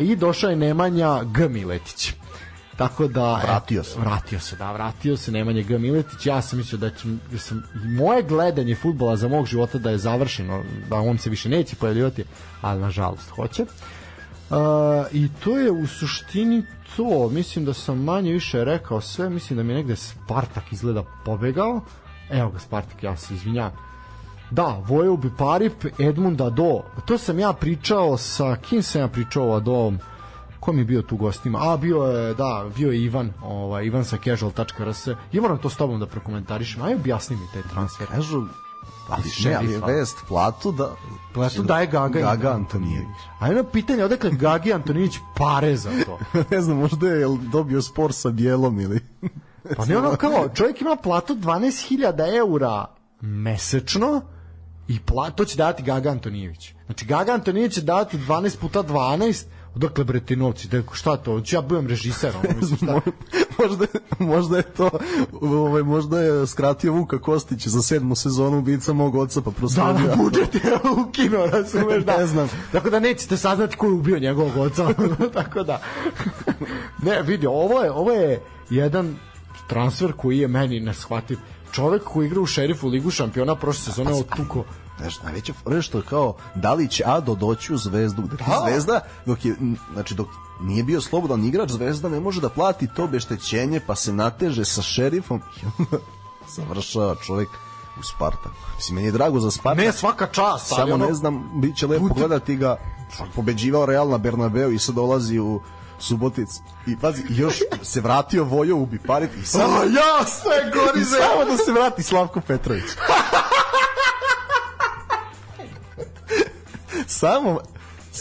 i 0.00 0.16
došao 0.16 0.50
je 0.50 0.56
Nemanja 0.56 1.22
G. 1.24 1.48
Miletić. 1.48 2.12
Tako 2.76 3.08
da 3.08 3.40
Vratio 3.44 3.84
se. 3.84 4.00
Vratio 4.00 4.40
se, 4.40 4.56
da, 4.56 4.72
vratio 4.72 5.16
se 5.16 5.32
Nemanja 5.32 5.62
G. 5.62 5.78
Miletić. 5.78 6.26
Ja 6.26 6.42
sam 6.42 6.58
mislio 6.58 6.78
da 6.78 6.90
će 6.90 7.08
da 7.32 7.38
sam 7.38 7.62
moje 7.84 8.22
gledanje 8.22 8.74
fudbala 8.74 9.16
za 9.16 9.28
mog 9.28 9.46
života 9.46 9.78
da 9.78 9.90
je 9.90 9.98
završeno, 9.98 10.62
da 10.90 10.96
on 10.96 11.18
se 11.18 11.30
više 11.30 11.48
neće 11.48 11.76
pojavljivati, 11.76 12.24
ali 12.60 12.80
nažalost 12.80 13.30
hoće. 13.30 13.62
Uh, 13.62 14.56
I 15.12 15.28
to 15.44 15.58
je 15.58 15.70
u 15.70 15.86
suštini 15.86 16.62
to. 16.96 17.28
Mislim 17.28 17.64
da 17.64 17.72
sam 17.72 18.04
manje 18.04 18.32
više 18.32 18.64
rekao 18.64 19.00
sve. 19.00 19.30
Mislim 19.30 19.56
da 19.56 19.62
mi 19.62 19.72
je 19.72 19.76
negde 19.76 19.96
Spartak 19.96 20.72
izgleda 20.72 21.04
pobegao. 21.24 21.80
Evo 22.30 22.50
ga 22.50 22.58
Spartak, 22.58 23.02
ja 23.02 23.16
se 23.16 23.34
izvinjam. 23.34 23.72
Da, 24.50 24.82
Vojo 24.86 25.16
Biparip, 25.16 25.84
Edmund 25.98 26.40
Ado. 26.40 26.82
To 27.04 27.18
sam 27.18 27.38
ja 27.38 27.52
pričao 27.52 28.16
sa, 28.16 28.56
kim 28.56 28.82
sam 28.82 29.00
ja 29.00 29.08
pričao 29.08 29.50
o 29.50 29.56
Adom? 29.56 29.98
Ko 30.60 30.72
mi 30.72 30.80
je 30.80 30.84
bio 30.84 31.02
tu 31.02 31.16
gostima? 31.16 31.58
A, 31.62 31.76
bio 31.76 32.02
je, 32.02 32.34
da, 32.34 32.64
bio 32.76 32.90
je 32.90 33.02
Ivan, 33.02 33.32
ovaj, 33.42 33.84
Ivan 33.84 34.04
sa 34.04 34.16
casual.rs. 34.24 35.06
I 35.32 35.40
moram 35.40 35.58
to 35.58 35.70
s 35.70 35.76
tobom 35.76 36.00
da 36.00 36.06
prokomentarišem. 36.06 36.82
Aj, 36.82 36.94
objasni 36.94 37.36
mi 37.36 37.42
taj 37.52 37.62
transfer. 37.62 38.06
Kažu, 38.06 38.44
ali, 39.08 39.22
ne, 39.22 39.30
Šerifa. 39.30 39.58
ali 39.58 39.72
je 39.72 39.80
vest 39.80 40.16
platu 40.28 40.72
da 40.72 40.90
Platu 41.34 41.62
daje 41.62 41.86
Gaga. 41.86 42.20
Gaga 42.20 42.50
Antonijević. 42.50 43.16
A 43.38 43.46
jedno 43.46 43.64
pitanje, 43.64 44.04
odakle 44.04 44.30
Gagi 44.30 44.72
Antonijević 44.72 45.18
pare 45.36 45.76
za 45.76 45.90
to? 46.06 46.18
ne 46.50 46.60
znam, 46.60 46.76
možda 46.76 47.08
je 47.08 47.26
dobio 47.52 47.82
spor 47.82 48.12
sa 48.12 48.30
Bjelom 48.30 48.80
ili... 48.80 49.00
Pa 49.76 49.84
ne 49.84 49.98
ono 49.98 50.16
kao, 50.16 50.48
čovjek 50.54 50.80
ima 50.80 50.96
platu 50.96 51.34
12.000 51.34 52.36
eura 52.36 52.86
mesečno 53.20 54.22
i 54.88 55.00
pla, 55.00 55.30
to 55.30 55.44
će 55.44 55.56
dati 55.56 55.82
Gaga 55.82 56.10
Antonijević. 56.10 56.74
Znači 56.86 57.04
Gaga 57.04 57.32
Antonijević 57.32 57.74
će 57.74 57.80
dati 57.80 58.18
12 58.18 58.56
puta 58.58 58.82
12, 58.82 59.44
odakle 59.74 60.04
bre 60.04 60.20
ti 60.20 60.36
novci, 60.36 60.68
da, 60.68 60.82
šta 60.92 61.16
to, 61.16 61.42
ja 61.50 61.60
budem 61.60 61.86
režiser, 61.86 62.32
ono, 62.36 62.60
mislim, 62.60 62.76
šta? 62.76 63.00
možda, 63.62 63.86
možda 64.18 64.56
je 64.56 64.62
to 64.62 64.90
ovaj, 65.40 65.82
možda 65.82 66.20
je 66.20 66.46
skratio 66.46 66.92
Vuka 66.92 67.18
Kostić 67.18 67.66
za 67.66 67.82
sedmu 67.82 68.14
sezonu 68.14 68.58
ubica 68.58 68.92
mog 68.92 69.14
oca 69.14 69.40
pa 69.40 69.50
Da, 69.50 69.56
prosledio 69.56 70.06
da, 70.06 70.16
budžet 70.16 70.54
je 70.54 70.60
ukino, 71.02 71.46
razumeš, 71.46 72.04
da. 72.04 72.16
Ne 72.20 72.26
znam. 72.26 72.48
Tako 72.72 72.90
da 72.90 73.00
nećete 73.00 73.36
saznati 73.36 73.76
ko 73.76 73.86
je 73.86 73.92
ubio 73.92 74.18
njegovog 74.18 74.56
oca, 74.56 74.88
tako 75.42 75.62
da. 75.62 75.80
Ne, 77.02 77.22
vidi, 77.22 77.46
ovo 77.46 77.82
je, 77.82 77.90
ovo 77.92 78.12
je 78.12 78.42
jedan 78.70 79.16
transfer 79.66 80.12
koji 80.12 80.38
je 80.38 80.48
meni 80.48 80.80
neshvatljiv. 80.80 81.38
Čovek 81.76 82.04
koji 82.04 82.26
igra 82.26 82.40
u 82.40 82.46
šerifu 82.46 82.88
ligu 82.88 83.10
šampiona 83.10 83.54
prošle 83.56 83.82
sezone 83.84 84.12
otuko 84.12 84.64
Znaš, 84.98 85.22
najveća 85.22 85.52
fora 85.52 85.82
što 85.82 85.98
je 85.98 86.04
kao, 86.04 86.36
da 86.54 86.74
li 86.74 86.88
će 86.88 87.02
Ado 87.06 87.34
doći 87.34 87.74
u 87.74 87.76
Zvezdu, 87.76 88.22
dok 88.22 88.40
je 88.40 88.46
Da. 88.46 88.66
Zvezda, 88.68 89.00
dok 89.26 89.44
je, 89.44 89.54
znači, 89.92 90.14
dok 90.14 90.28
nije 90.60 90.84
bio 90.84 91.00
slobodan 91.00 91.44
igrač, 91.44 91.70
Zvezda 91.70 92.08
ne 92.08 92.20
može 92.20 92.40
da 92.40 92.48
plati 92.48 92.88
to 92.96 93.04
obeštećenje, 93.04 93.80
pa 93.86 93.94
se 93.94 94.12
nateže 94.12 94.64
sa 94.64 94.82
šerifom 94.82 95.40
i 95.62 95.66
onda 95.78 95.98
završava 96.48 97.14
čovjek 97.26 97.48
u 98.00 98.02
Spartaku. 98.02 98.56
Mislim, 98.76 98.94
meni 98.94 99.08
je 99.08 99.12
drago 99.12 99.40
za 99.40 99.50
Spartak. 99.50 99.84
Ne, 99.84 99.92
svaka 99.92 100.26
čast, 100.26 100.68
Samo 100.68 100.94
ono- 100.94 101.06
ne 101.06 101.14
znam, 101.14 101.50
bit 101.60 101.76
će 101.76 101.86
lepo 101.86 102.14
gledati 102.14 102.56
ga. 102.56 102.76
Pobeđivao 103.34 103.86
Real 103.86 104.08
na 104.08 104.18
Bernabeu 104.18 104.72
i 104.72 104.78
sad 104.78 104.94
dolazi 104.94 105.38
u 105.38 105.60
Subotic. 105.98 106.48
I 106.86 106.96
pazi, 107.00 107.22
još 107.28 107.60
se 107.82 108.00
vratio 108.00 108.44
Vojo 108.44 108.76
u 108.76 108.86
Biparit 108.86 109.30
i 109.42 109.46
samo, 109.46 109.76
A, 109.76 109.84
ja 109.84 110.26
sve 110.26 110.70
gori 110.74 111.04
za 111.04 111.16
samo 111.16 111.44
da 111.44 111.56
se 111.56 111.72
vrati 111.72 112.02
Slavko 112.02 112.40
Petrović. 112.40 112.84
samo 117.06 117.60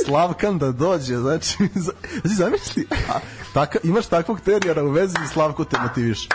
Slavkan 0.05 0.57
da 0.57 0.71
dođe, 0.71 1.17
znači, 1.17 1.57
znači 1.75 1.97
zamisli, 2.23 2.87
a, 2.91 3.19
taka, 3.53 3.79
imaš 3.83 4.05
takvog 4.05 4.41
terijera 4.41 4.83
u 4.83 4.89
vezi 4.89 5.15
i 5.25 5.27
Slavko 5.27 5.65
te 5.65 5.77
motiviše. 5.79 6.29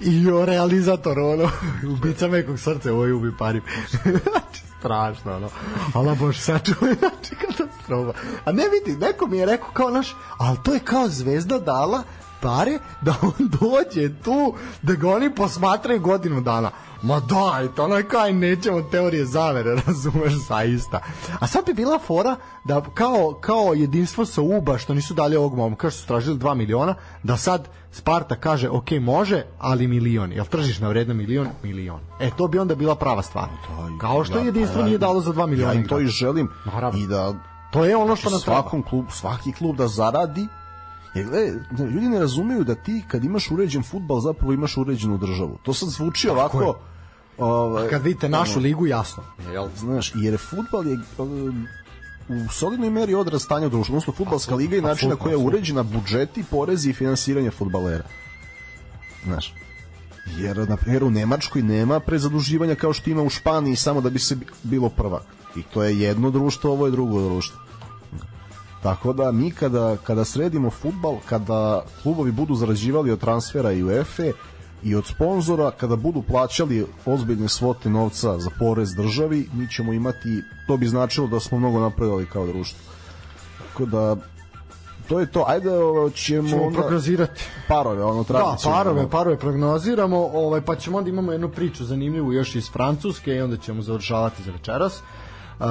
I 0.00 0.30
o 0.30 0.44
realizator, 0.44 1.18
ono, 1.18 1.50
ubica 1.92 2.28
mekog 2.28 2.58
srca, 2.58 2.92
ovo 2.92 3.04
je 3.04 3.14
ubi 3.14 3.32
pari. 3.38 3.60
Strašno, 4.78 5.36
ono. 5.36 5.48
Ala 5.94 6.14
bož, 6.14 6.38
sačuvaj, 6.38 6.94
znači, 7.00 7.34
katastrofa. 7.34 8.18
A 8.44 8.52
ne 8.52 8.64
vidi, 8.68 8.98
neko 8.98 9.26
mi 9.26 9.38
je 9.38 9.46
rekao 9.46 9.68
kao 9.72 9.90
naš, 9.90 10.16
ali 10.38 10.58
to 10.62 10.74
je 10.74 10.80
kao 10.80 11.08
zvezda 11.08 11.58
dala 11.58 12.02
pare 12.40 12.78
da 13.00 13.14
on 13.22 13.48
dođe 13.60 14.22
tu, 14.22 14.54
da 14.82 14.94
ga 14.94 15.10
oni 15.10 15.34
posmatraju 15.34 16.00
godinu 16.00 16.40
dana. 16.40 16.70
Ma 17.02 17.20
daj, 17.20 17.68
to 17.68 17.84
ono 17.84 17.96
je 17.96 18.02
kao, 18.02 18.20
aj, 18.20 18.32
nećemo 18.32 18.82
teorije 18.82 19.24
zavere, 19.24 19.74
razumeš, 19.86 20.32
zaista. 20.32 21.00
A 21.40 21.46
sad 21.46 21.66
bi 21.66 21.74
bila 21.74 21.98
fora 21.98 22.36
da 22.64 22.82
kao, 22.84 23.38
kao 23.40 23.72
jedinstvo 23.74 24.24
sa 24.26 24.42
UBA, 24.42 24.78
što 24.78 24.94
nisu 24.94 25.14
dali 25.14 25.36
ovog 25.36 25.54
momka, 25.54 25.90
što 25.90 26.00
su 26.00 26.06
tražili 26.06 26.38
2 26.38 26.54
miliona, 26.54 26.94
da 27.22 27.36
sad 27.36 27.68
Sparta 27.92 28.36
kaže, 28.36 28.68
ok, 28.68 28.90
može, 28.92 29.44
ali 29.58 29.86
milion. 29.86 30.32
Jel 30.32 30.44
tržišna 30.44 30.88
vredna 30.88 31.14
milion? 31.14 31.48
Milion. 31.62 32.00
E, 32.20 32.30
to 32.30 32.48
bi 32.48 32.58
onda 32.58 32.74
bila 32.74 32.94
prava 32.94 33.22
stvar. 33.22 33.48
Kao 34.00 34.24
što 34.24 34.38
Ja, 34.38 34.44
jedinstvo 34.44 34.80
ja- 34.80 34.86
nije 34.86 34.98
dalo 34.98 35.20
za 35.20 35.32
2 35.32 35.46
miliona. 35.46 35.72
Ja 35.72 35.76
im 35.76 35.88
to 35.88 36.00
i 36.00 36.06
želim. 36.06 36.48
Naravno. 36.64 37.00
I 37.00 37.06
da 37.06 37.32
To 37.72 37.84
je 37.84 37.96
ono 37.96 38.16
što 38.16 38.30
nam 38.30 38.40
treba. 38.40 38.60
svakom 38.60 38.82
klubu, 38.82 39.10
svaki 39.10 39.52
klub 39.52 39.76
da 39.76 39.88
zaradi 39.88 40.46
Jer, 41.16 41.26
gledaj, 41.26 41.52
ljudi 41.90 42.08
ne 42.08 42.18
razumeju 42.20 42.64
da 42.64 42.74
ti 42.74 43.02
kad 43.08 43.24
imaš 43.24 43.50
uređen 43.50 43.82
futbal 43.82 44.20
zapravo 44.20 44.52
imaš 44.52 44.76
uređenu 44.76 45.18
državu. 45.18 45.58
To 45.62 45.74
sad 45.74 45.88
zvuči 45.88 46.28
ovako... 46.28 46.78
Ovaj, 47.38 47.88
Kad 47.88 48.02
vidite 48.02 48.28
našu 48.28 48.60
ligu, 48.60 48.86
jasno. 48.86 49.22
Jel? 49.52 49.68
znaš, 49.76 50.12
jer 50.14 50.38
futbal 50.38 50.86
je 50.86 50.98
um, 51.18 51.66
u 52.28 52.52
solidnoj 52.52 52.90
meri 52.90 53.14
odraz 53.14 53.42
stanja 53.42 53.66
u 53.66 53.70
društvu, 53.70 53.92
odnosno 53.92 54.12
futbalska 54.12 54.54
liga 54.54 54.76
i 54.76 54.80
način 54.80 55.08
na 55.08 55.16
koji 55.16 55.32
je 55.32 55.36
uređena 55.36 55.82
budžeti, 55.82 56.44
porezi 56.50 56.90
i 56.90 56.92
finansiranje 56.92 57.50
futbalera. 57.50 58.04
Znaš, 59.24 59.54
jer 60.38 60.68
na 60.68 60.76
primjer 60.76 61.04
u 61.04 61.10
Nemačkoj 61.10 61.62
nema 61.62 62.00
prezaduživanja 62.00 62.74
kao 62.74 62.92
što 62.92 63.10
ima 63.10 63.22
u 63.22 63.30
Španiji 63.30 63.76
samo 63.76 64.00
da 64.00 64.10
bi 64.10 64.18
se 64.18 64.36
bi- 64.36 64.46
bilo 64.62 64.88
prvak. 64.88 65.22
I 65.56 65.62
to 65.62 65.82
je 65.82 66.00
jedno 66.00 66.30
društvo, 66.30 66.72
ovo 66.72 66.86
je 66.86 66.92
drugo 66.92 67.22
društvo. 67.22 67.60
Tako 68.82 69.12
da 69.12 69.32
mi 69.32 69.50
kada, 69.50 69.96
kada 69.96 70.24
sredimo 70.24 70.70
futbal, 70.70 71.16
kada 71.28 71.82
klubovi 72.02 72.32
budu 72.32 72.54
zarađivali 72.54 73.10
od 73.10 73.20
transfera 73.20 73.72
i 73.72 73.82
UEFA 73.82 74.22
i 74.82 74.94
od 74.94 75.06
sponzora, 75.06 75.70
kada 75.70 75.96
budu 75.96 76.22
plaćali 76.22 76.86
ozbiljne 77.06 77.48
svote 77.48 77.90
novca 77.90 78.38
za 78.38 78.50
porez 78.58 78.94
državi, 78.94 79.48
mi 79.52 79.68
ćemo 79.68 79.92
imati, 79.92 80.28
to 80.66 80.76
bi 80.76 80.86
značilo 80.86 81.26
da 81.26 81.40
smo 81.40 81.58
mnogo 81.58 81.80
napredovali 81.80 82.26
kao 82.26 82.46
društvo. 82.46 82.78
Tako 83.68 83.86
da 83.86 84.16
to 85.08 85.20
je 85.20 85.26
to. 85.26 85.44
Ajde, 85.48 85.70
ovo, 85.70 86.10
ćemo, 86.10 86.48
Ćemo 86.48 86.62
onda 86.62 86.80
prognozirati. 86.80 87.44
parove, 87.68 88.04
ono 88.04 88.22
Da, 88.22 88.26
tradicionalno. 88.26 88.82
parove, 88.84 89.10
parove 89.10 89.38
prognoziramo, 89.38 90.18
ovaj, 90.18 90.60
pa 90.60 90.76
ćemo 90.76 90.98
onda 90.98 91.10
imamo 91.10 91.32
jednu 91.32 91.48
priču 91.48 91.84
zanimljivu 91.84 92.32
još 92.32 92.54
iz 92.54 92.70
Francuske 92.70 93.34
i 93.34 93.40
onda 93.40 93.56
ćemo 93.56 93.82
završavati 93.82 94.42
za 94.42 94.52
večeras. 94.52 94.98
Uh, 95.58 95.66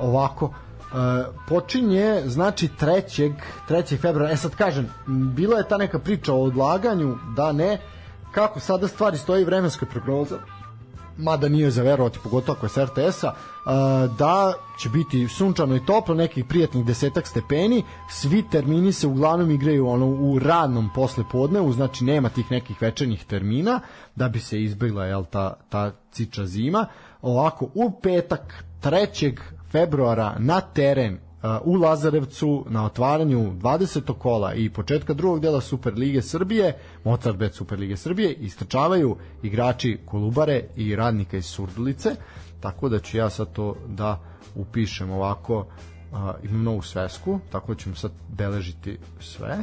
ovako, 0.00 0.50
uh, 0.92 1.34
počinje 1.48 2.22
znači 2.26 2.68
3. 2.80 3.32
3. 3.68 4.00
februara, 4.00 4.32
e 4.32 4.36
sad 4.36 4.54
kažem, 4.54 4.90
bila 5.06 5.58
je 5.58 5.68
ta 5.68 5.76
neka 5.76 5.98
priča 5.98 6.34
o 6.34 6.42
odlaganju, 6.42 7.16
da 7.36 7.52
ne, 7.52 7.78
kako 8.32 8.60
sada 8.60 8.88
stvari 8.88 9.18
stoji 9.18 9.44
vremenskoj 9.44 9.88
prognoza, 9.88 10.38
mada 11.16 11.48
nije 11.48 11.70
za 11.70 11.82
verovati, 11.82 12.18
pogotovo 12.22 12.56
ako 12.56 12.66
je 12.66 12.70
s 12.70 12.76
RTS-a, 12.76 13.32
a, 13.66 14.08
da 14.18 14.52
će 14.78 14.88
biti 14.88 15.28
sunčano 15.28 15.76
i 15.76 15.86
toplo, 15.86 16.14
nekih 16.14 16.44
prijatnih 16.44 16.84
desetak 16.84 17.26
stepeni, 17.26 17.84
svi 18.08 18.42
termini 18.50 18.92
se 18.92 19.06
uglavnom 19.06 19.50
igraju 19.50 19.88
ono 19.88 20.06
u 20.06 20.38
radnom 20.38 20.90
posle 20.94 21.24
podnevu, 21.32 21.72
znači 21.72 22.04
nema 22.04 22.28
tih 22.28 22.50
nekih 22.50 22.82
večernjih 22.82 23.24
termina, 23.24 23.80
da 24.16 24.28
bi 24.28 24.40
se 24.40 24.62
izbegla 24.62 25.04
jel, 25.04 25.24
ta, 25.30 25.54
ta 25.68 25.92
ciča 26.12 26.46
zima. 26.46 26.86
Ovako, 27.22 27.68
u 27.74 27.90
petak 28.02 28.64
3. 28.82 29.36
februara 29.72 30.36
na 30.38 30.60
teren 30.60 31.18
u 31.64 31.74
Lazarevcu 31.74 32.64
na 32.68 32.84
otvaranju 32.84 33.52
20. 33.52 34.18
kola 34.18 34.54
i 34.54 34.70
početka 34.70 35.14
drugog 35.14 35.40
dela 35.40 35.60
Superlige 35.60 36.22
Srbije, 36.22 36.78
Mozart 37.04 37.36
Bet 37.36 37.54
Superlige 37.54 37.96
Srbije, 37.96 38.32
istrčavaju 38.32 39.16
igrači 39.42 39.98
Kolubare 40.04 40.62
i 40.76 40.96
radnika 40.96 41.36
iz 41.36 41.46
Surdulice, 41.46 42.10
tako 42.60 42.88
da 42.88 42.98
ću 42.98 43.16
ja 43.16 43.30
sad 43.30 43.52
to 43.52 43.76
da 43.86 44.20
upišem 44.54 45.10
ovako, 45.10 45.58
uh, 45.58 46.18
imam 46.42 46.62
novu 46.62 46.82
svesku, 46.82 47.40
tako 47.52 47.74
da 47.74 47.80
ćemo 47.80 47.94
sad 47.94 48.12
beležiti 48.28 48.98
sve. 49.20 49.58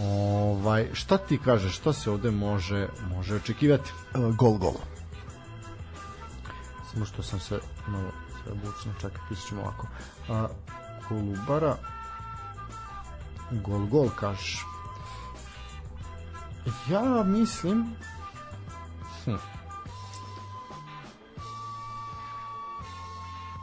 Ovaj, 0.00 0.88
šta 0.92 1.18
ti 1.18 1.38
kažeš, 1.44 1.76
šta 1.76 1.92
se 1.92 2.10
ovde 2.10 2.30
može, 2.30 2.88
može 3.14 3.34
očekivati? 3.34 3.90
Uh, 4.14 4.36
Gol, 4.36 4.58
gol. 4.58 4.74
Samo 6.92 7.04
što 7.04 7.22
sam 7.22 7.40
se 7.40 7.58
malo 7.86 8.10
sve 8.42 8.54
bucno, 8.54 8.92
čekaj, 9.00 9.20
pisat 9.28 9.48
ćemo 9.48 9.60
ovako. 9.60 9.86
A, 10.28 10.48
Kolubara, 11.08 11.76
gol, 13.50 13.86
gol, 13.86 14.08
kažeš. 14.16 14.66
Ja 16.90 17.22
mislim... 17.26 17.94
Hm. 19.24 19.34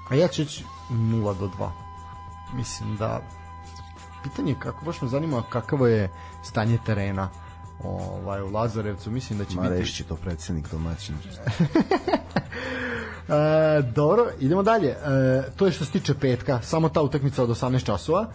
A 0.09 0.15
ja 0.15 0.27
ću 0.27 0.41
ići 0.41 0.65
0 0.89 1.39
do 1.39 1.47
2. 1.47 1.69
Mislim 2.53 2.97
da... 2.97 3.21
Pitanje 4.23 4.51
je 4.51 4.59
kako, 4.59 4.85
baš 4.85 5.01
me 5.01 5.07
zanima 5.07 5.43
kakavo 5.49 5.87
je 5.87 6.11
stanje 6.43 6.77
terena 6.85 7.29
ovaj, 7.83 8.41
u 8.41 8.51
Lazarevcu. 8.51 9.11
Mislim 9.11 9.39
da 9.39 9.45
će 9.45 9.55
Ma 9.55 9.61
biti... 9.61 9.73
reći 9.73 9.93
će 9.93 10.03
to 10.03 10.15
predsednik 10.15 10.71
domaćin. 10.71 11.15
E, 13.29 13.81
dobro, 13.81 14.25
idemo 14.39 14.63
dalje. 14.63 14.89
E, 14.89 14.97
to 15.55 15.65
je 15.65 15.71
što 15.71 15.85
se 15.85 15.91
tiče 15.91 16.13
petka, 16.13 16.61
samo 16.61 16.89
ta 16.89 17.01
utakmica 17.01 17.43
od 17.43 17.49
18 17.49 17.85
časova. 17.85 18.25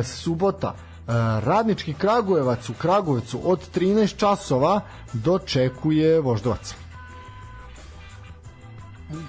E, 0.00 0.02
subota, 0.02 0.74
e, 0.74 1.12
radnički 1.40 1.94
Kragujevac 1.94 2.68
u 2.68 2.74
Kragujevcu 2.74 3.40
od 3.44 3.60
13 3.74 4.16
časova 4.16 4.80
dočekuje 5.12 6.20
Voždovac. 6.20 6.74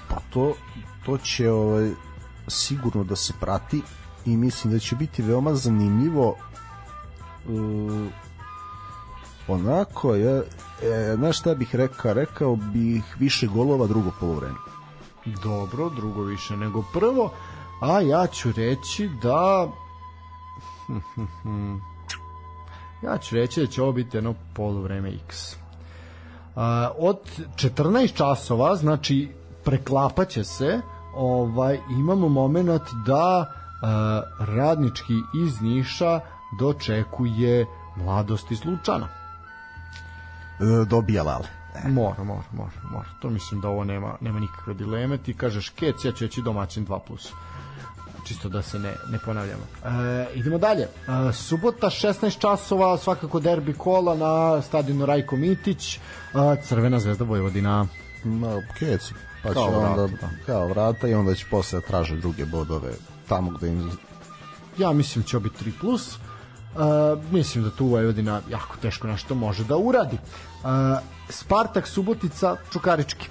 Pa 0.09 0.15
to, 0.33 0.53
to 1.05 1.17
će 1.17 1.51
ovaj, 1.51 1.89
sigurno 2.47 3.03
da 3.03 3.15
se 3.15 3.33
prati 3.39 3.81
i 4.25 4.37
mislim 4.37 4.73
da 4.73 4.79
će 4.79 4.95
biti 4.95 5.21
veoma 5.21 5.55
zanimljivo 5.55 6.35
uh, 7.47 8.07
onako 9.47 10.15
je, 10.15 10.43
e, 10.83 11.15
znaš 11.15 11.39
šta 11.39 11.55
bih 11.55 11.75
rekao 11.75 12.13
rekao 12.13 12.55
bih 12.55 13.15
više 13.19 13.47
golova 13.47 13.87
drugo 13.87 14.11
polovreme 14.19 14.70
Dobro, 15.25 15.89
drugo 15.89 16.23
više 16.23 16.57
nego 16.57 16.83
prvo, 16.93 17.31
a 17.81 18.01
ja 18.01 18.27
ću 18.27 18.51
reći 18.51 19.09
da 19.21 19.67
ja 23.05 23.17
ću 23.17 23.35
reći 23.35 23.61
da 23.61 23.67
će 23.67 23.81
ovo 23.81 23.91
biti 23.91 24.17
jedno 24.17 24.35
poluvreme 24.53 25.13
X. 25.25 25.55
A, 26.55 26.91
od 26.97 27.17
14 27.55 28.13
časova, 28.13 28.75
znači 28.75 29.29
preklapaće 29.63 30.43
se, 30.43 30.81
ovaj 31.15 31.79
imamo 31.89 32.29
moment 32.29 32.81
da 33.05 33.53
a, 33.81 34.21
radnički 34.39 35.13
iz 35.45 35.61
Niša 35.61 36.19
dočekuje 36.59 37.65
mladost 37.95 38.51
iz 38.51 38.65
Lučana. 38.65 39.07
e, 40.59 40.85
dobija 40.85 41.23
Lale 41.23 41.60
Mora, 41.87 42.23
mora, 42.23 42.43
mora, 42.51 42.71
mora. 42.91 43.05
To 43.21 43.29
mislim 43.29 43.61
da 43.61 43.67
ovo 43.67 43.83
nema, 43.83 44.15
nema 44.21 44.39
nikakve 44.39 44.73
dileme. 44.73 45.17
Ti 45.17 45.33
kažeš 45.33 45.69
kec, 45.69 46.05
ja 46.05 46.11
ću 46.11 46.25
reći 46.25 46.41
domaćin 46.41 46.87
2+. 46.87 46.99
Plus. 47.07 47.31
Čisto 48.27 48.49
da 48.49 48.61
se 48.61 48.79
ne, 48.79 48.93
ne 49.09 49.19
ponavljamo. 49.25 49.63
E, 49.85 50.27
idemo 50.33 50.57
dalje. 50.57 50.81
E, 50.81 51.33
subota 51.33 51.87
16 51.87 52.39
časova, 52.39 52.97
svakako 52.97 53.39
derbi 53.39 53.73
kola 53.73 54.15
na 54.15 54.61
stadionu 54.61 55.05
Rajko 55.05 55.35
Mitić, 55.35 55.95
e, 55.97 55.99
Crvena 56.63 56.99
zvezda 56.99 57.23
Vojvodina. 57.23 57.85
Ma, 58.23 58.61
kec, 58.79 59.11
pa 59.43 59.49
će 59.49 59.53
Kao 59.53 59.65
onda, 59.65 60.03
vrata, 60.03 60.27
da. 60.27 60.45
kao 60.45 60.67
vrata 60.67 61.07
i 61.07 61.13
onda 61.13 61.35
će 61.35 61.45
posle 61.51 61.79
da 61.79 61.87
traže 61.87 62.15
druge 62.15 62.45
bodove 62.45 62.91
tamo 63.27 63.51
gde 63.51 63.67
im 63.67 63.91
Ja 64.77 64.93
mislim 64.93 65.21
da 65.21 65.27
će 65.27 65.39
biti 65.39 65.65
3+. 65.65 65.71
Plus. 65.79 66.17
Uh, 66.75 66.81
mislim 67.31 67.63
da 67.63 67.69
tu 67.69 67.85
Vojvodina 67.85 68.41
jako 68.49 68.77
teško 68.81 69.07
nešto 69.07 69.35
može 69.35 69.63
da 69.63 69.77
uradi. 69.77 70.17
Uh, 70.63 70.69
Spartak 71.29 71.87
Subotica 71.87 72.55
Čukarički. 72.71 73.27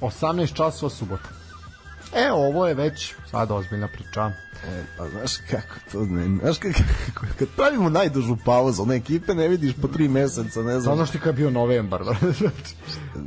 18 0.00 0.54
časova 0.54 0.90
subota. 0.90 1.28
E, 2.14 2.32
ovo 2.32 2.66
je 2.66 2.74
već 2.74 3.14
sad 3.30 3.50
ozbiljna 3.50 3.88
priča. 3.88 4.30
E, 4.64 4.84
pa 4.98 5.08
znaš 5.08 5.36
kako 5.50 5.74
to 5.92 6.04
ne, 6.04 6.38
znaš 6.38 6.58
kako, 6.58 6.78
kako, 7.14 7.26
kad 7.38 7.48
pravimo 7.56 7.88
najdužu 7.88 8.36
pauzu, 8.44 8.82
one 8.82 8.96
ekipe 8.96 9.34
ne 9.34 9.48
vidiš 9.48 9.74
po 9.82 9.88
tri 9.88 10.08
meseca, 10.08 10.62
ne 10.62 10.80
znam. 10.80 10.96
Znaš 10.96 11.10
ti 11.10 11.18
kad 11.18 11.26
je 11.26 11.32
bio 11.32 11.50
novembar, 11.50 12.00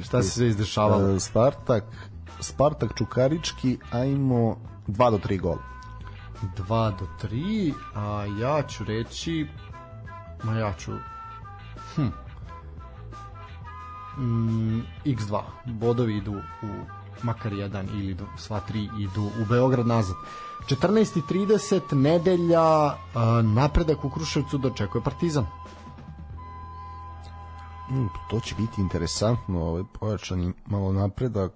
šta 0.05 0.23
se 0.23 0.29
sve 0.29 0.47
izdešavalo? 0.47 1.19
Spartak, 1.19 1.83
Spartak 2.39 2.91
Čukarički, 2.97 3.77
ajmo 3.91 4.57
2 4.87 5.11
do 5.11 5.17
3 5.17 5.39
gola. 5.39 5.76
2 6.57 6.91
do 6.99 7.07
3, 7.29 7.73
a 7.95 8.25
ja 8.41 8.63
ću 8.67 8.83
reći 8.83 9.47
ma 10.43 10.53
ja 10.53 10.73
ću 10.73 10.91
hm, 11.95 12.07
mm, 14.21 14.83
x2 15.05 15.41
bodovi 15.65 16.17
idu 16.17 16.33
u 16.63 16.67
makar 17.23 17.53
jedan 17.53 17.89
ili 17.93 18.13
do, 18.13 18.25
sva 18.37 18.59
tri 18.59 18.89
idu 18.99 19.23
u 19.23 19.45
Beograd 19.49 19.87
nazad 19.87 20.15
14.30 20.69 21.93
nedelja 21.95 22.93
napredak 23.43 24.05
u 24.05 24.09
Kruševcu 24.09 24.57
dočekuje 24.57 25.03
Partizan 25.03 25.45
Mm, 27.91 28.07
to 28.29 28.39
će 28.39 28.55
biti 28.55 28.81
interesantno, 28.81 29.61
ovaj 29.61 29.83
pojačani 29.99 30.53
malo 30.65 30.93
napredak. 30.93 31.51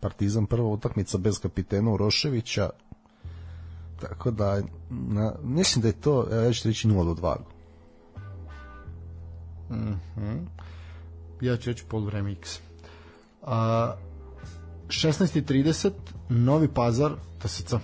Partizan 0.00 0.46
prva 0.46 0.68
utakmica 0.68 1.18
bez 1.18 1.38
kapitena 1.40 1.90
Uroševića. 1.90 2.70
Tako 4.00 4.30
da 4.30 4.62
na, 4.90 5.34
mislim 5.42 5.82
da 5.82 5.88
je 5.88 6.00
to, 6.00 6.26
ja 6.32 6.52
ću 6.52 6.68
reći 6.68 6.88
0 6.88 7.14
do 7.14 7.14
2. 7.14 7.36
ja 11.40 11.56
ću 11.56 11.70
reći 11.70 11.84
polovreme 11.88 12.32
X. 12.32 12.60
A, 13.42 13.94
16.30 14.86 15.90
Novi 16.28 16.68
Pazar 16.68 17.12
TSC. 17.38 17.74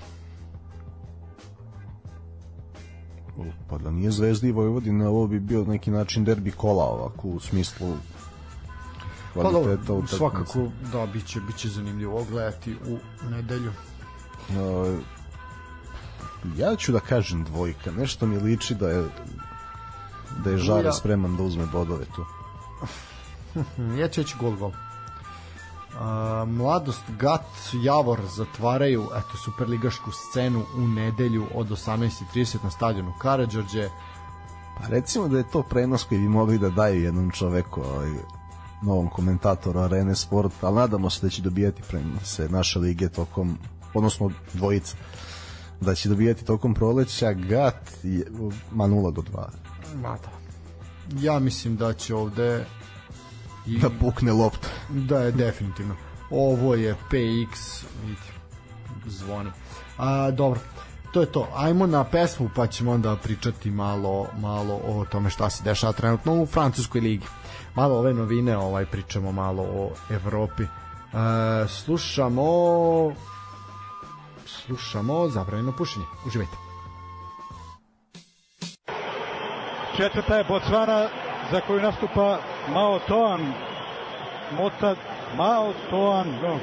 Pa 3.69 3.78
da 3.78 3.91
nije 3.91 4.11
Zvezda 4.11 4.47
i 4.47 4.53
Vojvodina, 4.53 5.09
ovo 5.09 5.27
bi 5.27 5.41
bio 5.41 5.65
neki 5.65 5.91
način 5.91 6.24
derbi 6.24 6.51
kola 6.51 6.85
ovako 6.85 7.28
u 7.28 7.41
smislu 7.41 7.97
Pa 9.35 9.43
dobro, 9.43 9.61
kvaliteta 9.86 10.16
svakako 10.16 10.69
da 10.93 11.07
biće 11.07 11.41
biće 11.41 11.69
zanimljivo 11.69 12.24
gledati 12.31 12.74
u 12.74 12.99
nedelju. 13.31 13.73
Uh, 14.49 14.99
ja 16.56 16.76
ću 16.76 16.92
da 16.92 17.00
kažem 17.00 17.44
dvojka, 17.44 17.90
nešto 17.92 18.26
mi 18.26 18.38
liči 18.38 18.74
da 18.74 18.90
je 18.90 19.04
da 20.44 20.50
je 20.50 20.58
Žare 20.58 20.84
Ja. 20.86 20.92
spreman 20.92 21.36
da 21.36 21.42
uzme 21.42 21.66
bodove 21.66 22.04
tu. 22.16 22.24
Ja 24.00 24.08
ću 24.08 24.20
reći 24.20 24.34
gol 24.40 24.56
gol. 24.56 24.72
A, 26.00 26.44
mladost 26.48 27.02
Gat 27.18 27.46
Javor 27.82 28.20
zatvaraju 28.36 29.08
eto 29.16 29.36
superligašku 29.44 30.10
scenu 30.12 30.64
u 30.76 30.80
nedelju 30.88 31.46
od 31.54 31.68
18:30 31.70 32.56
na 32.64 32.70
stadionu 32.70 33.12
Karađorđe. 33.22 33.88
Pa 34.80 34.88
recimo 34.88 35.28
da 35.28 35.38
je 35.38 35.50
to 35.50 35.62
prenos 35.62 36.04
koji 36.04 36.20
bi 36.20 36.28
mogli 36.28 36.58
da 36.58 36.70
daju 36.70 37.02
jednom 37.02 37.30
čoveku, 37.30 37.80
ovaj, 37.82 38.10
novom 38.82 39.08
komentatoru 39.10 39.80
Arene 39.80 40.14
Sport, 40.14 40.52
ali 40.60 40.76
nadamo 40.76 41.10
se 41.10 41.26
da 41.26 41.30
će 41.30 41.42
dobijati 41.42 41.82
prenose 41.88 42.48
naše 42.48 42.78
lige 42.78 43.08
tokom, 43.08 43.58
odnosno 43.94 44.30
dvojica, 44.52 44.96
da 45.80 45.94
će 45.94 46.09
dobijati 46.09 46.44
tokom 46.44 46.74
proleća 46.74 47.32
Gat 47.32 47.90
je, 48.02 48.26
ma 48.72 48.84
0 48.84 49.12
do 49.12 49.22
2 49.22 49.46
Ma 49.94 50.16
da. 50.22 50.44
Ja 51.20 51.38
mislim 51.38 51.76
da 51.76 51.92
će 51.92 52.14
ovde 52.14 52.64
i, 53.66 53.78
da 53.78 53.90
pukne 54.01 54.32
lopta. 54.32 54.68
Da 54.88 55.18
je 55.18 55.32
definitivno. 55.32 55.96
Ovo 56.30 56.74
je 56.74 56.94
PX, 57.10 57.84
vidite, 58.05 58.32
zvoni. 59.06 59.51
A, 59.98 60.30
dobro, 60.30 60.60
to 61.12 61.20
je 61.20 61.26
to. 61.26 61.48
Ajmo 61.55 61.86
na 61.86 62.05
pesmu 62.05 62.51
pa 62.56 62.66
ćemo 62.66 62.92
onda 62.92 63.16
pričati 63.16 63.70
malo, 63.70 64.26
malo 64.40 64.74
o 64.74 65.05
tome 65.05 65.30
šta 65.30 65.51
se 65.51 65.64
dešava 65.64 65.92
trenutno 65.92 66.42
u 66.42 66.46
Francuskoj 66.46 67.01
ligi. 67.01 67.26
Malo 67.74 67.98
ove 67.98 68.14
novine, 68.14 68.56
ovaj 68.56 68.86
pričamo 68.86 69.32
malo 69.32 69.62
o 69.62 69.90
Evropi. 70.10 70.62
E, 70.62 70.68
slušamo 71.68 72.42
slušamo 74.66 75.28
zabranjeno 75.28 75.73
pušenje. 75.73 76.07
Uživajte. 76.27 76.57
Četvrta 79.97 80.36
je 80.36 80.45
Botswana 80.45 81.09
za 81.51 81.61
koju 81.61 81.81
nastupa 81.81 82.39
Mao 82.69 82.99
Toan. 82.99 83.53
Mota 84.57 84.95
Mao 85.36 85.73
Toan, 85.91 86.28
no, 86.43 86.59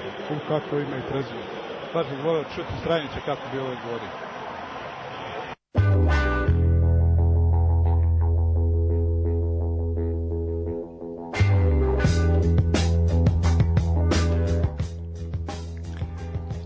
kako 0.47 0.79
ima 0.79 0.97
i 0.97 1.09
prezime. 1.09 1.43
Baš 1.93 2.07
bih 2.07 2.23
volio 2.23 2.43
čuti 2.55 2.73
stranice 2.81 3.15
kako 3.25 3.41
bi 3.51 3.59
ovo 3.59 3.75
govorio. 3.85 4.30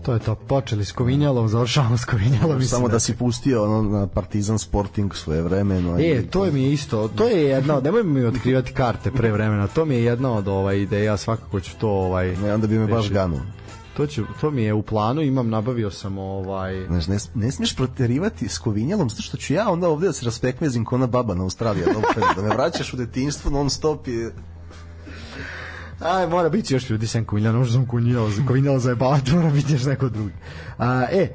To 0.06 0.14
je 0.14 0.18
to, 0.18 0.34
počeli 0.34 0.84
s 0.84 0.92
Kovinjalom, 0.92 1.48
završavamo 1.48 1.98
s 1.98 2.04
Kovinjalom. 2.04 2.62
Samo 2.62 2.88
da 2.88 3.00
si 3.00 3.16
pustio 3.16 3.64
ono 3.64 3.98
na 3.98 4.06
Partizan 4.06 4.58
Sporting 4.58 5.14
svoje 5.14 5.42
vremeno. 5.42 5.98
E, 5.98 6.22
to 6.30 6.44
je 6.44 6.52
mi 6.52 6.62
je 6.62 6.72
isto, 6.72 7.08
to 7.08 7.28
je 7.28 7.42
jedna 7.42 7.76
od, 7.76 7.84
nemoj 7.84 8.02
mi 8.02 8.24
otkrivati 8.24 8.72
karte 8.72 9.10
pre 9.10 9.32
vremena, 9.32 9.66
to 9.66 9.84
mi 9.84 9.94
je 9.94 10.04
jedna 10.04 10.32
od 10.32 10.48
ovaj 10.48 10.78
ideja, 10.78 11.16
svakako 11.16 11.60
ću 11.60 11.76
to 11.78 11.88
ovaj... 11.88 12.36
Ne, 12.36 12.54
onda 12.54 12.66
bi 12.66 12.78
me 12.78 12.86
baš 12.86 13.10
ganuo. 13.10 13.40
To, 13.96 14.06
ću, 14.06 14.24
to 14.40 14.50
mi 14.50 14.62
je 14.62 14.74
u 14.74 14.82
planu, 14.82 15.22
imam, 15.22 15.48
nabavio 15.48 15.90
sam 15.90 16.18
ovaj... 16.18 16.86
Znaš, 16.86 17.06
ne, 17.06 17.18
ne 17.34 17.52
smiješ 17.52 17.76
proterivati 17.76 18.48
s 18.48 18.58
kovinjalom, 18.58 19.10
zato 19.10 19.22
što 19.22 19.36
ću 19.36 19.54
ja 19.54 19.70
onda 19.70 19.88
ovde 19.88 20.06
da 20.06 20.12
se 20.12 20.24
raspekvezim 20.24 20.84
ko 20.84 20.98
na 20.98 21.06
baba 21.06 21.34
na 21.34 21.42
Australija, 21.42 21.86
da, 21.86 22.42
da 22.42 22.48
me 22.48 22.54
vraćaš 22.54 22.92
u 22.92 22.96
detinjstvo 22.96 23.50
non 23.50 23.70
stop 23.70 24.08
i 24.08 24.28
Aj, 26.00 26.26
mora 26.26 26.48
biti 26.48 26.74
još 26.74 26.90
ljudi 26.90 27.06
sem 27.06 27.24
Kunjala, 27.24 27.58
možda 27.58 27.72
sam 27.72 27.86
Kunjala, 27.86 28.30
Kunjala 28.48 28.78
za 28.78 28.90
jebavati, 28.90 29.32
mora 29.32 29.50
biti 29.50 29.72
još 29.72 29.84
neko 29.84 30.08
drugi. 30.08 30.32
A, 30.78 31.04
e, 31.10 31.28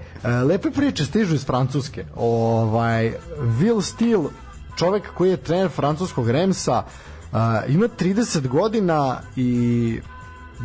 lepe 0.47 0.71
priče 0.71 1.05
stižu 1.05 1.35
iz 1.35 1.45
Francuske. 1.45 2.05
Ovaj, 2.15 3.13
Will 3.39 3.81
Steele, 3.81 4.29
čovek 4.75 5.13
koji 5.13 5.29
je 5.29 5.37
trener 5.37 5.69
francuskog 5.69 6.29
Remsa, 6.29 6.83
a, 7.33 7.61
ima 7.67 7.87
30 7.99 8.47
godina 8.47 9.21
i 9.35 9.99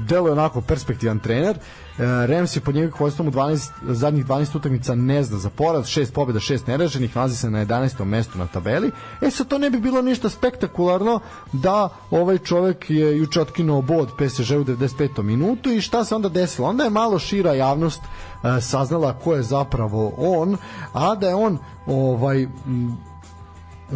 deluje 0.08 0.32
onako 0.32 0.60
perspektivan 0.60 1.18
trener. 1.18 1.56
E, 1.56 1.85
Rams 1.98 2.56
je 2.56 2.60
pod 2.60 2.74
njegovim 2.74 2.94
vojstvom 2.98 3.28
u 3.28 3.30
12, 3.30 3.70
zadnjih 3.82 4.26
12 4.26 4.56
utakmica 4.56 4.94
ne 4.94 5.22
zna 5.22 5.38
za 5.38 5.50
poraz, 5.50 5.86
6 5.86 6.12
pobjeda, 6.12 6.40
6 6.40 6.68
neraženih, 6.68 7.16
nalazi 7.16 7.36
se 7.36 7.50
na 7.50 7.64
11. 7.66 8.04
mestu 8.04 8.38
na 8.38 8.46
tabeli. 8.46 8.90
E 9.20 9.30
sad 9.30 9.48
to 9.48 9.58
ne 9.58 9.70
bi 9.70 9.80
bilo 9.80 10.02
ništa 10.02 10.28
spektakularno 10.28 11.20
da 11.52 11.88
ovaj 12.10 12.38
čovek 12.38 12.90
je 12.90 13.18
juče 13.18 13.40
otkinuo 13.40 13.82
bod 13.82 14.08
PSG 14.08 14.50
u 14.50 14.64
95. 14.64 15.22
minutu 15.22 15.70
i 15.70 15.80
šta 15.80 16.04
se 16.04 16.14
onda 16.14 16.28
desilo? 16.28 16.68
Onda 16.68 16.84
je 16.84 16.90
malo 16.90 17.18
šira 17.18 17.54
javnost 17.54 18.02
e, 18.02 18.60
saznala 18.60 19.18
ko 19.18 19.34
je 19.34 19.42
zapravo 19.42 20.12
on, 20.16 20.56
a 20.92 21.14
da 21.14 21.28
je 21.28 21.34
on 21.34 21.58
ovaj 21.86 22.46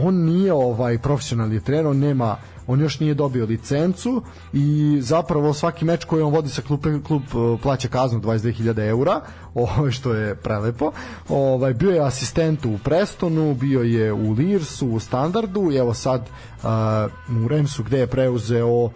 on 0.02 0.14
nije 0.14 0.52
ovaj 0.52 0.98
profesionalni 0.98 1.60
trener, 1.60 1.86
on 1.86 1.98
nema 1.98 2.36
on 2.70 2.80
još 2.80 3.01
nije 3.01 3.14
dobio 3.14 3.47
licencu 3.47 4.22
i 4.52 4.98
zapravo 5.01 5.55
svaki 5.55 5.84
meč 5.84 6.05
koji 6.05 6.22
on 6.22 6.32
vodi 6.32 6.48
sa 6.48 6.62
klupe, 6.62 6.88
klub 7.06 7.22
e, 7.22 7.62
plaća 7.62 7.88
kaznu 7.88 8.20
22.000 8.20 8.88
eura, 8.88 9.20
ovaj, 9.55 9.90
što 9.90 10.14
je 10.14 10.34
prelepo. 10.34 10.92
Ovaj, 11.28 11.74
bio 11.74 11.90
je 11.90 12.06
asistent 12.06 12.64
u 12.64 12.78
Prestonu, 12.84 13.55
bio 13.55 13.82
je 13.82 14.12
u 14.12 14.32
Lirsu, 14.32 14.88
u 14.88 15.01
Standardu 15.01 15.70
i 15.72 15.76
evo 15.76 15.94
sad 15.94 16.20
uh, 16.20 17.44
u 17.44 17.48
Remsu 17.48 17.82
gde 17.82 17.98
je 17.98 18.06
preuzeo 18.06 18.84
uh, 18.84 18.90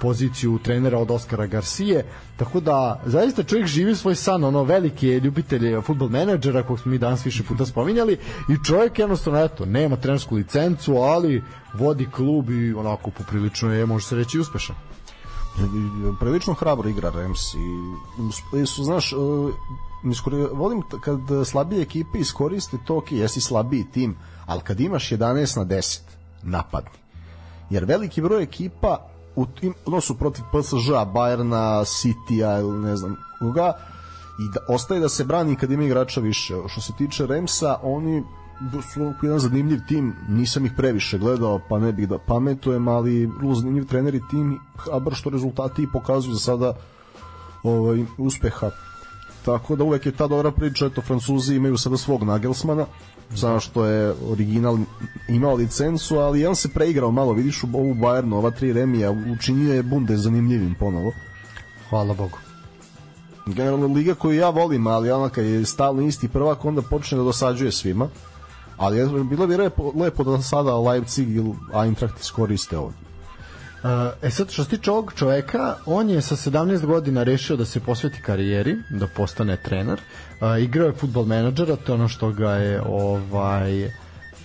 poziciju 0.00 0.58
trenera 0.58 0.98
od 0.98 1.10
Oskara 1.10 1.46
Garcije. 1.46 2.04
Tako 2.36 2.60
da 2.60 3.02
zaista 3.06 3.42
čovjek 3.42 3.66
živi 3.66 3.94
svoj 3.94 4.14
san, 4.14 4.44
ono 4.44 4.62
veliki 4.62 5.08
je 5.08 5.20
ljubitelj 5.20 5.80
futbol 5.80 6.08
menadžera 6.08 6.62
kog 6.62 6.80
smo 6.80 6.90
mi 6.90 6.98
danas 6.98 7.26
više 7.26 7.42
puta 7.42 7.66
spominjali 7.66 8.18
i 8.48 8.64
čovjek 8.66 8.98
jednostavno 8.98 9.40
eto, 9.40 9.64
nema 9.66 9.96
trenersku 9.96 10.34
licencu, 10.34 10.96
ali 10.96 11.42
vodi 11.78 12.08
klub 12.10 12.50
i 12.50 12.74
onako 12.74 13.10
poprilično 13.10 13.72
je, 13.72 13.86
može 13.86 14.06
se 14.06 14.16
reći, 14.16 14.38
uspešan 14.38 14.76
prilično 16.20 16.54
hrabro 16.54 16.88
igra 16.88 17.10
Rams 17.10 17.54
i 18.62 18.66
su, 18.66 18.84
znaš, 18.84 19.12
volim 20.52 20.82
kad 21.00 21.20
slabije 21.46 21.82
ekipe 21.82 22.18
iskoriste 22.18 22.76
to, 22.86 22.96
ok, 22.96 23.12
jesi 23.12 23.40
slabiji 23.40 23.86
tim, 23.92 24.16
ali 24.46 24.60
kad 24.60 24.80
imaš 24.80 25.10
11 25.10 25.58
na 25.58 25.64
10, 25.64 26.00
napadni. 26.42 26.98
Jer 27.70 27.84
veliki 27.84 28.22
broj 28.22 28.42
ekipa 28.42 29.08
u 29.36 29.46
tim, 29.46 29.74
ono 29.86 30.00
su 30.00 30.18
protiv 30.18 30.44
PSG, 30.52 30.90
Bayerna, 30.90 31.84
City-a 31.84 32.60
ili 32.60 32.78
ne 32.78 32.96
znam 32.96 33.16
koga, 33.38 33.72
i 34.40 34.52
da, 34.54 34.74
ostaje 34.74 35.00
da 35.00 35.08
se 35.08 35.24
brani 35.24 35.56
kad 35.56 35.70
ima 35.70 35.84
igrača 35.84 36.20
više. 36.20 36.54
Što 36.68 36.80
se 36.80 36.92
tiče 36.98 37.26
Remsa, 37.26 37.78
oni 37.82 38.22
su 38.92 39.12
jedan 39.22 39.38
zanimljiv 39.38 39.80
tim, 39.88 40.14
nisam 40.28 40.66
ih 40.66 40.72
previše 40.76 41.18
gledao, 41.18 41.60
pa 41.68 41.78
ne 41.78 41.92
bih 41.92 42.08
da 42.08 42.18
pametujem, 42.18 42.88
ali 42.88 43.26
vrlo 43.26 43.54
zanimljiv 43.54 43.86
trener 43.86 44.14
i 44.14 44.20
tim, 44.30 44.60
a 44.92 44.98
brš 44.98 45.20
što 45.20 45.30
rezultati 45.30 45.82
i 45.82 45.92
pokazuju 45.92 46.34
za 46.34 46.40
sada 46.40 46.74
ovaj, 47.62 48.04
uspeha. 48.18 48.70
Tako 49.44 49.76
da 49.76 49.84
uvek 49.84 50.06
je 50.06 50.12
ta 50.12 50.26
dobra 50.26 50.50
priča, 50.50 50.86
eto, 50.86 51.02
Francuzi 51.02 51.54
imaju 51.54 51.78
sada 51.78 51.96
svog 51.96 52.22
Nagelsmana, 52.22 52.86
samo 53.34 53.60
što 53.60 53.84
je 53.84 54.14
original 54.30 54.78
imao 55.28 55.54
licencu, 55.54 56.16
ali 56.16 56.46
on 56.46 56.56
se 56.56 56.68
preigrao 56.68 57.10
malo, 57.10 57.32
vidiš 57.32 57.64
u 57.64 57.68
ovu 57.74 57.94
Bayernu, 57.94 58.34
ova 58.34 58.50
tri 58.50 58.72
remija, 58.72 59.10
učinio 59.10 59.74
je 59.74 59.82
Bunde 59.82 60.16
zanimljivim 60.16 60.74
ponovo. 60.80 61.12
Hvala 61.90 62.14
Bogu 62.14 62.38
generalno 63.46 63.86
liga 63.86 64.14
koju 64.14 64.38
ja 64.38 64.50
volim, 64.50 64.86
ali 64.86 65.10
ona 65.10 65.28
kad 65.28 65.44
je 65.44 65.64
stalno 65.64 66.02
isti 66.02 66.28
prvak, 66.28 66.64
onda 66.64 66.82
počne 66.82 67.18
da 67.18 67.24
dosađuje 67.24 67.72
svima 67.72 68.08
ali 68.76 68.98
je 68.98 69.24
bilo 69.24 69.46
bi 69.46 69.56
lepo, 69.56 69.92
lepo 69.96 70.24
da 70.24 70.42
sada 70.42 70.78
Leipzig 70.78 71.36
ili 71.36 71.54
Eintracht 71.84 72.20
iskoriste 72.20 72.78
ovdje. 72.78 73.04
E 74.22 74.30
sad, 74.30 74.50
što 74.50 74.64
se 74.64 74.70
tiče 74.70 74.90
ovog 74.90 75.12
čoveka, 75.16 75.76
on 75.86 76.10
je 76.10 76.22
sa 76.22 76.36
17 76.36 76.86
godina 76.86 77.22
rešio 77.22 77.56
da 77.56 77.64
se 77.64 77.80
posveti 77.80 78.22
karijeri, 78.22 78.76
da 78.90 79.06
postane 79.06 79.56
trener. 79.56 80.00
Uh, 80.40 80.62
igrao 80.62 80.86
je 80.86 80.92
futbol 80.92 81.24
menadžera, 81.24 81.76
to 81.76 81.92
je 81.92 81.94
ono 81.94 82.08
što 82.08 82.30
ga 82.30 82.50
je 82.50 82.82
ovaj 82.86 83.90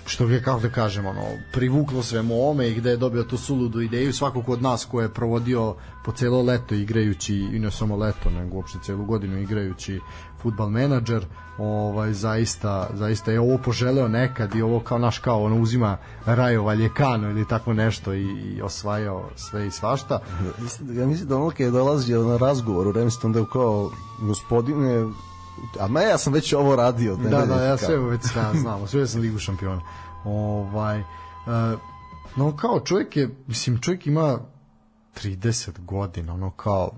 što 0.10 0.26
je, 0.26 0.44
kako 0.44 0.60
da 0.60 0.70
kažem, 0.70 1.06
ono, 1.06 1.22
privuklo 1.52 2.04
svemu 2.04 2.50
ome 2.50 2.70
i 2.70 2.74
gde 2.74 2.90
je 2.90 2.98
dobio 2.98 3.24
tu 3.24 3.38
suludu 3.38 3.82
ideju 3.82 4.14
svakog 4.14 4.50
od 4.50 4.62
nas 4.62 4.86
ko 4.86 5.02
je 5.02 5.14
provodio 5.14 5.76
po 6.06 6.12
celo 6.12 6.42
leto 6.42 6.76
igrajući, 6.76 7.36
i 7.36 7.60
ne 7.60 7.72
samo 7.72 7.96
leto, 7.96 8.30
nego 8.30 8.56
uopšte 8.56 8.80
celu 8.86 9.06
godinu 9.06 9.38
igrajući 9.38 10.00
futbal 10.42 10.70
menadžer, 10.70 11.26
ovaj, 11.58 12.14
zaista, 12.14 12.90
zaista 12.94 13.32
je 13.32 13.40
ovo 13.40 13.58
poželeo 13.58 14.08
nekad 14.08 14.56
i 14.56 14.62
ovo 14.62 14.80
kao 14.80 14.98
naš 14.98 15.20
kao 15.20 15.44
ono 15.44 15.62
uzima 15.62 15.98
Rajo 16.26 16.64
Valjekano 16.64 17.30
ili 17.30 17.48
tako 17.48 17.74
nešto 17.74 18.14
i, 18.14 18.24
i 18.24 18.62
osvajao 18.62 19.30
sve 19.36 19.68
i 19.68 19.72
svašta. 19.72 20.20
Ja 20.94 21.06
mislim 21.06 21.30
da 21.30 21.38
ono 21.38 21.50
kada 21.50 21.64
je 21.64 21.72
dolazio 21.72 22.24
na 22.24 22.38
razgovor 22.38 22.88
u 22.88 22.92
Remston 22.92 23.34
da 23.34 23.40
je 23.40 23.46
kao 23.54 23.92
gospodine 24.20 25.06
a 25.80 25.88
ma 25.88 26.02
ja 26.02 26.18
sam 26.18 26.34
već 26.34 26.54
ovo 26.54 26.76
radio. 26.76 27.16
Da, 27.16 27.30
da, 27.30 27.46
da 27.46 27.64
ja 27.64 27.78
sve 27.78 27.98
već 27.98 28.22
znam, 28.34 28.58
znamo, 28.58 28.88
sve 28.88 29.08
sam 29.08 29.22
ligu 29.22 29.40
šampiona. 29.40 29.82
Ovaj, 30.26 31.00
uh, 31.00 31.06
no 32.36 32.58
kao 32.58 32.80
čovjek 32.80 33.18
je, 33.18 33.30
mislim, 33.48 33.82
čovjek 33.82 34.08
ima 34.08 34.40
30 35.24 35.80
godina, 35.80 36.34
ono 36.34 36.52
kao, 36.52 36.92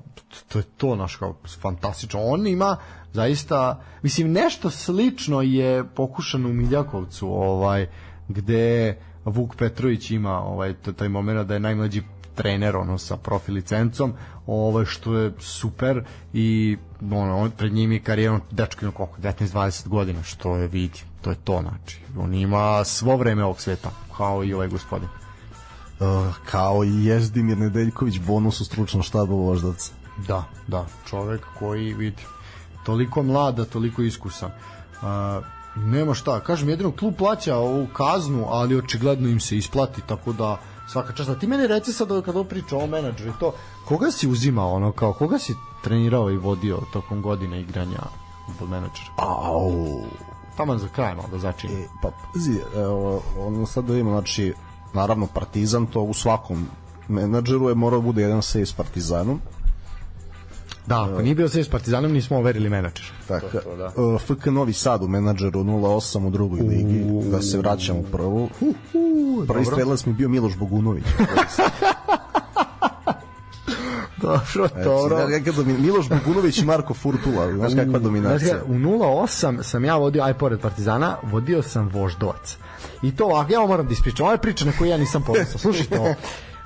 to 0.47 0.59
je 0.59 0.63
to 0.77 0.95
naš 0.95 1.15
kao 1.15 1.35
fantastično. 1.61 2.21
On 2.23 2.47
ima 2.47 2.77
zaista, 3.13 3.81
mislim, 4.01 4.31
nešto 4.31 4.69
slično 4.69 5.41
je 5.41 5.83
pokušano 5.95 6.49
u 6.49 6.53
Miljakovcu, 6.53 7.27
ovaj, 7.27 7.87
gde 8.27 8.97
Vuk 9.25 9.55
Petrović 9.55 10.11
ima 10.11 10.39
ovaj 10.39 10.73
taj 10.73 11.09
momenat 11.09 11.47
da 11.47 11.53
je 11.53 11.59
najmlađi 11.59 12.03
trener 12.35 12.75
ono 12.75 12.97
sa 12.97 13.17
profi 13.17 13.51
licencom, 13.51 14.13
ovaj 14.47 14.85
što 14.85 15.17
je 15.17 15.31
super 15.39 16.03
i 16.33 16.77
ono 17.01 17.37
on 17.37 17.51
pred 17.51 17.73
njim 17.73 17.91
je 17.91 17.99
karijerom 17.99 18.41
dečko 18.51 18.85
ima 18.85 18.91
koliko 18.91 19.21
19 19.21 19.53
20 19.53 19.87
godina 19.87 20.23
što 20.23 20.55
je 20.55 20.67
vidi 20.67 20.99
to 21.21 21.29
je 21.29 21.35
to 21.35 21.61
znači 21.61 21.99
on 22.17 22.33
ima 22.33 22.83
svo 22.83 23.17
vreme 23.17 23.43
ovog 23.43 23.61
sveta 23.61 23.91
kao 24.17 24.43
i 24.43 24.53
ovaj 24.53 24.67
gospodin 24.67 25.07
kao 26.45 26.83
i 26.83 27.05
Jezdimir 27.05 27.57
Nedeljković 27.57 28.19
bonus 28.19 28.61
u 28.61 28.65
stručnom 28.65 29.03
štabu 29.03 29.35
voždaca 29.35 29.93
da, 30.27 30.43
da, 30.67 30.85
čovek 31.09 31.45
koji 31.59 31.93
vidi 31.93 32.23
toliko 32.85 33.23
mlada, 33.23 33.65
toliko 33.65 34.01
iskusan 34.01 34.51
A, 35.01 35.41
nema 35.75 36.13
šta, 36.13 36.39
kažem 36.39 36.69
jedino 36.69 36.91
klub 36.91 37.15
plaća 37.17 37.57
ovu 37.57 37.87
kaznu, 37.93 38.45
ali 38.49 38.77
očigledno 38.77 39.29
im 39.29 39.39
se 39.39 39.57
isplati, 39.57 40.01
tako 40.07 40.33
da 40.33 40.57
svaka 40.91 41.13
čast. 41.13 41.29
A 41.29 41.39
ti 41.39 41.47
meni 41.47 41.67
reci 41.67 41.93
sad 41.93 42.07
kada 42.07 42.39
ovo 42.39 42.49
priča 42.49 42.77
o 42.77 42.87
menadžeru 42.87 43.29
i 43.29 43.39
to, 43.39 43.53
koga 43.85 44.11
si 44.11 44.27
uzimao 44.27 44.73
ono 44.73 44.91
kao, 44.91 45.13
koga 45.13 45.39
si 45.39 45.55
trenirao 45.83 46.31
i 46.31 46.37
vodio 46.37 46.79
tokom 46.93 47.21
godina 47.21 47.57
igranja 47.57 47.99
futbol 48.45 48.67
menadžera? 48.67 49.11
Au. 49.17 50.01
Taman 50.57 50.79
za 50.79 50.87
kraj 50.87 51.15
malo 51.15 51.27
da 51.31 51.37
začini. 51.37 51.73
E, 51.73 51.87
pa 52.01 52.11
pazi, 52.33 52.59
evo, 52.75 53.21
ono 53.39 53.65
sad 53.65 53.85
da 53.85 53.93
vidimo, 53.93 54.11
znači, 54.11 54.53
naravno 54.93 55.27
Partizan 55.33 55.85
to 55.85 56.01
u 56.01 56.13
svakom 56.13 56.67
menadžeru 57.07 57.69
je 57.69 57.75
morao 57.75 57.99
da 57.99 58.05
bude 58.05 58.21
jedan 58.21 58.41
save 58.41 58.65
s 58.65 58.73
Partizanom. 58.73 59.41
Da, 60.87 61.03
ako 61.03 61.21
nije 61.21 61.35
bio 61.35 61.49
sve 61.49 61.63
s 61.63 61.69
Partizanom, 61.69 62.11
nismo 62.11 62.37
overili 62.37 62.69
menadžer. 62.69 63.11
Tako, 63.27 63.47
To 63.47 63.59
to, 63.59 63.75
da. 63.75 63.85
e, 63.85 64.17
FK 64.19 64.45
Novi 64.45 64.73
Sad 64.73 65.03
u 65.03 65.07
menadžeru 65.07 65.63
08 65.63 66.27
u 66.27 66.29
drugoj 66.29 66.59
ligi, 66.61 67.03
da 67.31 67.41
se 67.41 67.57
vraćamo 67.57 67.99
u 67.99 68.03
prvu. 68.03 68.49
Prvi 69.47 69.65
strelac 69.65 70.05
mi 70.05 70.13
bio 70.13 70.29
Miloš 70.29 70.57
Bogunović. 70.57 71.03
Dobro, 74.21 74.83
Dobro. 74.83 75.15
Znači, 75.27 75.49
ja, 75.49 75.53
domin... 75.53 75.81
Miloš 75.81 76.09
Bogunović 76.09 76.57
i 76.57 76.65
Marko 76.65 76.93
Furtula, 76.93 77.53
znaš 77.53 77.73
kakva 77.75 77.99
dominacija. 77.99 78.49
Znaš, 78.49 78.61
u 78.67 78.73
0-8 78.73 79.63
sam 79.63 79.85
ja 79.85 79.95
vodio, 79.97 80.23
aj 80.23 80.33
pored 80.33 80.59
Partizana, 80.59 81.17
vodio 81.23 81.61
sam 81.61 81.89
Voždovac. 81.93 82.57
I 83.01 83.15
to 83.15 83.25
ovako, 83.25 83.53
ja 83.53 83.59
moram 83.59 83.87
da 83.87 83.93
ispričam. 83.93 84.25
Ovo 84.25 84.33
je 84.33 84.37
priča 84.37 84.65
na 84.65 84.71
koju 84.77 84.89
ja 84.89 84.97
nisam 84.97 85.23
ponosao. 85.23 85.59
Slušajte 85.59 85.99
ovo. 85.99 86.15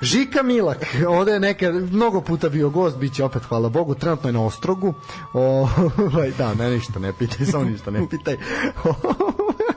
Žika 0.01 0.43
Milak, 0.43 0.85
ovde 1.07 1.31
je 1.31 1.39
neka, 1.39 1.71
mnogo 1.71 2.21
puta 2.21 2.49
bio 2.49 2.69
gost, 2.69 2.97
bit 2.97 3.13
će 3.13 3.23
opet, 3.23 3.43
hvala 3.43 3.69
Bogu, 3.69 3.95
trenutno 3.95 4.29
je 4.29 4.33
na 4.33 4.45
Ostrogu. 4.45 4.93
O, 5.33 5.69
ovaj, 6.13 6.31
da, 6.37 6.53
ne, 6.53 6.69
ništa 6.69 6.99
ne 6.99 7.13
pitaj, 7.19 7.45
samo 7.45 7.63
ništa 7.63 7.91
ne 7.91 8.09
pitaj. 8.09 8.37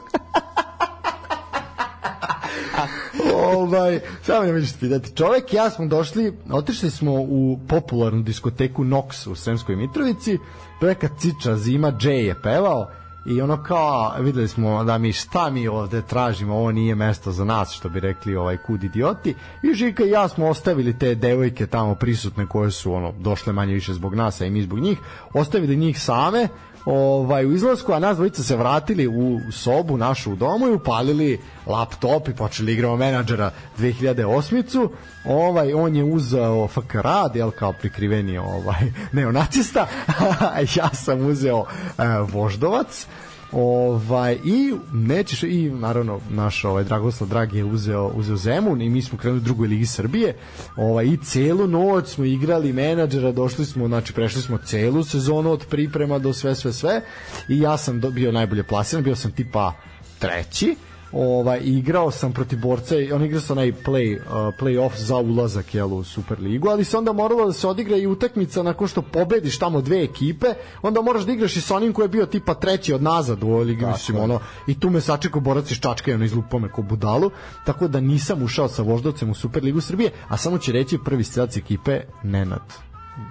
ovaj, 3.38 4.00
samo 4.22 4.44
ne 4.44 4.52
možeš 4.52 4.78
pitati. 4.80 5.16
Čovek 5.16 5.52
i 5.52 5.56
ja 5.56 5.70
smo 5.70 5.86
došli, 5.86 6.32
otišli 6.52 6.90
smo 6.90 7.12
u 7.12 7.58
popularnu 7.68 8.22
diskoteku 8.22 8.84
Nox 8.84 9.30
u 9.30 9.34
Sremskoj 9.34 9.76
Mitrovici, 9.76 10.38
neka 10.80 11.08
ciča 11.18 11.56
zima, 11.56 11.92
Jay 11.92 12.26
je 12.26 12.42
pevao 12.42 12.86
i 13.28 13.40
ono 13.42 13.62
kao, 13.62 14.14
videli 14.20 14.48
smo 14.48 14.84
da 14.84 14.98
mi 14.98 15.12
šta 15.12 15.50
mi 15.50 15.68
ovde 15.68 16.02
tražimo, 16.02 16.54
ovo 16.54 16.72
nije 16.72 16.94
mesto 16.94 17.32
za 17.32 17.44
nas, 17.44 17.72
što 17.72 17.88
bi 17.88 18.00
rekli 18.00 18.36
ovaj 18.36 18.56
kud 18.56 18.84
idioti. 18.84 19.34
I 19.62 19.74
Žika 19.74 20.04
i 20.04 20.10
ja 20.10 20.28
smo 20.28 20.48
ostavili 20.48 20.98
te 20.98 21.14
devojke 21.14 21.66
tamo 21.66 21.94
prisutne 21.94 22.46
koje 22.46 22.70
su 22.70 22.92
ono 22.92 23.12
došle 23.12 23.52
manje 23.52 23.74
više 23.74 23.92
zbog 23.94 24.14
nas, 24.14 24.40
a 24.40 24.46
i 24.46 24.50
mi 24.50 24.62
zbog 24.62 24.78
njih, 24.78 24.98
ostavili 25.34 25.76
njih 25.76 26.00
same 26.00 26.48
ovaj 26.84 27.46
u 27.46 27.52
izlasku, 27.52 27.92
a 27.92 27.98
nas 27.98 28.16
dvojica 28.16 28.42
se 28.42 28.56
vratili 28.56 29.06
u 29.06 29.40
sobu 29.52 29.96
našu 29.96 30.32
u 30.32 30.36
domu 30.36 30.68
i 30.68 30.74
upalili 30.74 31.40
laptop 31.66 32.28
i 32.28 32.34
počeli 32.34 32.72
igramo 32.72 32.96
menadžera 32.96 33.50
2008-icu. 33.78 34.90
Ovaj 35.24 35.72
on 35.72 35.96
je 35.96 36.04
uzeo 36.04 36.68
rad, 36.92 37.36
jel 37.36 37.50
kao 37.50 37.72
prikriveni 37.72 38.38
ovaj 38.38 38.92
neonacista. 39.12 39.86
ja 40.76 40.88
sam 40.88 41.26
uzeo 41.26 41.64
eh, 41.98 42.02
Voždovac. 42.32 43.06
Ovaj 43.52 44.38
i 44.44 44.74
nećeš 44.92 45.42
i 45.42 45.70
naravno 45.70 46.20
naš 46.30 46.64
ovaj 46.64 46.84
Dragoslav 46.84 47.30
Dragi 47.30 47.58
je 47.58 47.64
uzeo 47.64 48.06
uzeo 48.14 48.36
Zemun 48.36 48.82
i 48.82 48.88
mi 48.90 49.02
smo 49.02 49.18
krenuli 49.18 49.40
u 49.40 49.44
drugoj 49.44 49.68
ligi 49.68 49.86
Srbije. 49.86 50.36
Ovaj 50.76 51.04
i 51.04 51.16
celu 51.16 51.66
noć 51.66 52.08
smo 52.08 52.24
igrali 52.24 52.72
menadžera, 52.72 53.32
došli 53.32 53.64
smo, 53.64 53.88
znači 53.88 54.12
prešli 54.12 54.42
smo 54.42 54.58
celu 54.58 55.04
sezonu 55.04 55.50
od 55.50 55.66
priprema 55.70 56.18
do 56.18 56.32
sve 56.32 56.54
sve 56.54 56.72
sve 56.72 57.02
i 57.48 57.60
ja 57.60 57.76
sam 57.76 58.00
do- 58.00 58.10
bio 58.10 58.32
najbolje 58.32 58.62
plasiran, 58.62 59.04
bio 59.04 59.16
sam 59.16 59.32
tipa 59.32 59.72
treći 60.18 60.76
ovaj 61.12 61.60
igrao 61.62 62.10
sam 62.10 62.32
protiv 62.32 62.58
borca 62.60 62.98
i 62.98 63.12
on 63.12 63.24
igrao 63.24 63.40
sa 63.40 63.52
onaj 63.52 63.72
play 63.72 64.18
uh, 64.18 64.54
play-off 64.60 64.96
za 64.96 65.16
ulazak 65.16 65.74
jel, 65.74 65.94
u 65.94 66.04
Superligu, 66.04 66.68
ali 66.68 66.84
se 66.84 66.98
onda 66.98 67.12
moralo 67.12 67.46
da 67.46 67.52
se 67.52 67.68
odigra 67.68 67.96
i 67.96 68.06
utakmica 68.06 68.62
nakon 68.62 68.88
što 68.88 69.02
pobediš 69.02 69.58
tamo 69.58 69.80
dve 69.80 70.02
ekipe, 70.02 70.46
onda 70.82 71.02
moraš 71.02 71.22
da 71.22 71.32
igraš 71.32 71.56
i 71.56 71.60
sa 71.60 71.76
onim 71.76 71.92
ko 71.92 72.02
je 72.02 72.08
bio 72.08 72.26
tipa 72.26 72.54
treći 72.54 72.94
od 72.94 73.02
nazad 73.02 73.42
u 73.42 73.46
ovoj 73.46 73.64
ligi, 73.64 73.86
mislim, 73.86 74.16
je. 74.16 74.22
ono, 74.22 74.40
i 74.66 74.80
tu 74.80 74.90
me 74.90 75.00
sačekao 75.00 75.40
borac 75.40 75.70
iz 75.70 75.78
Čačka 75.78 76.10
i 76.10 76.14
ono 76.14 76.24
izlupao 76.24 76.60
me 76.60 76.72
ko 76.72 76.82
budalu, 76.82 77.30
tako 77.66 77.88
da 77.88 78.00
nisam 78.00 78.42
ušao 78.42 78.68
sa 78.68 78.82
Voždovcem 78.82 79.30
u 79.30 79.34
Superligu 79.34 79.80
Srbije, 79.80 80.12
a 80.28 80.36
samo 80.36 80.58
će 80.58 80.72
reći 80.72 80.98
prvi 81.04 81.24
strelac 81.24 81.56
ekipe 81.56 82.00
Nenad 82.22 82.72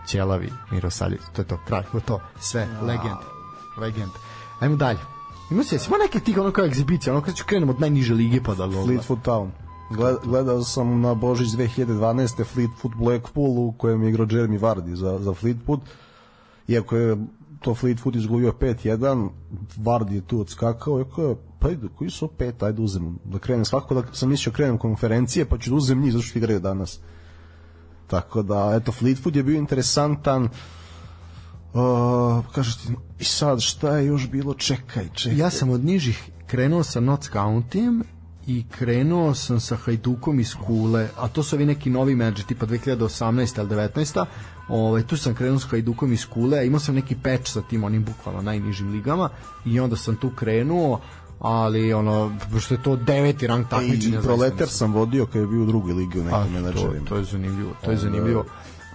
Ćelavi 0.07 0.49
Mirosaljević, 0.71 1.25
to 1.35 1.41
je 1.41 1.47
to, 1.47 1.59
kraj, 1.67 1.83
to, 2.05 2.19
sve, 2.39 2.67
legend, 2.81 3.17
legend. 3.77 4.11
Ajmo 4.59 4.75
dalje. 4.75 5.16
Ima 5.51 5.63
se, 5.63 5.79
ima 5.87 5.97
neke 5.97 6.19
tih 6.19 6.37
ono 6.37 6.51
kao 6.51 6.65
egzibicija, 6.65 7.13
ono 7.13 7.21
kad 7.21 7.35
ću 7.35 7.45
krenemo 7.45 7.71
od 7.71 7.81
najniže 7.81 8.13
lige 8.13 8.43
pa 8.43 8.55
da 8.55 8.67
ga 8.67 8.77
Fleetwood 8.77 9.21
Town. 9.25 9.49
Gled, 9.89 10.15
gledao 10.23 10.63
sam 10.63 11.01
na 11.01 11.13
Božić 11.13 11.49
2012. 11.49 12.43
Fleetwood 12.55 12.95
Blackpool 12.95 13.59
u 13.59 13.73
kojem 13.77 14.03
je 14.03 14.09
igrao 14.09 14.27
Jeremy 14.27 14.59
Vardy 14.59 14.93
za, 14.93 15.19
za 15.19 15.31
Fleetwood. 15.31 15.79
Iako 16.67 16.95
je 16.95 17.17
to 17.59 17.71
Fleetwood 17.71 18.15
izgubio 18.15 18.51
5-1, 18.51 19.29
Vardy 19.77 20.13
je 20.13 20.21
tu 20.21 20.39
odskakao, 20.39 20.99
jako 20.99 21.23
je, 21.23 21.35
pa 21.59 21.67
ajde, 21.67 21.87
koji 21.95 22.09
su 22.09 22.27
pet, 22.27 22.63
ajde 22.63 22.81
uzem, 22.81 23.19
da 23.25 23.39
krenem 23.39 23.65
svakako 23.65 23.93
da 23.93 24.13
sam 24.13 24.29
mislio 24.29 24.53
krenem 24.53 24.77
konferencije, 24.77 25.45
pa 25.45 25.57
ću 25.57 25.69
da 25.69 25.75
uzem 25.75 26.01
njih 26.01 26.13
zašto 26.13 26.39
igraju 26.39 26.59
danas. 26.59 26.99
Tako 28.07 28.41
da, 28.41 28.73
eto, 28.81 28.91
Fleetwood 28.91 29.35
je 29.35 29.43
bio 29.43 29.57
interesantan, 29.57 30.43
Uh, 30.43 30.49
kažeš 32.55 32.75
ti, 32.77 32.87
i 33.19 33.23
sad 33.23 33.61
šta 33.61 33.97
je 33.97 34.05
još 34.05 34.29
bilo, 34.29 34.53
čekaj, 34.53 35.09
čekaj. 35.13 35.37
Ja 35.37 35.49
sam 35.49 35.69
od 35.69 35.85
nižih 35.85 36.29
krenuo 36.47 36.83
sa 36.83 36.99
Notts 36.99 37.29
Countyjem 37.29 38.03
i 38.47 38.65
krenuo 38.71 39.33
sam 39.33 39.59
sa 39.59 39.75
Hajdukom 39.75 40.39
iz 40.39 40.55
Kule, 40.65 41.09
a 41.17 41.27
to 41.27 41.43
su 41.43 41.55
ovi 41.55 41.65
neki 41.65 41.89
novi 41.89 42.15
menadžer, 42.15 42.45
tipa 42.45 42.65
2018. 42.65 43.59
ili 43.59 43.69
19. 43.69 44.25
Ovaj, 44.69 45.03
tu 45.03 45.17
sam 45.17 45.35
krenuo 45.35 45.59
sa 45.59 45.67
Hajdukom 45.67 46.13
iz 46.13 46.25
Kule, 46.25 46.59
a 46.59 46.63
imao 46.63 46.79
sam 46.79 46.95
neki 46.95 47.15
peč 47.23 47.47
sa 47.47 47.61
tim 47.61 47.83
onim 47.83 48.05
bukvalno 48.05 48.41
najnižim 48.41 48.91
ligama 48.91 49.29
i 49.65 49.79
onda 49.79 49.95
sam 49.95 50.15
tu 50.15 50.29
krenuo, 50.35 50.99
ali 51.39 51.93
ono, 51.93 52.37
što 52.59 52.73
je 52.73 52.83
to 52.83 52.95
deveti 52.95 53.47
rang 53.47 53.65
takmičenja. 53.69 54.19
I 54.19 54.21
proletar 54.21 54.67
sam 54.69 54.93
vodio 54.93 55.25
kad 55.25 55.41
je 55.41 55.47
bio 55.47 55.63
u 55.63 55.65
drugoj 55.65 55.93
ligi 55.93 56.19
u 56.19 56.23
nekim 56.23 56.39
A, 56.39 56.43
to, 56.43 56.49
menadžerima. 56.49 57.05
to 57.05 57.15
je 57.15 57.23
zanimljivo, 57.23 57.71
to 57.85 57.91
je 57.91 57.97
zanimljivo. 57.97 58.45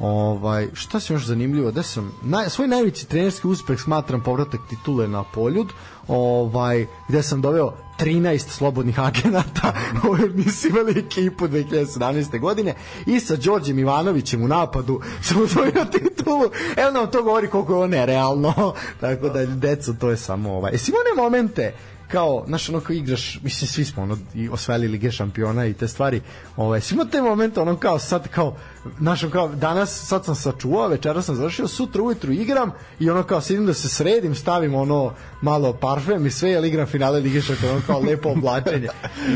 Ovaj, 0.01 0.69
šta 0.73 1.01
se 1.01 1.13
još 1.13 1.25
zanimljivo? 1.25 1.71
Da 1.71 1.83
sam 1.83 2.13
naj, 2.23 2.51
svoj 2.51 2.69
najveći 2.69 3.09
trenerski 3.09 3.47
uspeh 3.47 3.81
smatram 3.81 4.23
povratak 4.23 4.61
titule 4.71 5.09
na 5.09 5.25
Poljud, 5.25 5.67
ovaj 6.09 6.87
gde 7.09 7.23
sam 7.23 7.41
doveo 7.41 7.73
13 7.99 8.39
slobodnih 8.39 9.01
agenata, 9.01 9.73
ovaj 10.09 10.29
nisu 10.29 10.69
imali 10.69 10.99
ekipu 10.99 11.49
2017. 11.49 12.41
godine 12.41 12.75
i 13.07 13.21
sa 13.21 13.37
Đorđem 13.37 13.79
Ivanovićem 13.79 14.43
u 14.43 14.49
napadu 14.49 15.01
sam 15.25 15.43
osvojio 15.43 15.85
titulu. 15.85 16.45
Evo 16.77 16.91
nam 16.91 17.11
to 17.11 17.23
govori 17.23 17.49
koliko 17.49 17.73
je 17.73 17.77
ovo 17.77 17.87
nerealno. 17.87 18.75
Tako 19.01 19.29
da, 19.29 19.47
deco, 19.47 19.93
to 19.93 20.11
je 20.11 20.17
samo 20.17 20.53
ovaj. 20.53 20.73
Jesi 20.73 20.91
imao 20.91 21.01
one 21.01 21.23
momente 21.23 21.75
kao, 22.13 22.45
znaš, 22.47 22.69
ono 22.69 22.81
kao 22.81 22.95
igraš, 22.95 23.41
mislim, 23.43 23.69
svi 23.69 23.85
smo 23.85 24.03
ono, 24.03 24.19
i 24.35 24.49
osvajali 24.49 24.89
Lige 24.89 25.11
šampiona 25.11 25.67
i 25.67 25.73
te 25.73 25.89
stvari, 25.89 26.21
ovaj, 26.57 26.81
svi 26.81 26.95
imamo 26.95 27.11
te 27.11 27.23
momente, 27.23 27.61
ono 27.61 27.77
kao, 27.77 27.99
sad 27.99 28.29
kao, 28.29 28.57
znaš, 28.99 29.25
kao, 29.33 29.49
danas, 29.49 30.07
sad 30.07 30.25
sam 30.25 30.35
sačuvao, 30.35 30.89
večera 30.89 31.23
sam 31.23 31.37
završio, 31.37 31.69
sutra 31.69 32.03
ujutru 32.03 32.33
igram 32.33 32.71
i 33.01 33.11
ono 33.11 33.23
kao, 33.23 33.41
sidim 33.41 33.67
da 33.67 33.75
se 33.75 33.89
sredim, 33.89 34.35
stavim 34.35 34.75
ono, 34.75 35.13
malo 35.43 35.73
parfem 35.73 36.27
i 36.27 36.31
sve, 36.31 36.51
jel 36.51 36.65
igram 36.65 36.87
finale 36.87 37.21
Lige 37.21 37.41
šampiona, 37.41 37.75
ono 37.75 37.83
kao, 37.87 38.01
lepo 38.01 38.29
oblačenje 38.29 38.89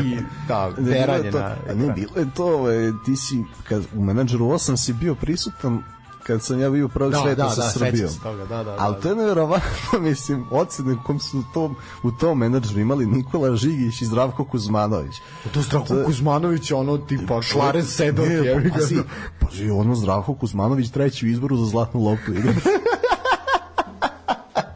i, 0.05 0.17
da, 0.47 0.71
deranje 0.77 1.31
to, 1.31 1.39
na 1.39 1.55
ne, 1.75 1.93
bilo 1.93 2.11
je 2.15 2.27
to, 2.35 2.45
ovaj, 2.45 2.91
ti 3.05 3.15
si, 3.15 3.43
kad, 3.67 3.83
u 3.95 4.03
menadžeru 4.03 4.45
8 4.45 4.77
si 4.77 4.93
bio 4.93 5.15
prisutan 5.15 5.83
kad 6.27 6.43
sam 6.43 6.59
ja 6.59 6.69
bio 6.69 6.87
prvog 6.87 7.11
Da, 7.11 7.17
sveta 7.17 7.43
da, 7.43 7.49
sa 7.49 7.61
da, 7.61 7.69
Srbijom. 7.69 8.09
toga, 8.23 8.45
da, 8.45 8.63
da, 8.63 8.75
Ali 8.79 8.95
da, 8.95 9.01
to 9.01 9.09
je 9.09 9.15
neverovatno, 9.15 9.99
mislim, 9.99 10.45
ocene 10.51 10.93
u 10.93 10.97
kom 11.05 11.19
su 11.19 11.39
u 11.39 11.43
tom, 11.53 11.75
u 12.03 12.11
tom 12.11 12.37
menadžeru 12.37 12.79
imali 12.79 13.05
Nikola 13.05 13.55
Žigić 13.55 14.01
i 14.01 14.05
Zdravko 14.05 14.45
Kuzmanović. 14.45 15.15
To 15.53 15.59
je 15.59 15.63
Zdravko 15.63 15.95
Kuzmanović, 16.05 16.71
ono, 16.71 16.97
tipa, 16.97 17.41
Šlaren 17.41 17.85
Sedor, 17.85 18.27
Ne, 18.27 18.33
jebi 18.33 18.63
ga. 18.63 18.73
pazi, 18.73 18.97
pazi, 19.39 19.69
ono 19.69 19.95
Zdravko 19.95 20.33
Kuzmanović 20.33 20.89
treći 20.89 21.25
u 21.25 21.29
izboru 21.29 21.57
za 21.57 21.65
zlatnu 21.65 22.01
loptu. 22.01 22.31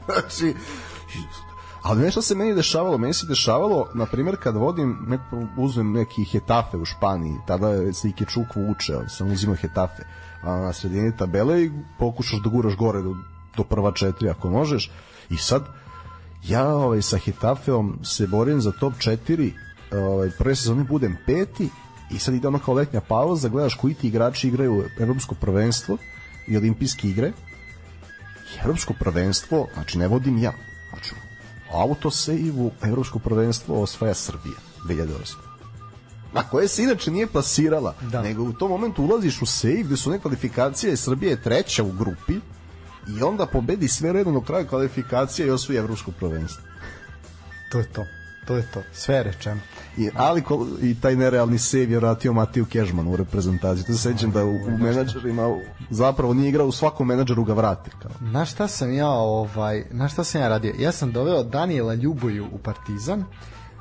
znači, 0.06 0.53
ali 1.82 2.02
nešto 2.02 2.22
se 2.22 2.36
meni 2.36 2.56
dešavalo, 2.56 2.98
meni 2.98 3.14
se 3.14 3.26
dešavalo, 3.28 3.88
na 3.94 4.06
primjer, 4.06 4.38
kad 4.44 4.56
vodim, 4.56 4.98
neko, 5.07 5.23
uzmem 5.57 5.91
neki 5.91 6.23
hetafe 6.23 6.78
u 6.78 6.86
Španiji, 6.86 7.36
tada 7.48 7.94
se 7.94 8.10
Ike 8.10 8.26
Čuk 8.26 8.56
vuče, 8.56 8.94
sam 9.10 9.32
uzimao 9.32 9.56
hetafe, 9.56 10.03
na 10.43 10.73
sredini 10.73 11.18
tabele 11.18 11.63
i 11.63 11.72
pokušaš 11.99 12.39
da 12.43 12.49
guraš 12.49 12.76
gore 12.76 13.01
do, 13.01 13.15
do 13.57 13.63
prva 13.63 13.91
četiri 13.91 14.30
ako 14.30 14.49
možeš, 14.49 14.91
i 15.30 15.38
sad, 15.38 15.65
ja 16.43 16.68
ovaj, 16.68 17.01
sa 17.01 17.18
Hetafeom 17.18 17.99
se 18.03 18.27
borim 18.27 18.61
za 18.61 18.72
top 18.72 18.93
4 18.93 19.51
ovaj, 19.91 20.30
prve 20.38 20.55
sezone 20.55 20.84
budem 20.84 21.18
peti 21.26 21.69
i 22.11 22.19
sad 22.19 22.34
ide 22.34 22.47
ono 22.47 22.59
kao 22.59 22.73
letnja 22.73 23.01
pauza 23.01 23.49
gledaš 23.49 23.76
koji 23.76 23.93
ti 23.93 24.07
igrači 24.07 24.47
igraju 24.47 24.84
evropsko 24.99 25.35
prvenstvo 25.35 25.97
i 26.47 26.57
olimpijske 26.57 27.07
igre. 27.07 27.31
I 28.55 28.59
evropsko 28.63 28.93
prvenstvo 28.99 29.68
znači 29.73 29.97
ne 29.97 30.07
vodim 30.07 30.38
ja 30.38 30.53
znači 30.89 31.15
autosejvu 31.73 32.72
Evropsko 32.81 33.19
prvenstvo 33.19 33.81
osvaja 33.81 34.13
Srbija 34.13 34.55
2008 34.88 35.51
a 36.34 36.49
koje 36.49 36.68
se 36.68 36.84
inače 36.84 37.12
nije 37.12 37.28
plasirala, 37.28 37.95
da. 38.02 38.22
nego 38.22 38.44
u 38.44 38.53
tom 38.53 38.72
momentu 38.72 39.03
ulaziš 39.03 39.41
u 39.41 39.45
save 39.45 39.84
gde 39.84 39.98
su 39.98 40.12
neke 40.12 40.22
kvalifikacije 40.22 40.94
i 40.94 40.98
Srbija 40.98 41.30
je 41.30 41.41
treća 41.41 41.84
u 41.84 41.91
grupi 41.91 42.34
i 43.08 43.24
onda 43.24 43.45
pobedi 43.45 43.88
sve 43.88 44.14
redom 44.14 44.34
do 44.34 44.41
kraja 44.41 44.68
kvalifikacije 44.68 45.48
i 45.48 45.52
osvoji 45.52 45.78
evropsko 45.78 46.12
prvenstvo. 46.12 46.64
To 47.72 47.78
je 47.78 47.86
to. 47.86 48.06
To 48.48 48.56
je 48.56 48.64
to. 48.74 48.82
Sve 48.94 49.16
je 49.16 49.24
rečeno. 49.24 49.62
I, 49.98 50.10
ali 50.16 50.41
ko, 50.41 50.68
i 50.82 50.95
taj 51.02 51.16
nerealni 51.16 51.60
save 51.60 51.84
je 51.84 51.99
vratio 51.99 52.34
Matiju 52.34 52.66
Kežman 52.66 53.08
u 53.08 53.16
reprezentaciji. 53.16 53.86
To 53.86 53.94
se 53.94 53.99
sećam 53.99 54.32
da 54.32 54.45
u, 54.45 54.49
u 54.49 54.78
menadžerima 54.78 55.56
zapravo 55.90 56.34
nije 56.34 56.49
igrao 56.49 56.68
u 56.68 56.72
svakom 56.72 57.08
menadžeru 57.08 57.44
ga 57.44 57.53
vrati. 57.53 57.91
Kao. 58.02 58.12
Na 58.20 58.45
šta 58.45 58.68
sam 58.68 58.94
ja 58.94 59.10
ovaj, 59.10 59.84
na 59.91 60.10
šta 60.10 60.24
sam 60.24 60.41
ja 60.41 60.48
radio? 60.48 60.74
Ja 60.80 60.91
sam 60.91 61.12
doveo 61.12 61.44
Daniela 61.44 61.94
Ljuboju 61.94 62.48
u 62.52 62.58
Partizan 62.58 63.26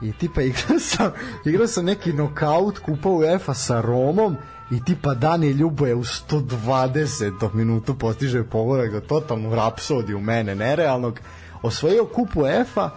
i 0.03 0.13
tipa 0.13 0.43
igrao 0.43 0.79
sam, 0.79 1.11
igrao 1.45 1.67
sam 1.67 1.85
neki 1.85 2.13
nokaut 2.13 2.79
kupa 2.79 3.09
UEFA 3.09 3.55
sa 3.55 3.81
Romom 3.81 4.37
i 4.71 4.85
tipa 4.85 5.15
Dani 5.15 5.51
Ljuboje 5.51 5.95
u 5.95 6.05
120 6.05 7.55
minutu 7.55 7.95
postiže 7.95 8.45
pogodak 8.45 8.93
do 8.93 9.01
totalnu 9.01 9.55
rapsodiju 9.55 10.21
mene 10.21 10.55
nerealnog. 10.55 11.21
Osvojio 11.63 12.05
kupu 12.05 12.41
UEFA 12.41 12.91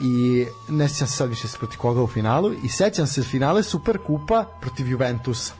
i 0.00 0.46
ne 0.68 0.88
sjećam 0.88 1.06
se 1.06 1.16
sad 1.16 1.28
više 1.28 1.48
protiv 1.58 1.78
koga 1.78 2.02
u 2.02 2.06
finalu 2.06 2.52
i 2.64 2.68
sećam 2.68 3.06
se 3.06 3.22
finale 3.22 3.62
Super 3.62 3.98
Kupa 4.06 4.44
protiv 4.60 4.88
Juventusa. 4.88 5.54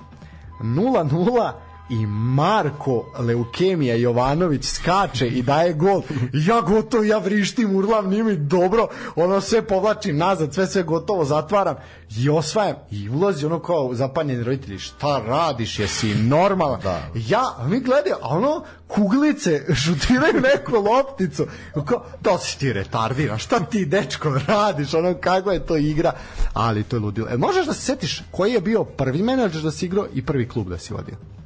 0-0 0.61 1.53
i 1.90 2.06
Marko 2.06 3.12
Leukemija 3.19 3.94
Jovanović 3.94 4.65
skače 4.65 5.28
i 5.28 5.43
daje 5.43 5.73
gol. 5.73 6.02
Ja 6.32 6.60
gotovo, 6.60 7.05
ja 7.05 7.19
vrištim, 7.19 7.77
urlam 7.77 8.10
nimi 8.10 8.36
dobro, 8.36 8.89
ono 9.16 9.40
sve 9.40 9.66
povlačim 9.66 10.16
nazad 10.16 10.55
sve 10.55 10.66
sve 10.66 10.82
gotovo, 10.82 11.24
zatvaram 11.24 11.77
i 12.16 12.28
osvajam 12.28 12.77
i 12.90 13.09
ulazi 13.09 13.47
ono 13.47 13.59
kao 13.59 13.94
zapanjeni 13.94 14.44
roditelji 14.44 14.78
šta 14.78 15.23
radiš, 15.27 15.78
jesi 15.78 16.15
normalan? 16.15 16.81
Da. 16.81 17.02
ja, 17.15 17.55
a 17.59 17.69
mi 17.69 17.81
gledaju, 17.81 18.16
a 18.23 18.28
ono 18.28 18.65
kuglice 18.89 19.74
šutiraju 19.85 20.40
neku 20.40 20.73
lopticu. 20.73 21.47
Kao, 21.85 22.05
da 22.20 22.39
si 22.39 22.59
ti 22.59 22.73
retardiran? 22.73 23.39
Šta 23.39 23.60
ti 23.60 23.86
dečko 23.86 24.40
radiš? 24.47 24.94
Ono 24.94 25.15
kako 25.15 25.52
je 25.52 25.66
to 25.66 25.77
igra? 25.77 26.12
Ali 26.52 26.82
to 26.82 26.97
je 26.97 27.01
ludilo, 27.01 27.28
e, 27.31 27.36
možeš 27.36 27.66
da 27.66 27.73
se 27.73 27.81
setiš 27.81 28.23
koji 28.31 28.52
je 28.52 28.60
bio 28.60 28.85
prvi 28.85 29.23
menadžer 29.23 29.62
da 29.62 29.70
si 29.70 29.86
igrao 29.86 30.06
i 30.15 30.27
prvi 30.27 30.48
klub 30.48 30.69
da 30.69 30.78
si 30.78 30.94
vodio 30.94 31.38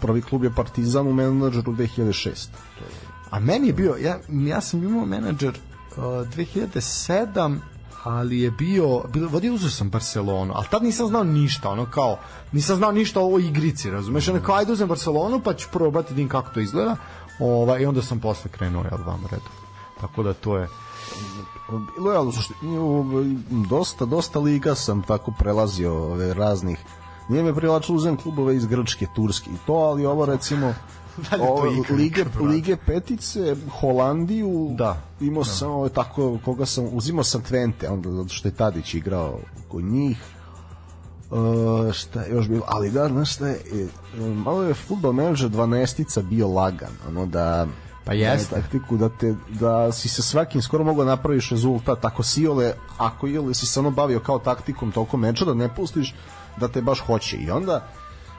prvi 0.00 0.22
klub 0.22 0.44
je 0.44 0.54
Partizan 0.54 1.06
u 1.06 1.12
menadžeru 1.12 1.72
2006. 1.72 2.48
A 3.30 3.40
meni 3.40 3.66
je 3.66 3.72
bio, 3.72 3.96
ja, 4.00 4.18
ja 4.28 4.60
sam 4.60 4.82
imao 4.82 5.06
menadžer 5.06 5.58
uh, 5.96 6.04
2007 6.04 7.58
ali 8.04 8.40
je 8.40 8.50
bio, 8.50 9.02
bio 9.12 9.28
vodio 9.28 9.54
uzeo 9.54 9.70
sam 9.70 9.90
Barcelonu, 9.90 10.52
ali 10.56 10.66
tad 10.70 10.82
nisam 10.82 11.06
znao 11.06 11.24
ništa, 11.24 11.70
ono 11.70 11.90
kao, 11.90 12.18
nisam 12.52 12.76
znao 12.76 12.92
ništa 12.92 13.20
o 13.20 13.38
igrici, 13.38 13.90
razumeš, 13.90 14.28
ono 14.28 14.42
kao, 14.42 14.54
ajde 14.54 14.72
uzem 14.72 14.88
Barcelonu, 14.88 15.40
pa 15.40 15.54
ću 15.54 15.68
probati 15.72 16.14
da 16.14 16.28
kako 16.28 16.50
to 16.54 16.60
izgleda, 16.60 16.96
ovaj, 17.38 17.82
i 17.82 17.86
onda 17.86 18.02
sam 18.02 18.20
posle 18.20 18.50
krenuo, 18.50 18.84
jel, 18.84 18.98
vam 19.06 19.24
redu. 19.30 19.50
Tako 20.00 20.22
da 20.22 20.32
to 20.32 20.56
je, 20.56 20.68
bilo 21.96 22.12
je 22.12 22.18
dosta, 23.68 24.04
dosta 24.04 24.38
liga 24.38 24.74
sam 24.74 25.02
tako 25.02 25.32
prelazio 25.38 25.94
ove 25.94 26.34
raznih 26.34 26.78
Nije 27.32 27.44
me 27.44 27.54
privlačilo 27.54 27.96
uzem 27.96 28.16
klubove 28.16 28.56
iz 28.56 28.66
Grčke, 28.66 29.06
Turske 29.14 29.50
i 29.50 29.66
to, 29.66 29.72
ali 29.72 30.06
ovo 30.06 30.26
recimo 30.26 30.74
o, 31.40 31.64
lige, 31.90 32.24
lige 32.40 32.76
petice, 32.76 33.56
Holandiju, 33.80 34.68
da, 34.78 35.02
imao 35.20 35.42
da. 35.42 35.50
sam 35.50 35.70
ovo, 35.70 35.88
tako, 35.88 36.38
koga 36.44 36.66
sam, 36.66 36.88
uzimao 36.92 37.24
sam 37.24 37.42
Twente, 37.50 37.92
onda 37.92 38.10
zato 38.10 38.28
što 38.28 38.48
je 38.48 38.54
Tadić 38.54 38.94
igrao 38.94 39.38
kod 39.68 39.84
njih, 39.84 40.18
Uh, 41.32 41.92
šta 41.92 42.22
je 42.22 42.30
još 42.30 42.48
bilo, 42.48 42.62
ali 42.66 42.90
da, 42.90 43.08
znaš 43.08 43.34
šta 43.34 43.48
je, 43.48 43.88
malo 44.44 44.62
je 44.62 44.74
futbol 44.74 45.12
menadžer 45.12 45.50
12 45.50 46.22
bio 46.22 46.48
lagan, 46.48 46.90
ono 47.08 47.26
da 47.26 47.66
Pa 48.04 48.12
jeste. 48.12 48.54
Taktiku 48.54 48.96
da, 48.96 49.08
te, 49.08 49.34
da 49.48 49.92
si 49.92 50.08
se 50.08 50.22
svakim 50.22 50.62
skoro 50.62 50.84
mogao 50.84 51.04
napraviš 51.04 51.50
rezultat, 51.50 52.04
ako 52.04 52.22
si 52.22 52.42
Iole, 52.42 52.74
ako 52.98 53.28
Iole 53.28 53.54
si 53.54 53.66
se 53.66 53.80
ono 53.80 53.90
bavio 53.90 54.20
kao 54.20 54.38
taktikom 54.38 54.92
toliko 54.92 55.16
meča, 55.16 55.44
da 55.44 55.54
ne 55.54 55.74
pustiš 55.74 56.14
da 56.56 56.68
te 56.68 56.82
baš 56.82 57.00
hoće 57.00 57.36
i 57.36 57.50
onda 57.50 57.88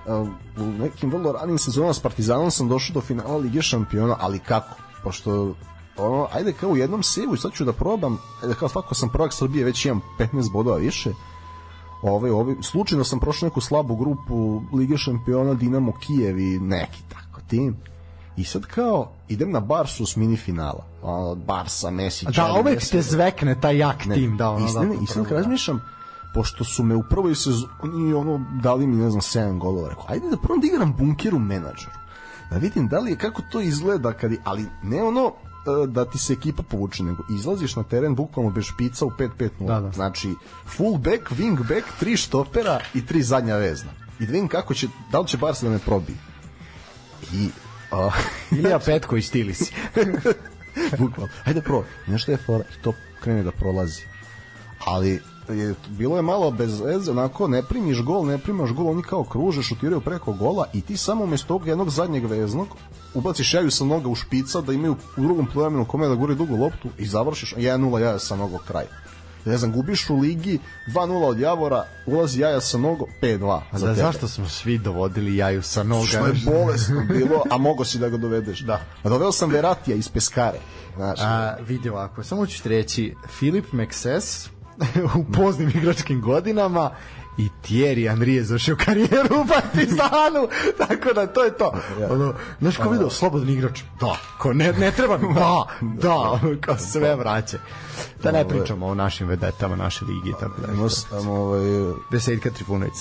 uh, 0.06 0.27
u 0.57 0.65
nekim 0.65 1.11
vrlo 1.11 1.31
ranim 1.31 1.57
sezonama 1.57 1.94
s 1.94 1.99
Partizanom 1.99 2.52
sam 2.52 2.68
došao 2.68 2.94
do 2.94 3.02
finala 3.02 3.38
Lige 3.38 3.61
šampiona, 3.61 4.15
ali 4.19 4.40
kako? 4.40 4.76
Pošto 5.03 5.56
ono, 5.98 6.27
ajde 6.34 6.53
kao 6.53 6.69
u 6.69 6.77
jednom 6.77 7.03
sevu 7.03 7.38
sad 7.38 7.52
ću 7.53 7.65
da 7.65 7.73
probam, 7.73 8.18
ajde 8.44 8.56
kao 8.56 8.69
svako 8.69 8.95
sam 8.95 9.10
prvak 9.10 9.34
Srbije, 9.34 9.65
već 9.65 9.85
imam 9.85 10.02
15 10.19 10.52
bodova 10.52 10.77
više, 10.77 11.11
Ove, 12.03 12.31
ove, 12.31 12.56
slučajno 12.61 13.03
sam 13.03 13.19
prošao 13.19 13.48
neku 13.48 13.61
slabu 13.61 13.95
grupu 13.95 14.61
Lige 14.73 14.98
šampiona 14.98 15.53
Dinamo 15.53 15.94
Kijev 15.99 16.40
i 16.40 16.60
neki 16.60 17.02
tako 17.10 17.41
tim. 17.48 17.77
I 18.38 18.44
sad 18.44 18.65
kao 18.65 19.11
idem 19.30 19.52
na 19.52 19.60
Barsu 19.60 20.06
s 20.06 20.15
mini 20.15 20.38
finala. 20.38 20.85
Barsa, 21.45 21.91
Messi, 21.91 22.26
Da, 22.26 22.56
uvek 22.60 22.90
te 22.91 23.02
zvekne 23.02 23.61
taj 23.61 23.77
jak 23.77 24.06
ne, 24.06 24.15
tim. 24.15 24.38
Da, 24.38 24.49
ono, 24.49 24.69
i, 24.69 24.73
da, 24.73 25.03
i 25.03 25.07
sad 25.07 25.31
razmišljam, 25.31 25.81
pošto 26.34 26.64
su 26.64 26.84
me 26.84 26.96
u 26.96 27.04
prvoj 27.04 27.36
sezoni 27.36 28.14
ono 28.14 28.46
dali 28.62 28.88
mi 28.88 28.96
ne 28.96 29.10
znam 29.10 29.22
7 29.22 29.60
golova 29.60 29.90
rekao 29.90 30.06
ajde 30.08 30.30
da 30.30 30.38
prvo 30.38 30.58
da 30.58 30.68
igram 30.68 30.96
bunkeru 30.98 31.40
menadžeru 31.40 32.04
da 32.54 32.58
vidim 32.58 32.88
da 32.88 33.00
li 33.00 33.12
je 33.12 33.18
kako 33.18 33.42
to 33.52 33.62
izgleda 33.62 34.14
kad 34.14 34.32
je, 34.32 34.38
ali 34.44 34.66
ne 34.84 35.04
ono 35.04 35.28
e, 35.28 35.88
da 35.88 36.06
ti 36.06 36.18
se 36.18 36.34
ekipa 36.34 36.64
povuče, 36.64 37.04
nego 37.04 37.24
izlaziš 37.30 37.76
na 37.76 37.84
teren 37.84 38.16
bukvalno 38.16 38.52
bez 38.52 38.64
špica 38.64 39.06
u 39.06 39.10
5-5-0. 39.10 39.50
Da, 39.68 39.80
da. 39.80 39.92
Znači, 39.92 40.34
full 40.66 40.98
back, 40.98 41.32
wing 41.32 41.58
back, 41.58 41.88
tri 42.00 42.18
štopera 42.18 42.80
i 42.94 43.06
tri 43.06 43.24
zadnja 43.24 43.56
vezna. 43.56 43.92
I 44.20 44.26
da 44.26 44.32
vidim 44.32 44.48
kako 44.48 44.74
će, 44.74 44.88
da 45.12 45.20
li 45.20 45.28
će 45.28 45.38
Barca 45.38 45.66
da 45.66 45.72
me 45.72 45.80
probije. 45.80 46.18
I... 47.34 47.50
Uh, 47.92 48.14
Ilija 48.58 48.80
Petko 48.80 49.16
i 49.16 49.22
stili 49.22 49.54
si. 49.54 49.74
bukvalno. 51.00 51.34
Ajde 51.46 51.62
pro, 51.62 51.84
nešto 52.08 52.32
je 52.32 52.38
fora 52.38 52.64
i 52.80 52.84
to 52.84 52.94
krene 53.20 53.44
da 53.44 53.52
prolazi. 53.52 54.02
Ali 54.86 55.22
je, 55.49 55.76
bilo 55.90 56.15
je 56.15 56.22
malo 56.22 56.52
bez 56.52 56.80
veze, 56.80 57.11
onako 57.11 57.48
ne 57.48 57.64
primiš 57.64 58.02
gol, 58.02 58.26
ne 58.26 58.38
primaš 58.38 58.72
gol, 58.72 58.90
oni 58.90 59.03
kao 59.03 59.24
kruže, 59.24 59.64
šutiraju 59.64 60.02
preko 60.02 60.34
gola 60.34 60.65
i 60.74 60.82
ti 60.82 60.98
samo 60.98 61.24
umesto 61.24 61.48
tog 61.48 61.68
jednog 61.68 61.90
zadnjeg 61.90 62.26
veznog 62.26 62.68
ubaciš 63.14 63.53
jaju 63.53 63.72
sa 63.72 63.86
noga 63.86 64.10
u 64.10 64.15
špica 64.15 64.61
da 64.61 64.74
imaju 64.74 64.95
u 65.18 65.22
drugom 65.22 65.48
plemenu 65.53 65.86
kome 65.86 66.07
da 66.07 66.15
guri 66.15 66.36
dugu 66.36 66.56
loptu 66.56 66.90
i 66.98 67.06
završiš 67.06 67.53
1-0 67.57 67.99
jaja 67.99 68.20
sa 68.20 68.36
nogo 68.36 68.57
kraj. 68.57 68.86
Ne 69.45 69.57
znam, 69.57 69.72
gubiš 69.72 70.10
u 70.10 70.15
ligi 70.15 70.60
2-0 70.88 71.26
od 71.26 71.40
Javora, 71.40 71.86
ulazi 72.06 72.41
jaja 72.41 72.61
sa 72.61 72.78
nogo 72.78 73.06
5-2 73.22 73.61
za 73.74 73.88
da, 73.88 73.94
Zašto 73.94 74.28
smo 74.28 74.49
svi 74.49 74.78
dovodili 74.78 75.36
jaju 75.36 75.61
sa 75.61 75.84
noga? 75.84 76.06
Što 76.06 76.28
je 76.28 76.34
bolesno 76.45 77.03
bilo, 77.07 77.44
a 77.49 77.57
mogo 77.57 77.86
si 77.86 77.99
da 77.99 78.10
ga 78.10 78.18
dovedeš. 78.18 78.60
Da. 78.60 78.82
A 79.03 79.10
doveo 79.10 79.32
sam 79.32 79.49
Veratija 79.49 79.95
iz 79.95 80.10
Peskare. 80.10 80.60
Znaš, 80.95 81.20
a, 81.22 81.56
vidi 81.68 81.90
ovako, 81.90 82.24
samo 82.24 82.45
ću 82.45 82.64
ti 82.64 82.70
reći, 82.70 83.15
Filip 83.40 83.72
Mekses, 83.72 84.49
u 85.20 85.32
poznim 85.34 85.70
igračkim 85.70 86.22
godinama 86.22 86.91
i 87.38 87.50
Thierry 87.64 88.10
Henry 88.10 88.30
je 88.30 88.44
završio 88.44 88.76
karijeru 88.86 89.41
u 89.41 89.48
Partizanu, 89.48 90.48
tako 90.88 91.14
da 91.14 91.28
to 91.28 91.44
je 91.44 91.58
to. 91.58 91.74
Ono, 92.10 92.34
znaš 92.60 92.78
ko 92.78 92.90
vidio, 92.90 93.10
slobodan 93.10 93.50
igrač, 93.50 93.82
da, 94.00 94.18
ko 94.40 94.54
ne, 94.54 94.74
ne 94.74 94.91
treba, 94.91 95.18
da, 95.18 95.66
da, 95.82 96.16
ono, 96.16 96.58
kao 96.62 96.78
sve 96.78 97.16
vraća. 97.16 97.58
Da 98.24 98.32
ne 98.32 98.48
pričamo 98.48 98.86
o 98.88 98.95
našim 98.95 99.28
vedetama, 99.28 99.76
naše 99.76 100.06
ligi, 100.06 100.34
tako 100.40 100.62
da. 100.62 100.74
Imao 100.74 100.90
sam 100.90 101.30
ovaj... 101.30 101.62
Veseljka 102.12 102.50
Trifunović. 102.50 102.94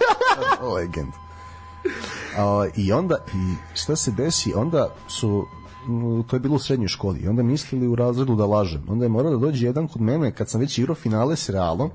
Legend. 0.74 1.12
A, 2.36 2.66
I 2.76 2.92
onda, 2.92 3.16
i 3.34 3.54
šta 3.74 3.96
se 3.96 4.10
desi, 4.10 4.52
onda 4.56 4.94
su 5.08 5.46
to 6.26 6.36
je 6.36 6.40
bilo 6.40 6.54
u 6.54 6.58
srednjoj 6.58 6.88
školi. 6.88 7.20
I 7.20 7.28
onda 7.28 7.42
mislili 7.42 7.88
u 7.88 7.94
razredu 7.94 8.34
da 8.36 8.46
lažem. 8.46 8.82
Onda 8.88 9.04
je 9.04 9.08
morao 9.08 9.32
da 9.32 9.38
dođe 9.38 9.66
jedan 9.66 9.88
kod 9.88 10.02
mene 10.02 10.32
kad 10.32 10.48
sam 10.48 10.60
već 10.60 10.78
igrao 10.78 10.94
finale 10.94 11.36
s 11.36 11.48
Realom 11.48 11.90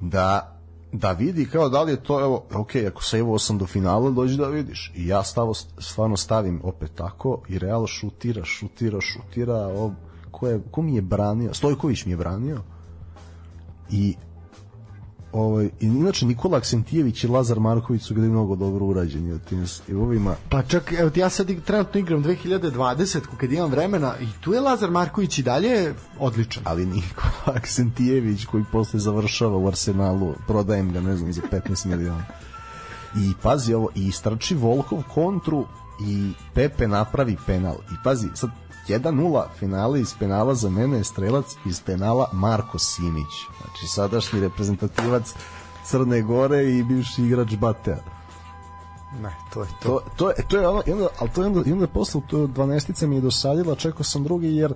da 0.00 0.48
da 0.92 1.12
vidi 1.12 1.46
kao 1.46 1.68
da 1.68 1.82
li 1.82 1.92
je 1.92 2.02
to 2.02 2.20
evo 2.20 2.44
ok, 2.54 2.70
ako 2.88 3.02
se 3.02 3.18
evo 3.18 3.38
sam 3.38 3.58
do 3.58 3.66
finala 3.66 4.10
dođi 4.10 4.36
da 4.36 4.48
vidiš. 4.48 4.92
I 4.94 5.06
ja 5.06 5.22
stavo, 5.22 5.54
stvarno 5.78 6.16
stavim 6.16 6.60
opet 6.64 6.90
tako 6.94 7.42
i 7.48 7.58
Real 7.58 7.86
šutira, 7.86 8.44
šutira, 8.44 9.00
šutira 9.00 9.68
o, 9.68 9.92
ko, 10.30 10.48
je, 10.48 10.60
ko 10.70 10.82
mi 10.82 10.94
je 10.94 11.02
branio? 11.02 11.54
Stojković 11.54 12.04
mi 12.04 12.12
je 12.12 12.16
branio. 12.16 12.60
I 13.90 14.14
ovaj, 15.32 15.70
inače 15.80 16.26
Nikola 16.26 16.58
Aksentijević 16.58 17.24
i 17.24 17.28
Lazar 17.28 17.60
Marković 17.60 18.02
su 18.02 18.14
bili 18.14 18.28
mnogo 18.28 18.56
dobro 18.56 18.86
urađeni 18.86 19.32
od 19.32 19.44
tim 19.44 19.66
ovima. 19.96 20.36
Pa 20.48 20.62
čak, 20.62 20.92
evo 20.98 21.10
ja 21.14 21.28
sad 21.28 21.64
trenutno 21.64 22.00
igram 22.00 22.24
2020 22.24 23.20
kad 23.36 23.52
imam 23.52 23.70
vremena 23.70 24.14
i 24.20 24.26
tu 24.40 24.52
je 24.52 24.60
Lazar 24.60 24.90
Marković 24.90 25.38
i 25.38 25.42
dalje 25.42 25.94
odličan. 26.18 26.62
Ali 26.66 26.86
Nikola 26.86 27.56
Aksentijević 27.58 28.44
koji 28.44 28.64
posle 28.72 29.00
završava 29.00 29.56
u 29.56 29.68
Arsenalu, 29.68 30.34
prodajem 30.46 30.92
ga 30.92 31.00
ne 31.00 31.16
znam 31.16 31.32
za 31.32 31.42
15 31.52 31.86
miliona. 31.86 32.24
I 33.16 33.32
pazi 33.42 33.74
ovo, 33.74 33.88
i 33.94 34.12
strči 34.12 34.54
Volkov 34.54 35.02
kontru 35.14 35.66
i 36.06 36.32
Pepe 36.54 36.88
napravi 36.88 37.36
penal. 37.46 37.74
I 37.74 37.94
pazi, 38.04 38.28
sad 38.34 38.50
1-0 38.88 39.44
finale 39.58 40.00
iz 40.00 40.14
penala 40.18 40.54
za 40.54 40.70
mene 40.70 40.96
je 40.96 41.04
strelac 41.04 41.56
iz 41.66 41.80
penala 41.80 42.28
Marko 42.32 42.78
Simić. 42.78 43.32
Znači 43.60 43.86
sadašnji 43.86 44.40
reprezentativac 44.40 45.34
Crne 45.84 46.22
Gore 46.22 46.64
i 46.64 46.82
bivši 46.82 47.22
igrač 47.22 47.56
Batea. 47.56 47.98
Ne, 49.22 49.36
to 49.54 49.62
je 49.62 49.68
to. 49.82 49.88
To, 49.88 50.00
to 50.16 50.28
je, 50.28 50.34
to 50.48 50.58
je 50.58 50.68
ono, 50.68 50.82
i 50.86 50.92
onda, 50.92 51.08
ali 51.18 51.30
to 51.30 51.42
je 51.42 51.46
onda, 51.46 51.62
i 51.66 51.72
onda 51.72 51.86
posle 51.86 52.20
to 52.28 52.36
12 52.36 53.06
mi 53.06 53.14
je 53.14 53.20
dosadila, 53.20 53.74
čekao 53.74 54.04
sam 54.04 54.24
drugi 54.24 54.56
jer 54.56 54.74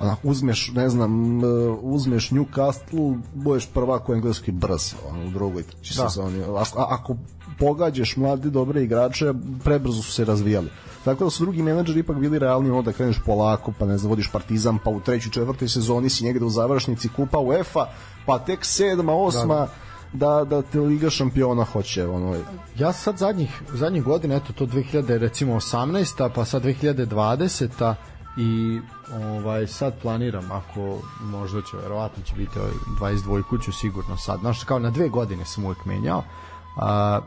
ona, 0.00 0.16
uzmeš, 0.22 0.70
ne 0.74 0.88
znam, 0.88 1.38
uh, 1.44 1.78
uzmeš 1.82 2.30
Newcastle, 2.30 3.20
budeš 3.34 3.68
prvak 3.74 4.08
u 4.08 4.14
engleski 4.14 4.52
brz 4.52 4.94
ono, 5.10 5.26
u 5.26 5.30
drugoj 5.30 5.62
da. 5.62 6.08
sezoni. 6.08 6.42
Ako, 6.42 6.78
ako 6.78 7.16
pogađaš 7.58 8.16
mlade 8.16 8.50
dobre 8.50 8.82
igrače, 8.82 9.32
prebrzo 9.64 10.02
su 10.02 10.12
se 10.12 10.24
razvijali. 10.24 10.68
Tako 11.04 11.24
da 11.24 11.30
su 11.30 11.44
drugi 11.44 11.62
menadžeri 11.62 12.00
ipak 12.00 12.16
bili 12.16 12.38
realni 12.38 12.70
ono 12.70 12.82
da 12.82 12.92
kreneš 12.92 13.20
polako, 13.26 13.72
pa 13.78 13.86
ne 13.86 13.98
znam, 13.98 14.10
vodiš 14.10 14.30
Partizan, 14.32 14.78
pa 14.84 14.90
u 14.90 15.00
trećoj, 15.00 15.30
četvrtoj 15.30 15.68
sezoni 15.68 16.10
si 16.10 16.24
negde 16.24 16.44
u 16.44 16.50
završnici 16.50 17.08
kupa 17.08 17.38
UEFA, 17.38 17.86
pa 18.26 18.38
tek 18.38 18.64
sedma, 18.64 19.12
osma, 19.12 19.54
da 19.54 19.68
da 20.14 20.44
da 20.44 20.62
te 20.62 20.80
Liga 20.80 21.10
šampiona 21.10 21.64
hoće 21.64 22.06
ono 22.06 22.36
ja 22.78 22.92
sad 22.92 23.18
zadnjih 23.18 23.62
zadnjih 23.72 24.04
godina 24.04 24.34
eto 24.34 24.52
to 24.52 24.66
2000 24.66 25.18
recimo 25.18 25.54
18 25.54 26.30
pa 26.34 26.44
sad 26.44 26.62
2020 26.64 27.94
i 28.36 28.80
ovaj 29.38 29.66
sad 29.66 29.94
planiram 30.02 30.52
ako 30.52 30.98
možda 31.20 31.62
će 31.62 31.76
verovatno 31.76 32.22
će 32.22 32.34
biti 32.34 32.58
ovaj 32.58 32.72
22 33.14 33.42
kuću 33.42 33.72
sigurno 33.72 34.16
sad 34.16 34.40
znaš 34.40 34.64
kao 34.64 34.78
na 34.78 34.90
dve 34.90 35.08
godine 35.08 35.44
sam 35.44 35.64
uvek 35.64 35.84
menjao 35.84 36.22
a 36.76 37.20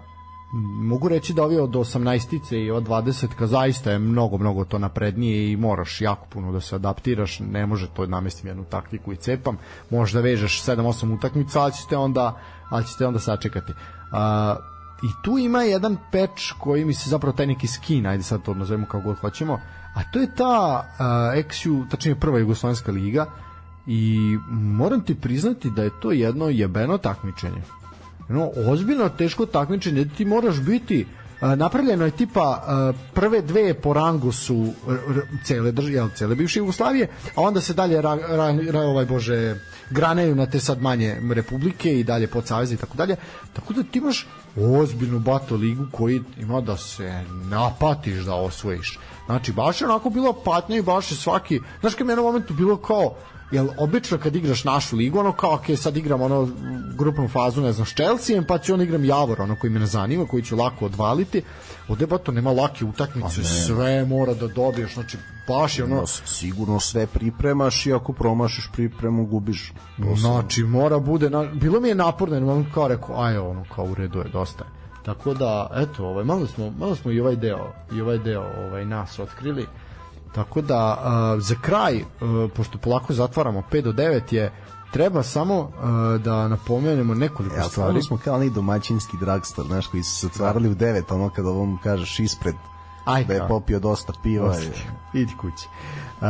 mogu 0.54 1.08
reći 1.08 1.34
da 1.34 1.44
ovi 1.44 1.58
od 1.58 1.70
18-ice 1.70 2.58
i 2.58 2.72
od 2.72 2.88
20 2.88 3.28
ka 3.28 3.48
zaista 3.48 3.92
je 3.92 4.00
mnogo, 4.00 4.38
mnogo 4.38 4.66
to 4.66 4.80
naprednije 4.80 5.52
i 5.52 5.58
moraš 5.58 6.02
jako 6.02 6.26
puno 6.26 6.52
da 6.52 6.62
se 6.62 6.76
adaptiraš, 6.76 7.40
ne 7.40 7.66
može 7.66 7.88
to 7.88 8.06
namestim 8.06 8.48
jednu 8.48 8.64
taktiku 8.64 9.14
i 9.14 9.16
cepam, 9.16 9.58
možda 9.90 10.22
vežeš 10.22 10.64
7-8 10.64 11.14
utakmica, 11.14 11.62
ali 11.62 11.74
ćete 11.74 11.98
onda, 11.98 12.40
ali 12.70 12.86
ćete 12.86 13.08
onda 13.08 13.20
sačekati. 13.20 13.74
A, 14.12 14.56
I 15.04 15.08
tu 15.24 15.38
ima 15.38 15.64
jedan 15.64 15.98
peč 16.12 16.52
koji 16.60 16.86
mi 16.86 16.94
se 16.94 17.10
zapravo 17.10 17.38
taj 17.38 17.48
neki 17.48 17.68
skin, 17.68 18.06
ajde 18.06 18.24
sad 18.24 18.42
to 18.44 18.54
nazovemo 18.54 18.88
kao 18.88 19.02
god 19.02 19.20
hoćemo, 19.20 19.60
a 19.96 20.12
to 20.14 20.20
je 20.20 20.36
ta 20.36 20.84
uh, 21.00 21.06
XU, 21.46 21.90
tačnije 21.90 22.16
prva 22.16 22.40
Jugoslovenska 22.40 22.92
liga 22.92 23.26
i 23.88 24.38
moram 24.52 25.02
ti 25.02 25.16
priznati 25.16 25.70
da 25.70 25.84
je 25.84 26.00
to 26.02 26.12
jedno 26.12 26.50
jebeno 26.50 26.98
takmičenje 26.98 27.62
no, 28.30 28.52
ozbiljno 28.68 29.10
teško 29.10 29.46
takmičenje, 29.46 30.06
ti 30.18 30.26
moraš 30.26 30.60
biti 30.62 31.06
napravljeno 31.42 32.06
je 32.06 32.12
tipa 32.12 32.64
prve 33.14 33.42
dve 33.42 33.74
po 33.74 33.94
rangu 33.94 34.32
su 34.32 34.74
cele 35.44 35.72
države, 35.72 36.10
cele 36.16 36.36
bivše 36.36 36.60
Jugoslavije, 36.60 37.08
a 37.36 37.42
onda 37.42 37.62
se 37.62 37.74
dalje 37.74 38.02
ra, 38.02 38.16
ra, 38.16 38.58
ra, 38.72 38.82
ovaj 38.82 39.06
bože 39.06 39.56
granaju 39.90 40.36
na 40.36 40.46
te 40.46 40.60
sad 40.60 40.82
manje 40.82 41.18
republike 41.36 42.00
i 42.00 42.04
dalje 42.04 42.28
pod 42.28 42.48
saveze 42.48 42.74
i 42.74 42.78
tako 42.78 42.98
dalje. 42.98 43.16
Tako 43.54 43.74
da 43.74 43.84
ti 43.84 44.00
imaš 44.00 44.28
ozbiljnu 44.56 45.20
bato 45.20 45.56
ligu 45.56 45.86
koji 45.92 46.22
ima 46.38 46.62
da 46.62 46.78
se 46.78 47.24
napatiš 47.50 48.24
da 48.24 48.36
osvojiš. 48.36 49.00
Znači, 49.26 49.52
baš 49.52 49.82
je 49.82 49.88
onako 49.88 50.10
bilo 50.10 50.34
patnja 50.34 50.78
i 50.78 50.82
baš 50.82 51.12
je 51.12 51.18
svaki, 51.18 51.60
znaš 51.80 51.96
kad 51.96 52.08
mi 52.08 52.14
je 52.14 52.18
na 52.18 52.22
momentu 52.22 52.54
bilo 52.54 52.78
kao, 52.78 53.16
jel 53.52 53.68
obično 53.78 54.18
kad 54.18 54.36
igraš 54.36 54.64
našu 54.64 54.96
ligu, 54.96 55.20
ono 55.20 55.32
kao, 55.32 55.54
ok, 55.54 55.66
sad 55.78 55.98
igram 55.98 56.22
ono 56.22 56.50
grupnu 56.98 57.28
fazu, 57.28 57.62
ne 57.62 57.74
znam, 57.74 57.86
s 57.86 57.94
Chelsea, 57.94 58.42
pa 58.48 58.58
ću 58.58 58.74
on 58.74 58.82
igram 58.82 59.06
Javor, 59.06 59.42
ono 59.42 59.56
koji 59.56 59.72
me 59.72 59.80
ne 59.80 59.86
zanima, 59.86 60.26
koji 60.26 60.44
ću 60.44 60.56
lako 60.56 60.86
odvaliti. 60.86 61.42
Ovde 61.88 62.08
ba 62.08 62.18
to 62.18 62.32
nema 62.32 62.52
lake 62.52 62.86
utakmice, 62.86 63.44
sve 63.44 64.06
mora 64.06 64.34
da 64.34 64.48
dobiješ, 64.48 64.94
znači 64.94 65.18
baš 65.48 65.80
je 65.80 65.84
ono... 65.84 66.08
Sigurno 66.08 66.80
sve 66.80 67.08
pripremaš 67.08 67.86
i 67.86 67.94
ako 67.94 68.14
promašiš 68.14 68.70
pripremu, 68.74 69.26
gubiš. 69.26 69.74
Znači, 70.16 70.64
mora 70.64 71.00
bude, 71.00 71.30
na, 71.30 71.44
bilo 71.44 71.80
mi 71.80 71.90
je 71.90 71.96
naporno, 71.96 72.54
on 72.54 72.66
kao 72.74 72.88
rekao, 72.88 73.22
aj 73.22 73.38
ono, 73.38 73.64
kao 73.76 73.86
u 73.86 73.96
redu 73.96 74.20
je, 74.20 74.30
dosta 74.30 74.64
je. 74.64 74.70
Tako 75.06 75.34
da, 75.34 75.70
eto, 75.76 76.06
ovaj, 76.06 76.24
malo 76.24 76.48
smo, 76.48 76.72
malo 76.80 76.96
smo 76.96 77.12
i 77.12 77.20
ovaj 77.20 77.36
deo, 77.36 77.74
i 77.92 78.02
ovaj 78.02 78.18
deo 78.18 78.44
ovaj, 78.68 78.86
nas 78.86 79.20
otkrili. 79.20 79.66
Tako 80.36 80.62
da 80.62 80.98
uh, 80.98 81.42
za 81.44 81.56
kraj, 81.62 81.98
uh, 81.98 82.52
pošto 82.56 82.78
polako 82.78 83.14
zatvaramo 83.14 83.64
5 83.72 83.82
do 83.82 83.92
9 83.92 84.34
je 84.34 84.52
treba 84.92 85.24
samo 85.24 85.60
uh, 85.60 86.22
da 86.22 86.48
napomenemo 86.48 87.14
nekoliko 87.14 87.56
ja, 87.56 87.64
stvari. 87.64 88.02
smo 88.02 88.18
kao 88.18 88.36
oni 88.36 88.50
domaćinski 88.50 89.18
drugstore, 89.20 89.68
znaš, 89.68 89.88
koji 89.88 90.04
su 90.04 90.16
se 90.16 90.28
otvarali 90.28 90.70
u 90.70 90.76
9, 90.76 91.14
ono 91.14 91.30
kada 91.30 91.50
ovom 91.50 91.80
kažeš 91.84 92.20
ispred 92.20 92.56
Aj, 93.06 93.24
da 93.24 93.34
je 93.34 93.48
popio 93.48 93.80
dosta 93.80 94.14
piva. 94.24 94.48
Dosta. 94.48 94.72
Idi 95.14 95.32
kući. 95.42 95.68
Uh, 96.22 96.28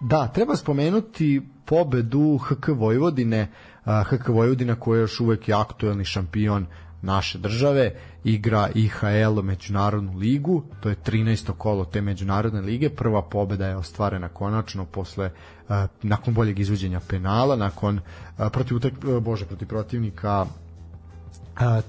da, 0.00 0.28
treba 0.28 0.56
spomenuti 0.56 1.42
pobedu 1.64 2.38
HK 2.38 2.68
Vojvodine, 2.68 3.52
uh, 3.84 3.92
HK 4.06 4.28
Vojvodina 4.28 4.74
koja 4.74 4.98
je 4.98 5.00
još 5.00 5.20
uvek 5.20 5.48
je 5.48 5.54
aktuelni 5.54 6.04
šampion 6.04 6.66
naše 7.04 7.38
države, 7.38 7.92
igra 8.24 8.68
IHL 8.74 9.42
međunarodnu 9.42 10.18
ligu, 10.18 10.62
to 10.80 10.88
je 10.88 10.96
13. 11.06 11.52
kolo 11.58 11.84
te 11.84 12.00
međunarodne 12.00 12.60
lige, 12.60 12.90
prva 12.90 13.22
pobeda 13.22 13.66
je 13.66 13.76
ostvarena 13.76 14.28
konačno 14.28 14.84
posle 14.84 15.30
uh, 15.68 15.74
nakon 16.02 16.34
boljeg 16.34 16.58
izvođenja 16.58 17.00
penala, 17.08 17.56
nakon 17.56 17.98
uh, 17.98 18.46
protiv 18.52 18.76
uh, 18.76 19.22
bože 19.22 19.46
protiv 19.46 19.68
protivnika 19.68 20.46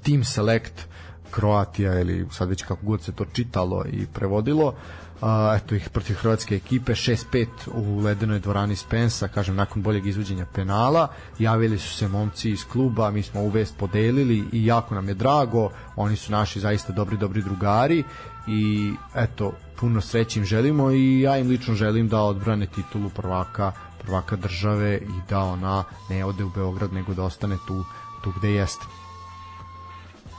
Team 0.03 0.23
Select 0.23 0.87
Kroatija 1.31 1.99
ili 1.99 2.27
sad 2.31 2.49
već 2.49 2.63
kako 2.63 2.85
god 2.85 3.01
se 3.01 3.11
to 3.11 3.25
čitalo 3.25 3.85
i 3.91 4.05
prevodilo 4.13 4.75
a, 5.21 5.57
eto 5.57 5.75
ih 5.75 5.89
protiv 5.89 6.15
hrvatske 6.15 6.55
ekipe 6.55 6.93
6-5 6.93 7.47
u 7.73 7.99
ledenoj 7.99 8.39
dvorani 8.39 8.75
Spensa 8.75 9.27
kažem 9.27 9.55
nakon 9.55 9.81
boljeg 9.81 10.05
izvođenja 10.07 10.45
penala. 10.45 11.07
Javili 11.39 11.77
su 11.79 11.93
se 11.93 12.07
momci 12.07 12.51
iz 12.51 12.65
kluba 12.65 13.11
mi 13.11 13.23
smo 13.23 13.41
uvest 13.41 13.77
podelili 13.77 14.43
i 14.51 14.65
jako 14.65 14.95
nam 14.95 15.07
je 15.07 15.13
drago 15.13 15.69
oni 15.95 16.15
su 16.15 16.31
naši 16.31 16.59
zaista 16.59 16.93
dobri 16.93 17.17
dobri 17.17 17.41
drugari 17.41 18.03
i 18.47 18.93
eto 19.15 19.53
puno 19.79 20.01
sreće 20.01 20.39
im 20.39 20.45
želimo 20.45 20.91
i 20.91 21.21
ja 21.21 21.37
im 21.37 21.47
lično 21.47 21.75
želim 21.75 22.07
da 22.07 22.21
odbrane 22.21 22.65
titulu 22.65 23.09
prvaka 23.09 23.71
prvaka 24.01 24.35
države 24.35 24.97
i 24.97 25.29
da 25.29 25.39
ona 25.39 25.83
ne 26.09 26.25
ode 26.25 26.43
u 26.43 26.49
Beograd 26.49 26.93
nego 26.93 27.13
da 27.13 27.23
ostane 27.23 27.57
tu, 27.67 27.85
tu 28.23 28.33
gde 28.37 28.51
jeste 28.51 28.85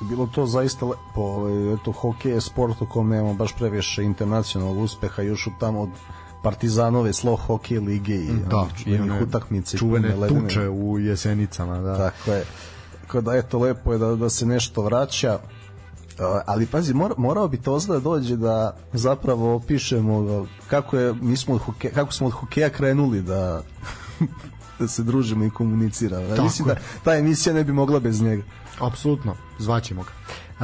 bilo 0.01 0.27
to 0.27 0.47
zaista 0.47 0.87
lepo, 0.87 1.21
ovaj, 1.21 1.75
eto, 1.75 1.93
hokej 1.93 2.33
je 2.33 2.41
sport 2.41 2.83
u 2.83 2.87
kom 2.87 3.09
nemamo 3.09 3.35
baš 3.35 3.55
previše 3.55 4.05
internacionalnog 4.05 4.79
uspeha, 4.79 5.23
još 5.23 5.47
u 5.47 5.51
tamo 5.61 5.81
od 5.81 5.91
Partizanove 6.43 7.13
slo 7.13 7.37
hokej 7.37 7.79
lige 7.79 8.15
i 8.15 8.31
da, 8.51 8.67
čuvenih 8.85 9.23
utakmice 9.23 9.79
čuvene 9.79 10.29
tuče 10.29 10.69
u 10.69 10.99
Jesenicama 10.99 11.79
da. 11.79 11.97
tako 11.97 12.33
je 12.33 12.45
tako 13.07 13.21
da 13.21 13.37
eto 13.37 13.59
lepo 13.59 13.93
je 13.93 13.99
da, 13.99 14.17
da 14.17 14.31
se 14.31 14.47
nešto 14.47 14.83
vraća 14.83 15.39
ali 16.47 16.67
pazi 16.67 16.95
mora, 16.95 17.15
morao 17.19 17.49
bi 17.49 17.57
to 17.57 17.79
da 17.79 17.99
dođe 17.99 18.37
da 18.37 18.77
zapravo 18.93 19.55
opišemo 19.55 20.47
kako 20.71 20.97
je 20.97 21.15
mi 21.15 21.37
smo 21.37 21.55
od 21.55 21.61
hokeja, 21.61 21.95
kako 21.95 22.13
smo 22.13 22.27
od 22.27 22.33
hokeja 22.33 22.69
krenuli 22.71 23.23
da 23.23 23.63
da 24.79 24.89
se 24.89 25.03
družimo 25.03 25.45
i 25.45 25.51
komuniciramo. 25.51 26.43
Mislim 26.43 26.69
da 26.69 26.77
ta 27.05 27.15
emisija 27.15 27.55
ne 27.55 27.65
bi 27.65 27.73
mogla 27.73 28.01
bez 28.01 28.23
njega. 28.23 28.43
Apsolutno, 28.81 29.35
zvaćemo 29.59 30.03
ga. 30.03 30.11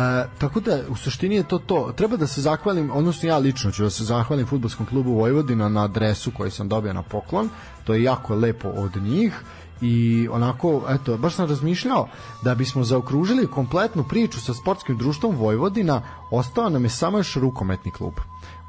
E, 0.03 0.29
tako 0.39 0.61
da 0.61 0.81
u 0.89 0.97
suštini 0.97 1.35
je 1.35 1.49
to 1.49 1.59
to. 1.59 1.93
Treba 1.97 2.17
da 2.17 2.27
se 2.27 2.41
zahvalim, 2.41 2.91
odnosno 2.95 3.29
ja 3.29 3.39
lično 3.39 3.71
ću 3.71 3.83
da 3.83 3.91
se 3.91 4.05
zahvalim 4.05 4.47
futbolskom 4.47 4.87
klubu 4.87 5.13
Vojvodina 5.13 5.69
na 5.69 5.85
adresu 5.85 6.31
koji 6.31 6.51
sam 6.51 6.69
dobio 6.69 6.93
na 6.93 7.03
poklon. 7.03 7.49
To 7.85 7.95
je 7.95 8.03
jako 8.03 8.35
lepo 8.35 8.69
od 8.69 8.97
njih 8.97 9.43
i 9.83 10.29
onako, 10.33 10.83
eto, 10.89 11.17
baš 11.17 11.35
sam 11.35 11.49
razmišljao 11.49 12.09
da 12.43 12.55
bismo 12.55 12.85
zaokružili 12.85 13.47
kompletnu 13.47 14.05
priču 14.09 14.41
sa 14.41 14.55
sportskim 14.55 14.97
društvom 14.97 15.37
Vojvodina, 15.37 16.03
ostao 16.31 16.69
nam 16.69 16.85
je 16.85 16.91
samo 16.91 17.19
još 17.19 17.37
rukometni 17.37 17.91
klub. 17.91 18.15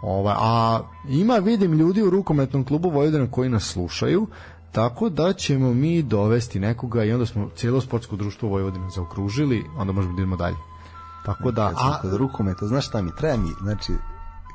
Ova, 0.02 0.36
a 0.40 0.82
ima, 1.10 1.36
vidim, 1.36 1.74
ljudi 1.74 2.02
u 2.02 2.10
rukometnom 2.10 2.64
klubu 2.64 2.90
Vojvodina 2.90 3.32
koji 3.32 3.49
nas 3.49 3.64
slušaju, 3.64 4.28
Tako 4.73 5.09
da 5.09 5.33
ćemo 5.33 5.73
mi 5.73 6.03
dovesti 6.03 6.59
nekoga 6.59 7.03
i 7.03 7.11
onda 7.13 7.25
smo 7.25 7.49
cijelo 7.55 7.81
sportsko 7.81 8.15
društvo 8.15 8.49
Vojvodina 8.49 8.89
zaokružili, 8.89 9.65
onda 9.77 9.93
možemo 9.93 10.15
da 10.15 10.21
idemo 10.21 10.35
dalje. 10.35 10.55
Tako 11.25 11.51
da... 11.51 11.67
Kad 11.67 11.77
a... 11.79 11.99
Kod 12.01 12.13
rukometa, 12.13 12.67
znaš 12.67 12.87
šta 12.87 13.01
mi, 13.01 13.15
treba 13.15 13.37
mi, 13.37 13.49
znači, 13.61 13.93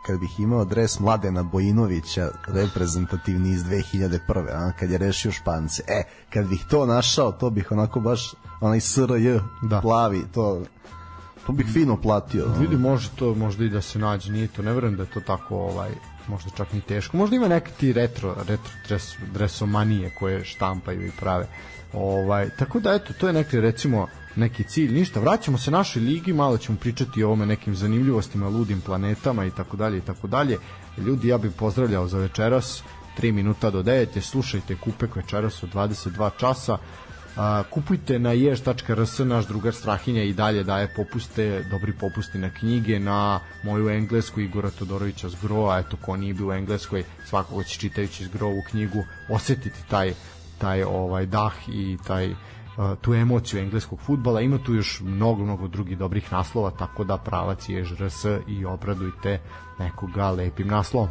kad 0.06 0.20
bih 0.20 0.40
imao 0.40 0.64
dres 0.64 1.00
Mladena 1.00 1.42
Bojinovića, 1.42 2.30
reprezentativni 2.46 3.50
iz 3.50 3.64
2001. 3.64 4.20
A, 4.52 4.72
kad 4.80 4.90
je 4.90 4.98
rešio 4.98 5.32
Špance. 5.32 5.82
E, 5.88 6.02
kad 6.32 6.46
bih 6.46 6.64
to 6.70 6.86
našao, 6.86 7.32
to 7.32 7.50
bih 7.50 7.72
onako 7.72 8.00
baš, 8.00 8.34
onaj 8.60 8.80
SRJ, 8.80 9.38
da. 9.62 9.80
plavi, 9.80 10.24
to 10.34 10.62
to 11.48 11.52
bih 11.52 11.66
fino 11.72 11.96
platio. 11.96 12.46
Vidi, 12.60 12.76
može 12.76 13.10
to 13.16 13.34
možda 13.34 13.64
i 13.64 13.68
da 13.68 13.80
se 13.80 13.98
nađe, 13.98 14.32
nije 14.32 14.48
to, 14.48 14.62
ne 14.62 14.72
verujem 14.72 14.96
da 14.96 15.02
je 15.02 15.10
to 15.10 15.20
tako 15.20 15.56
ovaj 15.56 15.90
možda 16.28 16.50
čak 16.56 16.72
ni 16.72 16.80
teško. 16.80 17.16
Možda 17.16 17.36
ima 17.36 17.48
neke 17.48 17.70
ti 17.70 17.92
retro, 17.92 18.36
retro 18.48 18.72
dres, 18.88 19.14
dresomanije 19.32 20.10
koje 20.18 20.44
štampaju 20.44 21.06
i 21.06 21.10
prave. 21.20 21.46
Ovaj, 21.92 22.48
tako 22.58 22.80
da 22.80 22.94
eto, 22.94 23.12
to 23.20 23.26
je 23.26 23.32
neki 23.32 23.60
recimo 23.60 24.06
neki 24.36 24.64
cilj, 24.64 24.92
ništa. 24.92 25.20
Vraćamo 25.20 25.58
se 25.58 25.70
našoj 25.70 26.02
ligi, 26.02 26.32
malo 26.32 26.58
ćemo 26.58 26.78
pričati 26.78 27.22
o 27.22 27.26
ovome 27.26 27.46
nekim 27.46 27.74
zanimljivostima, 27.74 28.48
ludim 28.48 28.80
planetama 28.80 29.44
i 29.44 29.50
tako 29.50 29.76
dalje 29.76 29.98
i 29.98 30.00
tako 30.00 30.26
dalje. 30.26 30.58
Ljudi, 30.98 31.28
ja 31.28 31.38
bih 31.38 31.50
pozdravljao 31.58 32.08
za 32.08 32.18
večeras 32.18 32.82
3 33.18 33.32
minuta 33.32 33.70
do 33.70 33.82
9. 33.82 34.20
Slušajte 34.20 34.76
Kupek 34.76 35.16
večeras 35.16 35.62
od 35.62 35.74
22 35.74 36.30
časa. 36.38 36.78
A, 37.38 37.62
kupujte 37.70 38.18
na 38.18 38.32
jež.rs, 38.32 39.18
naš 39.18 39.46
drugar 39.46 39.74
Strahinja 39.74 40.22
i 40.22 40.32
dalje 40.32 40.64
daje 40.64 40.88
popuste, 40.96 41.64
dobri 41.70 41.92
popusti 41.92 42.38
na 42.38 42.50
knjige, 42.50 42.98
na 42.98 43.40
moju 43.64 43.88
englesku 43.90 44.40
Igora 44.40 44.70
Todorovića 44.70 45.28
Zgroa, 45.28 45.78
eto 45.78 45.96
ko 45.96 46.16
nije 46.16 46.34
bio 46.34 46.48
u 46.48 46.52
engleskoj, 46.52 47.04
svakako 47.24 47.62
će 47.62 47.78
čitajući 47.78 48.24
Zgrovu 48.24 48.62
knjigu 48.70 49.04
osetiti 49.30 49.88
taj, 49.88 50.14
taj 50.58 50.82
ovaj 50.82 51.26
dah 51.26 51.52
i 51.68 51.98
taj 52.06 52.34
tu 53.00 53.14
emociju 53.14 53.60
engleskog 53.60 54.00
futbala. 54.00 54.40
Ima 54.40 54.58
tu 54.58 54.74
još 54.74 55.00
mnogo, 55.00 55.44
mnogo 55.44 55.68
drugih 55.68 55.98
dobrih 55.98 56.32
naslova, 56.32 56.70
tako 56.70 57.04
da 57.04 57.16
pravac 57.16 57.68
je 57.68 57.84
ŽRS 57.84 58.24
i 58.48 58.64
obradujte 58.64 59.40
nekoga 59.78 60.30
lepim 60.30 60.68
naslovom. 60.68 61.08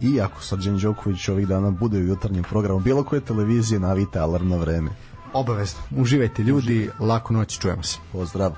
I 0.00 0.20
ako 0.20 0.42
Srđan 0.42 0.78
Đoković 0.78 1.28
ovih 1.28 1.48
dana 1.48 1.70
bude 1.70 1.98
u 1.98 2.06
jutarnjem 2.06 2.44
programu 2.44 2.80
bilo 2.80 3.04
koje 3.04 3.20
televizije, 3.20 3.80
navite 3.80 4.18
alarm 4.18 4.48
na 4.48 4.56
vreme. 4.56 4.90
Obavezno. 5.32 5.80
Uživajte 5.96 6.42
ljudi, 6.42 6.76
Uživajte. 6.78 7.04
laku 7.04 7.32
noć, 7.32 7.58
čujemo 7.58 7.82
se. 7.82 7.98
Pozdrav. 8.12 8.54